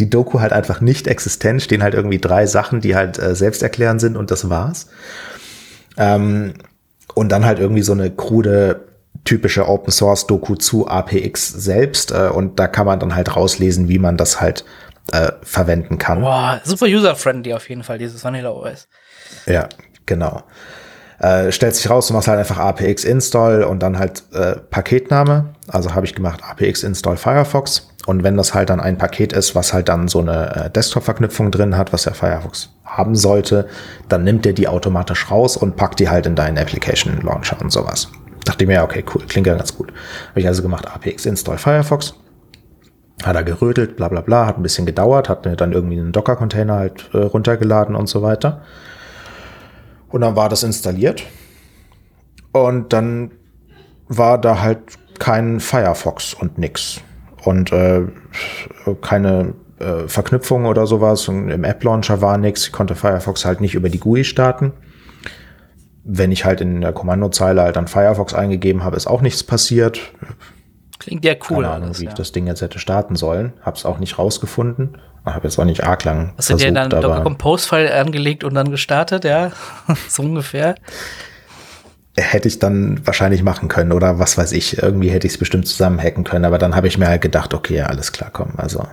die 0.00 0.10
Doku 0.10 0.40
halt 0.40 0.52
einfach 0.52 0.80
nicht 0.80 1.06
existent, 1.06 1.62
stehen 1.62 1.82
halt 1.82 1.94
irgendwie 1.94 2.18
drei 2.18 2.46
Sachen, 2.46 2.80
die 2.80 2.96
halt 2.96 3.18
äh, 3.18 3.34
selbsterklärend 3.34 4.00
sind 4.00 4.16
und 4.16 4.30
das 4.30 4.48
war's. 4.48 4.88
Ähm, 5.96 6.54
und 7.14 7.30
dann 7.30 7.44
halt 7.44 7.58
irgendwie 7.58 7.82
so 7.82 7.92
eine 7.92 8.10
krude 8.10 8.88
typische 9.24 9.68
Open 9.68 9.92
Source 9.92 10.26
Doku 10.26 10.56
zu 10.56 10.88
APX 10.88 11.48
selbst 11.48 12.10
äh, 12.12 12.30
und 12.32 12.58
da 12.58 12.66
kann 12.66 12.86
man 12.86 12.98
dann 12.98 13.14
halt 13.14 13.36
rauslesen, 13.36 13.88
wie 13.88 13.98
man 13.98 14.16
das 14.16 14.40
halt 14.40 14.64
äh, 15.12 15.32
verwenden 15.42 15.98
kann. 15.98 16.22
Boah, 16.22 16.60
super 16.64 16.86
user-friendly 16.86 17.52
auf 17.52 17.68
jeden 17.68 17.82
Fall, 17.82 17.98
dieses 17.98 18.24
Vanilla 18.24 18.50
OS. 18.50 18.88
Ja, 19.46 19.68
genau. 20.06 20.42
Äh, 21.18 21.52
stellt 21.52 21.74
sich 21.74 21.90
raus, 21.90 22.06
du 22.08 22.14
machst 22.14 22.28
halt 22.28 22.38
einfach 22.38 22.58
APX 22.58 23.04
install 23.04 23.64
und 23.64 23.82
dann 23.82 23.98
halt 23.98 24.22
äh, 24.32 24.56
Paketname. 24.56 25.54
Also 25.68 25.94
habe 25.94 26.06
ich 26.06 26.14
gemacht 26.14 26.40
APX 26.42 26.82
install 26.82 27.18
Firefox. 27.18 27.89
Und 28.06 28.22
wenn 28.22 28.36
das 28.36 28.54
halt 28.54 28.70
dann 28.70 28.80
ein 28.80 28.96
Paket 28.96 29.32
ist, 29.32 29.54
was 29.54 29.72
halt 29.72 29.88
dann 29.88 30.08
so 30.08 30.20
eine 30.20 30.56
äh, 30.56 30.70
Desktop-Verknüpfung 30.70 31.50
drin 31.50 31.76
hat, 31.76 31.92
was 31.92 32.04
der 32.04 32.14
Firefox 32.14 32.70
haben 32.84 33.14
sollte, 33.14 33.68
dann 34.08 34.24
nimmt 34.24 34.46
er 34.46 34.52
die 34.52 34.68
automatisch 34.68 35.30
raus 35.30 35.56
und 35.56 35.76
packt 35.76 36.00
die 36.00 36.08
halt 36.08 36.26
in 36.26 36.34
deinen 36.34 36.58
Application 36.58 37.20
Launcher 37.20 37.60
und 37.60 37.70
sowas. 37.70 38.08
Dachte 38.44 38.64
ich 38.64 38.68
mir, 38.68 38.74
ja, 38.74 38.84
okay, 38.84 39.04
cool, 39.14 39.22
klingt 39.28 39.46
ja 39.46 39.54
ganz 39.54 39.76
gut. 39.76 39.92
Habe 40.30 40.40
ich 40.40 40.46
also 40.46 40.62
gemacht 40.62 40.86
APX 40.86 41.26
install 41.26 41.58
Firefox. 41.58 42.14
Hat 43.22 43.36
er 43.36 43.44
gerödelt, 43.44 43.96
bla 43.96 44.08
bla 44.08 44.22
bla, 44.22 44.46
hat 44.46 44.56
ein 44.56 44.62
bisschen 44.62 44.86
gedauert, 44.86 45.28
hat 45.28 45.44
mir 45.44 45.54
dann 45.56 45.72
irgendwie 45.72 45.98
einen 45.98 46.12
Docker-Container 46.12 46.76
halt 46.76 47.10
äh, 47.12 47.18
runtergeladen 47.18 47.94
und 47.94 48.08
so 48.08 48.22
weiter. 48.22 48.62
Und 50.08 50.22
dann 50.22 50.36
war 50.36 50.48
das 50.48 50.62
installiert. 50.62 51.22
Und 52.52 52.94
dann 52.94 53.30
war 54.08 54.38
da 54.38 54.62
halt 54.62 54.80
keinen 55.18 55.60
Firefox 55.60 56.32
und 56.32 56.56
nix. 56.56 57.02
Und 57.44 57.72
äh, 57.72 58.02
keine 59.00 59.54
äh, 59.78 60.06
Verknüpfung 60.06 60.66
oder 60.66 60.86
sowas. 60.86 61.28
Und 61.28 61.50
Im 61.50 61.64
App-Launcher 61.64 62.20
war 62.20 62.38
nix. 62.38 62.66
Ich 62.66 62.72
konnte 62.72 62.94
Firefox 62.94 63.44
halt 63.44 63.60
nicht 63.60 63.74
über 63.74 63.88
die 63.88 63.98
GUI 63.98 64.24
starten. 64.24 64.72
Wenn 66.04 66.32
ich 66.32 66.44
halt 66.44 66.60
in 66.60 66.80
der 66.80 66.92
Kommandozeile 66.92 67.62
halt 67.62 67.76
dann 67.76 67.88
Firefox 67.88 68.34
eingegeben 68.34 68.84
habe, 68.84 68.96
ist 68.96 69.06
auch 69.06 69.22
nichts 69.22 69.42
passiert. 69.42 70.00
Klingt 70.98 71.24
ja 71.24 71.34
cool. 71.48 71.62
Keine 71.62 71.70
Ahnung, 71.70 71.84
alles, 71.88 72.00
wie 72.00 72.04
ja. 72.04 72.10
ich 72.10 72.16
das 72.16 72.32
Ding 72.32 72.46
jetzt 72.46 72.60
hätte 72.60 72.78
starten 72.78 73.16
sollen. 73.16 73.54
Hab's 73.62 73.86
auch 73.86 73.98
nicht 73.98 74.18
rausgefunden. 74.18 74.98
Habe 75.24 75.44
jetzt 75.44 75.58
auch 75.58 75.64
nicht 75.64 75.84
arg 75.84 76.04
lang 76.04 76.32
Hast 76.36 76.50
du 76.50 76.56
dir 76.56 76.72
dann 76.72 76.90
versucht, 76.90 77.04
Docker 77.04 77.22
Compose-File 77.22 77.92
angelegt 77.92 78.42
und 78.42 78.54
dann 78.54 78.70
gestartet, 78.70 79.24
ja? 79.24 79.52
so 80.08 80.22
ungefähr. 80.22 80.74
Hätte 82.22 82.48
ich 82.48 82.58
dann 82.58 83.04
wahrscheinlich 83.06 83.42
machen 83.42 83.68
können 83.68 83.92
oder 83.92 84.18
was 84.18 84.38
weiß 84.38 84.52
ich. 84.52 84.82
Irgendwie 84.82 85.10
hätte 85.10 85.26
ich 85.26 85.34
es 85.34 85.38
bestimmt 85.38 85.66
zusammenhacken 85.66 86.24
können. 86.24 86.44
Aber 86.44 86.58
dann 86.58 86.74
habe 86.74 86.88
ich 86.88 86.98
mir 86.98 87.08
halt 87.08 87.22
gedacht, 87.22 87.54
okay, 87.54 87.76
ja, 87.76 87.86
alles 87.86 88.12
klar, 88.12 88.30
komm. 88.32 88.54
Also 88.56 88.86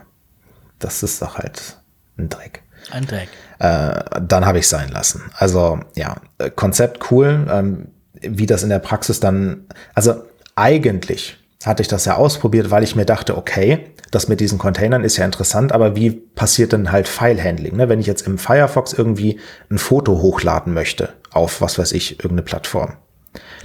das 0.79 1.03
ist 1.03 1.21
doch 1.21 1.37
halt 1.37 1.77
ein 2.17 2.29
Dreck. 2.29 2.63
Ein 2.91 3.05
Dreck. 3.05 3.29
Äh, 3.59 4.19
dann 4.21 4.45
habe 4.45 4.59
ich 4.59 4.67
sein 4.67 4.89
lassen. 4.89 5.23
Also 5.35 5.79
ja, 5.95 6.17
Konzept 6.55 7.11
cool. 7.11 7.47
Ähm, 7.49 7.87
wie 8.21 8.45
das 8.45 8.63
in 8.63 8.69
der 8.69 8.79
Praxis 8.79 9.19
dann, 9.19 9.65
also 9.93 10.23
eigentlich 10.55 11.37
hatte 11.65 11.81
ich 11.81 11.87
das 11.87 12.05
ja 12.05 12.15
ausprobiert, 12.15 12.71
weil 12.71 12.83
ich 12.83 12.95
mir 12.95 13.05
dachte, 13.05 13.37
okay, 13.37 13.91
das 14.11 14.27
mit 14.27 14.39
diesen 14.39 14.57
Containern 14.57 15.03
ist 15.03 15.17
ja 15.17 15.25
interessant, 15.25 15.71
aber 15.71 15.95
wie 15.95 16.11
passiert 16.11 16.71
denn 16.71 16.91
halt 16.91 17.07
File-Handling? 17.07 17.75
Ne? 17.75 17.89
Wenn 17.89 17.99
ich 17.99 18.07
jetzt 18.07 18.25
im 18.25 18.37
Firefox 18.37 18.93
irgendwie 18.93 19.39
ein 19.69 19.77
Foto 19.77 20.21
hochladen 20.21 20.73
möchte 20.73 21.09
auf, 21.31 21.61
was 21.61 21.77
weiß 21.77 21.91
ich, 21.91 22.19
irgendeine 22.19 22.43
Plattform, 22.43 22.93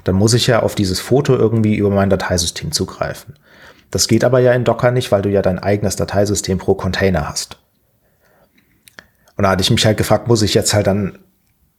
dann 0.05 0.15
muss 0.15 0.35
ich 0.35 0.47
ja 0.47 0.63
auf 0.63 0.75
dieses 0.75 1.01
Foto 1.01 1.37
irgendwie 1.37 1.77
über 1.77 1.91
mein 1.91 2.11
Dateisystem 2.11 2.73
zugreifen. 2.73 3.35
Das 3.91 4.09
geht 4.09 4.25
aber 4.25 4.41
ja 4.41 4.53
in 4.53 4.65
Docker 4.65 4.91
nicht, 4.91 5.13
weil 5.13 5.23
du 5.23 5.29
ja 5.29 5.43
dein 5.43 5.59
eigenes 5.59 5.97
Dateisystem 5.97 6.59
pro 6.59 6.75
Container 6.75 7.29
hast. 7.29 7.59
Und 9.37 9.45
da 9.45 9.51
hatte 9.51 9.63
ich 9.63 9.71
mich 9.71 9.85
halt 9.85 9.99
gefragt, 9.99 10.29
muss 10.29 10.43
ich 10.43 10.55
jetzt 10.55 10.73
halt 10.75 10.87
dann 10.87 11.19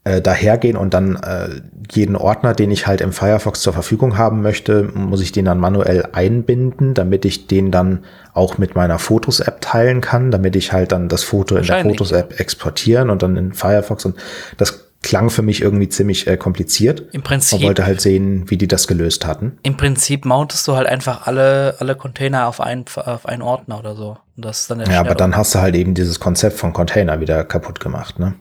äh, 0.04 0.22
dahergehen 0.22 0.76
und 0.76 0.94
dann 0.94 1.16
äh, 1.16 1.62
jeden 1.92 2.16
Ordner, 2.16 2.54
den 2.54 2.72
ich 2.72 2.88
halt 2.88 3.00
im 3.00 3.14
Firefox 3.14 3.62
zur 3.62 3.74
Verfügung 3.74 4.18
haben 4.18 4.42
möchte, 4.42 4.84
muss 4.94 5.22
ich 5.22 5.32
den 5.32 5.46
dann 5.46 5.60
manuell 5.60 6.10
einbinden, 6.12 6.94
damit 6.94 7.24
ich 7.26 7.48
den 7.48 7.72
dann 7.72 8.04
auch 8.34 8.58
mit 8.58 8.76
meiner 8.76 9.00
Fotos-App 9.00 9.62
teilen 9.62 10.02
kann, 10.02 10.30
damit 10.30 10.56
ich 10.56 10.74
halt 10.74 10.92
dann 10.92 11.08
das 11.08 11.24
Foto 11.24 11.56
in 11.56 11.66
der. 11.66 11.84
Fotos-App 11.84 12.40
exportieren 12.40 13.10
und 13.10 13.24
dann 13.24 13.38
in 13.38 13.54
Firefox 13.54 14.06
und 14.06 14.18
das 14.58 14.83
klang 15.04 15.30
für 15.30 15.42
mich 15.44 15.62
irgendwie 15.62 15.90
ziemlich 15.90 16.26
äh, 16.28 16.38
kompliziert. 16.38 17.02
Im 17.12 17.20
Man 17.20 17.24
Prinzip, 17.24 17.62
wollte 17.62 17.86
halt 17.86 18.02
sehen, 18.02 18.50
wie 18.50 18.58
die 18.58 18.68
das 18.68 18.88
gelöst 18.88 19.28
hatten. 19.28 19.60
im 19.62 19.78
Prinzip 19.78 20.26
mountest 20.26 20.68
du 20.68 20.76
halt 20.76 20.88
einfach 20.88 21.28
alle, 21.28 21.76
alle 21.80 21.96
Container 21.96 22.48
auf 22.48 22.60
einen, 22.62 22.86
auf 22.96 23.26
einen 23.28 23.42
Ordner 23.44 23.78
oder 23.80 23.96
so. 23.96 24.18
Und 24.36 24.46
das 24.46 24.62
ist 24.62 24.72
dann 24.72 24.80
Ja, 24.90 25.00
aber 25.02 25.14
dann 25.16 25.36
hast 25.38 25.54
du 25.54 25.60
halt 25.60 25.76
eben 25.76 25.94
dieses 25.94 26.20
Konzept 26.20 26.58
von 26.58 26.74
Container 26.74 27.20
wieder 27.20 27.44
kaputt 27.44 27.80
gemacht, 27.80 28.18
ne? 28.18 28.34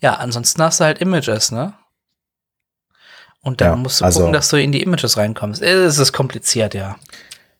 Ja, 0.00 0.14
ansonsten 0.14 0.62
hast 0.62 0.80
du 0.80 0.84
halt 0.84 0.98
Images, 0.98 1.52
ne? 1.52 1.74
Und 3.42 3.60
dann 3.60 3.68
Ja, 3.70 3.76
musst 3.76 4.00
du 4.00 4.04
also- 4.04 4.20
gucken, 4.20 4.32
dass 4.32 4.48
du 4.48 4.56
in 4.60 4.72
die 4.72 4.82
Images 4.82 5.16
reinkommst. 5.16 5.62
Es 5.62 5.98
ist 5.98 6.12
kompliziert, 6.12 6.74
ja. 6.74 6.96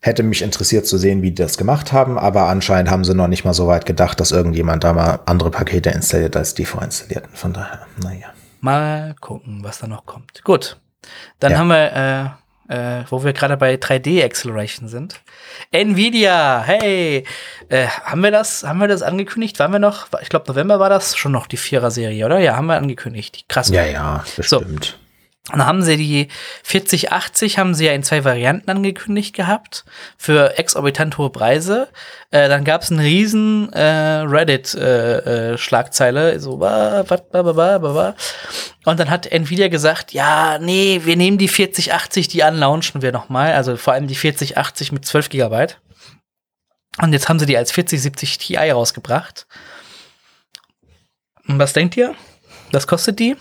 Hätte 0.01 0.23
mich 0.23 0.43
interessiert 0.43 0.87
zu 0.87 0.99
sehen, 0.99 1.23
wie 1.23 1.31
die 1.31 1.43
das 1.43 1.57
gemacht 1.57 1.93
haben, 1.93 2.19
aber 2.19 2.49
anscheinend 2.49 2.91
haben 2.91 3.05
sie 3.05 3.15
noch 3.15 3.27
nicht 3.29 3.45
mal 3.45 3.55
so 3.55 3.67
weit 3.67 3.87
gedacht, 3.87 4.21
dass 4.21 4.31
irgendjemand 4.31 4.85
da 4.85 4.93
mal 4.93 5.21
andere 5.27 5.51
Pakete 5.51 5.91
installiert 5.91 6.37
als 6.37 6.55
die 6.55 6.65
vorinstalierten. 6.65 7.35
Von 7.35 7.53
daher, 7.53 7.87
naja. 8.03 8.27
Mal 8.61 9.15
gucken, 9.21 9.61
was 9.63 9.79
da 9.79 9.87
noch 9.87 10.07
kommt. 10.07 10.43
Gut. 10.45 10.79
Dann 11.41 11.53
Ja. 11.53 11.59
haben 11.59 11.69
wir, 11.69 12.37
äh, 12.69 13.01
äh, 13.01 13.05
wo 13.11 13.25
wir 13.25 13.33
gerade 13.33 13.57
bei 13.57 13.77
3D 13.77 14.23
Acceleration 14.25 14.89
sind. 14.89 15.21
Nvidia, 15.71 16.63
hey, 16.65 17.25
äh, 17.69 17.87
haben 17.87 18.23
wir 18.23 18.31
das, 18.31 18.65
haben 18.65 18.79
wir 18.79 18.89
das 18.89 19.03
angekündigt? 19.03 19.59
Waren 19.59 19.73
wir 19.73 19.79
noch, 19.79 20.09
ich 20.21 20.29
glaube 20.29 20.47
November 20.49 20.79
war 20.81 20.89
das 20.89 21.17
schon 21.17 21.33
noch 21.33 21.47
die 21.47 21.57
Vierer-Serie, 21.57 22.25
oder? 22.27 22.39
Ja, 22.39 22.57
haben 22.57 22.67
wir 22.67 22.77
angekündigt. 22.77 23.45
Krass. 23.49 23.69
Ja, 23.71 23.85
ja, 23.85 24.25
bestimmt. 24.37 24.99
Und 25.53 25.61
dann 25.61 25.69
haben 25.69 25.83
sie 25.83 25.97
die 25.97 26.29
4080 26.65 27.59
haben 27.59 27.73
sie 27.75 27.87
ja 27.87 27.93
in 27.93 28.03
zwei 28.03 28.25
Varianten 28.25 28.69
angekündigt 28.69 29.33
gehabt 29.33 29.85
für 30.19 30.59
exorbitant 30.59 31.19
hohe 31.19 31.31
Preise. 31.31 31.87
Äh, 32.33 32.49
dann 32.49 32.65
gab 32.65 32.83
es 32.83 32.91
einen 32.91 32.99
riesen 32.99 33.73
äh, 33.73 34.25
Reddit-Schlagzeile, 34.27 35.53
äh, 35.55 35.59
Schlagzeile, 35.59 36.41
so 36.41 36.59
wa, 36.59 37.05
wa, 37.09 37.21
wa, 37.31 37.83
wa, 37.83 37.95
wa. 37.95 38.15
und 38.87 38.99
dann 38.99 39.09
hat 39.09 39.27
Nvidia 39.27 39.69
gesagt, 39.69 40.13
ja, 40.13 40.59
nee, 40.59 41.03
wir 41.05 41.17
nehmen 41.17 41.39
die 41.39 41.49
4080, 41.49 42.27
die 42.27 42.43
unlaunchen 42.43 43.03
wir 43.03 43.13
noch 43.13 43.29
mal, 43.29 43.53
also 43.53 43.77
vor 43.77 43.93
allem 43.93 44.09
die 44.09 44.17
4080 44.17 44.91
mit 44.91 45.05
12 45.05 45.29
Gigabyte. 45.29 45.81
Und 47.01 47.13
jetzt 47.13 47.29
haben 47.29 47.39
sie 47.39 47.47
die 47.47 47.57
als 47.57 47.71
4070 47.71 48.39
Ti 48.39 48.57
rausgebracht. 48.57 49.47
Und 51.47 51.61
was 51.61 51.73
denkt 51.73 51.97
ihr? 51.97 52.17
Was 52.73 52.89
kostet 52.89 53.21
die? 53.21 53.37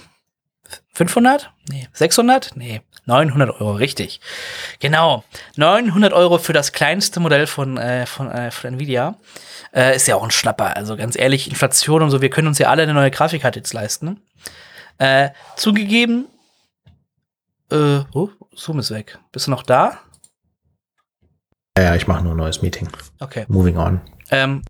500? 0.93 1.51
Nee. 1.69 1.87
600? 1.93 2.53
Nee. 2.55 2.81
900 3.05 3.61
Euro, 3.61 3.73
richtig. 3.73 4.19
Genau. 4.79 5.23
900 5.57 6.13
Euro 6.13 6.37
für 6.37 6.53
das 6.53 6.71
kleinste 6.71 7.19
Modell 7.19 7.47
von, 7.47 7.77
äh, 7.77 8.05
von, 8.05 8.31
äh, 8.31 8.51
von 8.51 8.73
Nvidia. 8.73 9.15
Äh, 9.73 9.95
ist 9.95 10.07
ja 10.07 10.15
auch 10.15 10.23
ein 10.23 10.31
Schnapper. 10.31 10.75
Also 10.75 10.97
ganz 10.97 11.17
ehrlich, 11.17 11.49
Inflation 11.49 12.01
und 12.01 12.09
so, 12.09 12.21
wir 12.21 12.29
können 12.29 12.47
uns 12.47 12.57
ja 12.57 12.69
alle 12.69 12.83
eine 12.83 12.93
neue 12.93 13.11
Grafikkarte 13.11 13.59
jetzt 13.59 13.73
leisten. 13.73 14.21
Äh, 14.97 15.29
zugegeben, 15.55 16.27
äh, 17.71 17.99
oh, 18.13 18.29
Zoom 18.55 18.79
ist 18.79 18.91
weg. 18.91 19.19
Bist 19.31 19.47
du 19.47 19.51
noch 19.51 19.63
da? 19.63 19.99
Ja, 21.77 21.83
ja, 21.83 21.95
ich 21.95 22.07
mache 22.07 22.23
nur 22.23 22.33
ein 22.33 22.37
neues 22.37 22.61
Meeting. 22.61 22.87
Okay. 23.19 23.45
Moving 23.49 23.77
on. 23.77 24.01
Ähm, 24.31 24.63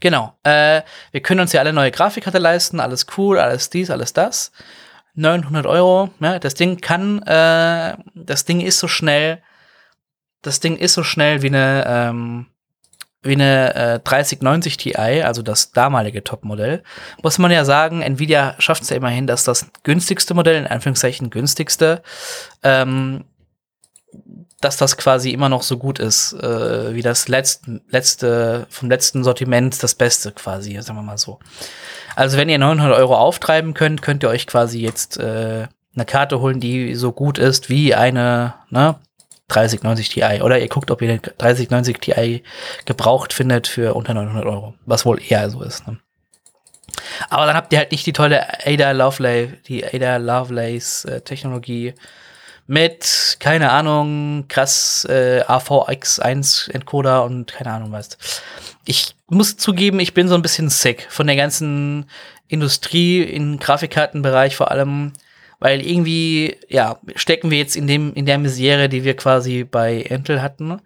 genau. 0.00 0.36
Äh, 0.42 0.82
wir 1.10 1.22
können 1.22 1.40
uns 1.40 1.52
ja 1.52 1.60
alle 1.60 1.72
neue 1.72 1.90
Grafikkarte 1.90 2.38
leisten, 2.38 2.80
alles 2.80 3.06
cool, 3.16 3.38
alles 3.38 3.70
dies, 3.70 3.90
alles 3.90 4.12
das. 4.12 4.52
900 5.14 5.66
Euro, 5.66 6.10
ja, 6.20 6.38
das 6.38 6.54
Ding 6.54 6.80
kann, 6.80 7.22
äh, 7.22 7.96
das 8.14 8.44
Ding 8.44 8.60
ist 8.60 8.78
so 8.78 8.88
schnell, 8.88 9.42
das 10.40 10.60
Ding 10.60 10.76
ist 10.76 10.94
so 10.94 11.02
schnell 11.02 11.42
wie 11.42 11.48
eine, 11.48 11.84
ähm, 11.86 12.46
wie 13.22 13.34
eine 13.34 13.74
äh, 13.74 14.00
3090 14.00 14.76
Ti, 14.76 14.96
also 14.96 15.42
das 15.42 15.70
damalige 15.70 16.24
Topmodell. 16.24 16.82
Muss 17.22 17.38
man 17.38 17.52
ja 17.52 17.64
sagen, 17.64 18.02
Nvidia 18.02 18.56
schafft 18.58 18.82
es 18.82 18.90
ja 18.90 18.96
immerhin, 18.96 19.26
dass 19.26 19.44
das 19.44 19.70
günstigste 19.84 20.34
Modell, 20.34 20.56
in 20.56 20.66
Anführungszeichen 20.66 21.30
günstigste, 21.30 22.02
ähm, 22.64 23.24
dass 24.64 24.76
das 24.76 24.96
quasi 24.96 25.30
immer 25.30 25.48
noch 25.48 25.62
so 25.62 25.76
gut 25.76 25.98
ist, 25.98 26.32
äh, 26.34 26.94
wie 26.94 27.02
das 27.02 27.28
letzte, 27.28 27.80
letzte, 27.88 28.66
vom 28.70 28.88
letzten 28.88 29.24
Sortiment 29.24 29.82
das 29.82 29.94
Beste 29.94 30.32
quasi, 30.32 30.80
sagen 30.80 30.98
wir 30.98 31.02
mal 31.02 31.18
so. 31.18 31.38
Also 32.16 32.36
wenn 32.36 32.48
ihr 32.48 32.58
900 32.58 32.96
Euro 32.98 33.16
auftreiben 33.16 33.74
könnt, 33.74 34.02
könnt 34.02 34.22
ihr 34.22 34.28
euch 34.28 34.46
quasi 34.46 34.80
jetzt 34.80 35.18
äh, 35.18 35.66
eine 35.94 36.04
Karte 36.06 36.40
holen, 36.40 36.60
die 36.60 36.94
so 36.94 37.12
gut 37.12 37.38
ist 37.38 37.68
wie 37.68 37.94
eine 37.94 38.54
ne, 38.70 38.96
3090 39.48 40.08
Ti. 40.08 40.42
Oder 40.42 40.58
ihr 40.58 40.68
guckt, 40.68 40.90
ob 40.90 41.02
ihr 41.02 41.10
eine 41.10 41.20
3090 41.20 41.98
Ti 41.98 42.42
gebraucht 42.84 43.32
findet 43.32 43.66
für 43.66 43.94
unter 43.94 44.14
900 44.14 44.46
Euro, 44.46 44.74
was 44.86 45.04
wohl 45.04 45.20
eher 45.22 45.50
so 45.50 45.62
ist. 45.62 45.86
Ne? 45.86 45.98
Aber 47.30 47.46
dann 47.46 47.56
habt 47.56 47.72
ihr 47.72 47.78
halt 47.78 47.92
nicht 47.92 48.06
die 48.06 48.12
tolle 48.12 48.46
Ada 48.64 48.92
Lovelace, 48.92 49.50
die 49.66 49.84
Ada 49.84 50.16
Lovelace 50.16 51.04
äh, 51.04 51.20
Technologie 51.20 51.94
mit, 52.72 53.36
keine 53.38 53.70
Ahnung, 53.70 54.46
krass 54.48 55.04
äh, 55.04 55.42
AVX1 55.46 56.70
Encoder 56.70 57.22
und 57.24 57.52
keine 57.52 57.70
Ahnung 57.70 57.92
was. 57.92 58.16
Ich 58.86 59.14
muss 59.28 59.58
zugeben, 59.58 60.00
ich 60.00 60.14
bin 60.14 60.26
so 60.26 60.34
ein 60.34 60.40
bisschen 60.40 60.70
sick 60.70 61.06
von 61.10 61.26
der 61.26 61.36
ganzen 61.36 62.06
Industrie 62.48 63.20
im 63.24 63.58
Grafikkartenbereich 63.58 64.56
vor 64.56 64.70
allem, 64.70 65.12
weil 65.58 65.86
irgendwie, 65.86 66.56
ja, 66.70 66.98
stecken 67.14 67.50
wir 67.50 67.58
jetzt 67.58 67.76
in 67.76 67.86
dem, 67.86 68.14
in 68.14 68.24
der 68.24 68.38
Misere, 68.38 68.88
die 68.88 69.04
wir 69.04 69.16
quasi 69.16 69.64
bei 69.64 69.96
Intel 69.96 70.40
hatten. 70.40 70.80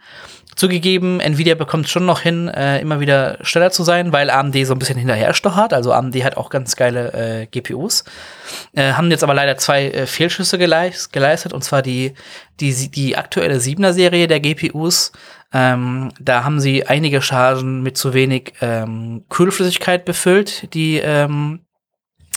Zugegeben, 0.57 1.21
Nvidia 1.21 1.55
bekommt 1.55 1.87
schon 1.91 2.07
noch 2.07 2.21
hin, 2.21 2.49
äh, 2.49 2.81
immer 2.81 2.99
wieder 2.99 3.37
schneller 3.43 3.71
zu 3.71 3.85
sein, 3.85 4.13
weil 4.13 4.31
AMD 4.31 4.57
so 4.65 4.73
ein 4.73 4.79
bisschen 4.79 4.99
hinterher 4.99 5.35
stochert. 5.35 5.75
Also 5.75 5.93
AMD 5.93 6.15
hat 6.25 6.39
auch 6.39 6.49
ganz 6.49 6.77
geile 6.77 7.13
äh, 7.13 7.47
GPUs. 7.47 8.05
Äh, 8.75 8.95
haben 8.95 9.11
jetzt 9.11 9.23
aber 9.23 9.35
leider 9.35 9.59
zwei 9.59 9.91
äh, 9.91 10.07
Fehlschüsse 10.07 10.57
geleist, 10.57 11.13
geleistet, 11.13 11.53
und 11.53 11.63
zwar 11.63 11.83
die, 11.83 12.15
die, 12.59 12.91
die 12.91 13.19
aktuelle 13.19 13.59
7er 13.59 13.93
Serie 13.93 14.29
der 14.29 14.41
GPUs. 14.41 15.13
Ähm, 15.53 16.11
da 16.19 16.43
haben 16.43 16.59
sie 16.59 16.87
einige 16.87 17.21
Chargen 17.21 17.83
mit 17.83 17.99
zu 17.99 18.15
wenig 18.15 18.55
ähm, 18.63 19.25
Kühlflüssigkeit 19.29 20.07
befüllt, 20.07 20.73
die, 20.73 20.97
ähm, 20.97 21.67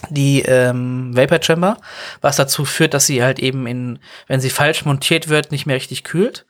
die 0.10 0.41
ähm, 0.41 1.16
Vapor 1.16 1.41
Chamber, 1.41 1.78
was 2.20 2.36
dazu 2.36 2.66
führt, 2.66 2.94
dass 2.94 3.06
sie 3.06 3.24
halt 3.24 3.40
eben 3.40 3.66
in, 3.66 4.00
wenn 4.28 4.41
sie 4.41 4.50
falsch 4.50 4.84
montiert 4.84 5.30
wird, 5.30 5.54
nicht 5.54 5.66
mehr 5.66 5.78
richtig 5.78 6.04
kühlt. 6.04 6.46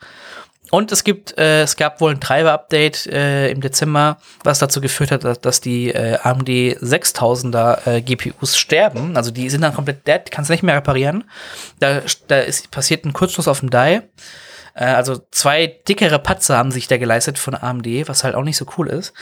Und 0.71 0.91
es 0.91 1.03
gibt, 1.03 1.37
äh, 1.37 1.63
es 1.63 1.75
gab 1.75 1.99
wohl 2.01 2.11
ein 2.11 2.19
Treiber-Update 2.19 3.07
äh, 3.07 3.49
im 3.51 3.61
Dezember, 3.61 4.17
was 4.43 4.59
dazu 4.59 4.81
geführt 4.81 5.11
hat, 5.11 5.23
dass, 5.23 5.41
dass 5.41 5.61
die 5.61 5.89
äh, 5.89 6.17
AMD 6.21 6.47
6000er 6.47 7.87
äh, 7.87 8.01
GPUs 8.01 8.57
sterben. 8.57 9.17
Also 9.17 9.31
die 9.31 9.49
sind 9.49 9.61
dann 9.61 9.73
komplett 9.73 10.07
dead, 10.07 10.29
kannst 10.29 10.49
nicht 10.49 10.63
mehr 10.63 10.75
reparieren. 10.75 11.23
Da, 11.79 12.01
da 12.27 12.39
ist 12.39 12.71
passiert 12.71 13.05
ein 13.05 13.13
Kurzschluss 13.13 13.47
auf 13.47 13.61
dem 13.61 13.69
Die. 13.69 14.01
Äh, 14.73 14.85
also 14.85 15.21
zwei 15.31 15.67
dickere 15.67 16.19
Patzer 16.19 16.57
haben 16.57 16.71
sich 16.71 16.87
da 16.87 16.97
geleistet 16.97 17.39
von 17.39 17.55
AMD, 17.55 18.07
was 18.07 18.23
halt 18.23 18.35
auch 18.35 18.43
nicht 18.43 18.57
so 18.57 18.65
cool 18.77 18.87
ist. 18.87 19.13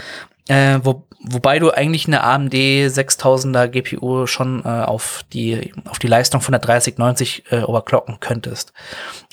Äh, 0.48 0.80
wo, 0.84 1.06
wobei 1.20 1.60
du 1.60 1.72
eigentlich 1.72 2.08
eine 2.08 2.24
AMD 2.24 2.54
6000er 2.54 3.68
GPU 3.68 4.28
schon 4.28 4.64
äh, 4.64 4.68
auf 4.68 5.26
die 5.34 5.74
auf 5.86 6.00
die 6.00 6.08
Leistung 6.08 6.40
von 6.40 6.54
der 6.54 6.62
3090 6.62 7.52
äh, 7.52 7.64
overclocken 7.64 8.20
könntest. 8.22 8.72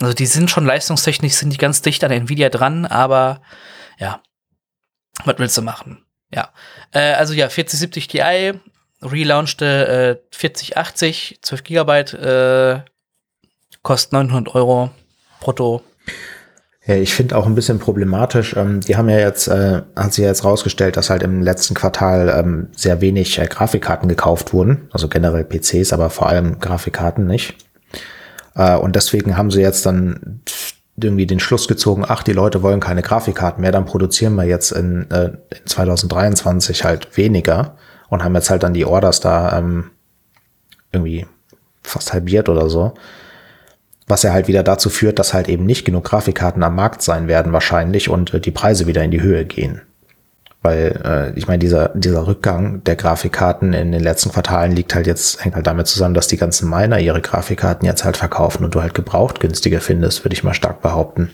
Also 0.00 0.12
die 0.12 0.26
sind 0.26 0.50
schon 0.50 0.66
leistungstechnisch 0.66 1.34
sind 1.34 1.52
die 1.52 1.56
ganz 1.56 1.82
dicht 1.82 2.02
an 2.02 2.10
Nvidia 2.10 2.48
dran, 2.48 2.84
aber 2.84 3.42
ja, 3.98 4.22
was 5.24 5.38
willst 5.38 5.56
du 5.56 5.62
machen? 5.62 6.04
Ja, 6.32 6.50
äh, 6.92 7.12
also 7.12 7.32
ja 7.32 7.48
4070 7.48 8.08
Ti 8.08 8.52
relaunchte 9.00 10.20
äh, 10.32 10.36
4080 10.36 11.38
12 11.42 11.62
Gigabyte 11.62 12.14
äh, 12.14 12.80
kostet 13.82 14.14
900 14.14 14.52
Euro 14.56 14.90
brutto 15.40 15.84
ja, 16.86 16.96
ich 16.96 17.14
finde 17.14 17.36
auch 17.36 17.46
ein 17.46 17.54
bisschen 17.54 17.78
problematisch. 17.78 18.54
Ähm, 18.56 18.80
die 18.80 18.96
haben 18.96 19.08
ja 19.08 19.18
jetzt, 19.18 19.48
äh, 19.48 19.82
hat 19.96 20.12
sich 20.12 20.22
ja 20.22 20.28
jetzt 20.28 20.44
rausgestellt, 20.44 20.96
dass 20.96 21.08
halt 21.08 21.22
im 21.22 21.40
letzten 21.40 21.74
Quartal 21.74 22.28
ähm, 22.28 22.68
sehr 22.76 23.00
wenig 23.00 23.38
äh, 23.38 23.46
Grafikkarten 23.46 24.08
gekauft 24.08 24.52
wurden. 24.52 24.88
Also 24.92 25.08
generell 25.08 25.44
PCs, 25.44 25.92
aber 25.92 26.10
vor 26.10 26.28
allem 26.28 26.60
Grafikkarten 26.60 27.26
nicht. 27.26 27.56
Äh, 28.54 28.76
und 28.76 28.96
deswegen 28.96 29.36
haben 29.36 29.50
sie 29.50 29.62
jetzt 29.62 29.86
dann 29.86 30.42
irgendwie 30.96 31.26
den 31.26 31.40
Schluss 31.40 31.66
gezogen, 31.68 32.04
ach, 32.06 32.22
die 32.22 32.32
Leute 32.32 32.62
wollen 32.62 32.80
keine 32.80 33.02
Grafikkarten 33.02 33.60
mehr, 33.60 33.72
dann 33.72 33.84
produzieren 33.84 34.34
wir 34.36 34.44
jetzt 34.44 34.70
in, 34.70 35.10
äh, 35.10 35.32
in 35.50 35.66
2023 35.66 36.84
halt 36.84 37.16
weniger 37.16 37.76
und 38.10 38.22
haben 38.22 38.34
jetzt 38.34 38.50
halt 38.50 38.62
dann 38.62 38.74
die 38.74 38.84
Orders 38.84 39.20
da 39.20 39.58
ähm, 39.58 39.90
irgendwie 40.92 41.26
fast 41.82 42.12
halbiert 42.12 42.48
oder 42.48 42.70
so. 42.70 42.94
Was 44.06 44.22
ja 44.22 44.32
halt 44.32 44.48
wieder 44.48 44.62
dazu 44.62 44.90
führt, 44.90 45.18
dass 45.18 45.32
halt 45.32 45.48
eben 45.48 45.64
nicht 45.64 45.84
genug 45.84 46.04
Grafikkarten 46.04 46.62
am 46.62 46.76
Markt 46.76 47.02
sein 47.02 47.26
werden 47.26 47.52
wahrscheinlich 47.52 48.08
und 48.08 48.34
äh, 48.34 48.40
die 48.40 48.50
Preise 48.50 48.86
wieder 48.86 49.02
in 49.02 49.10
die 49.10 49.22
Höhe 49.22 49.44
gehen. 49.44 49.82
Weil 50.64 51.00
äh, 51.04 51.38
ich 51.38 51.46
meine, 51.46 51.58
dieser, 51.58 51.90
dieser 51.90 52.26
Rückgang 52.26 52.82
der 52.84 52.96
Grafikkarten 52.96 53.74
in 53.74 53.92
den 53.92 54.02
letzten 54.02 54.32
Quartalen 54.32 54.72
liegt 54.72 54.94
halt 54.94 55.06
jetzt, 55.06 55.44
hängt 55.44 55.54
halt 55.54 55.66
damit 55.66 55.86
zusammen, 55.86 56.14
dass 56.14 56.26
die 56.26 56.38
ganzen 56.38 56.70
Miner 56.70 56.98
ihre 56.98 57.20
Grafikkarten 57.20 57.86
jetzt 57.86 58.04
halt 58.04 58.16
verkaufen 58.16 58.64
und 58.64 58.74
du 58.74 58.80
halt 58.80 58.94
gebraucht 58.94 59.40
günstiger 59.40 59.82
findest, 59.82 60.24
würde 60.24 60.34
ich 60.34 60.42
mal 60.42 60.54
stark 60.54 60.80
behaupten. 60.80 61.30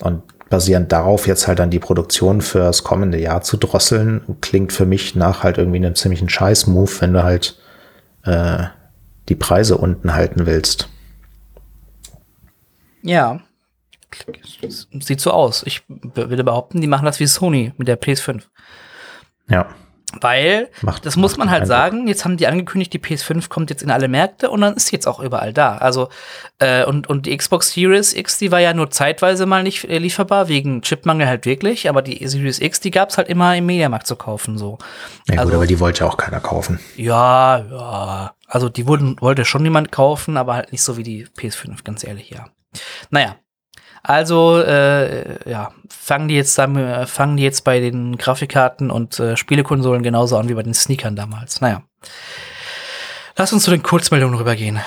Und 0.00 0.22
basierend 0.48 0.92
darauf 0.92 1.26
jetzt 1.26 1.46
halt 1.46 1.58
dann 1.58 1.70
die 1.70 1.78
Produktion 1.78 2.40
fürs 2.40 2.84
kommende 2.84 3.18
Jahr 3.18 3.42
zu 3.42 3.56
drosseln, 3.56 4.22
klingt 4.40 4.72
für 4.72 4.86
mich 4.86 5.14
nach 5.14 5.42
halt 5.42 5.58
irgendwie 5.58 5.78
einem 5.78 5.94
ziemlichen 5.94 6.28
Scheiß-Move, 6.28 6.90
wenn 7.00 7.12
du 7.12 7.22
halt 7.22 7.58
äh, 8.24 8.64
die 9.28 9.34
Preise 9.34 9.78
unten 9.78 10.14
halten 10.14 10.46
willst. 10.46 10.88
Ja. 13.02 13.40
Sieht 15.00 15.20
so 15.20 15.30
aus. 15.30 15.62
Ich 15.64 15.82
würde 15.88 16.44
behaupten, 16.44 16.80
die 16.80 16.86
machen 16.86 17.06
das 17.06 17.20
wie 17.20 17.26
Sony 17.26 17.72
mit 17.76 17.88
der 17.88 18.00
PS5. 18.00 18.42
Ja. 19.48 19.68
Weil, 20.20 20.68
macht, 20.82 21.06
das 21.06 21.16
muss 21.16 21.38
man 21.38 21.50
halt 21.50 21.62
Eindruck. 21.62 21.76
sagen, 21.76 22.06
jetzt 22.06 22.24
haben 22.24 22.36
die 22.36 22.46
angekündigt, 22.46 22.92
die 22.92 22.98
PS5 22.98 23.48
kommt 23.48 23.70
jetzt 23.70 23.82
in 23.82 23.90
alle 23.90 24.08
Märkte 24.08 24.50
und 24.50 24.60
dann 24.60 24.74
ist 24.74 24.88
sie 24.88 24.96
jetzt 24.96 25.06
auch 25.06 25.20
überall 25.20 25.54
da. 25.54 25.78
Also, 25.78 26.10
äh, 26.58 26.84
und, 26.84 27.08
und 27.08 27.24
die 27.24 27.34
Xbox 27.34 27.72
Series 27.72 28.12
X, 28.12 28.36
die 28.36 28.52
war 28.52 28.60
ja 28.60 28.74
nur 28.74 28.90
zeitweise 28.90 29.46
mal 29.46 29.62
nicht 29.62 29.84
äh, 29.84 29.98
lieferbar, 29.98 30.48
wegen 30.48 30.82
Chipmangel 30.82 31.26
halt 31.26 31.46
wirklich, 31.46 31.88
aber 31.88 32.02
die 32.02 32.26
Series 32.26 32.60
X, 32.60 32.80
die 32.80 32.90
gab 32.90 33.08
es 33.08 33.16
halt 33.16 33.28
immer 33.28 33.56
im 33.56 33.64
Mediamarkt 33.64 34.06
zu 34.06 34.16
kaufen. 34.16 34.58
So. 34.58 34.76
Ja, 35.28 35.38
also, 35.38 35.44
gut, 35.44 35.54
aber 35.54 35.66
die 35.66 35.80
wollte 35.80 36.00
ja 36.00 36.10
auch 36.10 36.18
keiner 36.18 36.40
kaufen. 36.40 36.78
Ja, 36.96 37.58
ja. 37.58 38.34
Also 38.46 38.68
die 38.68 38.86
wurden, 38.86 39.16
wollte 39.20 39.46
schon 39.46 39.62
niemand 39.62 39.92
kaufen, 39.92 40.36
aber 40.36 40.54
halt 40.54 40.72
nicht 40.72 40.82
so 40.82 40.98
wie 40.98 41.02
die 41.02 41.26
PS5, 41.26 41.84
ganz 41.84 42.04
ehrlich, 42.04 42.28
ja. 42.28 42.48
Naja, 43.10 43.36
also 44.02 44.60
äh, 44.60 45.48
ja, 45.48 45.72
fangen 45.88 46.28
die 46.28 46.34
jetzt 46.34 46.58
dann, 46.58 47.06
fangen 47.06 47.36
die 47.36 47.44
jetzt 47.44 47.62
bei 47.62 47.78
den 47.78 48.18
Grafikkarten 48.18 48.90
und 48.90 49.20
äh, 49.20 49.36
Spielekonsolen 49.36 50.02
genauso 50.02 50.36
an 50.36 50.48
wie 50.48 50.54
bei 50.54 50.62
den 50.62 50.74
Sneakern 50.74 51.14
damals. 51.14 51.60
Naja. 51.60 51.82
Lass 53.36 53.52
uns 53.52 53.62
zu 53.62 53.70
den 53.70 53.82
Kurzmeldungen 53.82 54.36
rübergehen. 54.36 54.80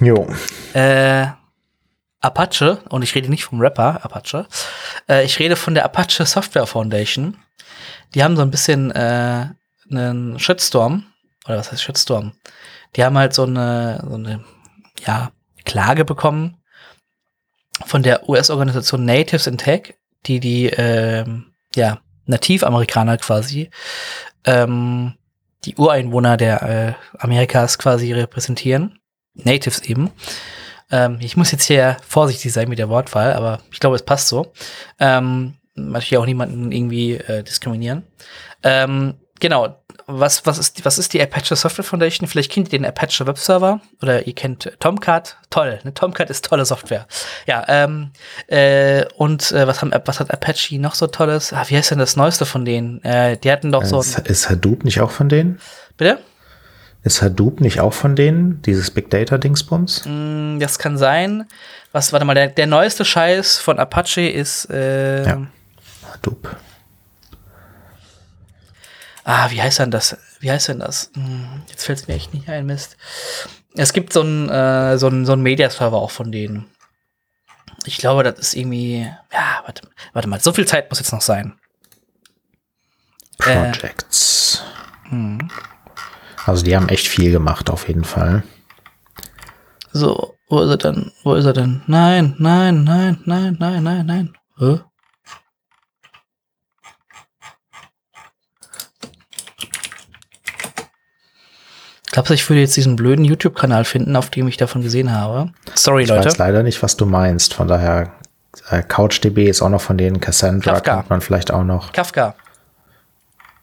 Jo. 0.00 0.28
Äh, 0.74 1.26
Apache, 2.20 2.78
und 2.90 3.02
ich 3.02 3.14
rede 3.14 3.30
nicht 3.30 3.44
vom 3.44 3.60
Rapper 3.60 4.04
Apache, 4.04 4.46
äh, 5.08 5.24
ich 5.24 5.38
rede 5.38 5.56
von 5.56 5.74
der 5.74 5.84
Apache 5.84 6.26
Software 6.26 6.66
Foundation. 6.66 7.36
Die 8.14 8.22
haben 8.22 8.36
so 8.36 8.42
ein 8.42 8.50
bisschen 8.50 8.90
äh, 8.90 9.46
einen 9.90 10.38
Shitstorm, 10.38 11.06
oder 11.46 11.58
was 11.58 11.72
heißt 11.72 11.82
Shitstorm? 11.82 12.32
Die 12.96 13.04
haben 13.04 13.16
halt 13.16 13.32
so 13.34 13.44
eine, 13.44 14.04
so 14.06 14.14
eine, 14.14 14.44
ja, 15.06 15.30
Klage 15.64 16.04
bekommen 16.04 16.59
von 17.84 18.02
der 18.02 18.28
US-Organisation 18.28 19.04
Natives 19.04 19.46
in 19.46 19.58
Tech, 19.58 19.94
die 20.26 20.40
die 20.40 20.66
ähm, 20.66 21.52
ja, 21.74 22.00
Nativamerikaner 22.26 23.18
quasi, 23.18 23.70
ähm, 24.44 25.14
die 25.64 25.76
Ureinwohner 25.76 26.36
der 26.36 26.62
äh, 26.62 26.92
Amerikas 27.18 27.78
quasi 27.78 28.12
repräsentieren. 28.12 28.98
Natives 29.34 29.82
eben. 29.82 30.10
Ähm, 30.90 31.18
ich 31.20 31.36
muss 31.36 31.52
jetzt 31.52 31.64
hier 31.64 31.96
vorsichtig 32.06 32.52
sein 32.52 32.68
mit 32.68 32.78
der 32.78 32.88
Wortwahl, 32.88 33.32
aber 33.32 33.60
ich 33.70 33.80
glaube, 33.80 33.96
es 33.96 34.02
passt 34.02 34.28
so. 34.28 34.52
Ähm, 34.98 35.54
ja 35.76 36.18
auch 36.18 36.26
niemanden 36.26 36.72
irgendwie 36.72 37.14
äh, 37.14 37.42
diskriminieren. 37.42 38.04
Ähm, 38.62 39.14
genau, 39.38 39.79
was, 40.12 40.46
was, 40.46 40.58
ist, 40.58 40.84
was 40.84 40.98
ist 40.98 41.12
die 41.12 41.22
Apache 41.22 41.56
Software 41.56 41.84
Foundation? 41.84 42.28
Vielleicht 42.28 42.50
kennt 42.50 42.72
ihr 42.72 42.78
den 42.78 42.86
Apache 42.86 43.26
Web 43.26 43.38
Server 43.38 43.80
oder 44.02 44.26
ihr 44.26 44.34
kennt 44.34 44.70
Tomcat. 44.78 45.36
Toll, 45.50 45.80
ne? 45.84 45.94
Tomcat 45.94 46.30
ist 46.30 46.44
tolle 46.44 46.64
Software. 46.64 47.06
Ja, 47.46 47.64
ähm, 47.68 48.10
äh, 48.46 49.04
und 49.16 49.52
äh, 49.52 49.66
was, 49.66 49.82
haben, 49.82 49.92
was 50.04 50.20
hat 50.20 50.30
Apache 50.32 50.78
noch 50.78 50.94
so 50.94 51.06
Tolles? 51.06 51.52
Ah, 51.52 51.64
wie 51.68 51.76
heißt 51.76 51.90
denn 51.90 51.98
das 51.98 52.16
Neueste 52.16 52.46
von 52.46 52.64
denen? 52.64 53.02
Äh, 53.04 53.36
die 53.36 53.50
hatten 53.50 53.72
doch 53.72 53.84
so. 53.84 54.00
Ist, 54.00 54.18
ist 54.20 54.50
Hadoop 54.50 54.84
nicht 54.84 55.00
auch 55.00 55.10
von 55.10 55.28
denen? 55.28 55.60
Bitte? 55.96 56.18
Ist 57.02 57.22
Hadoop 57.22 57.60
nicht 57.60 57.80
auch 57.80 57.94
von 57.94 58.14
denen, 58.14 58.60
dieses 58.62 58.90
Big 58.90 59.08
Data 59.08 59.38
Dingsbums? 59.38 60.04
Mm, 60.04 60.58
das 60.58 60.78
kann 60.78 60.98
sein. 60.98 61.46
Was, 61.92 62.12
warte 62.12 62.26
mal, 62.26 62.34
der, 62.34 62.48
der 62.48 62.66
neueste 62.66 63.04
Scheiß 63.04 63.58
von 63.58 63.78
Apache 63.78 64.28
ist. 64.28 64.70
Äh, 64.70 65.24
ja. 65.24 65.46
Hadoop. 66.12 66.56
Ah, 69.32 69.48
wie 69.52 69.62
heißt 69.62 69.78
denn 69.78 69.92
das? 69.92 70.16
Wie 70.40 70.50
heißt 70.50 70.66
denn 70.66 70.80
das? 70.80 71.12
Hm, 71.14 71.62
jetzt 71.68 71.84
fällt 71.84 72.00
es 72.00 72.08
mir 72.08 72.14
echt 72.14 72.34
nicht 72.34 72.48
ein, 72.48 72.66
Mist. 72.66 72.96
Es 73.76 73.92
gibt 73.92 74.12
so 74.12 74.22
einen 74.22 74.48
äh, 74.48 74.98
so 74.98 75.08
so 75.24 75.34
ein 75.34 75.40
Media-Server 75.40 75.98
auch 75.98 76.10
von 76.10 76.32
denen. 76.32 76.66
Ich 77.84 77.98
glaube, 77.98 78.24
das 78.24 78.40
ist 78.40 78.54
irgendwie. 78.54 79.08
Ja, 79.32 79.62
warte, 79.64 79.82
warte 80.14 80.26
mal, 80.28 80.40
so 80.40 80.52
viel 80.52 80.66
Zeit 80.66 80.90
muss 80.90 80.98
jetzt 80.98 81.12
noch 81.12 81.20
sein. 81.20 81.56
Projects. 83.38 84.64
Äh, 85.04 85.10
hm. 85.10 85.48
Also 86.44 86.64
die 86.64 86.74
haben 86.74 86.88
echt 86.88 87.06
viel 87.06 87.30
gemacht, 87.30 87.70
auf 87.70 87.86
jeden 87.86 88.04
Fall. 88.04 88.42
So, 89.92 90.34
wo 90.48 90.60
ist 90.62 90.70
er 90.70 90.76
denn? 90.78 91.12
Wo 91.22 91.34
ist 91.34 91.44
er 91.44 91.52
denn? 91.52 91.82
Nein, 91.86 92.34
nein, 92.40 92.82
nein, 92.82 93.20
nein, 93.26 93.56
nein, 93.60 93.82
nein, 93.84 94.06
nein. 94.06 94.36
Hä? 94.58 94.80
Glaubst 102.12 102.30
du, 102.30 102.34
ich 102.34 102.48
würde 102.48 102.60
jetzt 102.60 102.76
diesen 102.76 102.96
blöden 102.96 103.24
YouTube-Kanal 103.24 103.84
finden, 103.84 104.16
auf 104.16 104.30
dem 104.30 104.48
ich 104.48 104.56
davon 104.56 104.82
gesehen 104.82 105.12
habe? 105.12 105.52
Sorry, 105.74 106.02
ich 106.02 106.08
Leute. 106.08 106.20
Ich 106.20 106.26
weiß 106.26 106.38
leider 106.38 106.62
nicht, 106.62 106.82
was 106.82 106.96
du 106.96 107.06
meinst. 107.06 107.54
Von 107.54 107.68
daher, 107.68 108.12
äh, 108.68 108.82
CouchDB 108.82 109.48
ist 109.48 109.62
auch 109.62 109.68
noch 109.68 109.80
von 109.80 109.96
denen. 109.96 110.20
Cassandra 110.20 110.72
Kafka. 110.72 110.96
kennt 110.96 111.10
man 111.10 111.20
vielleicht 111.20 111.52
auch 111.52 111.62
noch. 111.62 111.92
Kafka. 111.92 112.34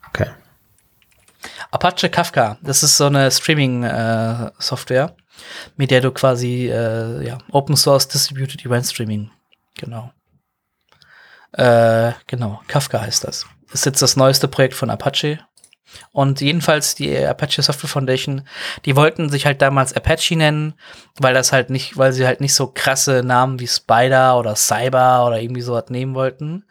Okay. 0.09 0.29
Apache 1.71 2.09
Kafka. 2.09 2.57
Das 2.61 2.83
ist 2.83 2.95
so 2.95 3.07
eine 3.07 3.29
Streaming-Software, 3.29 5.15
äh, 5.17 5.21
mit 5.75 5.91
der 5.91 5.99
du 5.99 6.11
quasi 6.11 6.69
äh, 6.69 7.25
ja, 7.25 7.37
Open 7.51 7.75
Source 7.75 8.07
Distributed 8.07 8.65
Event 8.65 8.85
Streaming. 8.85 9.29
Genau. 9.77 10.11
Äh, 11.51 12.13
genau. 12.27 12.61
Kafka 12.67 13.01
heißt 13.01 13.25
das. 13.25 13.45
Ist 13.73 13.85
jetzt 13.85 14.01
das 14.01 14.15
neueste 14.15 14.47
Projekt 14.47 14.73
von 14.73 14.89
Apache 14.89 15.39
und 16.11 16.41
jedenfalls 16.41 16.95
die 16.95 17.17
Apache 17.17 17.61
Software 17.61 17.89
Foundation, 17.89 18.41
die 18.85 18.95
wollten 18.95 19.29
sich 19.29 19.45
halt 19.45 19.61
damals 19.61 19.93
Apache 19.93 20.35
nennen, 20.35 20.73
weil 21.19 21.33
das 21.33 21.51
halt 21.51 21.69
nicht, 21.69 21.97
weil 21.97 22.11
sie 22.13 22.25
halt 22.25 22.41
nicht 22.41 22.53
so 22.53 22.67
krasse 22.67 23.23
Namen 23.23 23.59
wie 23.59 23.67
Spider 23.67 24.37
oder 24.37 24.55
Cyber 24.55 25.25
oder 25.25 25.39
irgendwie 25.39 25.61
so 25.61 25.73
was 25.73 25.89
nehmen 25.89 26.15
wollten. 26.15 26.63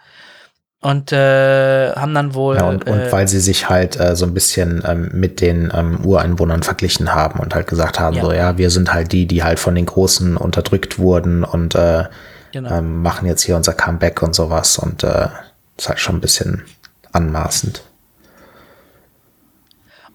Und 0.80 1.10
äh, 1.10 1.92
haben 1.92 2.14
dann 2.14 2.34
wohl. 2.34 2.56
Ja, 2.56 2.68
und, 2.68 2.86
und 2.86 3.00
äh, 3.00 3.10
weil 3.10 3.26
sie 3.26 3.40
sich 3.40 3.68
halt 3.68 3.98
äh, 3.98 4.14
so 4.14 4.26
ein 4.26 4.34
bisschen 4.34 4.84
ähm, 4.86 5.10
mit 5.12 5.40
den 5.40 5.72
ähm, 5.74 6.04
Ureinwohnern 6.04 6.62
verglichen 6.62 7.12
haben 7.12 7.40
und 7.40 7.54
halt 7.54 7.66
gesagt 7.66 7.98
haben, 7.98 8.16
ja. 8.16 8.22
so 8.22 8.32
ja, 8.32 8.58
wir 8.58 8.70
sind 8.70 8.92
halt 8.92 9.10
die, 9.10 9.26
die 9.26 9.42
halt 9.42 9.58
von 9.58 9.74
den 9.74 9.86
Großen 9.86 10.36
unterdrückt 10.36 10.98
wurden 10.98 11.42
und 11.42 11.74
äh, 11.74 12.04
genau. 12.52 12.70
ähm, 12.70 13.02
machen 13.02 13.26
jetzt 13.26 13.42
hier 13.42 13.56
unser 13.56 13.72
Comeback 13.72 14.22
und 14.22 14.34
sowas. 14.34 14.78
Und 14.78 15.02
äh, 15.02 15.28
ist 15.76 15.88
halt 15.88 15.98
schon 15.98 16.16
ein 16.16 16.20
bisschen 16.20 16.62
anmaßend. 17.10 17.82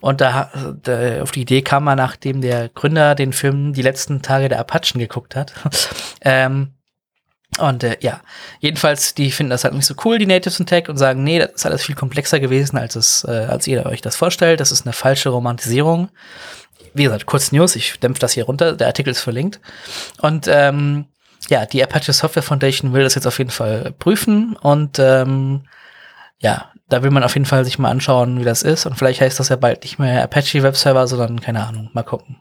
Und 0.01 0.19
da, 0.19 0.51
da, 0.83 1.21
auf 1.21 1.31
die 1.31 1.41
Idee 1.41 1.61
kam 1.61 1.85
man, 1.85 1.97
nachdem 1.97 2.41
der 2.41 2.69
Gründer 2.69 3.15
den 3.15 3.33
Film 3.33 3.73
Die 3.73 3.81
letzten 3.81 4.21
Tage 4.21 4.49
der 4.49 4.59
Apachen 4.59 4.99
geguckt 4.99 5.35
hat. 5.35 5.53
ähm, 6.21 6.73
Und 7.59 7.83
äh, 7.83 7.97
ja, 8.01 8.21
jedenfalls, 8.59 9.13
die 9.13 9.31
finden 9.31 9.51
das 9.51 9.63
halt 9.63 9.73
nicht 9.73 9.85
so 9.85 9.93
cool, 10.05 10.17
die 10.17 10.25
Natives 10.25 10.59
in 10.59 10.65
Tech, 10.65 10.89
und 10.89 10.97
sagen, 10.97 11.23
nee, 11.23 11.39
das 11.39 11.51
ist 11.51 11.65
alles 11.65 11.83
viel 11.83 11.95
komplexer 11.95 12.39
gewesen, 12.39 12.77
als 12.77 12.95
es, 12.95 13.23
äh, 13.25 13.45
als 13.47 13.67
ihr 13.67 13.85
euch 13.85 14.01
das 14.01 14.15
vorstellt. 14.15 14.59
Das 14.59 14.71
ist 14.71 14.85
eine 14.85 14.93
falsche 14.93 15.29
Romantisierung. 15.29 16.09
Wie 16.93 17.03
gesagt, 17.03 17.25
kurz 17.25 17.51
News, 17.51 17.75
ich 17.75 17.99
dämpfe 17.99 18.19
das 18.19 18.33
hier 18.33 18.45
runter, 18.45 18.73
der 18.73 18.87
Artikel 18.87 19.11
ist 19.11 19.21
verlinkt. 19.21 19.59
Und 20.19 20.47
ähm, 20.49 21.05
ja, 21.49 21.65
die 21.65 21.83
Apache 21.83 22.13
Software 22.13 22.43
Foundation 22.43 22.93
will 22.93 23.03
das 23.03 23.15
jetzt 23.15 23.27
auf 23.27 23.37
jeden 23.37 23.51
Fall 23.51 23.93
prüfen 23.97 24.55
und 24.55 24.99
ähm, 24.99 25.63
ja, 26.39 26.70
da 26.91 27.03
will 27.03 27.11
man 27.11 27.23
auf 27.23 27.33
jeden 27.33 27.45
Fall 27.45 27.65
sich 27.65 27.79
mal 27.79 27.89
anschauen, 27.89 28.39
wie 28.39 28.43
das 28.43 28.63
ist. 28.63 28.85
Und 28.85 28.97
vielleicht 28.97 29.21
heißt 29.21 29.39
das 29.39 29.49
ja 29.49 29.55
bald 29.55 29.83
nicht 29.83 29.99
mehr 29.99 30.23
Apache 30.23 30.63
Webserver, 30.63 31.07
sondern 31.07 31.39
keine 31.39 31.65
Ahnung, 31.65 31.89
mal 31.93 32.03
gucken 32.03 32.37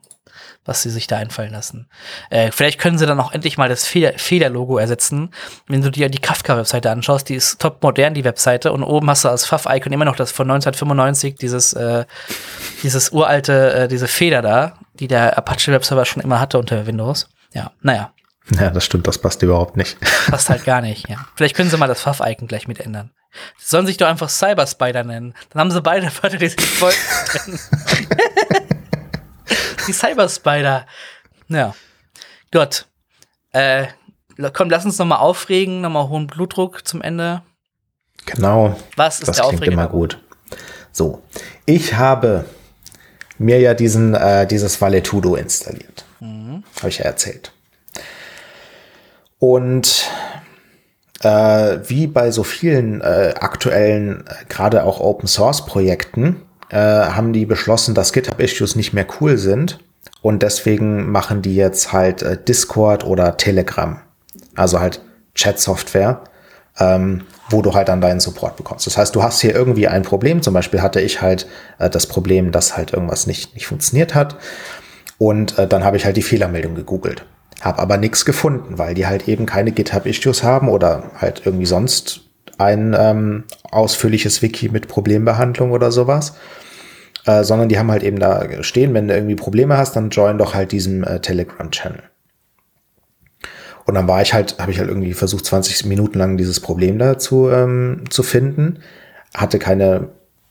was 0.65 0.83
sie 0.83 0.91
sich 0.91 1.07
da 1.07 1.17
einfallen 1.17 1.53
lassen. 1.53 1.89
Äh, 2.29 2.51
vielleicht 2.53 2.79
können 2.79 2.99
sie 2.99 3.07
dann 3.07 3.19
auch 3.19 3.33
endlich 3.33 3.57
mal 3.57 3.69
das 3.69 3.87
Feder-Logo 3.87 4.79
ersetzen. 4.79 5.31
Wenn 5.67 5.81
du 5.81 5.91
dir 5.91 6.09
die 6.09 6.19
Kafka-Webseite 6.19 6.91
anschaust, 6.91 7.29
die 7.29 7.35
ist 7.35 7.61
top 7.61 7.83
modern, 7.83 8.15
die 8.15 8.25
Webseite, 8.25 8.73
und 8.73 8.83
oben 8.83 9.09
hast 9.09 9.25
du 9.25 9.29
als 9.29 9.47
Pfaff-Icon 9.47 9.93
immer 9.93 10.05
noch 10.05 10.17
das 10.17 10.33
von 10.33 10.51
1995, 10.51 11.37
dieses, 11.37 11.73
äh, 11.73 12.05
dieses 12.83 13.11
uralte, 13.11 13.73
äh, 13.73 13.89
diese 13.89 14.07
Feder 14.07 14.43
da, 14.43 14.75
die 14.95 15.09
der 15.09 15.39
Apache-Webserver 15.39 16.05
schon 16.05 16.23
immer 16.23 16.41
hatte 16.41 16.59
unter 16.59 16.87
Windows. 16.87 17.29
Ja, 17.55 17.73
naja. 17.81 18.13
Ja, 18.59 18.71
das 18.71 18.85
stimmt, 18.85 19.07
das 19.07 19.19
passt 19.19 19.43
überhaupt 19.43 19.77
nicht. 19.77 19.99
Passt 20.29 20.51
halt 20.51 20.65
gar 20.65 20.81
nicht, 20.81 21.09
ja. 21.09 21.19
Vielleicht 21.37 21.55
können 21.55 21.71
sie 21.71 21.77
mal 21.77 21.87
das 21.87 22.03
Pfaff-Icon 22.03 22.49
gleich 22.49 22.67
mit 22.67 22.81
ändern. 22.81 23.11
Sie 23.59 23.69
sollen 23.69 23.87
sich 23.87 23.97
doch 23.97 24.09
einfach 24.09 24.29
Cyber 24.29 24.67
Spider 24.67 25.05
nennen. 25.05 25.35
Dann 25.51 25.61
haben 25.61 25.71
sie 25.71 25.81
beide 25.81 26.07
Wörter, 26.21 26.37
die 26.37 26.49
sich 26.49 26.81
wollten. 26.81 27.59
die 29.87 29.93
Cyber 29.93 30.29
Spider. 30.29 30.87
Ja. 31.49 31.75
Gut. 32.53 32.87
Äh, 33.53 33.87
komm, 34.53 34.71
lass 34.71 34.85
uns 34.85 34.99
noch 34.99 35.07
mal 35.07 35.19
aufregen, 35.19 35.81
noch 35.81 35.91
mal 35.91 36.09
hohen 36.09 36.27
Blutdruck 36.27 36.87
zum 36.87 37.03
Ende. 37.03 37.43
Genau. 38.27 38.77
Was 38.97 39.21
ist 39.21 39.29
das 39.29 39.37
der 39.37 39.47
klingt 39.47 39.67
immer 39.69 39.87
gut. 39.87 40.19
So, 40.93 41.23
ich 41.67 41.95
habe 41.95 42.47
mir 43.39 43.61
ja 43.61 43.75
diesen 43.75 44.15
äh, 44.15 44.47
dieses 44.47 44.81
Valetudo 44.81 45.37
installiert. 45.37 46.05
Mhm. 46.19 46.65
Habe 46.79 46.89
ich 46.89 46.99
ja 46.99 47.05
erzählt. 47.05 47.53
Und 49.41 50.09
äh, 51.23 51.79
wie 51.89 52.07
bei 52.07 52.31
so 52.31 52.45
vielen 52.45 53.01
äh, 53.01 53.35
aktuellen, 53.41 54.25
gerade 54.49 54.85
auch 54.85 55.01
Open 55.01 55.27
Source 55.27 55.67
Projekten, 55.67 56.43
äh, 56.69 56.77
haben 56.77 57.33
die 57.33 57.47
beschlossen, 57.47 57.95
dass 57.95 58.13
GitHub-Issues 58.13 58.77
nicht 58.77 58.93
mehr 58.93 59.07
cool 59.21 59.37
sind. 59.39 59.81
Und 60.23 60.43
deswegen 60.43 61.11
machen 61.11 61.43
die 61.43 61.57
jetzt 61.57 61.93
halt 61.93 62.23
äh, 62.23 62.37
Discord 62.37 63.05
oder 63.05 63.37
Telegram. 63.39 64.01
Also 64.55 64.79
halt 64.79 65.01
Chat-Software, 65.35 66.21
ähm, 66.79 67.23
wo 67.49 67.63
du 67.63 67.73
halt 67.73 67.89
dann 67.89 68.03
deinen 68.03 68.21
Support 68.21 68.57
bekommst. 68.57 68.87
Das 68.87 68.99
heißt, 68.99 69.15
du 69.15 69.23
hast 69.23 69.41
hier 69.41 69.55
irgendwie 69.55 69.89
ein 69.89 70.03
Problem. 70.03 70.43
Zum 70.43 70.53
Beispiel 70.53 70.83
hatte 70.83 71.01
ich 71.01 71.23
halt 71.23 71.47
äh, 71.79 71.89
das 71.89 72.07
Problem, 72.07 72.53
dass 72.53 72.77
halt 72.77 72.93
irgendwas 72.93 73.27
nicht, 73.27 73.55
nicht 73.55 73.67
funktioniert 73.67 74.15
hat. 74.15 74.37
Und 75.17 75.59
äh, 75.59 75.67
dann 75.67 75.85
habe 75.85 75.97
ich 75.97 76.05
halt 76.05 76.19
die 76.19 76.23
Fehlermeldung 76.23 76.75
gegoogelt. 76.75 77.25
Habe 77.61 77.79
aber 77.79 77.97
nichts 77.97 78.25
gefunden, 78.25 78.79
weil 78.79 78.95
die 78.95 79.07
halt 79.07 79.29
eben 79.29 79.47
keine 79.47 79.73
GitHub-Issues 79.73 80.43
haben 80.43 80.69
oder 80.69 81.11
halt 81.19 81.43
irgendwie 81.45 81.67
sonst 81.67 82.23
ein 82.59 82.97
ähm, 82.99 83.45
ausführliches 83.71 84.43
Wiki 84.43 84.69
mit 84.69 84.89
Problembehandlung 84.89 85.73
oder 85.73 85.93
sowas. 85.93 86.35
Äh, 87.27 87.45
sondern 87.45 87.69
die 87.69 87.79
haben 87.79 87.91
halt 87.91 88.03
eben 88.03 88.19
da 88.19 88.63
stehen, 88.63 88.95
wenn 88.95 89.09
du 89.09 89.15
irgendwie 89.15 89.35
Probleme 89.35 89.77
hast, 89.77 89.95
dann 89.95 90.09
join 90.11 90.39
doch 90.39 90.55
halt 90.55 90.73
diesen 90.73 91.05
äh, 91.05 91.21
Telegram-Channel. 91.21 92.03
Und 93.87 93.95
dann 93.95 94.09
war 94.09 94.23
ich 94.23 94.33
halt, 94.33 94.59
habe 94.59 94.71
ich 94.71 94.79
halt 94.79 94.89
irgendwie 94.89 95.13
versucht, 95.13 95.45
20 95.45 95.85
Minuten 95.87 96.19
lang 96.19 96.37
dieses 96.37 96.61
Problem 96.61 96.99
da 96.99 97.19
zu, 97.19 97.51
ähm, 97.51 98.05
zu 98.09 98.23
finden, 98.23 98.79
hatte 99.35 99.59
keine, 99.59 100.09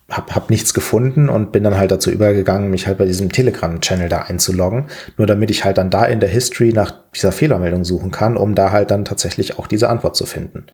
hab, 0.09 0.35
hab 0.35 0.49
nichts 0.49 0.73
gefunden 0.73 1.29
und 1.29 1.51
bin 1.51 1.63
dann 1.63 1.77
halt 1.77 1.91
dazu 1.91 2.09
übergegangen, 2.11 2.69
mich 2.69 2.87
halt 2.87 2.97
bei 2.97 3.05
diesem 3.05 3.31
Telegram-Channel 3.31 4.09
da 4.09 4.23
einzuloggen, 4.23 4.87
nur 5.17 5.27
damit 5.27 5.51
ich 5.51 5.65
halt 5.65 5.77
dann 5.77 5.89
da 5.89 6.05
in 6.05 6.19
der 6.19 6.29
History 6.29 6.73
nach 6.73 6.93
dieser 7.15 7.31
Fehlermeldung 7.31 7.83
suchen 7.83 8.11
kann, 8.11 8.37
um 8.37 8.55
da 8.55 8.71
halt 8.71 8.91
dann 8.91 9.05
tatsächlich 9.05 9.59
auch 9.59 9.67
diese 9.67 9.89
Antwort 9.89 10.15
zu 10.15 10.25
finden. 10.25 10.65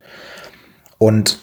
Und 0.98 1.38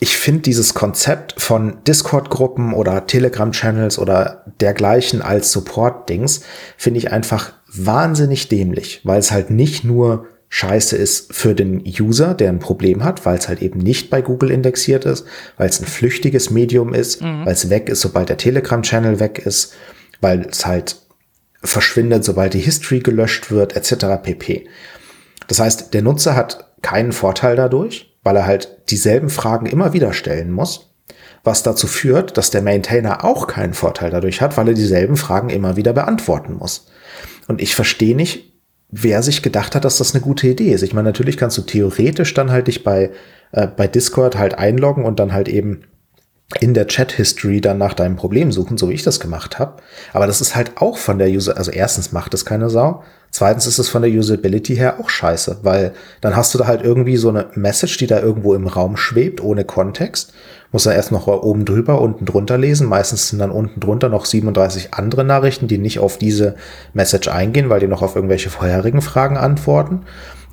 ich 0.00 0.16
finde 0.16 0.40
dieses 0.42 0.74
Konzept 0.74 1.34
von 1.40 1.84
Discord-Gruppen 1.86 2.72
oder 2.72 3.06
Telegram-Channels 3.06 3.98
oder 3.98 4.44
dergleichen 4.60 5.20
als 5.20 5.52
Support-Dings, 5.52 6.42
finde 6.76 6.98
ich 6.98 7.12
einfach 7.12 7.52
wahnsinnig 7.72 8.48
dämlich, 8.48 9.02
weil 9.04 9.20
es 9.20 9.30
halt 9.30 9.50
nicht 9.50 9.84
nur 9.84 10.26
scheiße 10.50 10.96
ist 10.96 11.32
für 11.32 11.54
den 11.54 11.82
User, 11.86 12.34
der 12.34 12.50
ein 12.50 12.58
Problem 12.58 13.04
hat, 13.04 13.24
weil 13.24 13.38
es 13.38 13.48
halt 13.48 13.62
eben 13.62 13.78
nicht 13.78 14.10
bei 14.10 14.20
Google 14.20 14.50
indexiert 14.50 15.04
ist, 15.04 15.24
weil 15.56 15.68
es 15.68 15.80
ein 15.80 15.86
flüchtiges 15.86 16.50
Medium 16.50 16.92
ist, 16.92 17.22
mhm. 17.22 17.46
weil 17.46 17.52
es 17.52 17.70
weg 17.70 17.88
ist, 17.88 18.00
sobald 18.00 18.28
der 18.28 18.36
Telegram-Channel 18.36 19.20
weg 19.20 19.38
ist, 19.38 19.72
weil 20.20 20.42
es 20.50 20.66
halt 20.66 20.96
verschwindet, 21.62 22.24
sobald 22.24 22.54
die 22.54 22.60
History 22.60 22.98
gelöscht 22.98 23.52
wird, 23.52 23.76
etc. 23.76 24.06
pp. 24.22 24.66
Das 25.46 25.60
heißt, 25.60 25.94
der 25.94 26.02
Nutzer 26.02 26.34
hat 26.34 26.72
keinen 26.82 27.12
Vorteil 27.12 27.54
dadurch, 27.54 28.16
weil 28.24 28.34
er 28.34 28.46
halt 28.46 28.90
dieselben 28.90 29.28
Fragen 29.28 29.66
immer 29.66 29.92
wieder 29.92 30.12
stellen 30.12 30.50
muss, 30.50 30.92
was 31.44 31.62
dazu 31.62 31.86
führt, 31.86 32.36
dass 32.36 32.50
der 32.50 32.62
Maintainer 32.62 33.24
auch 33.24 33.46
keinen 33.46 33.74
Vorteil 33.74 34.10
dadurch 34.10 34.40
hat, 34.40 34.56
weil 34.56 34.66
er 34.66 34.74
dieselben 34.74 35.16
Fragen 35.16 35.48
immer 35.48 35.76
wieder 35.76 35.92
beantworten 35.92 36.54
muss. 36.54 36.86
Und 37.46 37.60
ich 37.60 37.76
verstehe 37.76 38.16
nicht, 38.16 38.49
wer 38.90 39.22
sich 39.22 39.42
gedacht 39.42 39.74
hat, 39.74 39.84
dass 39.84 39.98
das 39.98 40.14
eine 40.14 40.22
gute 40.22 40.48
Idee 40.48 40.72
ist. 40.72 40.82
Ich 40.82 40.94
meine, 40.94 41.08
natürlich 41.08 41.36
kannst 41.36 41.58
du 41.58 41.62
theoretisch 41.62 42.34
dann 42.34 42.50
halt 42.50 42.66
dich 42.66 42.82
bei, 42.82 43.10
äh, 43.52 43.66
bei 43.66 43.86
Discord 43.86 44.36
halt 44.36 44.58
einloggen 44.58 45.04
und 45.04 45.20
dann 45.20 45.32
halt 45.32 45.48
eben 45.48 45.82
in 46.58 46.74
der 46.74 46.88
Chat-History 46.88 47.60
dann 47.60 47.78
nach 47.78 47.94
deinem 47.94 48.16
Problem 48.16 48.50
suchen, 48.50 48.76
so 48.76 48.88
wie 48.88 48.94
ich 48.94 49.04
das 49.04 49.20
gemacht 49.20 49.60
habe. 49.60 49.80
Aber 50.12 50.26
das 50.26 50.40
ist 50.40 50.56
halt 50.56 50.72
auch 50.76 50.98
von 50.98 51.18
der 51.18 51.28
User, 51.28 51.56
also 51.56 51.70
erstens 51.70 52.10
macht 52.10 52.34
es 52.34 52.44
keine 52.44 52.68
Sau. 52.70 53.04
Zweitens 53.30 53.68
ist 53.68 53.78
es 53.78 53.88
von 53.88 54.02
der 54.02 54.10
Usability 54.10 54.74
her 54.74 54.98
auch 54.98 55.08
scheiße, 55.08 55.58
weil 55.62 55.92
dann 56.20 56.34
hast 56.34 56.52
du 56.52 56.58
da 56.58 56.66
halt 56.66 56.82
irgendwie 56.82 57.16
so 57.16 57.28
eine 57.28 57.46
Message, 57.54 57.98
die 57.98 58.08
da 58.08 58.18
irgendwo 58.18 58.54
im 58.54 58.66
Raum 58.66 58.96
schwebt, 58.96 59.40
ohne 59.40 59.64
Kontext. 59.64 60.32
Muss 60.72 60.84
dann 60.84 60.94
erst 60.94 61.10
noch 61.10 61.26
oben 61.26 61.64
drüber, 61.64 62.00
unten 62.00 62.24
drunter 62.24 62.56
lesen. 62.56 62.86
Meistens 62.86 63.28
sind 63.28 63.40
dann 63.40 63.50
unten 63.50 63.80
drunter 63.80 64.08
noch 64.08 64.24
37 64.24 64.94
andere 64.94 65.24
Nachrichten, 65.24 65.66
die 65.66 65.78
nicht 65.78 65.98
auf 65.98 66.18
diese 66.18 66.54
Message 66.92 67.28
eingehen, 67.28 67.70
weil 67.70 67.80
die 67.80 67.88
noch 67.88 68.02
auf 68.02 68.14
irgendwelche 68.14 68.50
vorherigen 68.50 69.02
Fragen 69.02 69.36
antworten. 69.36 70.02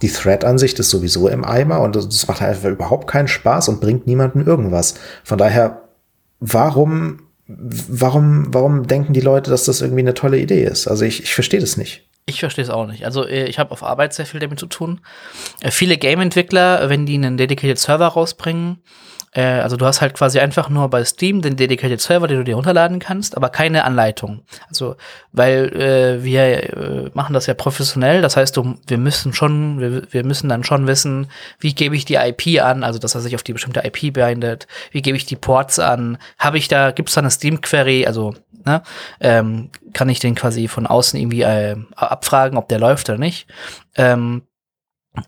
Die 0.01 0.09
Thread-Ansicht 0.09 0.79
ist 0.79 0.89
sowieso 0.89 1.27
im 1.27 1.43
Eimer 1.43 1.81
und 1.81 1.95
das 1.95 2.27
macht 2.27 2.41
einfach 2.41 2.69
überhaupt 2.69 3.07
keinen 3.07 3.27
Spaß 3.27 3.69
und 3.69 3.81
bringt 3.81 4.07
niemandem 4.07 4.45
irgendwas. 4.45 4.95
Von 5.23 5.37
daher 5.37 5.87
warum, 6.39 7.19
warum, 7.47 8.53
warum 8.53 8.87
denken 8.87 9.13
die 9.13 9.21
Leute, 9.21 9.49
dass 9.51 9.65
das 9.65 9.81
irgendwie 9.81 10.01
eine 10.01 10.13
tolle 10.13 10.39
Idee 10.39 10.63
ist? 10.63 10.87
Also 10.87 11.05
ich, 11.05 11.23
ich 11.23 11.33
verstehe 11.33 11.59
das 11.59 11.77
nicht. 11.77 12.03
Ich 12.25 12.41
verstehe 12.41 12.63
es 12.63 12.69
auch 12.69 12.87
nicht. 12.87 13.05
Also 13.05 13.25
äh, 13.25 13.45
ich 13.45 13.57
habe 13.57 13.71
auf 13.71 13.83
Arbeit 13.83 14.13
sehr 14.13 14.25
viel 14.25 14.39
damit 14.39 14.59
zu 14.59 14.65
tun. 14.65 14.99
Äh, 15.61 15.71
viele 15.71 15.97
Game-Entwickler, 15.97 16.89
wenn 16.89 17.05
die 17.05 17.15
einen 17.15 17.37
Dedicated 17.37 17.79
Server 17.79 18.07
rausbringen, 18.07 18.79
äh, 19.31 19.41
also 19.41 19.77
du 19.77 19.85
hast 19.85 20.01
halt 20.01 20.13
quasi 20.13 20.39
einfach 20.39 20.69
nur 20.69 20.89
bei 20.89 21.03
Steam 21.03 21.41
den 21.41 21.55
Dedicated 21.55 22.01
Server, 22.01 22.27
den 22.27 22.37
du 22.37 22.43
dir 22.43 22.55
runterladen 22.55 22.99
kannst, 22.99 23.35
aber 23.35 23.49
keine 23.49 23.83
Anleitung. 23.83 24.41
Also, 24.67 24.95
weil 25.31 25.73
äh, 25.75 26.23
wir 26.23 26.41
äh, 26.43 27.11
machen 27.13 27.33
das 27.33 27.45
ja 27.45 27.53
professionell, 27.53 28.21
das 28.21 28.37
heißt, 28.37 28.55
du, 28.57 28.75
wir 28.87 28.97
müssen 28.97 29.33
schon, 29.33 29.79
wir, 29.79 30.03
wir 30.11 30.23
müssen 30.25 30.49
dann 30.49 30.63
schon 30.63 30.87
wissen, 30.87 31.27
wie 31.59 31.73
gebe 31.73 31.95
ich 31.95 32.05
die 32.05 32.15
IP 32.15 32.61
an, 32.61 32.83
also 32.83 32.99
dass 32.99 33.15
er 33.15 33.21
sich 33.21 33.35
auf 33.35 33.43
die 33.43 33.53
bestimmte 33.53 33.83
IP 33.85 34.13
bindet, 34.13 34.67
wie 34.91 35.01
gebe 35.01 35.17
ich 35.17 35.25
die 35.25 35.35
Ports 35.35 35.79
an, 35.79 36.17
habe 36.37 36.57
ich 36.57 36.67
da, 36.67 36.91
gibt 36.91 37.09
es 37.09 37.15
da 37.15 37.21
eine 37.21 37.31
Steam-Query, 37.31 38.05
also 38.07 38.33
ne, 38.65 38.81
ähm, 39.19 39.69
kann 39.93 40.09
ich 40.09 40.19
den 40.19 40.35
quasi 40.35 40.67
von 40.67 40.87
außen 40.87 41.19
irgendwie 41.19 41.41
äh, 41.41 41.75
abfragen, 41.95 42.57
ob 42.57 42.67
der 42.69 42.79
läuft 42.79 43.09
oder 43.09 43.17
nicht. 43.17 43.47
Ähm, 43.95 44.43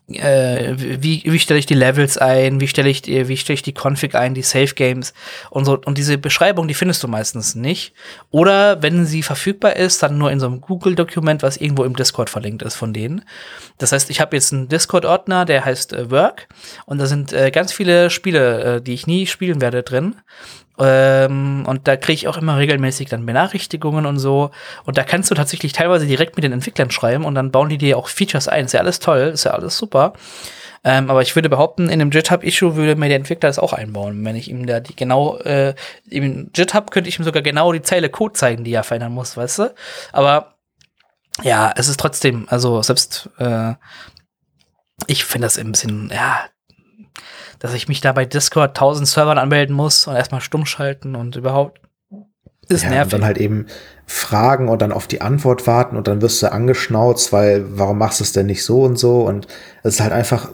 äh, 0.07 0.75
wie, 0.77 1.23
wie 1.25 1.39
stelle 1.39 1.59
ich 1.59 1.65
die 1.65 1.73
Levels 1.73 2.17
ein, 2.17 2.59
wie 2.59 2.67
stelle 2.67 2.89
ich, 2.89 3.05
wie 3.05 3.37
stelle 3.37 3.55
ich 3.55 3.61
die 3.61 3.73
Config 3.73 4.15
ein, 4.15 4.33
die 4.33 4.41
Safe 4.41 4.73
Games 4.73 5.13
und 5.49 5.65
so. 5.65 5.79
Und 5.85 5.97
diese 5.97 6.17
Beschreibung, 6.17 6.67
die 6.67 6.73
findest 6.73 7.03
du 7.03 7.07
meistens 7.07 7.55
nicht. 7.55 7.93
Oder 8.31 8.81
wenn 8.81 9.05
sie 9.05 9.23
verfügbar 9.23 9.75
ist, 9.75 10.03
dann 10.03 10.17
nur 10.17 10.31
in 10.31 10.39
so 10.39 10.47
einem 10.47 10.61
Google-Dokument, 10.61 11.43
was 11.43 11.57
irgendwo 11.57 11.83
im 11.83 11.95
Discord 11.95 12.29
verlinkt 12.29 12.61
ist 12.61 12.75
von 12.75 12.93
denen. 12.93 13.23
Das 13.77 13.91
heißt, 13.91 14.09
ich 14.09 14.21
habe 14.21 14.35
jetzt 14.35 14.53
einen 14.53 14.67
Discord-Ordner, 14.67 15.45
der 15.45 15.65
heißt 15.65 15.93
äh, 15.93 16.11
Work 16.11 16.47
und 16.85 16.97
da 16.97 17.05
sind 17.05 17.33
äh, 17.33 17.51
ganz 17.51 17.71
viele 17.73 18.09
Spiele, 18.09 18.75
äh, 18.75 18.81
die 18.81 18.93
ich 18.93 19.07
nie 19.07 19.25
spielen 19.27 19.61
werde, 19.61 19.83
drin. 19.83 20.15
Ähm, 20.79 21.65
und 21.67 21.87
da 21.87 21.97
kriege 21.97 22.15
ich 22.15 22.27
auch 22.27 22.37
immer 22.37 22.57
regelmäßig 22.57 23.09
dann 23.09 23.25
Benachrichtigungen 23.25 24.05
und 24.05 24.19
so. 24.19 24.51
Und 24.85 24.97
da 24.97 25.03
kannst 25.03 25.29
du 25.29 25.35
tatsächlich 25.35 25.73
teilweise 25.73 26.07
direkt 26.07 26.35
mit 26.35 26.43
den 26.43 26.53
Entwicklern 26.53 26.91
schreiben 26.91 27.25
und 27.25 27.35
dann 27.35 27.51
bauen 27.51 27.69
die 27.69 27.77
dir 27.77 27.97
auch 27.97 28.07
Features 28.07 28.47
ein. 28.47 28.65
Ist 28.65 28.73
ja 28.73 28.79
alles 28.79 28.99
toll, 28.99 29.31
ist 29.33 29.43
ja 29.43 29.51
alles 29.51 29.77
super. 29.77 30.13
Ähm, 30.83 31.09
aber 31.09 31.21
ich 31.21 31.35
würde 31.35 31.49
behaupten, 31.49 31.85
in 31.85 32.01
einem 32.01 32.09
GitHub-Issue 32.09 32.75
würde 32.75 32.95
mir 32.95 33.09
der 33.09 33.17
Entwickler 33.17 33.49
das 33.49 33.59
auch 33.59 33.73
einbauen. 33.73 34.23
Wenn 34.23 34.35
ich 34.35 34.49
ihm 34.49 34.65
da 34.65 34.79
die 34.79 34.95
genau, 34.95 35.37
äh, 35.39 35.75
im 36.09 36.51
GitHub 36.53 36.91
könnte 36.91 37.09
ich 37.09 37.19
ihm 37.19 37.25
sogar 37.25 37.41
genau 37.41 37.73
die 37.73 37.81
Zeile 37.81 38.09
Code 38.09 38.33
zeigen, 38.33 38.63
die 38.63 38.73
er 38.73 38.83
verändern 38.83 39.11
muss, 39.11 39.35
weißt 39.35 39.59
du? 39.59 39.75
Aber 40.13 40.55
ja, 41.43 41.73
es 41.75 41.89
ist 41.89 41.99
trotzdem, 41.99 42.45
also 42.49 42.81
selbst 42.81 43.29
äh, 43.39 43.73
ich 45.07 45.25
finde 45.25 45.45
das 45.45 45.57
ein 45.57 45.71
bisschen, 45.71 46.11
ja, 46.13 46.45
dass 47.59 47.73
ich 47.73 47.87
mich 47.87 48.01
da 48.01 48.13
bei 48.13 48.25
Discord 48.25 48.75
tausend 48.75 49.07
Servern 49.07 49.37
anmelden 49.37 49.75
muss 49.75 50.07
und 50.07 50.15
erstmal 50.15 50.41
stumm 50.41 50.65
schalten 50.65 51.15
und 51.15 51.35
überhaupt 51.35 51.81
ist 52.69 52.83
ja, 52.83 52.89
nervig. 52.89 53.13
Und 53.13 53.19
dann 53.21 53.25
halt 53.25 53.37
eben 53.37 53.65
fragen 54.05 54.69
und 54.69 54.81
dann 54.81 54.91
auf 54.91 55.07
die 55.07 55.21
Antwort 55.21 55.67
warten 55.67 55.97
und 55.97 56.07
dann 56.07 56.21
wirst 56.21 56.41
du 56.41 56.51
angeschnauzt, 56.51 57.33
weil 57.33 57.65
warum 57.77 57.97
machst 57.97 58.19
du 58.19 58.23
es 58.23 58.31
denn 58.31 58.45
nicht 58.45 58.63
so 58.63 58.83
und 58.83 58.97
so? 58.97 59.21
Und 59.21 59.47
es 59.83 59.95
ist 59.95 60.01
halt 60.01 60.13
einfach, 60.13 60.49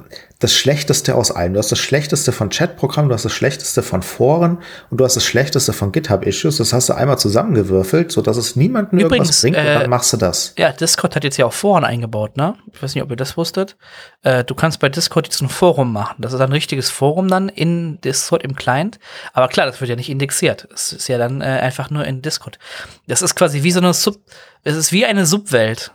das 0.45 0.53
Schlechteste 0.53 1.15
aus 1.15 1.31
allem. 1.31 1.53
Du 1.53 1.59
hast 1.59 1.72
das 1.72 1.80
Schlechteste 1.80 2.31
von 2.31 2.49
Chatprogrammen, 2.49 3.09
du 3.09 3.15
hast 3.15 3.26
das 3.26 3.31
Schlechteste 3.31 3.81
von 3.81 4.03
Foren 4.03 4.59
und 4.91 4.99
du 4.99 5.03
hast 5.03 5.15
das 5.15 5.26
Schlechteste 5.26 5.73
von 5.73 5.91
GitHub-Issues. 5.91 6.57
Das 6.57 6.72
hast 6.72 6.88
du 6.88 6.93
einmal 6.93 7.17
zusammengewürfelt, 7.17 8.11
sodass 8.11 8.38
es 8.38 8.55
niemandem 8.55 8.99
Übrigens, 8.99 9.30
irgendwas 9.30 9.41
bringt 9.41 9.57
äh, 9.57 9.73
und 9.73 9.81
dann 9.81 9.89
machst 9.89 10.13
du 10.13 10.17
das. 10.17 10.53
Ja, 10.55 10.72
Discord 10.72 11.15
hat 11.15 11.23
jetzt 11.23 11.38
ja 11.38 11.47
auch 11.47 11.53
Foren 11.53 11.84
eingebaut, 11.84 12.38
ne? 12.38 12.53
Ich 12.72 12.84
weiß 12.84 12.93
nicht, 12.93 13.03
ob 13.03 13.09
ihr 13.09 13.15
das 13.15 13.38
wusstet. 13.38 13.76
Äh, 14.22 14.43
du 14.43 14.53
kannst 14.53 14.80
bei 14.80 14.88
Discord 14.88 15.26
jetzt 15.26 15.41
ein 15.41 15.49
Forum 15.49 15.91
machen. 15.91 16.17
Das 16.19 16.31
ist 16.31 16.39
ein 16.39 16.51
richtiges 16.51 16.91
Forum 16.91 17.27
dann 17.27 17.49
in 17.49 17.99
Discord 18.01 18.43
im 18.43 18.55
Client. 18.55 18.99
Aber 19.34 19.47
klar, 19.47 19.65
das 19.65 19.81
wird 19.81 19.89
ja 19.89 19.95
nicht 19.95 20.11
indexiert. 20.11 20.67
Es 20.72 20.93
ist 20.93 21.07
ja 21.07 21.17
dann 21.17 21.41
äh, 21.41 21.45
einfach 21.45 21.89
nur 21.89 22.05
in 22.05 22.22
Discord. 22.22 22.59
Das 23.07 23.23
ist 23.23 23.34
quasi 23.34 23.63
wie 23.63 23.72
so 23.72 23.80
eine 23.80 23.95
Sub, 23.95 24.17
es 24.63 24.76
ist 24.76 24.91
wie 24.91 25.05
eine 25.05 25.26
Subwelt. 25.26 25.91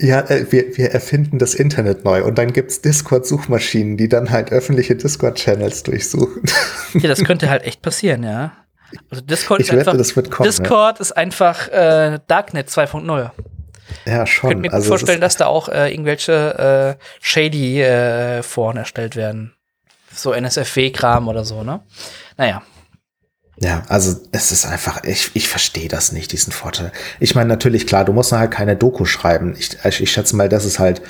Ja, 0.00 0.20
äh, 0.20 0.50
wir, 0.50 0.76
wir 0.76 0.90
erfinden 0.90 1.38
das 1.38 1.54
Internet 1.54 2.04
neu 2.04 2.24
und 2.24 2.36
dann 2.36 2.52
gibt's 2.52 2.80
Discord-Suchmaschinen, 2.80 3.96
die 3.96 4.08
dann 4.08 4.30
halt 4.30 4.50
öffentliche 4.52 4.96
Discord-Channels 4.96 5.82
durchsuchen. 5.84 6.42
Ja, 6.94 7.08
das 7.08 7.24
könnte 7.24 7.50
halt 7.50 7.64
echt 7.64 7.82
passieren, 7.82 8.22
ja. 8.22 8.52
Also 9.10 9.20
Discord 9.24 9.60
ich 9.60 9.66
ist 9.66 9.72
wette, 9.72 9.90
einfach, 9.90 10.30
kommen, 10.30 10.48
Discord 10.48 10.98
ja. 10.98 11.00
ist 11.00 11.10
einfach 11.10 11.66
äh, 11.70 12.20
Darknet 12.28 12.68
2.0. 12.68 13.30
Ja, 14.06 14.26
schon. 14.26 14.50
Ich 14.50 14.54
könnte 14.54 14.68
mir 14.68 14.72
also 14.72 14.88
vorstellen, 14.88 15.20
dass 15.20 15.36
da 15.36 15.46
auch 15.46 15.68
äh, 15.68 15.90
irgendwelche 15.90 16.96
äh, 17.00 17.04
shady 17.20 17.82
äh, 17.82 18.44
Foren 18.44 18.76
erstellt 18.76 19.16
werden. 19.16 19.54
So 20.12 20.32
NSFW-Kram 20.32 21.26
oder 21.26 21.44
so, 21.44 21.64
ne? 21.64 21.80
Naja. 22.36 22.62
Ja, 23.60 23.82
also 23.88 24.16
es 24.32 24.50
ist 24.50 24.66
einfach, 24.66 25.04
ich, 25.04 25.30
ich 25.34 25.48
verstehe 25.48 25.88
das 25.88 26.10
nicht, 26.12 26.32
diesen 26.32 26.52
Vorteil. 26.52 26.90
Ich 27.20 27.34
meine, 27.34 27.48
natürlich, 27.48 27.86
klar, 27.86 28.04
du 28.04 28.12
musst 28.12 28.32
halt 28.32 28.50
keine 28.50 28.74
Doku 28.74 29.04
schreiben. 29.04 29.54
Ich, 29.56 29.78
ich 30.00 30.10
schätze 30.10 30.34
mal, 30.34 30.48
das 30.48 30.64
ist 30.64 30.80
halt 30.80 31.02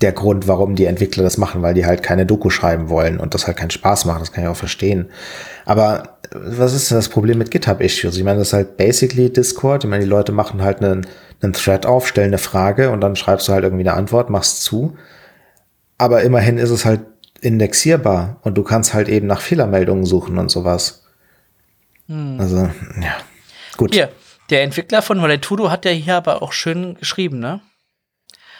der 0.00 0.12
Grund, 0.12 0.48
warum 0.48 0.74
die 0.74 0.86
Entwickler 0.86 1.22
das 1.22 1.38
machen, 1.38 1.62
weil 1.62 1.74
die 1.74 1.86
halt 1.86 2.02
keine 2.02 2.26
Doku 2.26 2.50
schreiben 2.50 2.88
wollen 2.88 3.18
und 3.18 3.34
das 3.34 3.46
halt 3.46 3.56
keinen 3.56 3.70
Spaß 3.70 4.04
macht. 4.04 4.20
Das 4.20 4.32
kann 4.32 4.44
ich 4.44 4.50
auch 4.50 4.56
verstehen. 4.56 5.10
Aber 5.64 6.18
was 6.34 6.72
ist 6.72 6.90
denn 6.90 6.98
das 6.98 7.08
Problem 7.08 7.38
mit 7.38 7.50
GitHub-Issues? 7.50 8.16
Ich 8.16 8.24
meine, 8.24 8.38
das 8.38 8.48
ist 8.48 8.54
halt 8.54 8.76
basically 8.76 9.32
Discord. 9.32 9.84
Ich 9.84 9.90
meine, 9.90 10.04
die 10.04 10.10
Leute 10.10 10.32
machen 10.32 10.62
halt 10.62 10.82
einen, 10.82 11.06
einen 11.40 11.52
Thread 11.52 11.86
auf, 11.86 12.06
stellen 12.08 12.28
eine 12.28 12.38
Frage 12.38 12.90
und 12.90 13.00
dann 13.00 13.16
schreibst 13.16 13.48
du 13.48 13.52
halt 13.52 13.64
irgendwie 13.64 13.88
eine 13.88 13.96
Antwort, 13.96 14.30
machst 14.30 14.62
zu. 14.62 14.96
Aber 15.98 16.22
immerhin 16.22 16.58
ist 16.58 16.70
es 16.70 16.84
halt 16.84 17.00
indexierbar 17.40 18.40
und 18.42 18.56
du 18.56 18.62
kannst 18.62 18.94
halt 18.94 19.08
eben 19.08 19.26
nach 19.26 19.40
Fehlermeldungen 19.40 20.04
suchen 20.04 20.38
und 20.38 20.50
sowas. 20.50 21.01
Hm. 22.12 22.38
Also, 22.38 22.56
ja. 23.00 23.16
Gut. 23.76 23.94
Hier, 23.94 24.10
der 24.50 24.62
Entwickler 24.62 25.00
von 25.02 25.20
Valetudo 25.22 25.70
hat 25.70 25.84
ja 25.84 25.90
hier 25.90 26.16
aber 26.16 26.42
auch 26.42 26.52
schön 26.52 26.94
geschrieben, 26.94 27.38
ne? 27.38 27.60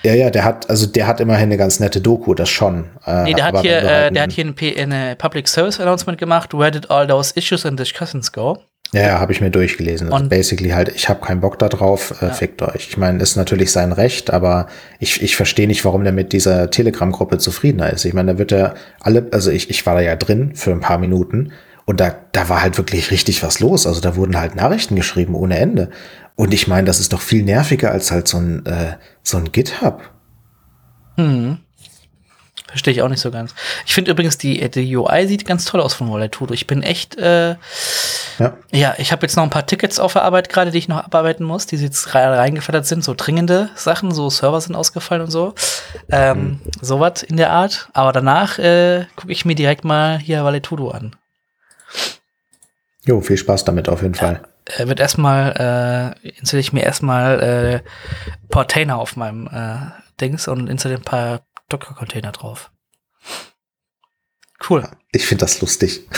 Ja, 0.02 0.14
ja, 0.14 0.30
der 0.30 0.44
hat, 0.44 0.68
also 0.68 0.86
der 0.86 1.06
hat 1.06 1.20
immerhin 1.20 1.44
eine 1.44 1.56
ganz 1.56 1.78
nette 1.78 2.00
Doku, 2.00 2.34
das 2.34 2.48
schon. 2.48 2.86
Äh, 3.06 3.22
nee, 3.22 3.34
der 3.34 3.44
hat 3.44 3.60
hier, 3.60 3.78
äh, 3.78 4.10
der 4.10 4.22
hat 4.22 4.32
hier 4.32 4.52
eine, 4.78 5.14
Public 5.16 5.46
Service 5.46 5.78
Announcement 5.78 6.18
gemacht, 6.18 6.54
where 6.54 6.72
did 6.72 6.90
all 6.90 7.06
those 7.06 7.32
issues 7.36 7.64
and 7.64 7.78
discussions 7.78 8.32
go? 8.32 8.58
Ja, 8.92 9.02
ja 9.02 9.20
habe 9.20 9.32
ich 9.32 9.40
mir 9.40 9.50
durchgelesen. 9.50 10.12
Also 10.12 10.28
basically 10.28 10.70
halt, 10.70 10.88
ich 10.88 11.08
habe 11.08 11.24
keinen 11.24 11.40
Bock 11.40 11.58
da 11.60 11.68
drauf, 11.68 12.20
äh, 12.20 12.26
ja. 12.26 12.32
fickt 12.32 12.62
euch. 12.62 12.88
Ich 12.88 12.96
meine, 12.96 13.22
ist 13.22 13.36
natürlich 13.36 13.70
sein 13.70 13.92
Recht, 13.92 14.32
aber 14.32 14.66
ich, 14.98 15.22
ich 15.22 15.36
verstehe 15.36 15.68
nicht, 15.68 15.84
warum 15.84 16.02
der 16.02 16.12
mit 16.12 16.32
dieser 16.32 16.70
Telegram-Gruppe 16.70 17.38
zufriedener 17.38 17.90
ist. 17.92 18.04
Ich 18.04 18.14
meine, 18.14 18.32
da 18.32 18.38
wird 18.38 18.50
er 18.50 18.74
alle, 18.98 19.28
also 19.30 19.52
ich, 19.52 19.70
ich 19.70 19.86
war 19.86 19.94
da 19.94 20.00
ja 20.00 20.16
drin 20.16 20.56
für 20.56 20.72
ein 20.72 20.80
paar 20.80 20.98
Minuten 20.98 21.52
und 21.92 22.00
da, 22.00 22.16
da 22.32 22.48
war 22.48 22.62
halt 22.62 22.78
wirklich 22.78 23.10
richtig 23.10 23.42
was 23.42 23.60
los. 23.60 23.86
Also 23.86 24.00
da 24.00 24.16
wurden 24.16 24.38
halt 24.38 24.56
Nachrichten 24.56 24.96
geschrieben 24.96 25.34
ohne 25.34 25.58
Ende. 25.58 25.90
Und 26.36 26.54
ich 26.54 26.66
meine, 26.66 26.86
das 26.86 27.00
ist 27.00 27.12
doch 27.12 27.20
viel 27.20 27.44
nerviger 27.44 27.90
als 27.90 28.10
halt 28.10 28.26
so 28.26 28.38
ein, 28.38 28.64
äh, 28.64 28.96
so 29.22 29.36
ein 29.36 29.52
GitHub. 29.52 30.00
Hm. 31.18 31.58
Verstehe 32.66 32.94
ich 32.94 33.02
auch 33.02 33.10
nicht 33.10 33.20
so 33.20 33.30
ganz. 33.30 33.54
Ich 33.84 33.92
finde 33.92 34.10
übrigens, 34.10 34.38
die, 34.38 34.70
die 34.70 34.96
UI 34.96 35.26
sieht 35.28 35.44
ganz 35.44 35.66
toll 35.66 35.82
aus 35.82 35.92
von 35.92 36.08
Volatility. 36.08 36.54
Ich 36.54 36.66
bin 36.66 36.82
echt, 36.82 37.18
äh, 37.18 37.56
ja. 38.38 38.56
ja, 38.70 38.94
ich 38.96 39.12
habe 39.12 39.20
jetzt 39.26 39.36
noch 39.36 39.42
ein 39.42 39.50
paar 39.50 39.66
Tickets 39.66 40.00
auf 40.00 40.14
der 40.14 40.22
Arbeit 40.22 40.48
gerade, 40.48 40.70
die 40.70 40.78
ich 40.78 40.88
noch 40.88 41.04
abarbeiten 41.04 41.44
muss, 41.44 41.66
die 41.66 41.76
jetzt 41.76 42.14
reingeflattert 42.14 42.86
sind, 42.86 43.04
so 43.04 43.12
dringende 43.14 43.68
Sachen, 43.74 44.12
so 44.12 44.30
Server 44.30 44.62
sind 44.62 44.76
ausgefallen 44.76 45.24
und 45.24 45.30
so. 45.30 45.54
Ähm, 46.10 46.38
mhm. 46.38 46.60
Sowas 46.80 47.22
in 47.22 47.36
der 47.36 47.50
Art. 47.50 47.90
Aber 47.92 48.12
danach 48.12 48.58
äh, 48.58 49.04
gucke 49.14 49.32
ich 49.32 49.44
mir 49.44 49.54
direkt 49.54 49.84
mal 49.84 50.18
hier 50.18 50.42
Valetudo 50.42 50.88
an. 50.92 51.14
Jo, 53.04 53.20
viel 53.20 53.36
Spaß 53.36 53.64
damit 53.64 53.88
auf 53.88 54.02
jeden 54.02 54.14
Fall. 54.14 54.42
Er 54.64 54.86
wird 54.86 55.00
erstmal, 55.00 56.14
äh, 56.22 56.28
installiere 56.28 56.60
ich 56.60 56.72
mir 56.72 56.84
erstmal 56.84 57.40
äh, 57.40 57.80
Portainer 58.48 58.98
auf 58.98 59.16
meinem 59.16 59.48
äh, 59.48 59.90
Dings 60.20 60.46
und 60.46 60.68
installiere 60.68 61.00
ein 61.00 61.04
paar 61.04 61.40
Docker-Container 61.68 62.30
drauf. 62.30 62.70
Cool. 64.68 64.88
Ich 65.10 65.26
finde 65.26 65.44
das 65.44 65.60
lustig. 65.60 66.08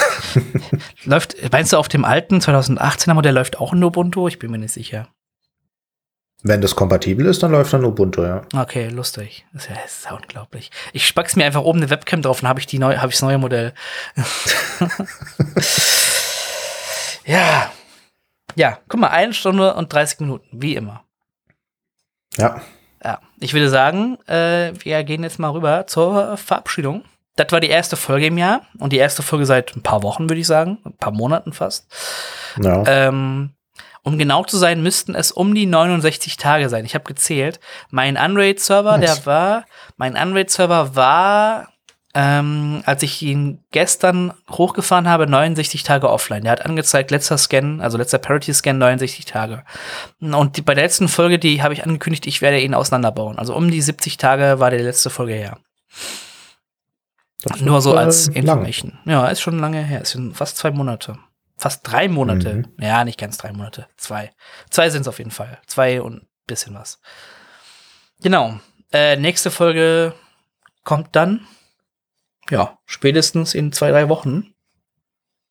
läuft, 1.05 1.36
meinst 1.51 1.73
du, 1.73 1.78
auf 1.78 1.89
dem 1.89 2.05
alten 2.05 2.40
2018er 2.40 3.15
Modell 3.15 3.35
läuft 3.35 3.59
auch 3.59 3.73
ein 3.73 3.82
Ubuntu? 3.82 4.28
Ich 4.28 4.39
bin 4.39 4.51
mir 4.51 4.59
nicht 4.59 4.74
sicher. 4.74 5.09
Wenn 6.43 6.61
das 6.61 6.77
kompatibel 6.77 7.24
ist, 7.24 7.43
dann 7.43 7.52
läuft 7.52 7.73
dann 7.73 7.86
Ubuntu, 7.86 8.23
ja. 8.23 8.43
Okay, 8.55 8.89
lustig. 8.89 9.47
Das 9.55 9.62
ist 9.62 9.70
ja, 9.70 9.77
das 9.82 9.97
ist 9.97 10.05
ja 10.05 10.15
unglaublich. 10.15 10.70
Ich 10.93 11.06
spack's 11.06 11.36
mir 11.36 11.47
einfach 11.47 11.62
oben 11.62 11.78
eine 11.78 11.89
Webcam 11.89 12.20
drauf 12.20 12.43
und 12.43 12.48
habe 12.48 12.61
ich 12.61 12.66
die 12.66 12.78
neu, 12.78 12.98
habe 12.98 13.09
ich 13.09 13.15
das 13.15 13.23
neue 13.23 13.39
Modell. 13.39 13.73
ja. 17.25 17.71
Ja, 18.57 18.79
guck 18.89 19.01
mal, 19.01 19.09
eine 19.09 19.35
Stunde 19.35 19.75
und 19.75 19.93
30 19.93 20.21
Minuten, 20.21 20.47
wie 20.53 20.77
immer. 20.77 21.05
Ja. 22.37 22.61
Ja, 23.03 23.21
ich 23.39 23.53
würde 23.53 23.69
sagen, 23.69 24.17
äh, 24.27 24.73
wir 24.79 25.05
gehen 25.05 25.23
jetzt 25.23 25.39
mal 25.39 25.51
rüber 25.51 25.87
zur 25.87 26.37
Verabschiedung. 26.37 27.05
Das 27.37 27.51
war 27.51 27.61
die 27.61 27.69
erste 27.69 27.97
Folge 27.97 28.27
im 28.27 28.39
Jahr 28.39 28.63
und 28.79 28.93
die 28.93 28.99
erste 28.99 29.23
Folge 29.23 29.45
seit 29.45 29.77
ein 29.77 29.83
paar 29.83 30.03
Wochen, 30.03 30.31
würde 30.31 30.41
ich 30.41 30.47
sagen, 30.47 30.79
ein 30.85 30.97
paar 30.97 31.13
Monaten 31.13 31.53
fast. 31.53 31.87
Ja. 32.63 32.83
Ähm, 32.87 33.51
um 34.05 34.19
genau 34.19 34.45
zu 34.45 34.57
sein, 34.57 34.83
müssten 34.83 35.15
es 35.15 35.33
um 35.33 35.55
die 35.55 35.67
69 35.67 36.37
Tage 36.37 36.69
sein. 36.69 36.85
Ich 36.85 36.95
habe 36.95 37.05
gezählt. 37.05 37.59
Mein 37.91 38.17
Unraid-Server, 38.17 38.99
nice. 38.99 39.17
der 39.17 39.27
war, 39.27 39.65
mein 39.97 40.17
Unraid-Server 40.17 40.95
war, 40.95 41.69
ähm, 42.15 42.82
als 42.86 43.03
ich 43.03 43.20
ihn 43.23 43.65
gestern 43.70 44.32
hochgefahren 44.51 45.09
habe, 45.09 45.27
69 45.27 45.82
Tage 45.82 46.09
offline. 46.11 46.43
Der 46.43 46.53
hat 46.53 46.65
angezeigt, 46.65 47.11
letzter 47.11 47.39
Scan, 47.39 47.81
also 47.81 47.99
letzter 47.99 48.19
Parity-Scan, 48.19 48.74
69 48.74 49.24
Tage. 49.24 49.65
Und 50.20 50.57
die, 50.57 50.62
bei 50.62 50.74
der 50.74 50.85
letzten 50.85 51.09
Folge, 51.09 51.39
die 51.39 51.62
habe 51.62 51.74
ich 51.74 51.85
angekündigt, 51.85 52.27
ich 52.27 52.41
werde 52.41 52.61
ihn 52.61 52.74
auseinanderbauen. 52.74 53.39
Also 53.39 53.55
um 53.55 53.70
die 53.70 53.82
70 53.82 54.16
Tage 54.16 54.61
war 54.61 54.70
die 54.70 54.78
letzte 54.78 55.11
Folge 55.11 55.35
her. 55.35 55.59
Nur 57.61 57.82
so 57.82 57.95
als 57.95 58.28
Information. 58.28 58.99
Lang. 59.05 59.12
Ja, 59.12 59.27
ist 59.28 59.43
schon 59.43 59.59
lange 59.59 59.82
her. 59.82 60.01
Ist 60.01 60.12
schon 60.12 60.32
fast 60.32 60.57
zwei 60.57 60.70
Monate 60.70 61.19
fast 61.57 61.81
drei 61.91 62.09
Monate. 62.09 62.55
Mhm. 62.55 62.66
Ja, 62.78 63.05
nicht 63.05 63.19
ganz 63.19 63.39
drei 63.39 63.53
Monate. 63.53 63.86
Zwei. 63.97 64.32
Zwei 64.70 64.91
sind 64.91 65.03
es 65.03 65.09
auf 65.09 65.19
jeden 65.19 65.31
Fall. 65.31 65.59
Zwei 65.66 66.03
und 66.03 66.27
bisschen 66.47 66.74
was. 66.74 67.01
Genau. 68.20 68.59
Äh, 68.93 69.16
nächste 69.16 69.51
Folge 69.51 70.15
kommt 70.85 71.16
dann, 71.16 71.47
ja, 72.51 72.79
spätestens 72.87 73.55
in 73.55 73.73
zwei, 73.73 73.91
drei 73.91 74.09
Wochen. 74.09 74.55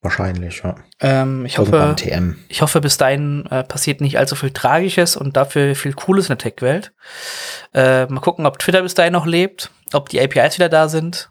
Wahrscheinlich, 0.01 0.61
ja. 0.63 0.75
Ähm, 0.99 1.45
ich, 1.45 1.57
hoffe, 1.57 1.95
ich 2.49 2.61
hoffe, 2.61 2.81
bis 2.81 2.97
dahin 2.97 3.45
äh, 3.49 3.63
passiert 3.63 4.01
nicht 4.01 4.17
allzu 4.17 4.35
viel 4.35 4.51
Tragisches 4.51 5.15
und 5.15 5.37
dafür 5.37 5.75
viel 5.75 5.93
Cooles 5.93 6.25
in 6.25 6.29
der 6.29 6.37
Tech-Welt. 6.39 6.93
Äh, 7.73 8.07
mal 8.07 8.19
gucken, 8.19 8.45
ob 8.45 8.59
Twitter 8.59 8.81
bis 8.81 8.95
dahin 8.95 9.13
noch 9.13 9.25
lebt, 9.25 9.71
ob 9.93 10.09
die 10.09 10.19
APIs 10.19 10.55
wieder 10.55 10.67
da 10.67 10.89
sind 10.89 11.29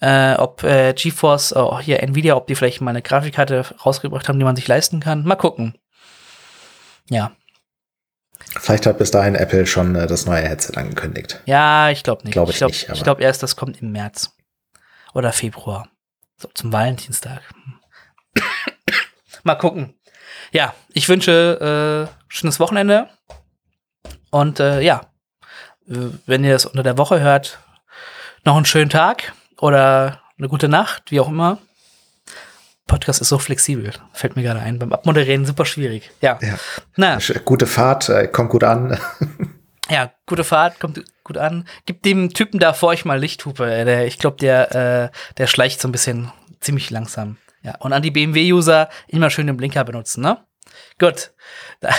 äh, 0.00 0.34
ob 0.34 0.62
äh, 0.64 0.94
GeForce, 0.94 1.54
oh, 1.54 1.78
hier 1.78 2.02
Nvidia, 2.02 2.36
ob 2.36 2.46
die 2.46 2.54
vielleicht 2.54 2.80
mal 2.80 2.90
eine 2.90 3.02
Grafikkarte 3.02 3.64
rausgebracht 3.84 4.28
haben, 4.28 4.38
die 4.38 4.44
man 4.44 4.56
sich 4.56 4.66
leisten 4.66 5.00
kann. 5.00 5.24
Mal 5.24 5.36
gucken. 5.36 5.74
Ja. 7.08 7.32
Vielleicht 8.58 8.86
hat 8.86 8.98
bis 8.98 9.10
dahin 9.10 9.34
Apple 9.34 9.66
schon 9.66 9.94
äh, 9.94 10.06
das 10.06 10.26
neue 10.26 10.40
Headset 10.40 10.76
angekündigt. 10.76 11.40
Ja, 11.44 11.90
ich 11.90 12.02
glaube 12.02 12.24
nicht. 12.24 12.32
Glaube 12.32 12.50
ich, 12.50 12.56
ich 12.56 12.58
glaub, 12.58 12.70
nicht. 12.70 12.88
Ich 12.90 13.02
glaube 13.02 13.22
erst, 13.22 13.42
das 13.42 13.56
kommt 13.56 13.80
im 13.82 13.92
März 13.92 14.34
oder 15.14 15.32
Februar. 15.32 15.88
So 16.36 16.48
zum 16.54 16.72
Valentinstag. 16.72 17.42
Mal 19.42 19.56
gucken. 19.56 19.94
Ja, 20.52 20.74
ich 20.92 21.08
wünsche 21.08 22.08
äh, 22.08 22.24
schönes 22.28 22.60
Wochenende. 22.60 23.08
Und 24.30 24.60
äh, 24.60 24.80
ja, 24.80 25.02
wenn 25.86 26.44
ihr 26.44 26.52
das 26.52 26.66
unter 26.66 26.82
der 26.82 26.98
Woche 26.98 27.20
hört, 27.20 27.58
noch 28.44 28.56
einen 28.56 28.64
schönen 28.64 28.90
Tag 28.90 29.32
oder 29.58 30.20
eine 30.38 30.48
gute 30.48 30.68
Nacht, 30.68 31.10
wie 31.10 31.20
auch 31.20 31.28
immer. 31.28 31.58
Podcast 32.86 33.20
ist 33.20 33.28
so 33.28 33.38
flexibel, 33.38 33.92
fällt 34.12 34.34
mir 34.34 34.42
gerade 34.42 34.60
ein. 34.60 34.78
Beim 34.78 34.92
Abmoderieren 34.92 35.46
super 35.46 35.64
schwierig. 35.64 36.10
Ja. 36.20 36.38
ja. 36.42 36.54
Na. 36.96 37.18
Gute 37.44 37.66
Fahrt, 37.66 38.08
äh, 38.08 38.26
kommt 38.26 38.50
gut 38.50 38.64
an. 38.64 38.98
Ja, 39.90 40.12
gute 40.24 40.44
Fahrt, 40.44 40.78
kommt 40.78 41.02
gut 41.30 41.38
an. 41.38 41.64
Gib 41.86 42.02
dem 42.02 42.34
Typen 42.34 42.58
da 42.58 42.72
vor 42.72 42.88
euch 42.88 43.04
mal 43.04 43.18
Lichthupe. 43.20 43.84
Der, 43.84 44.06
ich 44.06 44.18
glaube, 44.18 44.36
der, 44.38 44.74
äh, 45.12 45.16
der 45.38 45.46
schleicht 45.46 45.80
so 45.80 45.86
ein 45.88 45.92
bisschen 45.92 46.32
ziemlich 46.60 46.90
langsam. 46.90 47.36
Ja, 47.62 47.76
und 47.78 47.92
an 47.92 48.02
die 48.02 48.10
BMW-User 48.10 48.88
immer 49.06 49.30
schön 49.30 49.46
den 49.46 49.56
Blinker 49.56 49.84
benutzen, 49.84 50.22
ne? 50.22 50.38
Gut. 50.98 51.30
Da 51.80 51.90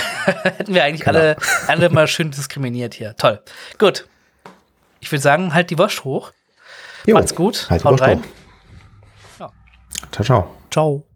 hätten 0.44 0.74
wir 0.76 0.84
eigentlich 0.84 1.02
Genau. 1.06 1.18
alle, 1.18 1.38
alle 1.68 1.90
mal 1.90 2.08
schön 2.08 2.30
diskriminiert 2.30 2.94
hier. 2.94 3.16
Toll. 3.16 3.42
Gut. 3.80 4.06
Ich 5.00 5.12
würde 5.12 5.22
sagen, 5.24 5.54
halt 5.56 5.72
die 5.72 5.78
Wurst 5.80 6.04
hoch. 6.04 6.32
Jo, 7.08 7.16
Macht's 7.16 7.34
gut. 7.34 7.68
Halt 7.70 7.82
die 7.82 7.86
Haut 7.86 7.94
Wurst 7.94 8.04
rein. 8.04 8.20
hoch. 8.20 9.40
Ja. 9.40 9.52
Ciao, 10.12 10.24
ciao. 10.24 10.56
Ciao. 10.70 11.11